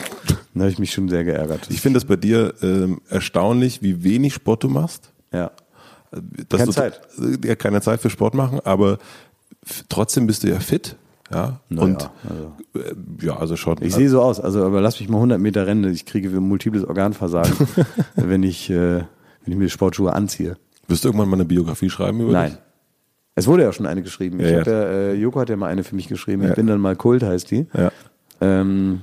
Da 0.53 0.61
habe 0.61 0.71
ich 0.71 0.79
mich 0.79 0.93
schon 0.93 1.09
sehr 1.09 1.23
geärgert. 1.23 1.67
Ich 1.69 1.81
finde 1.81 1.97
es 1.97 2.05
bei 2.05 2.15
dir 2.15 2.53
ähm, 2.61 3.01
erstaunlich, 3.09 3.81
wie 3.81 4.03
wenig 4.03 4.33
Sport 4.33 4.63
du 4.63 4.69
machst. 4.69 5.11
Ja. 5.31 5.51
Dass 6.49 6.59
keine 6.59 6.65
du, 6.65 6.71
Zeit. 6.71 7.01
Ja, 7.43 7.55
keine 7.55 7.81
Zeit 7.81 7.99
für 7.99 8.09
Sport 8.09 8.35
machen, 8.35 8.61
aber 8.63 8.97
trotzdem 9.89 10.27
bist 10.27 10.43
du 10.43 10.47
ja 10.47 10.59
fit. 10.59 10.95
Ja, 11.31 11.59
naja, 11.69 11.83
und 11.83 12.09
also. 12.29 12.51
Äh, 12.75 13.25
ja, 13.25 13.37
also 13.37 13.55
schon. 13.55 13.77
Ich 13.81 13.95
sehe 13.95 14.09
so 14.09 14.21
aus, 14.21 14.39
also 14.39 14.63
aber 14.63 14.79
lass 14.79 14.99
mich 14.99 15.09
mal 15.09 15.17
100 15.17 15.39
Meter 15.39 15.65
rennen, 15.65 15.91
ich 15.91 16.05
kriege 16.05 16.29
multiples 16.29 16.85
Organversagen, 16.85 17.67
wenn 18.15 18.43
ich 18.43 18.69
äh, 18.69 19.03
wenn 19.43 19.53
ich 19.53 19.55
mir 19.55 19.69
Sportschuhe 19.69 20.13
anziehe. 20.13 20.57
Wirst 20.87 21.03
du 21.03 21.09
irgendwann 21.09 21.29
mal 21.29 21.37
eine 21.37 21.45
Biografie 21.45 21.89
schreiben 21.89 22.21
über 22.21 22.31
Nein. 22.31 22.51
Dich? 22.51 22.59
Es 23.35 23.47
wurde 23.47 23.63
ja 23.63 23.73
schon 23.73 23.85
eine 23.85 24.01
geschrieben. 24.01 24.39
Ich 24.39 24.45
ja, 24.45 24.59
ja. 24.59 24.63
Ja, 24.63 24.83
äh, 24.83 25.13
Joko 25.13 25.41
hat 25.41 25.49
ja 25.49 25.57
mal 25.57 25.67
eine 25.67 25.83
für 25.83 25.95
mich 25.95 26.07
geschrieben. 26.07 26.43
Ich 26.47 26.53
bin 26.53 26.67
dann 26.67 26.79
mal 26.79 26.95
Kult, 26.95 27.21
heißt 27.21 27.51
die. 27.51 27.67
Ähm, 28.39 29.01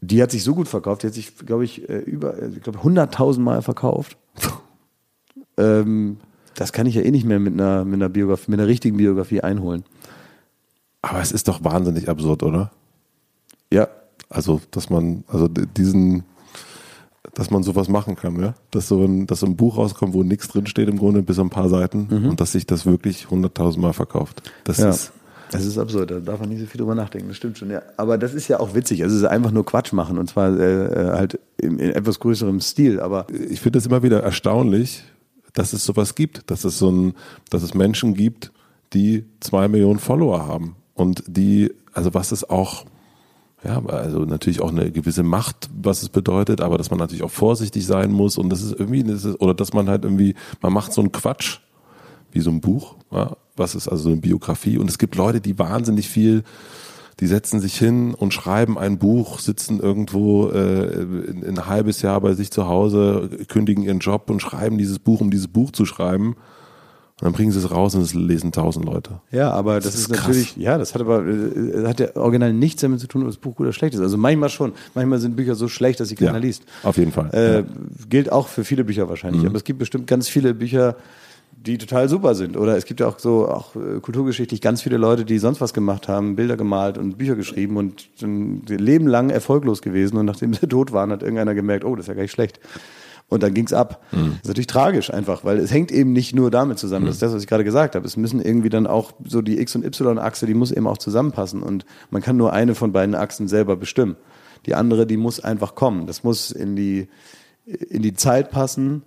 die 0.00 0.22
hat 0.22 0.30
sich 0.30 0.42
so 0.42 0.54
gut 0.54 0.68
verkauft, 0.68 1.02
die 1.02 1.08
hat 1.08 1.14
sich, 1.14 1.36
glaube 1.36 1.64
ich, 1.64 1.88
äh, 1.88 1.98
über, 1.98 2.40
äh, 2.40 2.48
ich 2.48 2.62
glaube, 2.62 2.78
100.000 2.78 3.40
Mal 3.40 3.60
verkauft. 3.60 4.16
ähm, 5.58 6.16
das 6.54 6.72
kann 6.72 6.86
ich 6.86 6.94
ja 6.94 7.02
eh 7.02 7.10
nicht 7.10 7.26
mehr 7.26 7.38
mit 7.38 7.54
einer, 7.54 7.84
mit 7.84 7.94
einer 7.94 8.08
Biografie, 8.08 8.50
mit 8.50 8.60
einer 8.60 8.68
richtigen 8.68 8.96
Biografie 8.96 9.42
einholen. 9.42 9.84
Aber 11.02 11.20
es 11.20 11.32
ist 11.32 11.48
doch 11.48 11.64
wahnsinnig 11.64 12.08
absurd, 12.08 12.42
oder? 12.42 12.70
Ja. 13.72 13.88
Also, 14.28 14.60
dass 14.70 14.90
man, 14.90 15.24
also 15.28 15.48
diesen, 15.48 16.24
dass 17.34 17.50
man 17.50 17.62
sowas 17.62 17.88
machen 17.88 18.16
kann, 18.16 18.40
ja? 18.40 18.54
Dass 18.70 18.88
so 18.88 19.02
ein, 19.02 19.26
dass 19.26 19.40
so 19.40 19.46
ein 19.46 19.56
Buch 19.56 19.76
rauskommt, 19.76 20.14
wo 20.14 20.22
nichts 20.22 20.48
drinsteht 20.48 20.88
im 20.88 20.98
Grunde, 20.98 21.22
bis 21.22 21.38
ein 21.38 21.50
paar 21.50 21.68
Seiten 21.68 22.08
mhm. 22.10 22.30
und 22.30 22.40
dass 22.40 22.52
sich 22.52 22.66
das 22.66 22.86
wirklich 22.86 23.26
100.000 23.26 23.80
Mal 23.80 23.92
verkauft. 23.92 24.42
Das 24.64 24.78
ja. 24.78 24.90
ist 24.90 25.12
das 25.50 25.64
ist 25.66 25.78
absurd, 25.78 26.12
da 26.12 26.20
darf 26.20 26.38
man 26.38 26.48
nicht 26.48 26.60
so 26.60 26.66
viel 26.66 26.78
drüber 26.78 26.94
nachdenken, 26.94 27.26
das 27.26 27.36
stimmt 27.36 27.58
schon, 27.58 27.70
ja. 27.70 27.82
Aber 27.96 28.18
das 28.18 28.34
ist 28.34 28.46
ja 28.46 28.60
auch 28.60 28.72
witzig, 28.74 29.02
also 29.02 29.16
es 29.16 29.22
ist 29.22 29.28
einfach 29.28 29.50
nur 29.50 29.66
Quatsch 29.66 29.92
machen 29.92 30.16
und 30.16 30.30
zwar 30.30 30.56
äh, 30.56 30.84
äh 30.84 31.12
halt 31.12 31.40
in, 31.56 31.80
in 31.80 31.90
etwas 31.90 32.20
größerem 32.20 32.60
Stil, 32.60 33.00
aber. 33.00 33.26
Ich 33.48 33.60
finde 33.60 33.80
es 33.80 33.86
immer 33.86 34.04
wieder 34.04 34.22
erstaunlich, 34.22 35.02
dass 35.52 35.72
es 35.72 35.84
sowas 35.84 36.14
gibt, 36.14 36.48
dass 36.52 36.62
es 36.62 36.78
so 36.78 36.92
ein, 36.92 37.14
dass 37.50 37.64
es 37.64 37.74
Menschen 37.74 38.14
gibt, 38.14 38.52
die 38.92 39.24
zwei 39.40 39.66
Millionen 39.66 39.98
Follower 39.98 40.46
haben 40.46 40.76
und 40.94 41.22
die, 41.26 41.72
also 41.92 42.14
was 42.14 42.32
es 42.32 42.48
auch, 42.48 42.84
ja, 43.64 43.84
also 43.86 44.20
natürlich 44.20 44.60
auch 44.60 44.70
eine 44.70 44.90
gewisse 44.90 45.22
Macht, 45.22 45.68
was 45.74 46.02
es 46.02 46.08
bedeutet, 46.08 46.60
aber 46.60 46.78
dass 46.78 46.90
man 46.90 46.98
natürlich 46.98 47.22
auch 47.22 47.30
vorsichtig 47.30 47.86
sein 47.86 48.12
muss 48.12 48.38
und 48.38 48.50
das 48.50 48.62
ist 48.62 48.72
irgendwie, 48.72 49.02
das 49.02 49.24
ist, 49.24 49.40
oder 49.40 49.54
dass 49.54 49.72
man 49.72 49.88
halt 49.88 50.04
irgendwie, 50.04 50.34
man 50.62 50.72
macht 50.72 50.92
so 50.92 51.00
einen 51.00 51.12
Quatsch, 51.12 51.58
wie 52.32 52.40
so 52.40 52.50
ein 52.50 52.60
Buch, 52.60 52.96
ja, 53.10 53.36
was 53.56 53.74
ist 53.74 53.88
also 53.88 54.04
so 54.04 54.08
eine 54.10 54.20
Biografie. 54.20 54.78
Und 54.78 54.88
es 54.88 54.98
gibt 54.98 55.16
Leute, 55.16 55.40
die 55.40 55.58
wahnsinnig 55.58 56.08
viel, 56.08 56.44
die 57.20 57.26
setzen 57.26 57.60
sich 57.60 57.76
hin 57.76 58.14
und 58.14 58.32
schreiben 58.32 58.78
ein 58.78 58.98
Buch, 58.98 59.40
sitzen 59.40 59.78
irgendwo 59.78 60.48
äh, 60.48 61.02
in, 61.02 61.42
in 61.42 61.58
ein 61.58 61.66
halbes 61.66 62.02
Jahr 62.02 62.20
bei 62.20 62.32
sich 62.32 62.50
zu 62.50 62.66
Hause, 62.66 63.28
kündigen 63.48 63.84
ihren 63.84 63.98
Job 63.98 64.30
und 64.30 64.40
schreiben 64.40 64.78
dieses 64.78 64.98
Buch, 64.98 65.20
um 65.20 65.30
dieses 65.30 65.48
Buch 65.48 65.70
zu 65.70 65.84
schreiben. 65.84 66.36
Und 67.20 67.26
dann 67.26 67.32
bringen 67.34 67.52
sie 67.52 67.58
es 67.58 67.70
raus 67.70 67.94
und 67.94 68.00
es 68.00 68.14
lesen 68.14 68.50
tausend 68.50 68.86
Leute. 68.86 69.20
Ja, 69.30 69.50
aber 69.50 69.74
das, 69.74 69.84
das 69.84 69.94
ist, 69.94 70.00
ist 70.00 70.08
natürlich, 70.08 70.56
ja, 70.56 70.78
das 70.78 70.94
hat 70.94 71.02
aber, 71.02 71.22
äh, 71.26 71.86
hat 71.86 72.00
ja 72.00 72.16
original 72.16 72.54
nichts 72.54 72.80
damit 72.80 72.98
zu 72.98 73.08
tun, 73.08 73.22
ob 73.22 73.28
das 73.28 73.36
Buch 73.36 73.56
gut 73.56 73.66
oder 73.66 73.74
schlecht 73.74 73.94
ist. 73.94 74.00
Also 74.00 74.16
manchmal 74.16 74.48
schon. 74.48 74.72
Manchmal 74.94 75.18
sind 75.18 75.36
Bücher 75.36 75.54
so 75.54 75.68
schlecht, 75.68 76.00
dass 76.00 76.08
sie 76.08 76.14
keiner 76.14 76.32
ja, 76.32 76.38
liest. 76.38 76.62
Auf 76.82 76.96
jeden 76.96 77.12
Fall. 77.12 77.28
Äh, 77.34 77.56
ja. 77.56 77.64
Gilt 78.08 78.32
auch 78.32 78.48
für 78.48 78.64
viele 78.64 78.84
Bücher 78.84 79.10
wahrscheinlich. 79.10 79.42
Mhm. 79.42 79.48
Aber 79.48 79.56
es 79.56 79.64
gibt 79.64 79.78
bestimmt 79.78 80.06
ganz 80.06 80.28
viele 80.28 80.54
Bücher, 80.54 80.96
die 81.52 81.76
total 81.76 82.08
super 82.08 82.34
sind. 82.34 82.56
Oder 82.56 82.78
es 82.78 82.86
gibt 82.86 83.00
ja 83.00 83.06
auch 83.06 83.18
so 83.18 83.48
auch 83.48 83.76
äh, 83.76 84.00
kulturgeschichtlich 84.00 84.62
ganz 84.62 84.80
viele 84.80 84.96
Leute, 84.96 85.26
die 85.26 85.38
sonst 85.38 85.60
was 85.60 85.74
gemacht 85.74 86.08
haben, 86.08 86.36
Bilder 86.36 86.56
gemalt 86.56 86.96
und 86.96 87.18
Bücher 87.18 87.36
geschrieben 87.36 87.76
und 87.76 88.08
ein 88.22 88.62
Leben 88.66 89.06
lang 89.06 89.28
erfolglos 89.28 89.82
gewesen. 89.82 90.16
Und 90.16 90.24
nachdem 90.24 90.54
sie 90.54 90.60
tot 90.68 90.92
waren, 90.92 91.10
hat 91.10 91.22
irgendeiner 91.22 91.54
gemerkt, 91.54 91.84
oh, 91.84 91.94
das 91.96 92.04
ist 92.04 92.08
ja 92.08 92.14
gar 92.14 92.22
nicht 92.22 92.32
schlecht. 92.32 92.60
Und 93.30 93.42
dann 93.42 93.54
ging's 93.54 93.72
ab. 93.72 94.04
Mhm. 94.12 94.16
Das 94.16 94.34
ist 94.42 94.48
natürlich 94.48 94.66
tragisch 94.66 95.10
einfach, 95.12 95.44
weil 95.44 95.58
es 95.58 95.72
hängt 95.72 95.90
eben 95.90 96.12
nicht 96.12 96.34
nur 96.34 96.50
damit 96.50 96.78
zusammen. 96.78 97.04
Mhm. 97.04 97.06
Das 97.06 97.16
ist 97.16 97.22
das, 97.22 97.32
was 97.32 97.42
ich 97.42 97.48
gerade 97.48 97.64
gesagt 97.64 97.94
habe. 97.94 98.06
Es 98.06 98.16
müssen 98.16 98.42
irgendwie 98.42 98.68
dann 98.68 98.86
auch 98.86 99.12
so 99.24 99.40
die 99.40 99.58
X- 99.58 99.76
und 99.76 99.84
Y-Achse, 99.84 100.46
die 100.46 100.54
muss 100.54 100.72
eben 100.72 100.86
auch 100.86 100.98
zusammenpassen. 100.98 101.62
Und 101.62 101.86
man 102.10 102.20
kann 102.20 102.36
nur 102.36 102.52
eine 102.52 102.74
von 102.74 102.92
beiden 102.92 103.14
Achsen 103.14 103.48
selber 103.48 103.76
bestimmen. 103.76 104.16
Die 104.66 104.74
andere, 104.74 105.06
die 105.06 105.16
muss 105.16 105.40
einfach 105.40 105.74
kommen. 105.74 106.06
Das 106.06 106.24
muss 106.24 106.50
in 106.50 106.76
die, 106.76 107.08
in 107.64 108.02
die 108.02 108.14
Zeit 108.14 108.50
passen, 108.50 109.02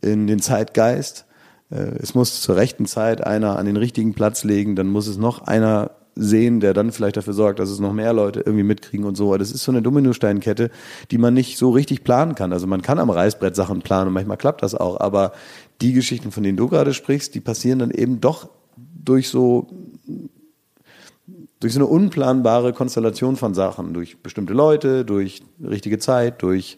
in 0.00 0.26
den 0.26 0.38
Zeitgeist 0.38 1.26
äh, 1.72 1.96
es 2.00 2.14
muss 2.14 2.40
zur 2.42 2.56
rechten 2.56 2.86
Zeit 2.86 3.26
einer 3.26 3.58
an 3.58 3.66
den 3.66 3.76
richtigen 3.76 4.14
Platz 4.14 4.44
legen, 4.44 4.76
dann 4.76 4.88
muss 4.88 5.06
es 5.06 5.16
noch 5.16 5.42
einer 5.42 5.90
sehen, 6.14 6.60
der 6.60 6.74
dann 6.74 6.92
vielleicht 6.92 7.16
dafür 7.16 7.32
sorgt, 7.32 7.58
dass 7.58 7.70
es 7.70 7.80
noch 7.80 7.92
mehr 7.92 8.12
Leute 8.12 8.40
irgendwie 8.40 8.64
mitkriegen 8.64 9.06
und 9.06 9.16
so. 9.16 9.36
Das 9.36 9.50
ist 9.50 9.64
so 9.64 9.72
eine 9.72 9.82
Dominosteinkette, 9.82 10.70
die 11.10 11.18
man 11.18 11.34
nicht 11.34 11.58
so 11.58 11.70
richtig 11.70 12.04
planen 12.04 12.34
kann. 12.34 12.52
Also 12.52 12.66
man 12.66 12.82
kann 12.82 12.98
am 12.98 13.10
Reißbrett 13.10 13.56
Sachen 13.56 13.82
planen 13.82 14.08
und 14.08 14.14
manchmal 14.14 14.36
klappt 14.36 14.62
das 14.62 14.74
auch, 14.74 15.00
aber 15.00 15.32
die 15.80 15.92
Geschichten, 15.92 16.30
von 16.30 16.42
denen 16.42 16.56
du 16.56 16.68
gerade 16.68 16.92
sprichst, 16.94 17.34
die 17.34 17.40
passieren 17.40 17.78
dann 17.78 17.90
eben 17.90 18.20
doch 18.20 18.48
durch 18.76 19.28
so 19.28 19.68
durch 21.60 21.74
so 21.74 21.78
eine 21.78 21.86
unplanbare 21.86 22.72
Konstellation 22.72 23.36
von 23.36 23.54
Sachen, 23.54 23.94
durch 23.94 24.20
bestimmte 24.20 24.52
Leute, 24.52 25.04
durch 25.04 25.42
richtige 25.62 26.00
Zeit, 26.00 26.42
durch 26.42 26.76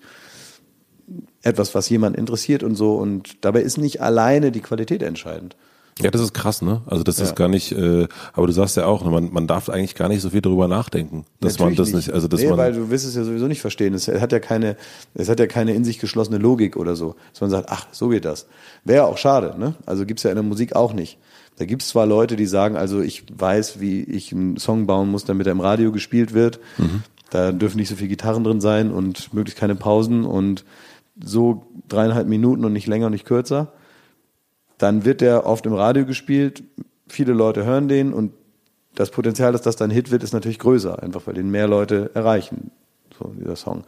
etwas, 1.43 1.74
was 1.74 1.89
jemand 1.89 2.16
interessiert 2.16 2.62
und 2.62 2.74
so. 2.74 2.97
Und 2.97 3.45
dabei 3.45 3.62
ist 3.62 3.78
nicht 3.78 4.03
alleine 4.03 4.53
die 4.53 4.61
Qualität 4.61 5.03
entscheidend. 5.03 5.57
Ja, 6.01 6.11
das 6.11 6.22
ist 6.22 6.34
krass, 6.34 6.61
ne? 6.61 6.82
Also 6.86 7.05
das 7.05 7.18
ja. 7.18 7.24
ist 7.24 7.36
gar 7.36 7.49
nicht, 7.49 7.70
äh, 7.70 8.09
aber 8.32 8.47
du 8.49 8.53
sagst 8.53 8.76
ja 8.76 8.86
auch, 8.86 9.05
ne, 9.05 9.11
man, 9.11 9.32
man 9.32 9.47
darf 9.47 9.68
eigentlich 9.68 9.95
gar 9.95 10.09
nicht 10.09 10.22
so 10.22 10.30
viel 10.30 10.40
darüber 10.40 10.66
nachdenken, 10.66 11.24
dass 11.40 11.59
Natürlich 11.59 11.78
man 11.78 11.86
das 11.86 11.95
nicht, 11.95 12.11
also 12.12 12.26
dass 12.26 12.40
nee, 12.40 12.49
man. 12.49 12.59
weil 12.59 12.72
du 12.72 12.90
wirst 12.90 13.07
es 13.07 13.14
ja 13.14 13.22
sowieso 13.22 13.47
nicht 13.47 13.61
verstehen. 13.61 13.95
Es 13.95 14.09
hat 14.09 14.32
ja 14.32 14.40
keine, 14.40 14.76
es 15.14 15.28
hat 15.28 15.38
ja 15.38 15.47
keine 15.47 15.72
in 15.72 15.84
sich 15.84 16.01
geschlossene 16.01 16.38
Logik 16.38 16.76
oder 16.76 16.97
so. 16.97 17.14
Dass 17.32 17.40
man 17.40 17.51
sagt, 17.51 17.68
ach, 17.70 17.86
so 17.92 18.09
geht 18.09 18.24
das. 18.24 18.47
Wäre 18.84 19.05
auch 19.05 19.18
schade, 19.18 19.55
ne? 19.57 19.74
Also 19.86 20.05
gibt's 20.05 20.24
ja 20.24 20.30
in 20.30 20.36
der 20.36 20.42
Musik 20.42 20.74
auch 20.74 20.92
nicht. 20.92 21.18
Da 21.57 21.64
gibt's 21.64 21.88
zwar 21.88 22.07
Leute, 22.07 22.34
die 22.34 22.47
sagen, 22.47 22.76
also 22.76 23.01
ich 23.01 23.24
weiß, 23.32 23.80
wie 23.80 24.03
ich 24.03 24.32
einen 24.32 24.57
Song 24.57 24.86
bauen 24.86 25.09
muss, 25.11 25.24
damit 25.24 25.47
er 25.47 25.53
im 25.53 25.61
Radio 25.61 25.92
gespielt 25.92 26.34
wird. 26.34 26.59
Mhm. 26.78 27.05
Da 27.30 27.53
dürfen 27.53 27.78
nicht 27.78 27.88
so 27.88 27.95
viele 27.95 28.09
Gitarren 28.09 28.42
drin 28.42 28.61
sein 28.61 28.90
und 28.90 29.32
möglichst 29.32 29.59
keine 29.59 29.76
Pausen 29.76 30.24
und 30.24 30.64
so 31.22 31.66
dreieinhalb 31.88 32.26
Minuten 32.26 32.64
und 32.64 32.72
nicht 32.72 32.88
länger 32.88 33.07
und 33.07 33.12
nicht 33.12 33.26
kürzer. 33.26 33.72
Dann 34.79 35.05
wird 35.05 35.20
der 35.20 35.47
oft 35.47 35.66
im 35.66 35.75
Radio 35.75 36.05
gespielt, 36.05 36.62
viele 37.09 37.33
Leute 37.33 37.64
hören 37.64 37.89
den 37.89 38.12
und 38.12 38.33
das 38.95 39.11
Potenzial, 39.11 39.53
dass 39.53 39.62
das 39.62 39.77
dann 39.77 39.91
Hit 39.91 40.11
wird, 40.11 40.22
ist 40.22 40.33
natürlich 40.33 40.59
größer, 40.59 41.03
einfach 41.03 41.27
weil 41.27 41.35
den 41.35 41.51
mehr 41.51 41.66
Leute 41.66 42.11
erreichen, 42.14 42.70
so 43.18 43.33
dieser 43.39 43.57
Song. 43.57 43.85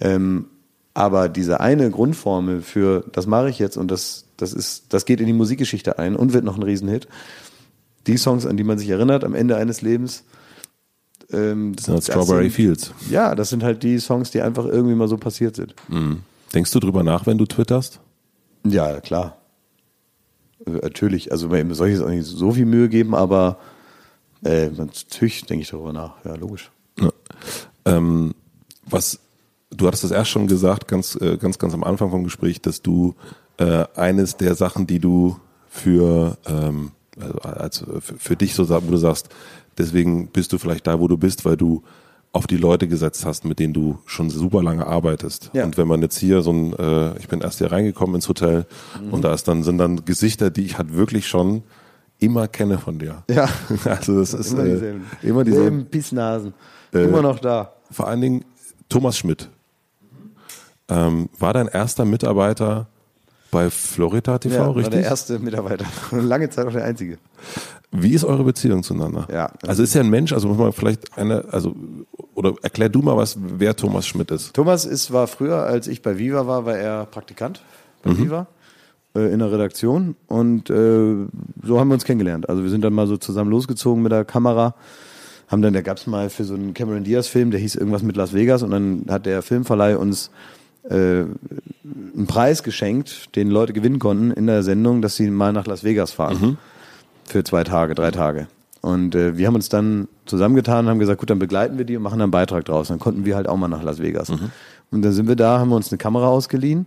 Ähm, 0.00 0.46
aber 0.94 1.28
diese 1.28 1.60
eine 1.60 1.90
Grundformel 1.90 2.62
für 2.62 3.04
das 3.12 3.26
mache 3.26 3.50
ich 3.50 3.58
jetzt 3.58 3.76
und 3.76 3.90
das, 3.90 4.26
das 4.36 4.52
ist, 4.52 4.92
das 4.92 5.04
geht 5.04 5.20
in 5.20 5.26
die 5.26 5.32
Musikgeschichte 5.32 5.98
ein 5.98 6.14
und 6.14 6.32
wird 6.32 6.44
noch 6.44 6.56
ein 6.56 6.62
Riesenhit. 6.62 7.08
Die 8.06 8.16
Songs, 8.16 8.46
an 8.46 8.56
die 8.56 8.64
man 8.64 8.78
sich 8.78 8.90
erinnert 8.90 9.24
am 9.24 9.34
Ende 9.34 9.56
eines 9.56 9.82
Lebens, 9.82 10.24
ähm, 11.32 11.74
das 11.74 11.86
sind 11.86 11.94
halt 11.94 12.04
Strawberry 12.04 12.44
sind, 12.44 12.52
Fields. 12.52 12.92
Ja, 13.10 13.34
das 13.34 13.48
sind 13.48 13.64
halt 13.64 13.82
die 13.82 13.98
Songs, 13.98 14.30
die 14.30 14.40
einfach 14.40 14.66
irgendwie 14.66 14.94
mal 14.94 15.08
so 15.08 15.16
passiert 15.16 15.56
sind. 15.56 15.74
Mhm. 15.88 16.20
Denkst 16.52 16.70
du 16.70 16.80
drüber 16.80 17.02
nach, 17.02 17.26
wenn 17.26 17.38
du 17.38 17.46
twitterst? 17.46 17.98
Ja, 18.64 19.00
klar. 19.00 19.38
Natürlich. 20.66 21.32
Also 21.32 21.48
man 21.48 21.74
soll 21.74 21.88
ich 21.88 21.94
jetzt 21.94 22.04
auch 22.04 22.10
nicht 22.10 22.24
so 22.24 22.52
viel 22.52 22.66
Mühe 22.66 22.88
geben, 22.88 23.14
aber 23.14 23.58
äh, 24.44 24.68
natürlich 24.68 25.44
denke 25.44 25.62
ich 25.62 25.70
darüber 25.70 25.92
nach. 25.92 26.24
Ja, 26.24 26.34
logisch. 26.34 26.70
Ja. 26.98 27.10
Ähm, 27.84 28.34
was 28.86 29.18
du 29.70 29.86
hattest 29.86 30.04
das 30.04 30.10
erst 30.10 30.30
schon 30.30 30.46
gesagt, 30.46 30.88
ganz, 30.88 31.16
äh, 31.20 31.36
ganz, 31.36 31.58
ganz 31.58 31.74
am 31.74 31.84
Anfang 31.84 32.10
vom 32.10 32.24
Gespräch, 32.24 32.60
dass 32.60 32.82
du 32.82 33.14
äh, 33.58 33.84
eines 33.94 34.36
der 34.36 34.54
Sachen, 34.54 34.86
die 34.86 34.98
du 34.98 35.38
für, 35.68 36.38
ähm, 36.46 36.92
also 37.18 37.38
als, 37.40 37.78
für, 38.00 38.14
für 38.18 38.36
dich 38.36 38.54
so, 38.54 38.68
wo 38.68 38.90
du 38.90 38.96
sagst, 38.96 39.28
deswegen 39.78 40.28
bist 40.28 40.52
du 40.52 40.58
vielleicht 40.58 40.86
da, 40.86 41.00
wo 41.00 41.08
du 41.08 41.16
bist, 41.16 41.44
weil 41.44 41.56
du 41.56 41.82
auf 42.34 42.48
die 42.48 42.56
Leute 42.56 42.88
gesetzt 42.88 43.24
hast, 43.24 43.44
mit 43.44 43.60
denen 43.60 43.72
du 43.72 43.98
schon 44.06 44.28
super 44.28 44.62
lange 44.62 44.86
arbeitest. 44.86 45.50
Ja. 45.52 45.64
Und 45.64 45.78
wenn 45.78 45.86
man 45.86 46.02
jetzt 46.02 46.18
hier 46.18 46.42
so 46.42 46.52
ein, 46.52 46.72
äh, 46.74 47.16
ich 47.18 47.28
bin 47.28 47.40
erst 47.40 47.58
hier 47.58 47.70
reingekommen 47.70 48.16
ins 48.16 48.28
Hotel 48.28 48.66
mhm. 49.00 49.12
und 49.12 49.22
da 49.22 49.32
ist 49.32 49.46
dann 49.46 49.62
sind 49.62 49.78
dann 49.78 50.04
Gesichter, 50.04 50.50
die 50.50 50.64
ich 50.64 50.76
halt 50.76 50.94
wirklich 50.94 51.28
schon 51.28 51.62
immer 52.18 52.48
kenne 52.48 52.78
von 52.78 52.98
dir. 52.98 53.22
Ja. 53.30 53.48
Also 53.84 54.18
das 54.18 54.34
ist 54.34 54.52
immer 54.52 54.64
dieselben. 54.64 55.06
Äh, 55.22 55.28
immer 55.28 55.44
dieselben 55.44 55.86
Pissnasen. 55.86 56.54
Äh, 56.92 57.04
immer 57.04 57.22
noch 57.22 57.38
da. 57.38 57.72
Vor 57.90 58.08
allen 58.08 58.20
Dingen 58.20 58.44
Thomas 58.88 59.16
Schmidt. 59.16 59.48
Ähm, 60.88 61.28
war 61.38 61.52
dein 61.52 61.68
erster 61.68 62.04
Mitarbeiter 62.04 62.88
bei 63.54 63.70
Florida 63.70 64.36
TV, 64.36 64.54
ja, 64.56 64.66
richtig? 64.66 64.84
War 64.84 64.90
der 64.90 65.04
erste 65.04 65.38
Mitarbeiter. 65.38 65.86
Lange 66.10 66.50
Zeit 66.50 66.66
auch 66.66 66.72
der 66.72 66.84
einzige. 66.84 67.18
Wie 67.92 68.12
ist 68.12 68.24
eure 68.24 68.42
Beziehung 68.42 68.82
zueinander? 68.82 69.28
Ja. 69.32 69.52
Also 69.64 69.84
ist 69.84 69.94
ja 69.94 70.00
ein 70.00 70.10
Mensch, 70.10 70.32
also 70.32 70.48
muss 70.48 70.58
man 70.58 70.72
vielleicht 70.72 71.16
eine, 71.16 71.44
also, 71.52 71.76
oder 72.34 72.54
erklär 72.62 72.88
du 72.88 73.00
mal, 73.00 73.16
was, 73.16 73.38
wer 73.38 73.76
Thomas 73.76 74.08
Schmidt 74.08 74.32
ist. 74.32 74.54
Thomas 74.54 74.84
ist, 74.84 75.12
war 75.12 75.28
früher, 75.28 75.62
als 75.62 75.86
ich 75.86 76.02
bei 76.02 76.18
Viva 76.18 76.48
war, 76.48 76.66
war 76.66 76.76
er 76.76 77.06
Praktikant 77.06 77.62
bei 78.02 78.10
Mhm. 78.10 78.18
Viva 78.18 78.46
äh, 79.14 79.32
in 79.32 79.38
der 79.38 79.52
Redaktion 79.52 80.16
und 80.26 80.68
äh, 80.68 80.74
so 81.62 81.78
haben 81.78 81.88
wir 81.88 81.94
uns 81.94 82.04
kennengelernt. 82.04 82.48
Also 82.48 82.64
wir 82.64 82.70
sind 82.70 82.82
dann 82.82 82.92
mal 82.92 83.06
so 83.06 83.16
zusammen 83.16 83.52
losgezogen 83.52 84.02
mit 84.02 84.10
der 84.10 84.24
Kamera, 84.24 84.74
haben 85.46 85.62
dann, 85.62 85.74
da 85.74 85.80
gab 85.80 85.98
es 85.98 86.08
mal 86.08 86.28
für 86.28 86.42
so 86.42 86.54
einen 86.54 86.74
Cameron 86.74 87.04
Diaz 87.04 87.28
Film, 87.28 87.52
der 87.52 87.60
hieß 87.60 87.76
irgendwas 87.76 88.02
mit 88.02 88.16
Las 88.16 88.34
Vegas 88.34 88.64
und 88.64 88.72
dann 88.72 89.04
hat 89.08 89.26
der 89.26 89.42
Filmverleih 89.42 89.96
uns 89.96 90.32
äh, 90.88 91.24
einen 92.14 92.26
Preis 92.26 92.62
geschenkt, 92.62 93.34
den 93.36 93.50
Leute 93.50 93.72
gewinnen 93.72 93.98
konnten 93.98 94.30
in 94.30 94.46
der 94.46 94.62
Sendung, 94.62 95.02
dass 95.02 95.16
sie 95.16 95.30
mal 95.30 95.52
nach 95.52 95.66
Las 95.66 95.84
Vegas 95.84 96.12
fahren. 96.12 96.58
Für 97.26 97.42
zwei 97.42 97.64
Tage, 97.64 97.94
drei 97.94 98.10
Tage. 98.10 98.48
Und 98.82 99.14
äh, 99.14 99.38
wir 99.38 99.46
haben 99.46 99.54
uns 99.54 99.70
dann 99.70 100.08
zusammengetan 100.26 100.84
und 100.84 100.90
haben 100.90 100.98
gesagt, 100.98 101.20
gut, 101.20 101.30
dann 101.30 101.38
begleiten 101.38 101.78
wir 101.78 101.86
die 101.86 101.96
und 101.96 102.02
machen 102.02 102.18
dann 102.18 102.24
einen 102.24 102.32
Beitrag 102.32 102.66
draus. 102.66 102.88
Dann 102.88 102.98
konnten 102.98 103.24
wir 103.24 103.34
halt 103.34 103.48
auch 103.48 103.56
mal 103.56 103.68
nach 103.68 103.82
Las 103.82 103.98
Vegas. 103.98 104.28
Und 104.90 105.02
dann 105.02 105.12
sind 105.12 105.26
wir 105.26 105.36
da, 105.36 105.58
haben 105.58 105.70
wir 105.70 105.76
uns 105.76 105.90
eine 105.90 105.98
Kamera 105.98 106.28
ausgeliehen, 106.28 106.86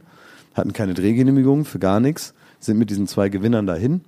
hatten 0.53 0.73
keine 0.73 0.93
Drehgenehmigung 0.93 1.65
für 1.65 1.79
gar 1.79 1.99
nichts, 1.99 2.35
sind 2.59 2.77
mit 2.77 2.91
diesen 2.91 3.07
zwei 3.07 3.29
Gewinnern 3.29 3.65
dahin. 3.65 4.01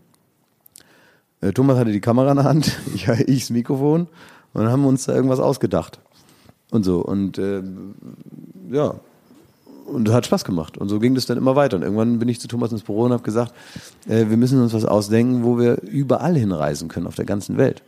Äh, 1.42 1.52
Thomas 1.52 1.78
hatte 1.78 1.92
die 1.92 2.00
Kamera 2.00 2.30
in 2.30 2.38
der 2.38 2.46
Hand, 2.46 2.78
ich, 2.94 3.08
ich 3.08 3.40
das 3.40 3.50
Mikrofon 3.50 4.02
und 4.54 4.64
dann 4.64 4.72
haben 4.72 4.84
wir 4.84 4.90
uns 4.90 5.06
da 5.06 5.16
irgendwas 5.16 5.40
ausgedacht. 5.40 6.00
Und 6.72 6.84
so. 6.84 7.00
Und 7.00 7.40
äh, 7.40 7.64
ja, 8.72 8.96
und 9.90 10.06
das 10.06 10.16
hat 10.16 10.26
Spaß 10.26 10.46
gemacht. 10.46 10.78
Und 10.78 10.90
so 10.90 11.00
ging 11.00 11.16
das 11.16 11.26
dann 11.26 11.38
immer 11.38 11.56
weiter. 11.56 11.78
Und 11.78 11.84
irgendwann 11.84 12.20
bin 12.20 12.30
ich 12.30 12.40
zu 12.40 12.48
Thomas 12.48 12.72
ins 12.72 12.84
Büro 12.84 13.04
und 13.04 13.12
habe 13.12 13.24
gesagt, 13.24 13.54
äh, 14.08 14.30
wir 14.30 14.38
müssen 14.38 14.62
uns 14.62 14.74
was 14.74 14.86
ausdenken, 14.86 15.44
wo 15.44 15.58
wir 15.58 15.82
überall 15.84 16.36
hinreisen 16.36 16.88
können 16.88 17.08
auf 17.08 17.16
der 17.16 17.26
ganzen 17.26 17.58
Welt. 17.58 17.82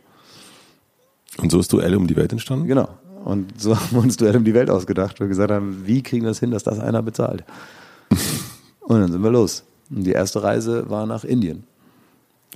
Und 1.38 1.50
so 1.50 1.58
ist 1.58 1.72
Duell 1.72 1.94
um 1.94 2.06
die 2.06 2.16
Welt 2.16 2.32
entstanden? 2.32 2.66
Genau. 2.66 2.88
Und 3.24 3.60
so 3.60 3.76
haben 3.80 3.92
wir 3.92 4.00
uns 4.00 4.16
Duell 4.16 4.36
um 4.36 4.44
die 4.44 4.54
Welt 4.54 4.70
ausgedacht 4.70 5.20
und 5.20 5.28
gesagt 5.28 5.50
haben, 5.50 5.86
wie 5.86 6.02
kriegen 6.02 6.24
wir 6.24 6.30
es 6.30 6.40
hin, 6.40 6.50
dass 6.50 6.64
das 6.64 6.78
einer 6.78 7.02
bezahlt? 7.02 7.44
und 8.80 9.00
dann 9.00 9.10
sind 9.12 9.22
wir 9.22 9.30
los. 9.30 9.64
Und 9.90 10.04
die 10.04 10.12
erste 10.12 10.42
Reise 10.42 10.88
war 10.90 11.06
nach 11.06 11.24
Indien. 11.24 11.64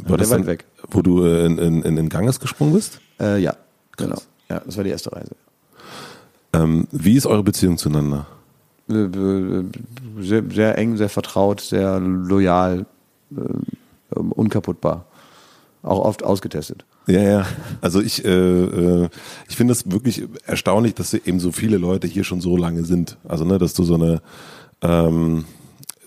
War 0.05 0.19
das 0.19 0.29
dann, 0.29 0.47
weg. 0.47 0.67
wo 0.91 1.01
du 1.01 1.25
äh, 1.25 1.47
in, 1.47 1.59
in, 1.59 1.83
in 1.83 1.97
den 1.97 2.09
Ganges 2.09 2.39
gesprungen 2.39 2.75
bist? 2.75 3.01
Äh, 3.19 3.41
ja, 3.41 3.57
genau. 3.97 4.21
Ja, 4.49 4.61
das 4.61 4.77
war 4.77 4.85
die 4.85 4.91
erste 4.91 5.11
Reise. 5.13 5.35
Ähm, 6.53 6.87
wie 6.93 7.17
ist 7.17 7.27
eure 7.27 7.43
Beziehung 7.43 7.79
zueinander? 7.79 8.27
Äh, 8.89 8.95
äh, 8.95 9.65
Sehr, 10.21 10.45
sehr 10.51 10.79
eng, 10.79 10.97
sehr 10.97 11.09
vertraut, 11.09 11.61
sehr 11.61 11.99
loyal, 12.01 12.87
äh, 13.37 14.19
unkaputtbar. 14.19 15.07
Auch 15.83 16.05
oft 16.05 16.25
ausgetestet. 16.25 16.85
Ja, 17.07 17.23
ja. 17.23 17.47
Also 17.81 18.01
ich, 18.01 18.25
äh, 18.25 18.29
äh, 18.31 19.09
ich 19.49 19.57
finde 19.57 19.73
es 19.73 19.91
wirklich 19.91 20.25
erstaunlich, 20.45 20.95
dass 20.95 21.15
eben 21.15 21.39
so 21.39 21.53
viele 21.53 21.77
Leute 21.77 22.09
hier 22.09 22.25
schon 22.25 22.41
so 22.41 22.57
lange 22.57 22.85
sind. 22.85 23.19
Also 23.29 23.45
ne, 23.45 23.59
dass 23.59 23.75
du 23.75 23.85
so 23.85 23.95
eine 23.95 24.21
ähm, 24.83 25.45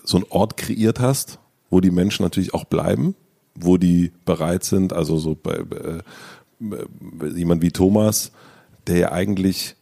so 0.04 0.18
einen 0.18 0.26
Ort 0.28 0.56
kreiert 0.56 1.00
hast, 1.00 1.38
wo 1.70 1.80
die 1.80 1.90
Menschen 1.90 2.22
natürlich 2.24 2.52
auch 2.52 2.64
bleiben, 2.64 3.14
wo 3.54 3.76
die 3.76 4.12
bereit 4.24 4.64
sind. 4.64 4.92
Also 4.92 5.16
so 5.16 5.34
bei, 5.34 5.54
äh, 5.54 6.02
jemand 7.34 7.62
wie 7.62 7.70
Thomas, 7.70 8.32
der 8.86 8.98
ja 8.98 9.12
eigentlich 9.12 9.76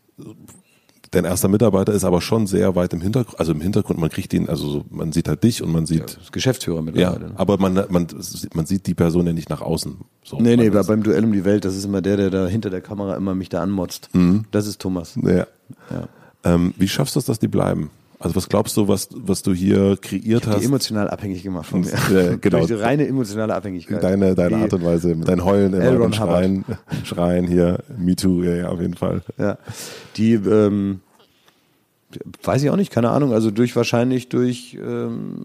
dein 1.11 1.25
erster 1.25 1.49
Mitarbeiter 1.49 1.93
ist, 1.93 2.05
aber 2.05 2.21
schon 2.21 2.47
sehr 2.47 2.75
weit 2.77 2.93
im 2.93 3.01
Hintergrund. 3.01 3.39
Also 3.41 3.53
im 3.53 3.61
Hintergrund, 3.61 3.99
man 3.99 4.11
kriegt 4.11 4.33
ihn, 4.35 4.49
also 4.49 4.69
so, 4.69 4.85
man 4.91 5.13
sieht 5.13 5.29
halt 5.29 5.43
dich 5.43 5.63
und 5.63 5.71
man 5.73 5.87
sieht 5.87 6.19
Das 6.21 6.33
Geschäftsführer 6.33 6.77
ja, 6.77 6.83
mittlerweile. 6.83 7.27
ne? 7.29 7.33
aber 7.37 7.59
man, 7.59 7.75
man, 7.89 8.07
man 8.55 8.67
sieht 8.67 8.87
die 8.87 8.95
Person 8.95 9.27
ja 9.27 9.33
nicht 9.33 9.49
nach 9.51 9.61
außen. 9.61 9.97
So, 10.25 10.39
Nee, 10.41 10.57
nee, 10.57 10.71
bei- 10.71 10.83
beim 10.83 11.03
Duell 11.03 11.25
um 11.25 11.33
die 11.33 11.45
Welt, 11.45 11.65
das 11.65 11.77
ist 11.77 11.85
immer 11.85 12.03
der, 12.03 12.17
der 12.17 12.31
da 12.31 12.47
hinter 12.47 12.71
der 12.71 12.81
Kamera 12.81 13.17
immer 13.17 13.35
mich 13.35 13.49
da 13.49 13.63
anmotzt. 13.63 14.11
Das 14.51 14.67
ist 14.67 14.81
Thomas. 14.81 15.15
Ja. 15.23 15.47
Ja. 15.91 16.09
Ähm, 16.45 16.75
wie 16.77 16.89
schaffst 16.89 17.15
du 17.17 17.21
es, 17.21 17.25
dass 17.27 17.39
die 17.39 17.49
bleiben? 17.49 17.91
Also 18.21 18.35
was 18.35 18.49
glaubst 18.49 18.77
du, 18.77 18.89
was, 18.89 19.09
was 19.15 19.43
du 19.43 19.55
hier 19.55 19.97
kreiert 20.01 20.45
Die 20.47 20.51
hast? 20.51 20.65
emotional 20.65 21.09
abhängig 21.09 21.43
gemacht 21.45 21.67
von 21.69 21.83
mir. 21.83 21.91
Ja, 22.13 22.35
genau. 22.37 22.57
Durch 22.59 22.67
die 22.67 22.73
reine 22.75 23.07
emotionale 23.07 23.55
Abhängigkeit. 23.55 24.03
Deine, 24.03 24.35
deine 24.35 24.57
Die- 24.57 24.63
Art 24.63 24.73
und 24.73 24.85
Weise, 24.85 25.15
dein 25.17 25.45
Heulen 25.45 25.73
und 26.01 26.15
Schreien, 26.17 26.65
Schreien 27.05 27.47
hier, 27.47 27.79
Me 27.97 28.17
Too, 28.17 28.43
ja, 28.43 28.55
ja, 28.57 28.69
auf 28.71 28.81
jeden 28.81 28.95
Fall. 28.95 29.23
Ja. 29.39 29.57
Die, 30.17 30.33
ähm, 30.35 31.01
weiß 32.43 32.63
ich 32.65 32.71
auch 32.71 32.77
nicht, 32.77 32.91
keine 32.91 33.11
Ahnung. 33.11 33.33
Also 33.33 33.51
durch 33.53 33.77
wahrscheinlich 33.77 34.29
durch 34.29 34.77
ähm, 34.83 35.45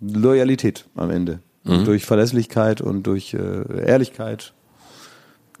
Loyalität 0.00 0.86
am 0.94 1.10
Ende. 1.10 1.38
Mhm. 1.64 1.84
Durch 1.84 2.04
Verlässlichkeit 2.04 2.80
und 2.80 3.04
durch 3.06 3.34
äh, 3.34 3.84
Ehrlichkeit. 3.86 4.52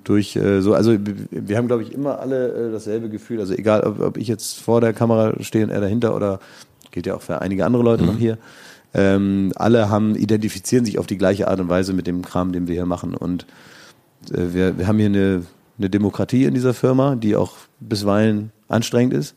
Durch 0.04 0.36
äh, 0.36 0.60
so, 0.60 0.74
also 0.74 0.96
wir 1.30 1.56
haben, 1.56 1.68
glaube 1.68 1.82
ich, 1.82 1.92
immer 1.92 2.18
alle 2.18 2.68
äh, 2.68 2.72
dasselbe 2.72 3.08
Gefühl. 3.08 3.40
Also 3.40 3.54
egal, 3.54 3.82
ob, 3.82 4.00
ob 4.00 4.16
ich 4.16 4.28
jetzt 4.28 4.58
vor 4.58 4.80
der 4.80 4.92
Kamera 4.92 5.34
stehe 5.40 5.64
und 5.64 5.70
er 5.70 5.80
dahinter 5.80 6.14
oder 6.16 6.40
gilt 6.90 7.06
ja 7.06 7.14
auch 7.14 7.22
für 7.22 7.40
einige 7.40 7.64
andere 7.64 7.82
Leute 7.82 8.04
noch 8.04 8.18
hier. 8.18 8.38
Ähm, 8.94 9.52
alle 9.56 9.88
haben 9.88 10.14
identifizieren 10.16 10.84
sich 10.84 10.98
auf 10.98 11.06
die 11.06 11.16
gleiche 11.16 11.48
Art 11.48 11.60
und 11.60 11.68
Weise 11.68 11.92
mit 11.92 12.06
dem 12.06 12.22
Kram, 12.22 12.52
den 12.52 12.68
wir 12.68 12.74
hier 12.74 12.86
machen. 12.86 13.14
Und 13.14 13.46
äh, 14.30 14.52
wir, 14.52 14.78
wir 14.78 14.86
haben 14.86 14.98
hier 14.98 15.06
eine, 15.06 15.42
eine 15.78 15.90
Demokratie 15.90 16.44
in 16.44 16.54
dieser 16.54 16.74
Firma, 16.74 17.16
die 17.16 17.36
auch 17.36 17.54
bisweilen 17.80 18.52
anstrengend 18.68 19.14
ist. 19.14 19.34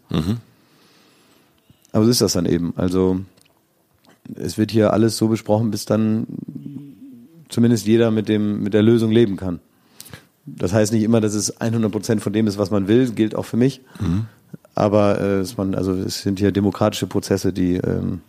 Aber 1.92 2.06
so 2.06 2.12
ist 2.12 2.22
das 2.22 2.34
dann 2.34 2.46
eben. 2.46 2.74
Also 2.76 3.22
es 4.34 4.58
wird 4.58 4.72
hier 4.72 4.92
alles 4.92 5.18
so 5.18 5.28
besprochen, 5.28 5.72
bis 5.72 5.86
dann 5.86 6.28
zumindest 7.48 7.86
jeder 7.86 8.12
mit 8.12 8.28
dem 8.28 8.64
mit 8.64 8.74
der 8.74 8.82
Lösung 8.82 9.12
leben 9.12 9.38
kann. 9.38 9.60
Das 10.46 10.74
heißt 10.74 10.94
nicht 10.94 11.04
immer, 11.04 11.22
dass 11.22 11.34
es 11.34 11.60
100 11.60 11.92
Prozent 11.92 12.22
von 12.22 12.34
dem 12.34 12.48
ist, 12.48 12.58
was 12.58 12.72
man 12.72 12.88
will, 12.88 13.12
gilt 13.12 13.36
auch 13.36 13.46
für 13.46 13.58
mich. 13.58 13.82
Aber 14.76 15.20
äh, 15.20 15.40
es, 15.40 15.58
man, 15.58 15.74
also 15.76 15.94
es 15.94 16.22
sind 16.22 16.40
hier 16.40 16.52
demokratische 16.52 17.08
Prozesse, 17.08 17.52
die 17.52 17.76
ähm, 17.78 18.22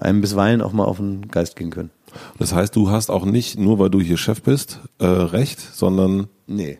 einem 0.00 0.20
bisweilen 0.20 0.60
auch 0.60 0.72
mal 0.72 0.84
auf 0.84 0.98
den 0.98 1.28
Geist 1.28 1.56
gehen 1.56 1.70
können. 1.70 1.90
Das 2.38 2.54
heißt, 2.54 2.74
du 2.76 2.90
hast 2.90 3.10
auch 3.10 3.24
nicht, 3.24 3.58
nur 3.58 3.78
weil 3.78 3.90
du 3.90 4.00
hier 4.00 4.16
Chef 4.16 4.42
bist, 4.42 4.80
äh, 4.98 5.06
Recht, 5.06 5.60
sondern 5.60 6.28
Nee. 6.46 6.78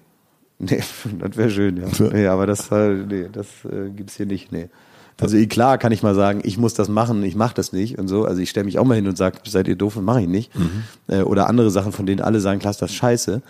Nee, 0.58 0.82
das 1.18 1.36
wäre 1.36 1.50
schön, 1.50 1.76
ja. 1.76 1.86
Nee, 2.12 2.26
aber 2.26 2.46
das, 2.46 2.70
äh, 2.72 2.94
nee, 2.94 3.28
das 3.30 3.46
äh, 3.64 3.90
gibt's 3.90 4.16
hier 4.16 4.26
nicht, 4.26 4.50
nee. 4.50 4.68
Also 5.20 5.36
eh, 5.36 5.46
klar 5.46 5.78
kann 5.78 5.90
ich 5.90 6.02
mal 6.02 6.14
sagen, 6.14 6.40
ich 6.44 6.58
muss 6.58 6.74
das 6.74 6.88
machen, 6.88 7.22
ich 7.24 7.34
mache 7.34 7.54
das 7.54 7.72
nicht 7.72 7.98
und 7.98 8.06
so. 8.06 8.24
Also 8.24 8.40
ich 8.40 8.50
stelle 8.50 8.64
mich 8.64 8.78
auch 8.78 8.84
mal 8.84 8.94
hin 8.94 9.08
und 9.08 9.18
sage, 9.18 9.38
seid 9.48 9.66
ihr 9.66 9.74
doof 9.74 9.96
und 9.96 10.04
mache 10.04 10.22
ich 10.22 10.28
nicht. 10.28 10.52
Äh, 11.08 11.22
oder 11.22 11.48
andere 11.48 11.70
Sachen, 11.70 11.92
von 11.92 12.06
denen 12.06 12.20
alle 12.20 12.40
sagen, 12.40 12.60
klar, 12.60 12.70
ist 12.70 12.82
das 12.82 12.92
scheiße, 12.94 13.42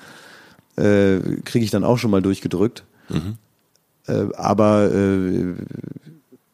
äh, 0.78 1.20
kriege 1.44 1.64
ich 1.64 1.70
dann 1.70 1.84
auch 1.84 1.98
schon 1.98 2.10
mal 2.10 2.22
durchgedrückt. 2.22 2.84
Äh, 4.06 4.26
aber 4.36 4.90
äh, 4.92 5.54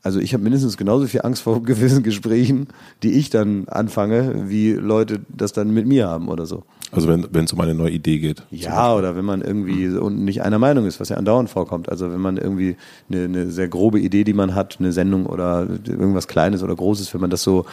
also 0.03 0.21
ich 0.21 0.35
habe 0.35 0.43
mindestens 0.45 0.77
genauso 0.77 1.07
viel 1.07 1.23
Angst 1.23 1.43
vor 1.43 1.63
gewissen 1.65 2.03
Gesprächen, 2.03 2.69
die 3.03 3.13
ich 3.13 3.31
dann 3.31 3.67
anfange, 3.69 4.49
wie 4.51 4.73
Leute 4.73 5.21
das 5.29 5.53
dann 5.53 5.73
mit 5.73 5.87
mir 5.87 6.09
haben 6.09 6.29
oder 6.29 6.47
so. 6.47 6.65
also 6.93 7.09
wenn 7.09 7.27
wenn 7.33 7.47
es 7.47 7.53
um 7.53 7.61
eine 7.61 7.75
neue 7.75 7.91
Idee 7.91 8.19
geht. 8.19 8.45
Ja, 8.51 8.95
oder 8.95 9.17
wenn 9.17 9.25
man 9.25 9.41
irgendwie 9.41 9.89
und 9.89 10.23
nicht 10.25 10.43
einer 10.43 10.59
Meinung 10.59 10.87
ist, 10.87 11.01
was 11.01 11.09
ja 11.09 11.17
andauernd 11.17 11.51
vorkommt. 11.51 11.89
Also 11.89 12.13
wenn 12.13 12.21
man 12.21 12.37
irgendwie 12.37 12.77
eine, 13.11 13.25
eine 13.25 13.51
sehr 13.51 13.69
grobe 13.69 13.99
Idee, 13.99 14.25
die 14.25 14.35
man 14.35 14.55
hat, 14.55 14.77
eine 14.79 14.93
Sendung 14.93 15.27
oder 15.27 15.67
irgendwas 15.87 16.29
Kleines 16.29 16.63
oder 16.63 16.77
Großes, 16.77 17.13
wenn 17.15 17.21
man 17.21 17.31
das 17.31 17.43
so 17.43 17.65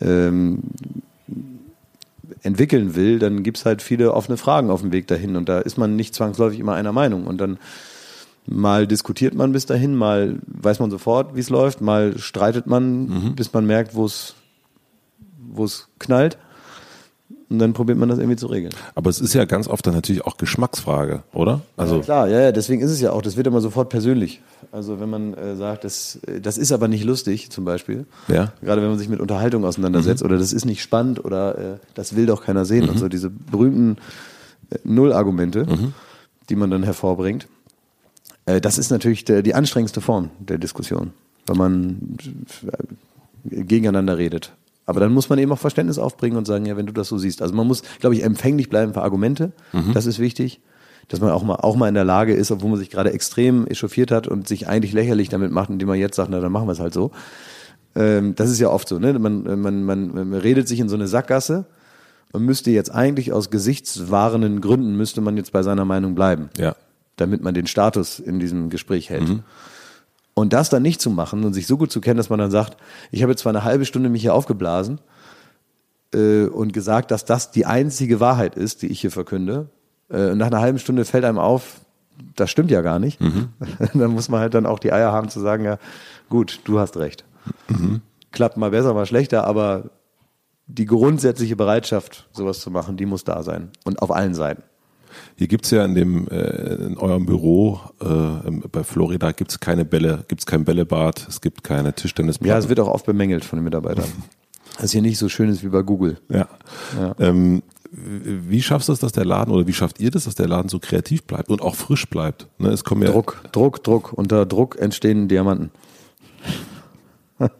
ähm, 0.00 0.60
entwickeln 2.42 2.94
will, 2.94 3.18
dann 3.18 3.42
gibt's 3.42 3.64
halt 3.64 3.82
viele 3.82 4.14
offene 4.14 4.36
Fragen 4.36 4.70
auf 4.70 4.80
dem 4.80 4.92
Weg 4.92 5.06
dahin. 5.06 5.36
Und 5.36 5.48
da 5.48 5.60
ist 5.60 5.78
man 5.78 5.96
nicht 5.96 6.14
zwangsläufig 6.14 6.58
immer 6.58 6.74
einer 6.74 6.92
Meinung. 6.92 7.26
Und 7.26 7.38
dann 7.38 7.58
mal 8.46 8.86
diskutiert 8.86 9.34
man 9.34 9.52
bis 9.52 9.66
dahin, 9.66 9.94
mal 9.94 10.38
weiß 10.46 10.80
man 10.80 10.90
sofort, 10.90 11.36
wie 11.36 11.40
es 11.40 11.50
läuft, 11.50 11.80
mal 11.80 12.18
streitet 12.18 12.66
man, 12.66 13.34
bis 13.36 13.52
man 13.52 13.66
merkt, 13.66 13.94
wo 13.94 14.04
es 14.04 14.34
wo 15.52 15.64
es 15.64 15.88
knallt 15.98 16.38
und 17.50 17.58
dann 17.58 17.72
probiert 17.72 17.98
man 17.98 18.08
das 18.08 18.18
irgendwie 18.18 18.36
zu 18.36 18.46
regeln. 18.46 18.72
Aber 18.94 19.10
es 19.10 19.20
ist 19.20 19.34
ja 19.34 19.44
ganz 19.44 19.66
oft 19.66 19.84
dann 19.84 19.94
natürlich 19.94 20.24
auch 20.24 20.36
Geschmacksfrage, 20.36 21.24
oder? 21.32 21.62
Also 21.76 21.96
Ja, 21.96 22.02
klar, 22.02 22.28
ja, 22.28 22.40
ja, 22.40 22.52
deswegen 22.52 22.80
ist 22.80 22.92
es 22.92 23.00
ja 23.00 23.10
auch, 23.10 23.22
das 23.22 23.36
wird 23.36 23.48
immer 23.48 23.60
sofort 23.60 23.88
persönlich. 23.88 24.40
Also 24.70 25.00
wenn 25.00 25.10
man 25.10 25.34
äh, 25.34 25.56
sagt, 25.56 25.82
das, 25.82 26.20
äh, 26.26 26.40
das 26.40 26.58
ist 26.58 26.70
aber 26.70 26.86
nicht 26.86 27.02
lustig, 27.04 27.50
zum 27.50 27.64
Beispiel. 27.64 28.06
Ja. 28.28 28.52
Gerade 28.62 28.82
wenn 28.82 28.90
man 28.90 28.98
sich 28.98 29.08
mit 29.08 29.18
Unterhaltung 29.18 29.64
auseinandersetzt 29.64 30.22
oder 30.22 30.38
das 30.38 30.52
ist 30.52 30.64
nicht 30.64 30.80
spannend 30.80 31.24
oder 31.24 31.58
äh, 31.58 31.76
das 31.94 32.14
will 32.14 32.26
doch 32.26 32.44
keiner 32.44 32.64
sehen 32.64 32.88
und 32.88 32.98
so 32.98 33.08
diese 33.08 33.30
berühmten 33.30 33.96
äh, 34.70 34.78
Nullargumente, 34.84 35.66
die 36.48 36.56
man 36.56 36.70
dann 36.70 36.84
hervorbringt. 36.84 37.48
Äh, 38.46 38.60
das 38.60 38.78
ist 38.78 38.90
natürlich 38.90 39.24
der, 39.24 39.42
die 39.42 39.54
anstrengendste 39.54 40.00
Form 40.00 40.30
der 40.38 40.58
Diskussion, 40.58 41.12
wenn 41.46 41.56
man 41.56 42.16
äh, 43.50 43.64
gegeneinander 43.64 44.18
redet. 44.18 44.52
Aber 44.90 45.00
dann 45.00 45.12
muss 45.14 45.28
man 45.28 45.38
eben 45.38 45.50
auch 45.52 45.58
Verständnis 45.58 45.98
aufbringen 45.98 46.36
und 46.36 46.46
sagen, 46.46 46.66
ja, 46.66 46.76
wenn 46.76 46.86
du 46.86 46.92
das 46.92 47.08
so 47.08 47.16
siehst. 47.16 47.40
Also 47.40 47.54
man 47.54 47.66
muss, 47.66 47.82
glaube 48.00 48.14
ich, 48.14 48.22
empfänglich 48.22 48.68
bleiben 48.68 48.92
für 48.92 49.02
Argumente. 49.02 49.52
Das 49.94 50.04
ist 50.04 50.18
wichtig. 50.18 50.60
Dass 51.08 51.20
man 51.20 51.30
auch 51.30 51.42
mal, 51.42 51.56
auch 51.56 51.74
mal 51.74 51.88
in 51.88 51.94
der 51.94 52.04
Lage 52.04 52.34
ist, 52.34 52.50
obwohl 52.50 52.70
man 52.70 52.78
sich 52.78 52.90
gerade 52.90 53.12
extrem 53.12 53.66
echauffiert 53.66 54.12
hat 54.12 54.28
und 54.28 54.46
sich 54.46 54.68
eigentlich 54.68 54.92
lächerlich 54.92 55.28
damit 55.28 55.50
macht, 55.50 55.70
indem 55.70 55.88
man 55.88 55.98
jetzt 55.98 56.16
sagt, 56.16 56.30
na, 56.30 56.40
dann 56.40 56.52
machen 56.52 56.68
wir 56.68 56.72
es 56.72 56.80
halt 56.80 56.94
so. 56.94 57.10
Äh, 57.96 58.18
ähm, 58.18 58.34
das 58.34 58.50
ist 58.50 58.60
ja 58.60 58.68
oft 58.68 58.88
so, 58.88 58.98
ne? 58.98 59.18
Man, 59.18 59.42
man, 59.60 59.84
man, 59.84 60.14
man 60.14 60.34
redet 60.34 60.68
sich 60.68 60.80
in 60.80 60.88
so 60.88 60.94
eine 60.94 61.08
Sackgasse 61.08 61.66
und 62.32 62.44
müsste 62.44 62.70
jetzt 62.70 62.94
eigentlich 62.94 63.32
aus 63.32 63.50
gesichtswahrenden 63.50 64.60
Gründen 64.60 64.96
müsste 64.96 65.20
man 65.20 65.36
jetzt 65.36 65.52
bei 65.52 65.62
seiner 65.62 65.84
Meinung 65.84 66.14
bleiben. 66.14 66.50
Ja. 66.56 66.76
Damit 67.16 67.42
man 67.42 67.54
den 67.54 67.66
Status 67.66 68.18
in 68.18 68.38
diesem 68.38 68.70
Gespräch 68.70 69.10
hält. 69.10 69.28
Und 70.34 70.52
das 70.52 70.70
dann 70.70 70.82
nicht 70.82 71.00
zu 71.00 71.10
machen 71.10 71.44
und 71.44 71.52
sich 71.52 71.66
so 71.66 71.76
gut 71.76 71.90
zu 71.90 72.00
kennen, 72.00 72.16
dass 72.16 72.30
man 72.30 72.38
dann 72.38 72.50
sagt, 72.50 72.76
ich 73.10 73.22
habe 73.22 73.32
jetzt 73.32 73.42
zwar 73.42 73.50
eine 73.50 73.64
halbe 73.64 73.84
Stunde 73.84 74.08
mich 74.08 74.22
hier 74.22 74.34
aufgeblasen 74.34 75.00
äh, 76.14 76.44
und 76.44 76.72
gesagt, 76.72 77.10
dass 77.10 77.24
das 77.24 77.50
die 77.50 77.66
einzige 77.66 78.20
Wahrheit 78.20 78.54
ist, 78.54 78.82
die 78.82 78.86
ich 78.86 79.00
hier 79.00 79.10
verkünde. 79.10 79.68
Äh, 80.08 80.30
und 80.30 80.38
nach 80.38 80.46
einer 80.46 80.60
halben 80.60 80.78
Stunde 80.78 81.04
fällt 81.04 81.24
einem 81.24 81.38
auf, 81.38 81.80
das 82.36 82.50
stimmt 82.50 82.70
ja 82.70 82.80
gar 82.82 82.98
nicht. 82.98 83.20
dann 83.94 84.12
muss 84.12 84.28
man 84.28 84.40
halt 84.40 84.54
dann 84.54 84.66
auch 84.66 84.78
die 84.78 84.92
Eier 84.92 85.12
haben 85.12 85.28
zu 85.28 85.40
sagen, 85.40 85.64
ja, 85.64 85.78
gut, 86.28 86.60
du 86.64 86.78
hast 86.78 86.96
recht. 86.96 87.24
Klappt 88.32 88.56
mal 88.56 88.70
besser, 88.70 88.94
mal 88.94 89.06
schlechter, 89.06 89.44
aber 89.44 89.90
die 90.66 90.86
grundsätzliche 90.86 91.56
Bereitschaft, 91.56 92.28
sowas 92.32 92.60
zu 92.60 92.70
machen, 92.70 92.96
die 92.96 93.06
muss 93.06 93.24
da 93.24 93.42
sein. 93.42 93.70
Und 93.84 94.00
auf 94.02 94.10
allen 94.12 94.34
Seiten. 94.34 94.62
Hier 95.36 95.48
gibt's 95.48 95.70
ja 95.70 95.84
in 95.84 95.94
dem 95.94 96.28
äh, 96.28 96.74
in 96.86 96.96
eurem 96.98 97.26
Büro 97.26 97.80
äh, 98.00 98.50
bei 98.72 98.84
Florida 98.84 99.32
gibt's 99.32 99.60
keine 99.60 99.84
Bälle, 99.84 100.24
gibt's 100.28 100.46
kein 100.46 100.64
Bällebad, 100.64 101.26
es 101.28 101.40
gibt 101.40 101.64
keine 101.64 101.92
Tischtennisplatte. 101.94 102.48
Ja, 102.48 102.58
es 102.58 102.68
wird 102.68 102.80
auch 102.80 102.88
oft 102.88 103.06
bemängelt 103.06 103.44
von 103.44 103.58
den 103.58 103.64
Mitarbeitern. 103.64 104.04
Dass 104.76 104.84
es 104.86 104.92
hier 104.92 105.02
nicht 105.02 105.18
so 105.18 105.28
schön 105.28 105.50
ist 105.50 105.62
wie 105.62 105.68
bei 105.68 105.82
Google. 105.82 106.18
Ja. 106.28 106.48
Ja. 106.98 107.14
Ähm, 107.18 107.62
wie 107.92 108.62
schaffst 108.62 108.88
du 108.88 108.92
es, 108.92 109.00
dass 109.00 109.10
der 109.10 109.24
Laden 109.24 109.52
oder 109.52 109.66
wie 109.66 109.72
schafft 109.72 110.00
ihr 110.00 110.12
das, 110.12 110.24
dass 110.24 110.36
der 110.36 110.46
Laden 110.46 110.68
so 110.68 110.78
kreativ 110.78 111.24
bleibt 111.24 111.50
und 111.50 111.60
auch 111.60 111.74
frisch 111.74 112.08
bleibt? 112.08 112.46
Ne, 112.58 112.68
es 112.68 112.84
kommen 112.84 113.02
ja 113.02 113.10
Druck, 113.10 113.42
Druck, 113.50 113.82
Druck. 113.82 114.12
Unter 114.12 114.46
Druck 114.46 114.78
entstehen 114.78 115.26
Diamanten. 115.26 115.70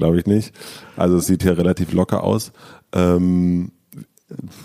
glaube 0.00 0.18
ich 0.18 0.26
nicht. 0.26 0.54
Also 0.96 1.18
es 1.18 1.26
sieht 1.26 1.42
hier 1.42 1.58
relativ 1.58 1.92
locker 1.92 2.24
aus. 2.24 2.52
Ähm, 2.92 3.70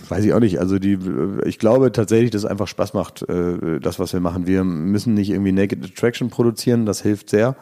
Weiß 0.09 0.23
ich 0.23 0.33
auch 0.33 0.39
nicht. 0.39 0.59
Also 0.59 0.77
die, 0.77 0.97
ich 1.45 1.57
glaube 1.57 1.91
tatsächlich, 1.91 2.31
dass 2.31 2.43
es 2.43 2.49
einfach 2.49 2.67
Spaß 2.67 2.93
macht, 2.93 3.27
äh, 3.27 3.79
das, 3.79 3.97
was 3.99 4.13
wir 4.13 4.19
machen. 4.19 4.45
Wir 4.45 4.63
müssen 4.63 5.13
nicht 5.15 5.31
irgendwie 5.31 5.51
Naked 5.51 5.83
Attraction 5.83 6.29
produzieren, 6.29 6.85
das 6.85 7.01
hilft 7.01 7.29
sehr. 7.31 7.55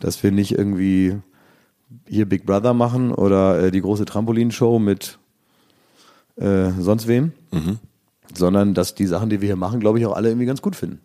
Dass 0.00 0.22
wir 0.22 0.32
nicht 0.32 0.52
irgendwie 0.56 1.16
hier 2.06 2.28
Big 2.28 2.44
Brother 2.44 2.74
machen 2.74 3.12
oder 3.12 3.58
äh, 3.64 3.70
die 3.70 3.80
große 3.80 4.04
Trampolinshow 4.04 4.78
mit 4.78 5.18
äh, 6.36 6.70
sonst 6.78 7.08
wem, 7.08 7.32
sondern 8.34 8.74
dass 8.74 8.94
die 8.94 9.06
Sachen, 9.06 9.30
die 9.30 9.40
wir 9.40 9.46
hier 9.46 9.56
machen, 9.56 9.80
glaube 9.80 9.98
ich, 9.98 10.06
auch 10.06 10.14
alle 10.14 10.28
irgendwie 10.28 10.46
ganz 10.46 10.62
gut 10.62 10.76
finden. 10.76 11.00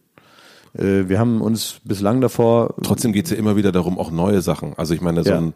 Äh, 0.77 1.07
wir 1.09 1.19
haben 1.19 1.41
uns 1.41 1.79
bislang 1.83 2.21
davor 2.21 2.75
trotzdem 2.83 3.13
geht's 3.13 3.29
ja 3.29 3.37
immer 3.37 3.55
wieder 3.55 3.71
darum, 3.71 3.97
auch 3.99 4.11
neue 4.11 4.41
Sachen. 4.41 4.73
Also 4.77 4.93
ich 4.93 5.01
meine, 5.01 5.23
so 5.23 5.29
Ja. 5.29 5.37
ein, 5.37 5.53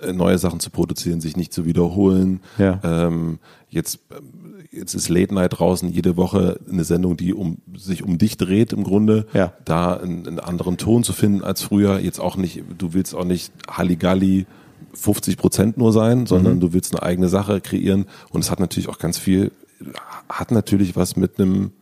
äh, 0.00 0.12
neue 0.12 0.38
Sachen 0.38 0.60
zu 0.60 0.70
produzieren, 0.70 1.20
sich 1.20 1.36
nicht 1.36 1.52
zu 1.52 1.64
wiederholen. 1.64 2.40
Ja. 2.58 2.80
Ähm, 2.84 3.38
jetzt, 3.68 3.98
jetzt 4.70 4.94
ist 4.94 5.08
Late 5.08 5.34
Night 5.34 5.58
draußen 5.58 5.88
jede 5.90 6.16
Woche 6.16 6.60
eine 6.70 6.84
Sendung, 6.84 7.16
die 7.16 7.34
um 7.34 7.58
sich 7.76 8.02
um 8.04 8.18
dich 8.18 8.36
dreht 8.36 8.72
im 8.72 8.84
Grunde. 8.84 9.26
Ja. 9.32 9.52
Da 9.64 9.94
einen, 9.94 10.26
einen 10.26 10.38
anderen 10.40 10.76
Ton 10.76 11.02
zu 11.04 11.12
finden 11.12 11.42
als 11.42 11.62
früher. 11.62 11.98
Jetzt 12.00 12.20
auch 12.20 12.36
nicht, 12.36 12.62
du 12.78 12.92
willst 12.92 13.14
auch 13.14 13.24
nicht 13.24 13.52
Halligalli 13.68 14.46
50 14.94 15.36
Prozent 15.36 15.78
nur 15.78 15.92
sein, 15.92 16.26
sondern 16.26 16.56
Mhm. 16.56 16.60
du 16.60 16.72
willst 16.72 16.94
eine 16.94 17.02
eigene 17.02 17.28
Sache 17.28 17.60
kreieren. 17.60 18.06
Und 18.30 18.42
es 18.44 18.50
hat 18.50 18.60
natürlich 18.60 18.88
auch 18.88 18.98
ganz 18.98 19.18
viel, 19.18 19.52
hat 20.28 20.50
natürlich 20.50 20.96
was 20.96 21.16
mit 21.16 21.38
einem, 21.38 21.72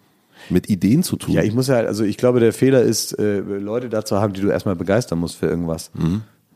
mit 0.51 0.69
Ideen 0.69 1.03
zu 1.03 1.17
tun. 1.17 1.35
Ja, 1.35 1.43
ich 1.43 1.55
muss 1.55 1.69
ja, 1.69 1.77
also 1.77 2.05
ich 2.05 2.17
glaube, 2.17 2.41
der 2.41 2.53
Fehler 2.53 2.83
ist, 2.83 3.19
äh, 3.19 3.41
Leute 3.41 3.89
dazu 3.89 4.17
haben, 4.17 4.33
die 4.33 4.41
du 4.41 4.49
erstmal 4.49 4.77
begeistern 4.77 5.19
musst 5.19 5.37
für 5.37 5.47
irgendwas. 5.47 5.91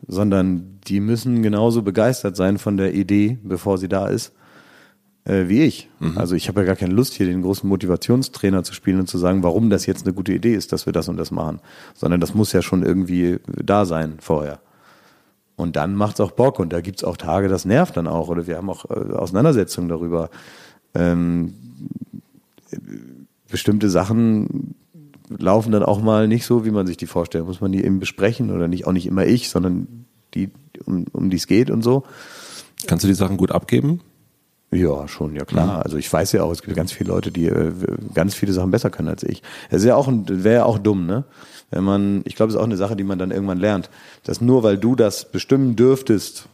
Sondern 0.06 0.80
die 0.86 1.00
müssen 1.00 1.42
genauso 1.42 1.82
begeistert 1.82 2.36
sein 2.36 2.58
von 2.58 2.76
der 2.76 2.94
Idee, 2.94 3.38
bevor 3.42 3.78
sie 3.78 3.88
da 3.88 4.08
ist, 4.08 4.32
äh, 5.24 5.48
wie 5.48 5.62
ich. 5.62 5.88
Also 6.16 6.34
ich 6.34 6.48
habe 6.48 6.60
ja 6.60 6.66
gar 6.66 6.76
keine 6.76 6.94
Lust, 6.94 7.14
hier 7.14 7.26
den 7.26 7.42
großen 7.42 7.68
Motivationstrainer 7.68 8.64
zu 8.64 8.74
spielen 8.74 8.98
und 8.98 9.06
zu 9.06 9.18
sagen, 9.18 9.42
warum 9.42 9.70
das 9.70 9.86
jetzt 9.86 10.04
eine 10.04 10.14
gute 10.14 10.32
Idee 10.32 10.54
ist, 10.54 10.72
dass 10.72 10.86
wir 10.86 10.92
das 10.92 11.08
und 11.08 11.16
das 11.16 11.30
machen. 11.30 11.60
Sondern 11.94 12.20
das 12.20 12.34
muss 12.34 12.52
ja 12.52 12.62
schon 12.62 12.82
irgendwie 12.82 13.38
da 13.46 13.84
sein 13.84 14.16
vorher. 14.18 14.60
Und 15.54 15.76
dann 15.76 15.94
macht's 15.94 16.20
auch 16.20 16.32
Bock 16.32 16.58
und 16.58 16.72
da 16.72 16.80
gibt's 16.80 17.04
auch 17.04 17.16
Tage, 17.16 17.48
das 17.48 17.64
nervt 17.64 17.96
dann 17.96 18.08
auch. 18.08 18.28
Oder 18.28 18.46
wir 18.46 18.56
haben 18.56 18.70
auch 18.70 18.90
äh, 18.90 19.12
Auseinandersetzungen 19.12 19.88
darüber. 19.88 20.30
Ähm, 20.94 21.54
bestimmte 23.52 23.88
Sachen 23.88 24.74
laufen 25.38 25.70
dann 25.70 25.84
auch 25.84 26.02
mal 26.02 26.26
nicht 26.26 26.44
so, 26.44 26.64
wie 26.64 26.72
man 26.72 26.86
sich 26.86 26.96
die 26.96 27.06
vorstellt. 27.06 27.46
Muss 27.46 27.60
man 27.60 27.70
die 27.70 27.84
eben 27.84 28.00
besprechen 28.00 28.50
oder 28.50 28.66
nicht, 28.66 28.86
auch 28.86 28.92
nicht 28.92 29.06
immer 29.06 29.24
ich, 29.24 29.48
sondern 29.48 30.06
die, 30.34 30.50
um, 30.84 31.06
um 31.12 31.30
die 31.30 31.36
es 31.36 31.46
geht 31.46 31.70
und 31.70 31.82
so. 31.82 32.02
Kannst 32.86 33.04
du 33.04 33.08
die 33.08 33.14
Sachen 33.14 33.36
gut 33.36 33.52
abgeben? 33.52 34.00
Ja, 34.72 35.06
schon, 35.06 35.36
ja 35.36 35.44
klar. 35.44 35.84
Also 35.84 35.98
ich 35.98 36.10
weiß 36.10 36.32
ja 36.32 36.42
auch, 36.42 36.50
es 36.50 36.62
gibt 36.62 36.74
ganz 36.74 36.92
viele 36.92 37.10
Leute, 37.10 37.30
die 37.30 37.46
äh, 37.46 37.72
ganz 38.14 38.34
viele 38.34 38.54
Sachen 38.54 38.70
besser 38.70 38.88
können 38.88 39.08
als 39.08 39.22
ich. 39.22 39.42
Ist 39.70 39.84
ja 39.84 39.96
auch, 39.96 40.10
wäre 40.10 40.56
ja 40.56 40.64
auch 40.64 40.78
dumm, 40.78 41.06
ne? 41.06 41.24
Wenn 41.70 41.84
man, 41.84 42.22
ich 42.24 42.36
glaube, 42.36 42.48
es 42.48 42.54
ist 42.54 42.60
auch 42.60 42.66
eine 42.66 42.76
Sache, 42.76 42.96
die 42.96 43.04
man 43.04 43.18
dann 43.18 43.30
irgendwann 43.30 43.58
lernt, 43.58 43.90
dass 44.24 44.40
nur 44.40 44.62
weil 44.62 44.78
du 44.78 44.94
das 44.94 45.30
bestimmen 45.30 45.76
dürftest, 45.76 46.48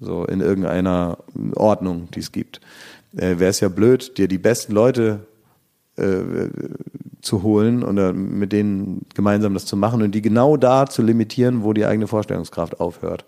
so 0.00 0.24
in 0.24 0.40
irgendeiner 0.40 1.18
Ordnung, 1.54 2.08
die 2.14 2.20
es 2.20 2.32
gibt, 2.32 2.60
äh, 3.16 3.38
wäre 3.38 3.50
es 3.50 3.60
ja 3.60 3.68
blöd, 3.68 4.18
dir 4.18 4.28
die 4.28 4.38
besten 4.38 4.72
Leute 4.72 5.26
äh, 5.96 6.48
zu 7.22 7.42
holen 7.42 7.82
oder 7.82 8.12
mit 8.12 8.52
denen 8.52 9.06
gemeinsam 9.14 9.54
das 9.54 9.66
zu 9.66 9.76
machen 9.76 10.02
und 10.02 10.12
die 10.12 10.22
genau 10.22 10.56
da 10.56 10.86
zu 10.86 11.02
limitieren, 11.02 11.62
wo 11.62 11.72
die 11.72 11.86
eigene 11.86 12.06
Vorstellungskraft 12.06 12.80
aufhört. 12.80 13.24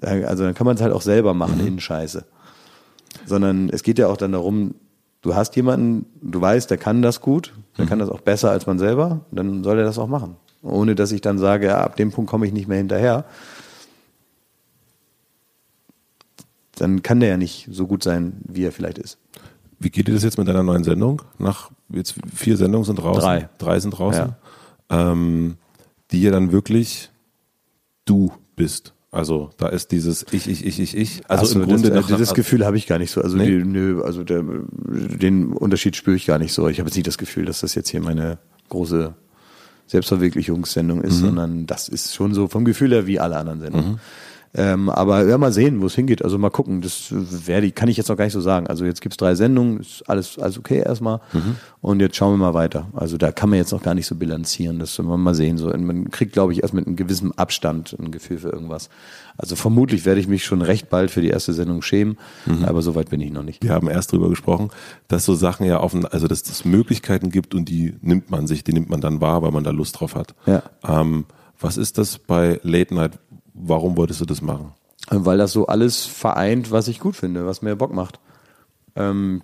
Also 0.00 0.44
dann 0.44 0.54
kann 0.54 0.64
man 0.64 0.76
es 0.76 0.82
halt 0.82 0.92
auch 0.92 1.02
selber 1.02 1.34
machen 1.34 1.66
in 1.66 1.80
Scheiße 1.80 2.24
sondern 3.26 3.68
es 3.70 3.82
geht 3.82 3.98
ja 3.98 4.08
auch 4.08 4.16
dann 4.16 4.32
darum, 4.32 4.74
du 5.22 5.34
hast 5.34 5.56
jemanden, 5.56 6.06
du 6.20 6.40
weißt, 6.40 6.70
der 6.70 6.78
kann 6.78 7.02
das 7.02 7.20
gut, 7.20 7.54
der 7.76 7.86
kann 7.86 7.98
das 7.98 8.08
auch 8.08 8.20
besser 8.20 8.50
als 8.50 8.66
man 8.66 8.78
selber, 8.78 9.20
dann 9.30 9.62
soll 9.64 9.78
er 9.78 9.84
das 9.84 9.98
auch 9.98 10.08
machen. 10.08 10.36
Ohne 10.62 10.94
dass 10.94 11.12
ich 11.12 11.20
dann 11.20 11.38
sage, 11.38 11.66
ja, 11.66 11.80
ab 11.80 11.96
dem 11.96 12.10
Punkt 12.10 12.30
komme 12.30 12.46
ich 12.46 12.52
nicht 12.52 12.68
mehr 12.68 12.78
hinterher. 12.78 13.24
Dann 16.76 17.02
kann 17.02 17.20
der 17.20 17.30
ja 17.30 17.36
nicht 17.36 17.68
so 17.70 17.86
gut 17.86 18.02
sein, 18.02 18.40
wie 18.44 18.64
er 18.64 18.72
vielleicht 18.72 18.98
ist. 18.98 19.18
Wie 19.78 19.90
geht 19.90 20.08
dir 20.08 20.14
das 20.14 20.24
jetzt 20.24 20.38
mit 20.38 20.48
deiner 20.48 20.62
neuen 20.62 20.84
Sendung? 20.84 21.22
Nach 21.38 21.70
jetzt 21.88 22.14
vier 22.34 22.56
Sendungen 22.56 22.84
sind 22.84 22.96
draußen. 22.96 23.22
Drei. 23.22 23.48
Drei 23.58 23.80
sind 23.80 23.92
draußen. 23.92 24.34
Ähm, 24.90 25.56
die 26.10 26.22
ja 26.22 26.30
dann 26.30 26.52
wirklich 26.52 27.10
du 28.04 28.32
bist. 28.56 28.94
Also 29.10 29.50
da 29.56 29.68
ist 29.68 29.90
dieses 29.92 30.26
Ich, 30.32 30.48
ich, 30.48 30.66
ich, 30.66 30.80
ich, 30.80 30.96
ich. 30.96 31.22
Also 31.28 31.46
so, 31.46 31.60
im 31.60 31.66
Grunde 31.66 31.90
das, 31.90 32.08
nach, 32.10 32.18
das 32.18 32.34
Gefühl 32.34 32.66
habe 32.66 32.76
ich 32.76 32.86
gar 32.86 32.98
nicht 32.98 33.10
so. 33.10 33.22
Also, 33.22 33.36
Nee? 33.36 33.46
die, 33.46 33.64
nö, 33.64 34.02
also 34.02 34.22
der, 34.22 34.42
den 34.42 35.52
Unterschied 35.52 35.96
spüre 35.96 36.16
ich 36.16 36.26
gar 36.26 36.38
nicht 36.38 36.52
so. 36.52 36.68
Ich 36.68 36.78
habe 36.78 36.88
jetzt 36.88 36.96
nicht 36.96 37.06
das 37.06 37.16
Gefühl, 37.18 37.46
dass 37.46 37.60
das 37.60 37.74
jetzt 37.74 37.88
hier 37.88 38.02
meine 38.02 38.38
große 38.68 39.14
Selbstverwirklichungssendung 39.86 41.02
ist, 41.02 41.18
sondern 41.20 41.66
das 41.66 41.88
ist 41.88 42.14
schon 42.14 42.34
so 42.34 42.48
vom 42.48 42.66
Gefühl 42.66 42.90
her 42.90 43.06
wie 43.06 43.18
alle 43.18 43.38
anderen 43.38 43.60
Sendungen. 43.60 44.00
Ähm, 44.54 44.88
aber 44.88 45.26
ja, 45.26 45.36
mal 45.38 45.52
sehen, 45.52 45.80
wo 45.80 45.86
es 45.86 45.94
hingeht. 45.94 46.24
Also 46.24 46.38
mal 46.38 46.50
gucken. 46.50 46.80
Das 46.80 47.12
werde 47.46 47.66
ich, 47.66 47.74
kann 47.74 47.88
ich 47.88 47.96
jetzt 47.96 48.08
noch 48.08 48.16
gar 48.16 48.24
nicht 48.24 48.32
so 48.34 48.40
sagen. 48.40 48.66
Also 48.66 48.84
jetzt 48.84 49.00
gibt's 49.00 49.16
drei 49.16 49.34
Sendungen, 49.34 49.80
ist 49.80 50.02
alles, 50.08 50.38
alles 50.38 50.58
okay 50.58 50.82
erstmal. 50.84 51.20
Und 51.80 52.00
jetzt 52.00 52.16
schauen 52.16 52.32
wir 52.32 52.38
mal 52.38 52.54
weiter. 52.54 52.88
Also 52.94 53.18
da 53.18 53.30
kann 53.30 53.50
man 53.50 53.58
jetzt 53.58 53.72
noch 53.72 53.82
gar 53.82 53.94
nicht 53.94 54.06
so 54.06 54.14
bilanzieren. 54.14 54.78
Das 54.78 54.94
soll 54.94 55.06
man 55.06 55.20
mal 55.20 55.34
sehen. 55.34 55.58
So, 55.58 55.68
man 55.68 56.10
kriegt, 56.10 56.32
glaube 56.32 56.52
ich, 56.52 56.62
erst 56.62 56.74
mit 56.74 56.86
einem 56.86 56.96
gewissen 56.96 57.36
Abstand 57.36 57.96
ein 57.98 58.10
Gefühl 58.10 58.38
für 58.38 58.48
irgendwas. 58.48 58.88
Also 59.36 59.54
vermutlich 59.54 60.04
werde 60.04 60.20
ich 60.20 60.26
mich 60.26 60.44
schon 60.44 60.62
recht 60.62 60.90
bald 60.90 61.12
für 61.12 61.20
die 61.20 61.28
erste 61.28 61.52
Sendung 61.52 61.80
schämen, 61.80 62.18
aber 62.64 62.82
so 62.82 62.96
weit 62.96 63.08
bin 63.08 63.20
ich 63.20 63.30
noch 63.30 63.44
nicht. 63.44 63.62
wir 63.62 63.70
haben 63.70 63.88
erst 63.88 64.10
drüber 64.10 64.28
gesprochen, 64.28 64.70
dass 65.06 65.24
so 65.24 65.36
Sachen 65.36 65.64
ja 65.64 65.80
offen, 65.80 66.04
also 66.04 66.26
dass 66.26 66.42
es 66.42 66.64
Möglichkeiten 66.64 67.30
gibt 67.30 67.54
und 67.54 67.68
die 67.68 67.94
nimmt 68.00 68.32
man 68.32 68.48
sich, 68.48 68.64
die 68.64 68.72
nimmt 68.72 68.90
man 68.90 69.00
dann 69.00 69.20
wahr, 69.20 69.42
weil 69.42 69.52
man 69.52 69.62
da 69.62 69.70
Lust 69.70 70.00
drauf 70.00 70.16
hat. 70.16 70.34
Ja. 70.46 70.64
Ähm, 70.84 71.24
was 71.60 71.76
ist 71.76 71.98
das 71.98 72.18
bei 72.18 72.60
Late 72.62 72.94
Night? 72.94 73.18
Warum 73.60 73.96
wolltest 73.96 74.20
du 74.20 74.24
das 74.24 74.42
machen? 74.42 74.72
Weil 75.10 75.38
das 75.38 75.52
so 75.52 75.66
alles 75.66 76.04
vereint, 76.04 76.70
was 76.70 76.88
ich 76.88 77.00
gut 77.00 77.16
finde, 77.16 77.46
was 77.46 77.62
mir 77.62 77.76
Bock 77.76 77.92
macht. 77.92 78.20
Ähm, 78.94 79.42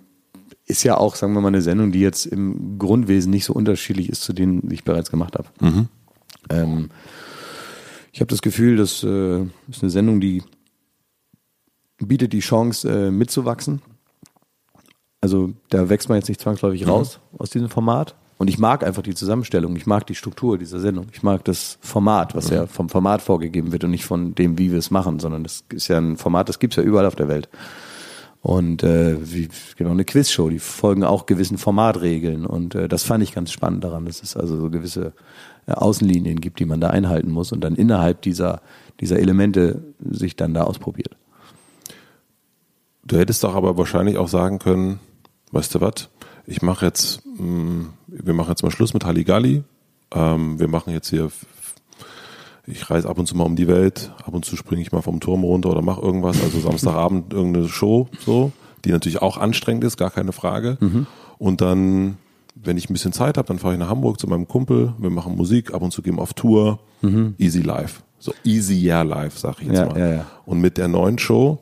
ist 0.65 0.83
ja 0.83 0.97
auch, 0.97 1.15
sagen 1.15 1.33
wir 1.33 1.41
mal, 1.41 1.49
eine 1.49 1.61
Sendung, 1.61 1.91
die 1.91 1.99
jetzt 1.99 2.25
im 2.25 2.77
Grundwesen 2.79 3.31
nicht 3.31 3.45
so 3.45 3.53
unterschiedlich 3.53 4.09
ist 4.09 4.21
zu 4.21 4.33
denen, 4.33 4.67
die 4.67 4.75
ich 4.75 4.83
bereits 4.83 5.11
gemacht 5.11 5.35
habe. 5.35 5.47
Ähm, 6.49 6.89
ich 8.11 8.21
habe 8.21 8.29
das 8.29 8.41
Gefühl, 8.41 8.77
das 8.77 9.03
äh, 9.03 9.41
ist 9.69 9.81
eine 9.81 9.89
Sendung, 9.89 10.21
die 10.21 10.43
bietet 11.97 12.33
die 12.33 12.39
Chance, 12.39 12.89
äh, 12.89 13.11
mitzuwachsen. 13.11 13.81
Also 15.21 15.53
da 15.69 15.89
wächst 15.89 16.09
man 16.09 16.17
jetzt 16.17 16.29
nicht 16.29 16.41
zwangsläufig 16.41 16.87
raus 16.87 17.19
aus 17.37 17.49
diesem 17.49 17.69
Format. 17.69 18.15
Und 18.37 18.49
ich 18.49 18.57
mag 18.57 18.83
einfach 18.83 19.01
die 19.01 19.15
Zusammenstellung, 19.15 19.75
ich 19.77 19.85
mag 19.85 20.05
die 20.07 20.15
Struktur 20.15 20.57
dieser 20.57 20.79
Sendung, 20.79 21.07
ich 21.13 21.23
mag 21.23 21.45
das 21.45 21.77
Format, 21.79 22.35
was 22.35 22.49
ja 22.49 22.67
vom 22.67 22.89
Format 22.89 23.21
vorgegeben 23.21 23.71
wird 23.71 23.85
und 23.85 23.91
nicht 23.91 24.05
von 24.05 24.35
dem, 24.35 24.57
wie 24.57 24.71
wir 24.71 24.79
es 24.79 24.91
machen, 24.91 25.19
sondern 25.19 25.43
das 25.43 25.63
ist 25.69 25.87
ja 25.87 25.97
ein 25.97 26.17
Format, 26.17 26.49
das 26.49 26.59
gibt's 26.59 26.75
ja 26.75 26.83
überall 26.83 27.05
auf 27.05 27.15
der 27.15 27.29
Welt. 27.29 27.47
Und 28.45 28.83
äh, 28.83 29.17
wie 29.21 29.49
genau 29.75 29.89
eine 29.89 30.05
Quizshow, 30.05 30.49
die 30.49 30.59
folgen 30.59 31.03
auch 31.03 31.25
gewissen 31.25 31.57
Formatregeln. 31.57 32.45
Und 32.45 32.75
äh, 32.75 32.87
das 32.87 33.01
fand 33.01 33.23
ich 33.23 33.33
ganz 33.33 33.51
spannend 33.51 33.83
daran, 33.83 34.05
dass 34.05 34.21
es 34.21 34.37
also 34.37 34.59
so 34.59 34.69
gewisse 34.69 35.13
äh, 35.65 35.71
Außenlinien 35.71 36.39
gibt, 36.39 36.59
die 36.59 36.65
man 36.65 36.79
da 36.79 36.91
einhalten 36.91 37.31
muss 37.31 37.51
und 37.51 37.61
dann 37.61 37.73
innerhalb 37.73 38.21
dieser, 38.21 38.61
dieser 38.99 39.17
Elemente 39.17 39.81
sich 39.99 40.35
dann 40.35 40.53
da 40.53 40.61
ausprobiert. 40.61 41.17
Du 43.03 43.17
hättest 43.17 43.43
doch 43.43 43.55
aber 43.55 43.79
wahrscheinlich 43.79 44.17
auch 44.19 44.27
sagen 44.27 44.59
können, 44.59 44.99
weißt 45.51 45.73
du 45.73 45.81
was, 45.81 46.09
ich 46.45 46.61
mache 46.61 46.85
jetzt, 46.85 47.25
mh, 47.25 47.43
mm, 47.43 47.93
wir 48.23 48.33
machen 48.33 48.49
jetzt 48.49 48.63
mal 48.63 48.71
Schluss 48.71 48.93
mit 48.93 49.05
Halligalli. 49.05 49.63
Ähm, 50.13 50.59
wir 50.59 50.67
machen 50.67 50.93
jetzt 50.93 51.09
hier, 51.09 51.31
ich 52.67 52.89
reise 52.89 53.09
ab 53.09 53.17
und 53.19 53.27
zu 53.27 53.35
mal 53.35 53.43
um 53.43 53.55
die 53.55 53.67
Welt, 53.67 54.11
ab 54.23 54.33
und 54.33 54.45
zu 54.45 54.55
springe 54.55 54.81
ich 54.81 54.91
mal 54.91 55.01
vom 55.01 55.19
Turm 55.19 55.43
runter 55.43 55.69
oder 55.69 55.81
mache 55.81 56.01
irgendwas, 56.01 56.41
also 56.41 56.59
Samstagabend 56.59 57.33
irgendeine 57.33 57.67
Show, 57.67 58.07
so, 58.25 58.51
die 58.83 58.91
natürlich 58.91 59.21
auch 59.21 59.37
anstrengend 59.37 59.83
ist, 59.83 59.97
gar 59.97 60.11
keine 60.11 60.31
Frage. 60.31 60.77
Mhm. 60.79 61.07
Und 61.37 61.61
dann, 61.61 62.17
wenn 62.55 62.77
ich 62.77 62.89
ein 62.89 62.93
bisschen 62.93 63.13
Zeit 63.13 63.37
habe, 63.37 63.47
dann 63.47 63.59
fahre 63.59 63.73
ich 63.73 63.79
nach 63.79 63.89
Hamburg 63.89 64.19
zu 64.19 64.27
meinem 64.27 64.47
Kumpel, 64.47 64.93
wir 64.97 65.09
machen 65.09 65.35
Musik, 65.35 65.73
ab 65.73 65.81
und 65.81 65.91
zu 65.91 66.01
gehen 66.01 66.15
wir 66.15 66.21
auf 66.21 66.33
Tour, 66.33 66.79
mhm. 67.01 67.35
easy 67.37 67.61
life. 67.61 68.01
So 68.19 68.33
easy 68.43 68.81
yeah 68.81 69.03
life, 69.03 69.37
sag 69.37 69.59
ich 69.61 69.67
jetzt 69.67 69.77
Ja, 69.77 69.85
mal. 69.87 69.99
ja, 69.99 70.13
ja. 70.13 70.25
Und 70.45 70.61
mit 70.61 70.77
der 70.77 70.87
neuen 70.87 71.19
Show 71.19 71.59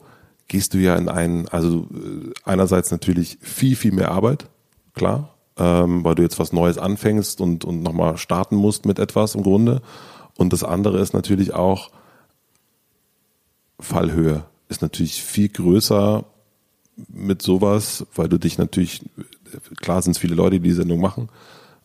gehst 0.48 0.72
du 0.74 0.78
ja 0.78 0.94
in 0.96 1.08
einen, 1.08 1.48
also 1.48 1.88
äh, 1.92 2.32
einerseits 2.44 2.90
natürlich 2.90 3.38
viel, 3.40 3.76
viel 3.76 3.92
mehr 3.92 4.12
Arbeit, 4.12 4.48
klar, 4.94 5.33
ähm, 5.58 6.04
weil 6.04 6.14
du 6.14 6.22
jetzt 6.22 6.38
was 6.38 6.52
Neues 6.52 6.78
anfängst 6.78 7.40
und, 7.40 7.64
und 7.64 7.82
nochmal 7.82 8.16
starten 8.16 8.56
musst 8.56 8.86
mit 8.86 8.98
etwas 8.98 9.34
im 9.34 9.42
Grunde. 9.42 9.82
Und 10.36 10.52
das 10.52 10.64
andere 10.64 11.00
ist 11.00 11.14
natürlich 11.14 11.54
auch, 11.54 11.90
Fallhöhe 13.78 14.44
ist 14.68 14.82
natürlich 14.82 15.22
viel 15.22 15.48
größer 15.48 16.24
mit 17.08 17.42
sowas, 17.42 18.06
weil 18.14 18.28
du 18.28 18.38
dich 18.38 18.58
natürlich, 18.58 19.02
klar 19.76 20.02
sind 20.02 20.12
es 20.12 20.18
viele 20.18 20.34
Leute, 20.34 20.60
die 20.60 20.68
die 20.68 20.74
Sendung 20.74 21.00
machen, 21.00 21.28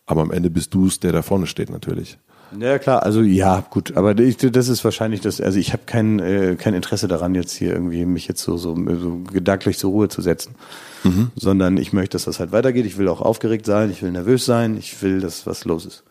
aber 0.06 0.22
am 0.22 0.32
Ende 0.32 0.50
bist 0.50 0.74
du 0.74 0.88
es, 0.88 1.00
der 1.00 1.12
da 1.12 1.22
vorne 1.22 1.48
steht 1.48 1.70
natürlich. 1.70 2.18
Ja 2.58 2.80
klar, 2.80 3.04
also 3.04 3.22
ja, 3.22 3.64
gut, 3.70 3.96
aber 3.98 4.18
ich, 4.18 4.38
das 4.38 4.68
ist 4.68 4.84
wahrscheinlich 4.84 5.22
das, 5.22 5.42
also 5.42 5.60
ich 5.60 5.74
habe 5.74 5.84
kein, 5.86 6.20
äh, 6.20 6.56
kein 6.58 6.74
Interesse 6.74 7.08
daran, 7.08 7.36
jetzt 7.36 7.54
hier 7.54 7.74
irgendwie 7.74 8.06
mich 8.06 8.28
jetzt 8.28 8.42
so, 8.42 8.58
so, 8.58 8.76
so 8.76 9.22
gedanklich 9.32 9.78
zur 9.78 9.92
Ruhe 9.92 10.10
zu 10.10 10.22
setzen. 10.22 10.56
Mhm. 11.04 11.32
Sondern 11.36 11.78
ich 11.78 11.94
möchte, 11.94 12.16
dass 12.16 12.26
das 12.26 12.40
halt 12.40 12.52
weitergeht. 12.52 12.86
Ich 12.86 12.98
will 12.98 13.08
auch 13.08 13.22
aufgeregt 13.22 13.66
sein, 13.66 13.92
ich 13.92 14.02
will 14.02 14.12
nervös 14.12 14.46
sein, 14.46 14.78
ich 14.78 15.02
will, 15.02 15.22
dass 15.22 15.46
was 15.46 15.66
los 15.66 15.86
ist. 15.86 16.04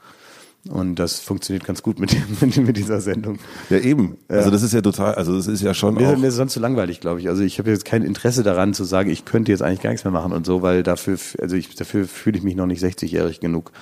Und 0.68 0.96
das 0.96 1.20
funktioniert 1.20 1.64
ganz 1.64 1.82
gut 1.82 1.98
mit, 1.98 2.16
mit, 2.40 2.56
mit 2.56 2.76
dieser 2.76 3.00
Sendung. 3.00 3.38
Ja, 3.70 3.78
eben. 3.78 4.18
Also 4.28 4.50
das 4.50 4.62
ist 4.62 4.74
ja 4.74 4.80
total, 4.80 5.14
also 5.14 5.36
das 5.36 5.46
ist 5.46 5.62
ja 5.62 5.72
schon 5.72 5.94
Mir, 5.94 6.10
auch. 6.10 6.16
mir 6.16 6.28
ist 6.28 6.34
sonst 6.34 6.52
zu 6.52 6.60
langweilig, 6.60 7.00
glaube 7.00 7.20
ich. 7.20 7.28
Also 7.28 7.42
ich 7.42 7.58
habe 7.58 7.70
jetzt 7.70 7.84
kein 7.84 8.02
Interesse 8.02 8.42
daran 8.42 8.74
zu 8.74 8.84
sagen, 8.84 9.10
ich 9.10 9.24
könnte 9.24 9.52
jetzt 9.52 9.62
eigentlich 9.62 9.80
gar 9.80 9.90
nichts 9.90 10.04
mehr 10.04 10.12
machen 10.12 10.32
und 10.32 10.44
so, 10.44 10.62
weil 10.62 10.82
dafür, 10.82 11.16
also 11.40 11.56
ich, 11.56 11.74
dafür 11.74 12.06
fühle 12.06 12.38
ich 12.38 12.44
mich 12.44 12.56
noch 12.56 12.66
nicht 12.66 12.82
60-jährig 12.82 13.40
genug. 13.40 13.72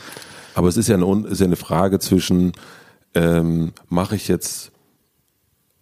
Aber 0.56 0.68
es 0.68 0.76
ist 0.76 0.88
ja 0.88 0.96
eine, 0.96 1.26
ist 1.28 1.40
ja 1.40 1.46
eine 1.46 1.56
Frage 1.56 1.98
zwischen, 1.98 2.52
ähm, 3.14 3.72
mache 3.88 4.16
ich 4.16 4.26
jetzt, 4.26 4.72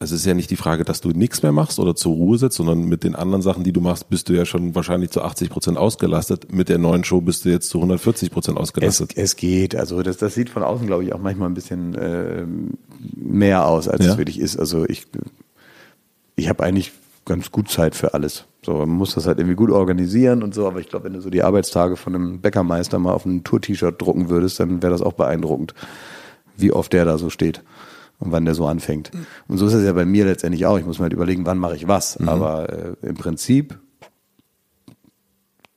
also 0.00 0.14
es 0.16 0.22
ist 0.22 0.26
ja 0.26 0.34
nicht 0.34 0.50
die 0.50 0.56
Frage, 0.56 0.84
dass 0.84 1.00
du 1.00 1.10
nichts 1.10 1.42
mehr 1.44 1.52
machst 1.52 1.78
oder 1.78 1.94
zur 1.94 2.12
Ruhe 2.14 2.36
sitzt, 2.38 2.56
sondern 2.56 2.80
mit 2.84 3.04
den 3.04 3.14
anderen 3.14 3.40
Sachen, 3.40 3.62
die 3.62 3.72
du 3.72 3.80
machst, 3.80 4.08
bist 4.10 4.28
du 4.28 4.32
ja 4.32 4.44
schon 4.44 4.74
wahrscheinlich 4.74 5.10
zu 5.10 5.22
80 5.22 5.48
Prozent 5.48 5.78
ausgelastet. 5.78 6.52
Mit 6.52 6.68
der 6.68 6.78
neuen 6.78 7.04
Show 7.04 7.20
bist 7.20 7.44
du 7.44 7.50
jetzt 7.50 7.68
zu 7.70 7.78
140 7.78 8.32
Prozent 8.32 8.58
Es, 8.58 8.62
ausgelastet. 8.62 9.12
es 9.16 9.36
geht. 9.36 9.76
Also 9.76 10.02
das, 10.02 10.16
das 10.16 10.34
sieht 10.34 10.50
von 10.50 10.64
außen, 10.64 10.86
glaube 10.88 11.04
ich, 11.04 11.12
auch 11.14 11.20
manchmal 11.20 11.48
ein 11.48 11.54
bisschen 11.54 11.96
ähm, 11.98 12.70
mehr 13.16 13.66
aus, 13.66 13.86
als 13.88 14.04
Ja. 14.04 14.12
es 14.12 14.18
wirklich 14.18 14.40
ist. 14.40 14.58
Also 14.58 14.84
ich, 14.88 15.06
ich 16.36 16.48
habe 16.48 16.64
eigentlich 16.64 16.90
ganz 17.24 17.50
gut 17.50 17.70
Zeit 17.70 17.94
für 17.94 18.14
alles. 18.14 18.44
So, 18.62 18.74
man 18.74 18.88
muss 18.90 19.14
das 19.14 19.26
halt 19.26 19.38
irgendwie 19.38 19.56
gut 19.56 19.70
organisieren 19.70 20.42
und 20.42 20.54
so, 20.54 20.66
aber 20.66 20.80
ich 20.80 20.88
glaube, 20.88 21.06
wenn 21.06 21.12
du 21.12 21.20
so 21.20 21.30
die 21.30 21.42
Arbeitstage 21.42 21.96
von 21.96 22.14
einem 22.14 22.40
Bäckermeister 22.40 22.98
mal 22.98 23.12
auf 23.12 23.24
ein 23.26 23.44
Tour-T-Shirt 23.44 24.00
drucken 24.00 24.28
würdest, 24.28 24.60
dann 24.60 24.82
wäre 24.82 24.92
das 24.92 25.02
auch 25.02 25.12
beeindruckend, 25.12 25.74
wie 26.56 26.72
oft 26.72 26.92
der 26.92 27.04
da 27.04 27.18
so 27.18 27.30
steht 27.30 27.62
und 28.18 28.32
wann 28.32 28.44
der 28.44 28.54
so 28.54 28.66
anfängt. 28.66 29.10
Und 29.48 29.58
so 29.58 29.66
ist 29.66 29.74
es 29.74 29.84
ja 29.84 29.92
bei 29.92 30.04
mir 30.04 30.24
letztendlich 30.24 30.66
auch. 30.66 30.78
Ich 30.78 30.86
muss 30.86 30.98
mir 30.98 31.04
halt 31.04 31.12
überlegen, 31.12 31.44
wann 31.46 31.58
mache 31.58 31.76
ich 31.76 31.88
was. 31.88 32.16
Aber 32.28 32.72
äh, 32.72 32.94
im 33.02 33.16
Prinzip 33.16 33.78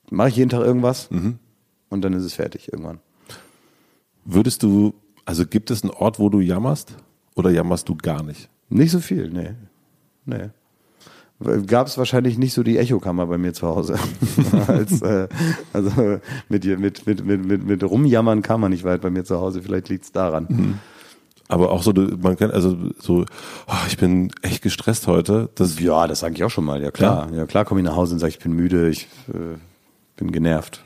mache 0.10 0.30
ich 0.30 0.36
jeden 0.38 0.50
Tag 0.50 0.62
irgendwas 0.62 1.10
und 1.90 2.02
dann 2.02 2.14
ist 2.14 2.24
es 2.24 2.34
fertig 2.34 2.72
irgendwann. 2.72 3.00
Würdest 4.24 4.64
du, 4.64 4.94
also 5.26 5.46
gibt 5.46 5.72
es 5.72 5.84
einen 5.84 5.92
Ort, 5.92 6.20
wo 6.20 6.30
du 6.30 6.40
jammerst 6.40 6.96
oder 7.36 7.50
jammerst 7.50 7.88
du 7.90 7.96
gar 7.96 8.24
nicht? 8.24 8.50
Nicht 8.70 8.92
so 8.92 9.00
viel, 9.00 9.30
nee. 9.30 9.56
Nee. 10.26 10.50
Gab 11.68 11.86
es 11.86 11.98
wahrscheinlich 12.00 12.40
nicht 12.40 12.54
so 12.54 12.64
die 12.64 12.78
Echokammer 12.78 13.28
bei 13.28 13.38
mir 13.38 13.54
zu 13.54 13.68
Hause. 13.68 14.00
Als, 14.68 15.02
äh, 15.04 15.28
also 15.72 15.92
mit, 16.50 16.66
mit, 16.66 17.06
mit, 17.06 17.26
mit, 17.26 17.66
mit, 17.66 17.84
rumjammern 17.84 18.42
kann 18.42 18.60
man 18.60 18.72
nicht 18.72 18.84
weit 18.84 19.02
bei 19.02 19.12
mir 19.12 19.24
zu 19.24 19.40
Hause. 19.40 19.62
Vielleicht 19.62 19.90
liegt's 19.90 20.12
daran. 20.12 20.80
Aber 21.48 21.72
auch 21.72 21.84
so, 21.84 21.94
man 21.94 22.38
kennt, 22.38 22.54
also 22.54 22.76
so, 23.00 23.24
oh, 23.68 23.74
ich 23.88 23.98
bin 23.98 24.32
echt 24.42 24.64
gestresst 24.64 25.06
heute. 25.06 25.50
Das, 25.56 25.80
Ja, 25.80 26.08
das 26.08 26.22
sage 26.22 26.34
ich 26.36 26.44
auch 26.44 26.50
schon 26.50 26.66
mal. 26.66 26.82
Ja 26.82 26.90
klar. 26.90 27.32
Ja 27.32 27.46
klar 27.46 27.66
komme 27.66 27.82
ich 27.82 27.86
nach 27.86 27.96
Hause 27.96 28.14
und 28.14 28.20
sage, 28.20 28.32
ich 28.32 28.40
bin 28.40 28.54
müde, 28.54 28.90
ich 28.90 29.08
äh, 29.30 29.58
bin 30.16 30.32
genervt. 30.32 30.84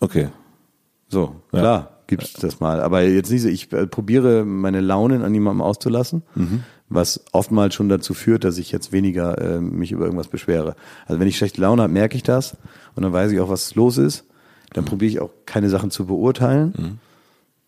okay. 0.00 0.28
So, 1.08 1.36
klar, 1.50 2.00
gibt's 2.08 2.32
das 2.32 2.58
mal. 2.58 2.80
Aber 2.80 3.02
jetzt 3.02 3.30
nicht 3.30 3.42
so, 3.42 3.48
ich 3.48 3.72
äh, 3.72 3.86
probiere 3.86 4.44
meine 4.44 4.80
Launen 4.80 5.22
an 5.22 5.32
jemandem 5.34 5.62
auszulassen, 5.62 6.22
was 6.88 7.24
oftmals 7.32 7.74
schon 7.74 7.88
dazu 7.88 8.14
führt, 8.14 8.44
dass 8.44 8.58
ich 8.58 8.70
jetzt 8.70 8.92
weniger 8.92 9.38
äh, 9.38 9.60
mich 9.60 9.92
über 9.92 10.04
irgendwas 10.04 10.28
beschwere. 10.28 10.76
Also 11.06 11.20
wenn 11.20 11.26
ich 11.28 11.36
schlechte 11.36 11.60
Laune 11.60 11.82
habe, 11.82 11.92
merke 11.92 12.16
ich 12.16 12.22
das 12.22 12.56
und 12.94 13.02
dann 13.02 13.12
weiß 13.12 13.32
ich 13.32 13.40
auch, 13.40 13.48
was 13.48 13.74
los 13.74 13.98
ist. 13.98 14.24
Dann 14.72 14.84
probiere 14.84 15.10
ich 15.10 15.20
auch 15.20 15.30
keine 15.46 15.68
Sachen 15.70 15.90
zu 15.90 16.06
beurteilen. 16.06 16.98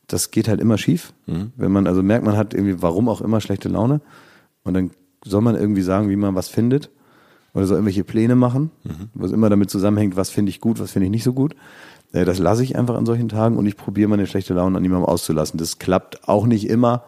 Das 0.07 0.31
geht 0.31 0.49
halt 0.49 0.61
immer 0.61 0.79
schief. 0.79 1.13
Wenn 1.57 1.73
man 1.73 1.87
also 1.87 2.03
merkt, 2.03 2.25
man 2.25 2.37
hat 2.37 2.55
irgendwie, 2.55 2.81
warum 2.83 3.09
auch 3.09 3.21
immer, 3.21 3.41
schlechte 3.41 3.69
Laune. 3.69 4.01
Und 4.65 4.75
dann 4.75 4.91
soll 5.25 5.41
man 5.43 5.55
irgendwie 5.57 5.83
sagen, 5.83 6.09
wie 6.11 6.17
man 6.17 6.35
was 6.35 6.49
findet. 6.49 6.91
Oder 7.55 7.67
soll 7.67 7.77
irgendwelche 7.79 8.05
Pläne 8.05 8.37
machen, 8.37 8.71
was 9.15 9.33
immer 9.33 9.49
damit 9.49 9.71
zusammenhängt, 9.71 10.17
was 10.17 10.31
finde 10.31 10.51
ich 10.51 10.61
gut, 10.61 10.79
was 10.81 10.93
finde 10.93 11.07
ich 11.07 11.11
nicht 11.11 11.25
so 11.25 11.33
gut. 11.33 11.57
Äh, 12.13 12.25
Das 12.25 12.39
lasse 12.39 12.63
ich 12.63 12.77
einfach 12.77 12.95
an 12.95 13.07
solchen 13.07 13.29
Tagen 13.29 13.57
und 13.57 13.67
ich 13.67 13.77
probiere 13.77 14.09
meine 14.09 14.27
schlechte 14.27 14.55
Laune 14.55 14.77
an 14.77 14.83
niemandem 14.83 15.09
auszulassen. 15.09 15.59
Das 15.59 15.79
klappt 15.79 16.29
auch 16.29 16.47
nicht 16.47 16.69
immer, 16.69 17.05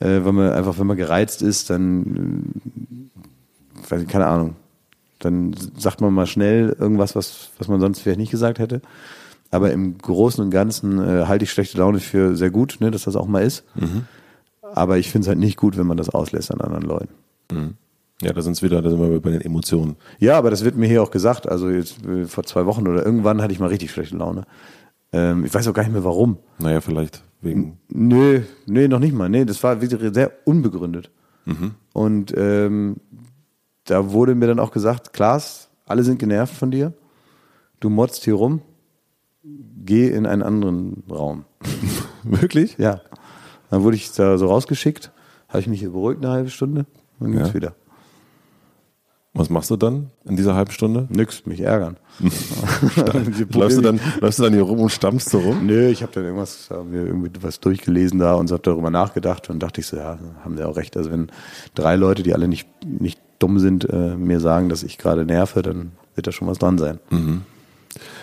äh, 0.00 0.24
wenn 0.24 0.34
man 0.34 0.52
einfach, 0.52 0.78
wenn 0.78 0.86
man 0.86 0.96
gereizt 0.96 1.42
ist, 1.42 1.70
dann, 1.70 2.52
äh, 3.90 4.04
keine 4.04 4.26
Ahnung, 4.26 4.56
dann 5.18 5.54
sagt 5.76 6.00
man 6.00 6.12
mal 6.14 6.26
schnell 6.26 6.76
irgendwas, 6.78 7.16
was, 7.16 7.50
was 7.58 7.68
man 7.68 7.80
sonst 7.80 8.00
vielleicht 8.00 8.18
nicht 8.20 8.30
gesagt 8.30 8.58
hätte. 8.58 8.80
Aber 9.50 9.72
im 9.72 9.96
Großen 9.98 10.44
und 10.44 10.50
Ganzen 10.50 10.98
äh, 10.98 11.24
halte 11.26 11.44
ich 11.44 11.50
schlechte 11.50 11.78
Laune 11.78 12.00
für 12.00 12.36
sehr 12.36 12.50
gut, 12.50 12.76
ne, 12.80 12.90
dass 12.90 13.04
das 13.04 13.16
auch 13.16 13.26
mal 13.26 13.42
ist. 13.42 13.64
Aber 14.74 14.98
ich 14.98 15.10
finde 15.10 15.24
es 15.24 15.28
halt 15.28 15.38
nicht 15.38 15.56
gut, 15.56 15.78
wenn 15.78 15.86
man 15.86 15.96
das 15.96 16.10
auslässt 16.10 16.52
an 16.52 16.60
anderen 16.60 16.84
Leuten. 16.84 17.14
Ja, 18.20 18.32
da 18.32 18.42
sind's 18.42 18.62
wieder, 18.62 18.82
da 18.82 18.90
sind 18.90 19.00
wir 19.00 19.20
bei 19.20 19.30
den 19.30 19.40
Emotionen. 19.40 19.96
Ja, 20.18 20.36
aber 20.36 20.50
das 20.50 20.64
wird 20.64 20.76
mir 20.76 20.86
hier 20.86 21.02
auch 21.02 21.10
gesagt. 21.10 21.48
Also 21.48 21.70
jetzt 21.70 22.04
äh, 22.04 22.26
vor 22.26 22.44
zwei 22.44 22.66
Wochen 22.66 22.86
oder 22.86 23.04
irgendwann 23.04 23.40
hatte 23.40 23.52
ich 23.52 23.60
mal 23.60 23.68
richtig 23.68 23.90
schlechte 23.90 24.16
Laune. 24.16 24.44
Ähm, 25.12 25.44
ich 25.44 25.54
weiß 25.54 25.66
auch 25.68 25.72
gar 25.72 25.82
nicht 25.84 25.92
mehr 25.92 26.04
warum. 26.04 26.36
Naja, 26.58 26.80
vielleicht 26.80 27.22
wegen, 27.40 27.78
Nö, 27.88 28.42
nee, 28.66 28.88
noch 28.88 28.98
nicht 28.98 29.14
mal. 29.14 29.28
Nee, 29.28 29.44
das 29.44 29.62
war 29.62 29.80
wieder 29.80 30.12
sehr 30.12 30.32
unbegründet. 30.44 31.10
Und 31.94 32.34
ähm, 32.36 32.96
da 33.84 34.10
wurde 34.12 34.34
mir 34.34 34.46
dann 34.48 34.58
auch 34.60 34.70
gesagt, 34.70 35.14
Klaas, 35.14 35.70
alle 35.86 36.02
sind 36.02 36.18
genervt 36.18 36.52
von 36.54 36.70
dir. 36.70 36.92
Du 37.80 37.88
motzt 37.88 38.24
hier 38.24 38.34
rum. 38.34 38.60
Geh 39.42 40.08
in 40.10 40.26
einen 40.26 40.42
anderen 40.42 41.04
Raum. 41.10 41.46
wirklich? 42.22 42.76
Ja. 42.76 43.00
Dann 43.70 43.82
wurde 43.82 43.96
ich 43.96 44.12
da 44.12 44.36
so 44.36 44.46
rausgeschickt. 44.48 45.10
Habe 45.48 45.60
ich 45.60 45.68
mich 45.68 45.80
hier 45.80 45.90
beruhigt 45.92 46.22
eine 46.22 46.32
halbe 46.34 46.50
Stunde. 46.50 46.84
Dann 47.18 47.32
ging's 47.32 47.48
Ja. 47.48 47.54
wieder. 47.54 47.74
Was 49.38 49.50
machst 49.50 49.70
du 49.70 49.76
dann 49.76 50.10
in 50.24 50.36
dieser 50.36 50.54
halben 50.54 50.72
Stunde? 50.72 51.06
Nix, 51.10 51.46
mich 51.46 51.60
ärgern. 51.60 51.96
Läufst 53.52 53.78
du 53.78 53.82
dann, 53.82 54.00
läufst 54.20 54.40
du 54.40 54.42
dann 54.42 54.52
hier 54.52 54.62
rum 54.62 54.80
und 54.80 54.90
stammst 54.90 55.30
so 55.30 55.38
rum? 55.38 55.64
Nö, 55.64 55.88
ich 55.88 56.02
habe 56.02 56.10
dann 56.12 56.24
irgendwas, 56.24 56.68
hab 56.70 56.84
mir 56.86 57.06
irgendwie 57.06 57.30
was 57.40 57.60
durchgelesen 57.60 58.18
da 58.18 58.34
und 58.34 58.48
so 58.48 58.54
habe 58.54 58.64
darüber 58.64 58.90
nachgedacht 58.90 59.48
und 59.48 59.62
dachte 59.62 59.80
ich 59.80 59.86
so, 59.86 59.96
ja, 59.96 60.18
haben 60.44 60.56
sie 60.56 60.66
auch 60.66 60.76
recht. 60.76 60.96
Also 60.96 61.12
wenn 61.12 61.30
drei 61.76 61.94
Leute, 61.94 62.24
die 62.24 62.34
alle 62.34 62.48
nicht, 62.48 62.68
nicht 62.84 63.20
dumm 63.38 63.60
sind, 63.60 63.88
äh, 63.88 64.16
mir 64.16 64.40
sagen, 64.40 64.68
dass 64.68 64.82
ich 64.82 64.98
gerade 64.98 65.24
nerve, 65.24 65.62
dann 65.62 65.92
wird 66.16 66.26
da 66.26 66.32
schon 66.32 66.48
was 66.48 66.58
dran 66.58 66.76
sein. 66.78 66.98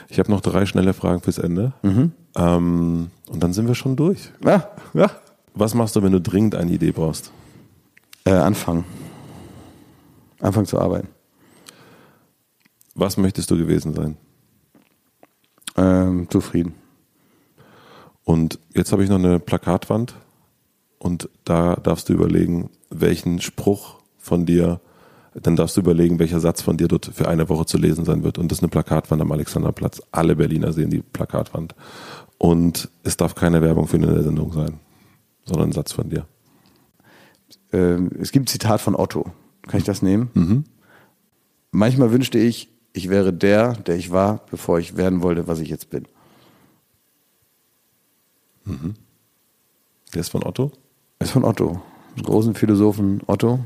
Ich 0.10 0.20
habe 0.20 0.30
noch 0.30 0.42
drei 0.42 0.66
schnelle 0.66 0.94
Fragen 0.94 1.22
fürs 1.22 1.38
Ende. 1.38 1.72
Ähm, 2.36 3.08
und 3.30 3.42
dann 3.42 3.54
sind 3.54 3.68
wir 3.68 3.76
schon 3.76 3.96
durch. 3.96 4.32
Ja, 4.46 4.70
ja. 4.94 5.10
Was 5.54 5.74
machst 5.74 5.96
du, 5.96 6.04
wenn 6.04 6.12
du 6.12 6.20
dringend 6.20 6.56
eine 6.56 6.72
Idee 6.72 6.92
brauchst? 6.92 7.32
Äh, 8.26 8.32
anfangen. 8.32 8.84
Anfangen 10.40 10.66
zu 10.66 10.80
arbeiten. 10.80 11.10
Was 12.94 13.18
möchtest 13.18 13.52
du 13.52 13.58
gewesen 13.58 13.94
sein? 13.94 14.18
Ähm, 15.78 16.30
zufrieden. 16.30 16.74
Und 18.24 18.60
jetzt 18.74 18.92
habe 18.92 19.04
ich 19.04 19.10
noch 19.10 19.20
eine 19.20 19.40
Plakatwand 19.40 20.16
und 20.98 21.30
da 21.44 21.76
darfst 21.76 22.10
du 22.10 22.14
überlegen, 22.14 22.70
welchen 22.90 23.42
Spruch 23.42 23.96
von 24.18 24.46
dir 24.46 24.80
dann 25.36 25.58
darfst 25.58 25.76
du 25.76 25.82
überlegen, 25.82 26.18
welcher 26.18 26.40
Satz 26.40 26.62
von 26.62 26.78
dir 26.78 26.88
dort 26.88 27.12
für 27.14 27.28
eine 27.28 27.50
Woche 27.50 27.66
zu 27.66 27.78
lesen 27.78 28.06
sein 28.06 28.24
wird. 28.24 28.38
Und 28.38 28.52
das 28.52 28.60
ist 28.60 28.64
eine 28.64 28.70
Plakatwand 28.70 29.22
am 29.22 29.32
Alexanderplatz. 29.32 30.02
Alle 30.12 30.36
Berliner 30.36 30.72
sehen 30.72 30.90
die 30.90 31.02
Plakatwand. 31.02 31.76
Und 32.38 32.90
es 33.04 33.18
darf 33.18 33.36
keine 33.36 33.62
Werbung 33.62 33.88
für 33.88 33.98
eine 33.98 34.24
Sendung 34.24 34.54
sein, 34.54 34.80
sondern 35.44 35.70
ein 35.70 35.74
Satz 35.74 35.92
von 35.92 36.10
dir. 36.10 36.26
Ähm, 37.74 38.12
es 38.20 38.32
gibt 38.32 38.46
ein 38.46 38.48
Zitat 38.48 38.80
von 38.80 38.96
Otto. 38.96 39.32
Kann 39.68 39.80
ich 39.80 39.86
das 39.86 40.02
nehmen? 40.02 40.30
Mhm. 40.34 40.64
Manchmal 41.72 42.12
wünschte 42.12 42.38
ich, 42.38 42.70
ich 42.94 43.10
wäre 43.10 43.34
der, 43.34 43.74
der 43.74 43.96
ich 43.96 44.12
war, 44.12 44.46
bevor 44.50 44.80
ich 44.80 44.96
werden 44.96 45.22
wollte, 45.22 45.48
was 45.48 45.60
ich 45.60 45.70
jetzt 45.70 45.90
bin. 45.90 46.08
Mhm. 48.66 48.96
Der 50.14 50.22
ist 50.22 50.30
von 50.30 50.44
Otto? 50.44 50.72
ist 51.20 51.32
von 51.32 51.44
Otto. 51.44 51.82
Großen 52.22 52.56
Philosophen 52.56 53.22
Otto. 53.28 53.60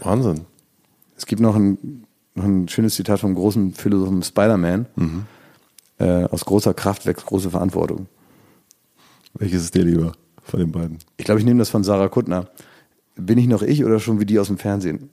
Wahnsinn. 0.00 0.46
Es 1.16 1.26
gibt 1.26 1.42
noch 1.42 1.54
ein, 1.54 2.06
noch 2.34 2.44
ein 2.44 2.68
schönes 2.68 2.94
Zitat 2.94 3.20
vom 3.20 3.34
großen 3.34 3.74
Philosophen 3.74 4.22
Spider-Man. 4.22 4.86
Mhm. 4.96 5.26
Äh, 5.98 6.24
aus 6.24 6.44
großer 6.44 6.72
Kraft 6.72 7.04
wächst 7.04 7.26
große 7.26 7.50
Verantwortung. 7.50 8.06
Welches 9.34 9.64
ist 9.64 9.74
dir 9.74 9.84
lieber 9.84 10.12
von 10.42 10.60
den 10.60 10.72
beiden? 10.72 10.98
Ich 11.18 11.24
glaube, 11.26 11.40
ich 11.40 11.44
nehme 11.44 11.58
das 11.58 11.68
von 11.68 11.84
Sarah 11.84 12.08
Kuttner. 12.08 12.48
Bin 13.16 13.38
ich 13.38 13.46
noch 13.46 13.62
ich 13.62 13.84
oder 13.84 14.00
schon 14.00 14.20
wie 14.20 14.26
die 14.26 14.38
aus 14.38 14.46
dem 14.46 14.58
Fernsehen? 14.58 15.10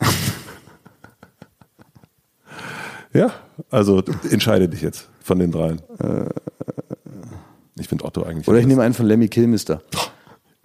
ja, 3.13 3.31
also 3.69 4.03
entscheide 4.29 4.69
dich 4.69 4.81
jetzt 4.81 5.09
von 5.21 5.39
den 5.39 5.51
dreien. 5.51 5.81
Äh, 5.99 6.29
ich 7.75 7.87
finde 7.87 8.05
Otto 8.05 8.23
eigentlich. 8.23 8.47
Oder 8.47 8.59
ich 8.59 8.65
nehme 8.65 8.81
einen 8.83 8.93
von 8.93 9.05
Lemmy 9.05 9.27
Kilmister. 9.27 9.81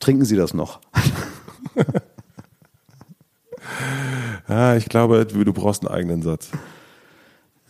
Trinken 0.01 0.25
Sie 0.25 0.37
das 0.37 0.55
noch? 0.55 0.81
ja, 4.49 4.75
ich 4.77 4.87
glaube, 4.87 5.27
du 5.27 5.53
brauchst 5.53 5.87
einen 5.87 5.95
eigenen 5.95 6.23
Satz. 6.23 6.51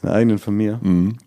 Einen 0.03 0.13
eigenen 0.13 0.39
von 0.39 0.57
mir? 0.57 0.81
Mhm. 0.83 1.19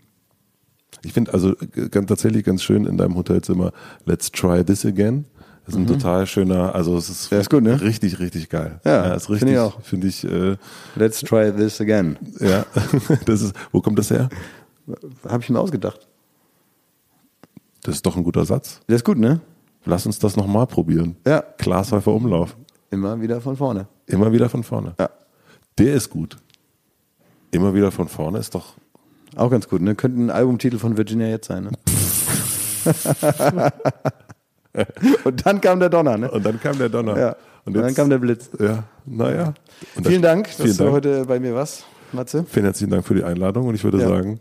Ich 1.04 1.14
finde 1.14 1.34
also 1.34 1.54
ganz, 1.92 2.08
tatsächlich 2.08 2.44
ganz 2.44 2.64
schön 2.64 2.86
in 2.86 2.98
deinem 2.98 3.16
Hotelzimmer 3.16 3.72
Let's 4.06 4.32
Try 4.32 4.64
This 4.66 4.86
Again. 4.86 5.26
Das 5.66 5.74
ist 5.74 5.80
ein 5.80 5.84
mhm. 5.84 5.88
total 5.88 6.28
schöner, 6.28 6.76
also 6.76 6.96
es 6.96 7.10
ist, 7.10 7.32
ist 7.32 7.50
gut, 7.50 7.64
ne? 7.64 7.82
richtig, 7.82 8.20
richtig 8.20 8.50
geil. 8.50 8.80
Ja, 8.86 9.08
ja 9.08 9.14
ist 9.16 9.30
richtig. 9.32 9.40
Finde 9.40 9.54
ich 9.54 9.60
auch. 9.60 9.82
Finde 9.82 10.08
ich. 10.08 10.24
Äh, 10.24 10.58
Let's 10.96 11.22
try 11.22 11.52
this 11.52 11.82
again. 11.82 12.18
Ja, 12.40 12.66
das 13.26 13.42
ist. 13.42 13.56
Wo 13.72 13.82
kommt 13.82 13.98
das 13.98 14.12
her? 14.12 14.30
Habe 15.28 15.42
ich 15.42 15.50
mir 15.50 15.60
ausgedacht. 15.60 16.08
Das 17.82 17.96
ist 17.96 18.06
doch 18.06 18.16
ein 18.16 18.24
guter 18.24 18.46
Satz. 18.46 18.82
Der 18.88 18.96
ist 18.98 19.06
gut, 19.06 19.18
ne? 19.18 19.42
Lass 19.86 20.06
uns 20.06 20.20
das 20.20 20.36
nochmal 20.36 20.68
probieren. 20.68 21.16
Ja. 21.26 21.44
Glashäufer 21.58 22.14
Umlauf. 22.14 22.56
Immer 22.92 23.20
wieder 23.20 23.42
von 23.42 23.58
vorne. 23.58 23.88
Immer 24.06 24.32
wieder 24.32 24.50
von 24.50 24.64
vorne. 24.64 24.94
Ja. 25.00 25.10
Der 25.80 25.96
ist 25.96 26.12
gut. 26.12 26.38
Immer 27.50 27.74
wieder 27.74 27.92
von 27.92 28.08
vorne 28.08 28.38
ist 28.38 28.54
doch. 28.54 28.76
Auch 29.36 29.50
ganz 29.50 29.68
gut, 29.68 29.82
ne? 29.82 29.96
Könnte 29.96 30.22
ein 30.22 30.30
Albumtitel 30.30 30.78
von 30.78 30.96
Virginia 30.96 31.28
jetzt 31.28 31.48
sein, 31.48 31.64
ne? 31.64 31.72
Und 35.24 35.46
dann 35.46 35.62
kam 35.62 35.80
der 35.80 35.90
Donner, 35.90 36.18
ne? 36.18 36.30
Und 36.30 36.46
dann 36.46 36.60
kam 36.60 36.78
der 36.78 36.90
Donner. 36.90 37.18
Ja. 37.18 37.36
Und, 37.66 37.76
Und 37.76 37.84
dann 37.84 37.96
kam 37.96 38.10
der 38.10 38.20
Blitz. 38.20 38.50
Ja, 38.60 38.84
naja. 39.06 39.54
Vielen 40.04 40.22
Dank, 40.22 40.46
dass 40.46 40.56
vielen 40.58 40.78
du 40.78 40.84
Dank. 40.84 40.96
heute 40.96 41.26
bei 41.26 41.40
mir 41.40 41.56
warst, 41.56 41.86
Matze. 42.12 42.46
Vielen 42.48 42.66
herzlichen 42.66 42.92
Dank 42.92 43.06
für 43.06 43.16
die 43.16 43.24
Einladung 43.24 43.68
und 43.68 43.76
ich 43.76 43.84
würde 43.84 44.00
ja. 44.00 44.08
sagen, 44.08 44.40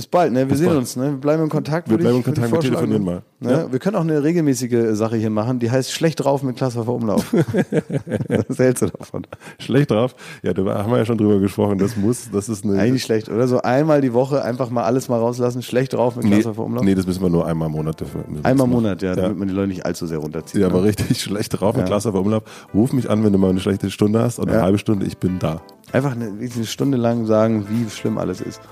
bis 0.00 0.06
bald, 0.06 0.32
ne? 0.32 0.40
Wir 0.40 0.46
Bis 0.46 0.58
sehen 0.58 0.68
bald. 0.68 0.78
uns, 0.78 0.96
ne? 0.96 1.10
Wir 1.10 1.18
bleiben 1.18 1.42
in 1.42 1.48
Kontakt. 1.50 1.90
Wir 1.90 1.98
bleiben 1.98 2.16
in 2.16 2.24
Kontakt, 2.24 2.50
wir 2.50 2.60
telefonieren 2.60 3.04
mal. 3.04 3.22
Ne? 3.38 3.50
Ja? 3.50 3.72
Wir 3.72 3.78
können 3.78 3.96
auch 3.96 4.00
eine 4.00 4.22
regelmäßige 4.22 4.96
Sache 4.96 5.16
hier 5.16 5.28
machen, 5.28 5.58
die 5.58 5.70
heißt 5.70 5.92
schlecht 5.92 6.24
drauf 6.24 6.42
mit 6.42 6.56
Klasshofer 6.56 6.92
Umlauf. 6.92 7.34
Was 8.48 8.58
hältst 8.58 8.82
du 8.82 8.86
davon? 8.86 9.26
Schlecht 9.58 9.90
drauf? 9.90 10.14
Ja, 10.42 10.54
da 10.54 10.62
haben 10.62 10.90
wir 10.90 10.96
ja 10.96 11.04
schon 11.04 11.18
drüber 11.18 11.38
gesprochen. 11.38 11.76
Das 11.76 11.98
muss, 11.98 12.30
das 12.32 12.48
ist 12.48 12.64
eine. 12.64 12.78
Eigentlich 12.78 13.02
schlecht, 13.02 13.28
oder? 13.28 13.46
So 13.46 13.60
einmal 13.60 14.00
die 14.00 14.14
Woche 14.14 14.42
einfach 14.42 14.70
mal 14.70 14.84
alles 14.84 15.10
mal 15.10 15.18
rauslassen, 15.18 15.60
schlecht 15.60 15.92
drauf 15.92 16.16
mit 16.16 16.24
Klasshofer 16.24 16.62
Umlauf? 16.62 16.82
Nee, 16.82 16.94
das 16.94 17.06
müssen 17.06 17.22
wir 17.22 17.28
nur 17.28 17.46
einmal 17.46 17.66
im 17.66 17.72
Monat 17.72 18.00
dafür. 18.00 18.24
Einmal 18.42 18.66
im 18.66 18.72
Monat, 18.72 19.02
ja, 19.02 19.14
damit 19.14 19.32
ja. 19.32 19.38
man 19.38 19.48
die 19.48 19.54
Leute 19.54 19.68
nicht 19.68 19.84
allzu 19.84 20.06
sehr 20.06 20.18
runterzieht. 20.18 20.62
Ja, 20.62 20.68
ne? 20.68 20.74
aber 20.74 20.84
richtig 20.84 21.20
schlecht 21.20 21.60
drauf 21.60 21.76
mit 21.76 21.82
ja. 21.82 21.88
Klasshofer 21.88 22.20
Umlauf. 22.20 22.44
Ruf 22.72 22.94
mich 22.94 23.10
an, 23.10 23.22
wenn 23.22 23.34
du 23.34 23.38
mal 23.38 23.50
eine 23.50 23.60
schlechte 23.60 23.90
Stunde 23.90 24.20
hast 24.20 24.38
oder 24.38 24.52
eine 24.52 24.62
halbe 24.62 24.78
Stunde, 24.78 25.04
ich 25.04 25.18
bin 25.18 25.38
da. 25.38 25.60
Einfach 25.92 26.12
eine, 26.12 26.26
eine 26.26 26.66
Stunde 26.66 26.96
lang 26.96 27.26
sagen, 27.26 27.66
wie 27.68 27.90
schlimm 27.90 28.16
alles 28.16 28.40
ist. 28.40 28.62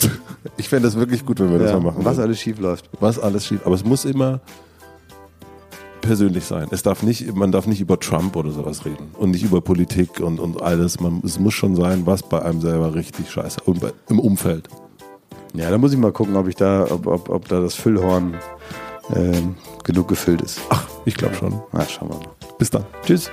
Ich 0.56 0.68
fände 0.68 0.88
das 0.88 0.96
wirklich 0.96 1.24
gut, 1.24 1.38
wenn 1.40 1.50
wir 1.50 1.58
ja, 1.58 1.64
das 1.64 1.72
mal 1.74 1.80
machen. 1.80 2.04
Was 2.04 2.18
alles 2.18 2.40
schief 2.40 2.58
läuft. 2.58 2.88
Was 3.00 3.18
alles 3.18 3.46
schief. 3.46 3.60
Aber 3.64 3.74
es 3.74 3.84
muss 3.84 4.04
immer 4.04 4.40
persönlich 6.00 6.44
sein. 6.44 6.68
Es 6.70 6.82
darf 6.82 7.02
nicht, 7.02 7.34
man 7.34 7.52
darf 7.52 7.66
nicht 7.66 7.80
über 7.80 7.98
Trump 7.98 8.36
oder 8.36 8.50
sowas 8.50 8.84
reden 8.84 9.08
und 9.18 9.32
nicht 9.32 9.44
über 9.44 9.60
Politik 9.60 10.20
und, 10.20 10.38
und 10.38 10.62
alles. 10.62 11.00
Man, 11.00 11.20
es 11.24 11.38
muss 11.38 11.54
schon 11.54 11.74
sein, 11.74 12.06
was 12.06 12.22
bei 12.22 12.40
einem 12.42 12.60
selber 12.60 12.94
richtig 12.94 13.30
scheiße 13.30 13.60
und 13.64 13.80
bei, 13.80 13.92
im 14.08 14.20
Umfeld. 14.20 14.68
Ja, 15.54 15.70
da 15.70 15.78
muss 15.78 15.92
ich 15.92 15.98
mal 15.98 16.12
gucken, 16.12 16.36
ob 16.36 16.48
ich 16.48 16.54
da, 16.54 16.86
ob, 16.90 17.06
ob, 17.06 17.28
ob 17.28 17.48
da 17.48 17.60
das 17.60 17.74
Füllhorn 17.74 18.34
äh, 19.10 19.32
genug 19.84 20.08
gefüllt 20.08 20.42
ist. 20.42 20.60
Ach, 20.70 20.86
ich 21.04 21.16
glaube 21.16 21.34
schon. 21.34 21.60
Na, 21.72 21.84
schauen 21.86 22.10
wir 22.10 22.16
mal. 22.16 22.28
Bis 22.58 22.70
dann. 22.70 22.84
Tschüss. 23.04 23.30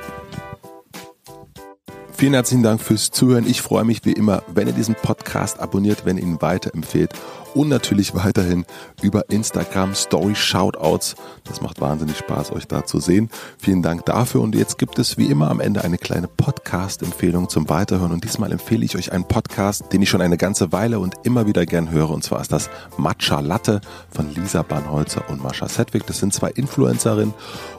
Vielen 2.15 2.33
herzlichen 2.33 2.63
Dank 2.63 2.79
fürs 2.81 3.11
Zuhören. 3.11 3.45
Ich 3.47 3.61
freue 3.61 3.83
mich 3.83 4.05
wie 4.05 4.13
immer, 4.13 4.43
wenn 4.47 4.67
ihr 4.67 4.73
diesen 4.73 4.95
Podcast 4.95 5.59
abonniert, 5.59 6.05
wenn 6.05 6.17
ihr 6.17 6.23
ihn 6.23 6.41
weiterempfehlt 6.41 7.11
und 7.55 7.69
natürlich 7.69 8.15
weiterhin 8.15 8.65
über 9.01 9.29
Instagram 9.29 9.95
Story 9.95 10.35
Shoutouts. 10.35 11.15
Das 11.43 11.61
macht 11.61 11.81
wahnsinnig 11.81 12.17
Spaß, 12.17 12.51
euch 12.51 12.67
da 12.67 12.85
zu 12.85 12.99
sehen. 12.99 13.29
Vielen 13.57 13.81
Dank 13.81 14.05
dafür. 14.05 14.41
Und 14.41 14.55
jetzt 14.55 14.77
gibt 14.77 14.99
es 14.99 15.17
wie 15.17 15.25
immer 15.25 15.49
am 15.49 15.59
Ende 15.59 15.83
eine 15.83 15.97
kleine 15.97 16.27
Podcast-Empfehlung 16.27 17.49
zum 17.49 17.69
Weiterhören. 17.69 18.11
Und 18.11 18.23
diesmal 18.23 18.51
empfehle 18.51 18.85
ich 18.85 18.95
euch 18.95 19.11
einen 19.11 19.27
Podcast, 19.27 19.91
den 19.91 20.01
ich 20.01 20.09
schon 20.09 20.21
eine 20.21 20.37
ganze 20.37 20.71
Weile 20.71 20.99
und 20.99 21.15
immer 21.23 21.47
wieder 21.47 21.65
gern 21.65 21.91
höre. 21.91 22.09
Und 22.09 22.23
zwar 22.23 22.41
ist 22.41 22.51
das 22.51 22.69
Matcha 22.97 23.39
Latte 23.39 23.81
von 24.09 24.33
Lisa 24.33 24.61
Banholzer 24.61 25.29
und 25.29 25.43
Mascha 25.43 25.67
Sedwick. 25.67 26.05
Das 26.07 26.19
sind 26.19 26.33
zwei 26.33 26.51
Influencerinnen. 26.51 27.33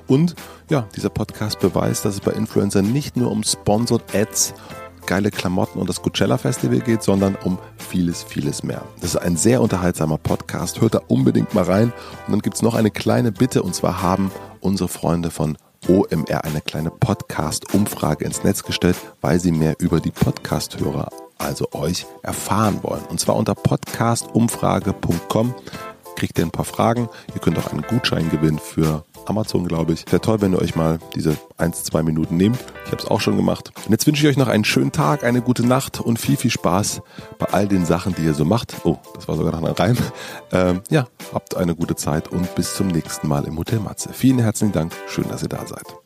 Und 0.06 0.34
ja, 0.70 0.86
dieser 0.96 1.10
Podcast 1.10 1.60
beweist, 1.60 2.04
dass 2.04 2.14
es 2.14 2.20
bei 2.20 2.32
Influencern 2.32 2.92
nicht 2.92 3.16
nur 3.16 3.30
um 3.30 3.42
Sponsored 3.42 4.14
Ads 4.14 4.54
geile 5.06 5.30
Klamotten 5.30 5.78
und 5.78 5.88
das 5.88 6.02
Coachella 6.02 6.38
Festival 6.38 6.80
geht, 6.80 7.02
sondern 7.02 7.36
um 7.44 7.58
vieles, 7.76 8.22
vieles 8.22 8.62
mehr. 8.62 8.82
Das 9.00 9.10
ist 9.10 9.16
ein 9.16 9.36
sehr 9.36 9.60
unterhaltsamer 9.60 10.18
Podcast. 10.18 10.80
Hört 10.80 10.94
da 10.94 11.00
unbedingt 11.08 11.54
mal 11.54 11.64
rein. 11.64 11.92
Und 12.26 12.32
dann 12.32 12.40
gibt 12.40 12.56
es 12.56 12.62
noch 12.62 12.74
eine 12.74 12.90
kleine 12.90 13.32
Bitte 13.32 13.62
und 13.62 13.74
zwar 13.74 14.02
haben 14.02 14.30
unsere 14.60 14.88
Freunde 14.88 15.30
von 15.30 15.56
OMR 15.88 16.44
eine 16.44 16.62
kleine 16.62 16.90
Podcast-Umfrage 16.90 18.24
ins 18.24 18.42
Netz 18.42 18.62
gestellt, 18.62 18.96
weil 19.20 19.38
sie 19.38 19.52
mehr 19.52 19.74
über 19.78 20.00
die 20.00 20.10
Podcast-Hörer, 20.10 21.10
also 21.38 21.68
euch, 21.72 22.06
erfahren 22.22 22.78
wollen. 22.82 23.04
Und 23.10 23.20
zwar 23.20 23.36
unter 23.36 23.54
podcastumfrage.com 23.54 25.54
kriegt 26.16 26.38
ihr 26.38 26.46
ein 26.46 26.50
paar 26.50 26.64
Fragen. 26.64 27.10
Ihr 27.34 27.40
könnt 27.40 27.58
auch 27.58 27.70
einen 27.70 27.82
Gutschein 27.82 28.30
gewinnen 28.30 28.58
für 28.58 29.04
Amazon, 29.26 29.66
glaube 29.66 29.92
ich. 29.92 30.04
Wäre 30.06 30.20
toll, 30.20 30.40
wenn 30.40 30.52
ihr 30.52 30.60
euch 30.60 30.76
mal 30.76 30.98
diese 31.14 31.36
ein, 31.56 31.72
zwei 31.72 32.02
Minuten 32.02 32.36
nehmt. 32.36 32.58
Ich 32.84 32.92
habe 32.92 33.02
es 33.02 33.06
auch 33.06 33.20
schon 33.20 33.36
gemacht. 33.36 33.72
Und 33.84 33.90
jetzt 33.90 34.06
wünsche 34.06 34.22
ich 34.22 34.30
euch 34.30 34.36
noch 34.36 34.48
einen 34.48 34.64
schönen 34.64 34.92
Tag, 34.92 35.24
eine 35.24 35.42
gute 35.42 35.66
Nacht 35.66 36.00
und 36.00 36.18
viel, 36.18 36.36
viel 36.36 36.50
Spaß 36.50 37.02
bei 37.38 37.46
all 37.46 37.68
den 37.68 37.84
Sachen, 37.84 38.14
die 38.14 38.22
ihr 38.22 38.34
so 38.34 38.44
macht. 38.44 38.74
Oh, 38.84 38.98
das 39.14 39.28
war 39.28 39.36
sogar 39.36 39.52
noch 39.52 39.66
ein 39.66 39.74
Reim. 39.74 39.96
Ähm, 40.52 40.82
ja, 40.90 41.06
habt 41.32 41.56
eine 41.56 41.74
gute 41.74 41.96
Zeit 41.96 42.28
und 42.28 42.54
bis 42.54 42.74
zum 42.74 42.88
nächsten 42.88 43.28
Mal 43.28 43.44
im 43.44 43.58
Hotel 43.58 43.80
Matze. 43.80 44.10
Vielen 44.12 44.38
herzlichen 44.38 44.72
Dank. 44.72 44.92
Schön, 45.08 45.28
dass 45.28 45.42
ihr 45.42 45.48
da 45.48 45.66
seid. 45.66 46.03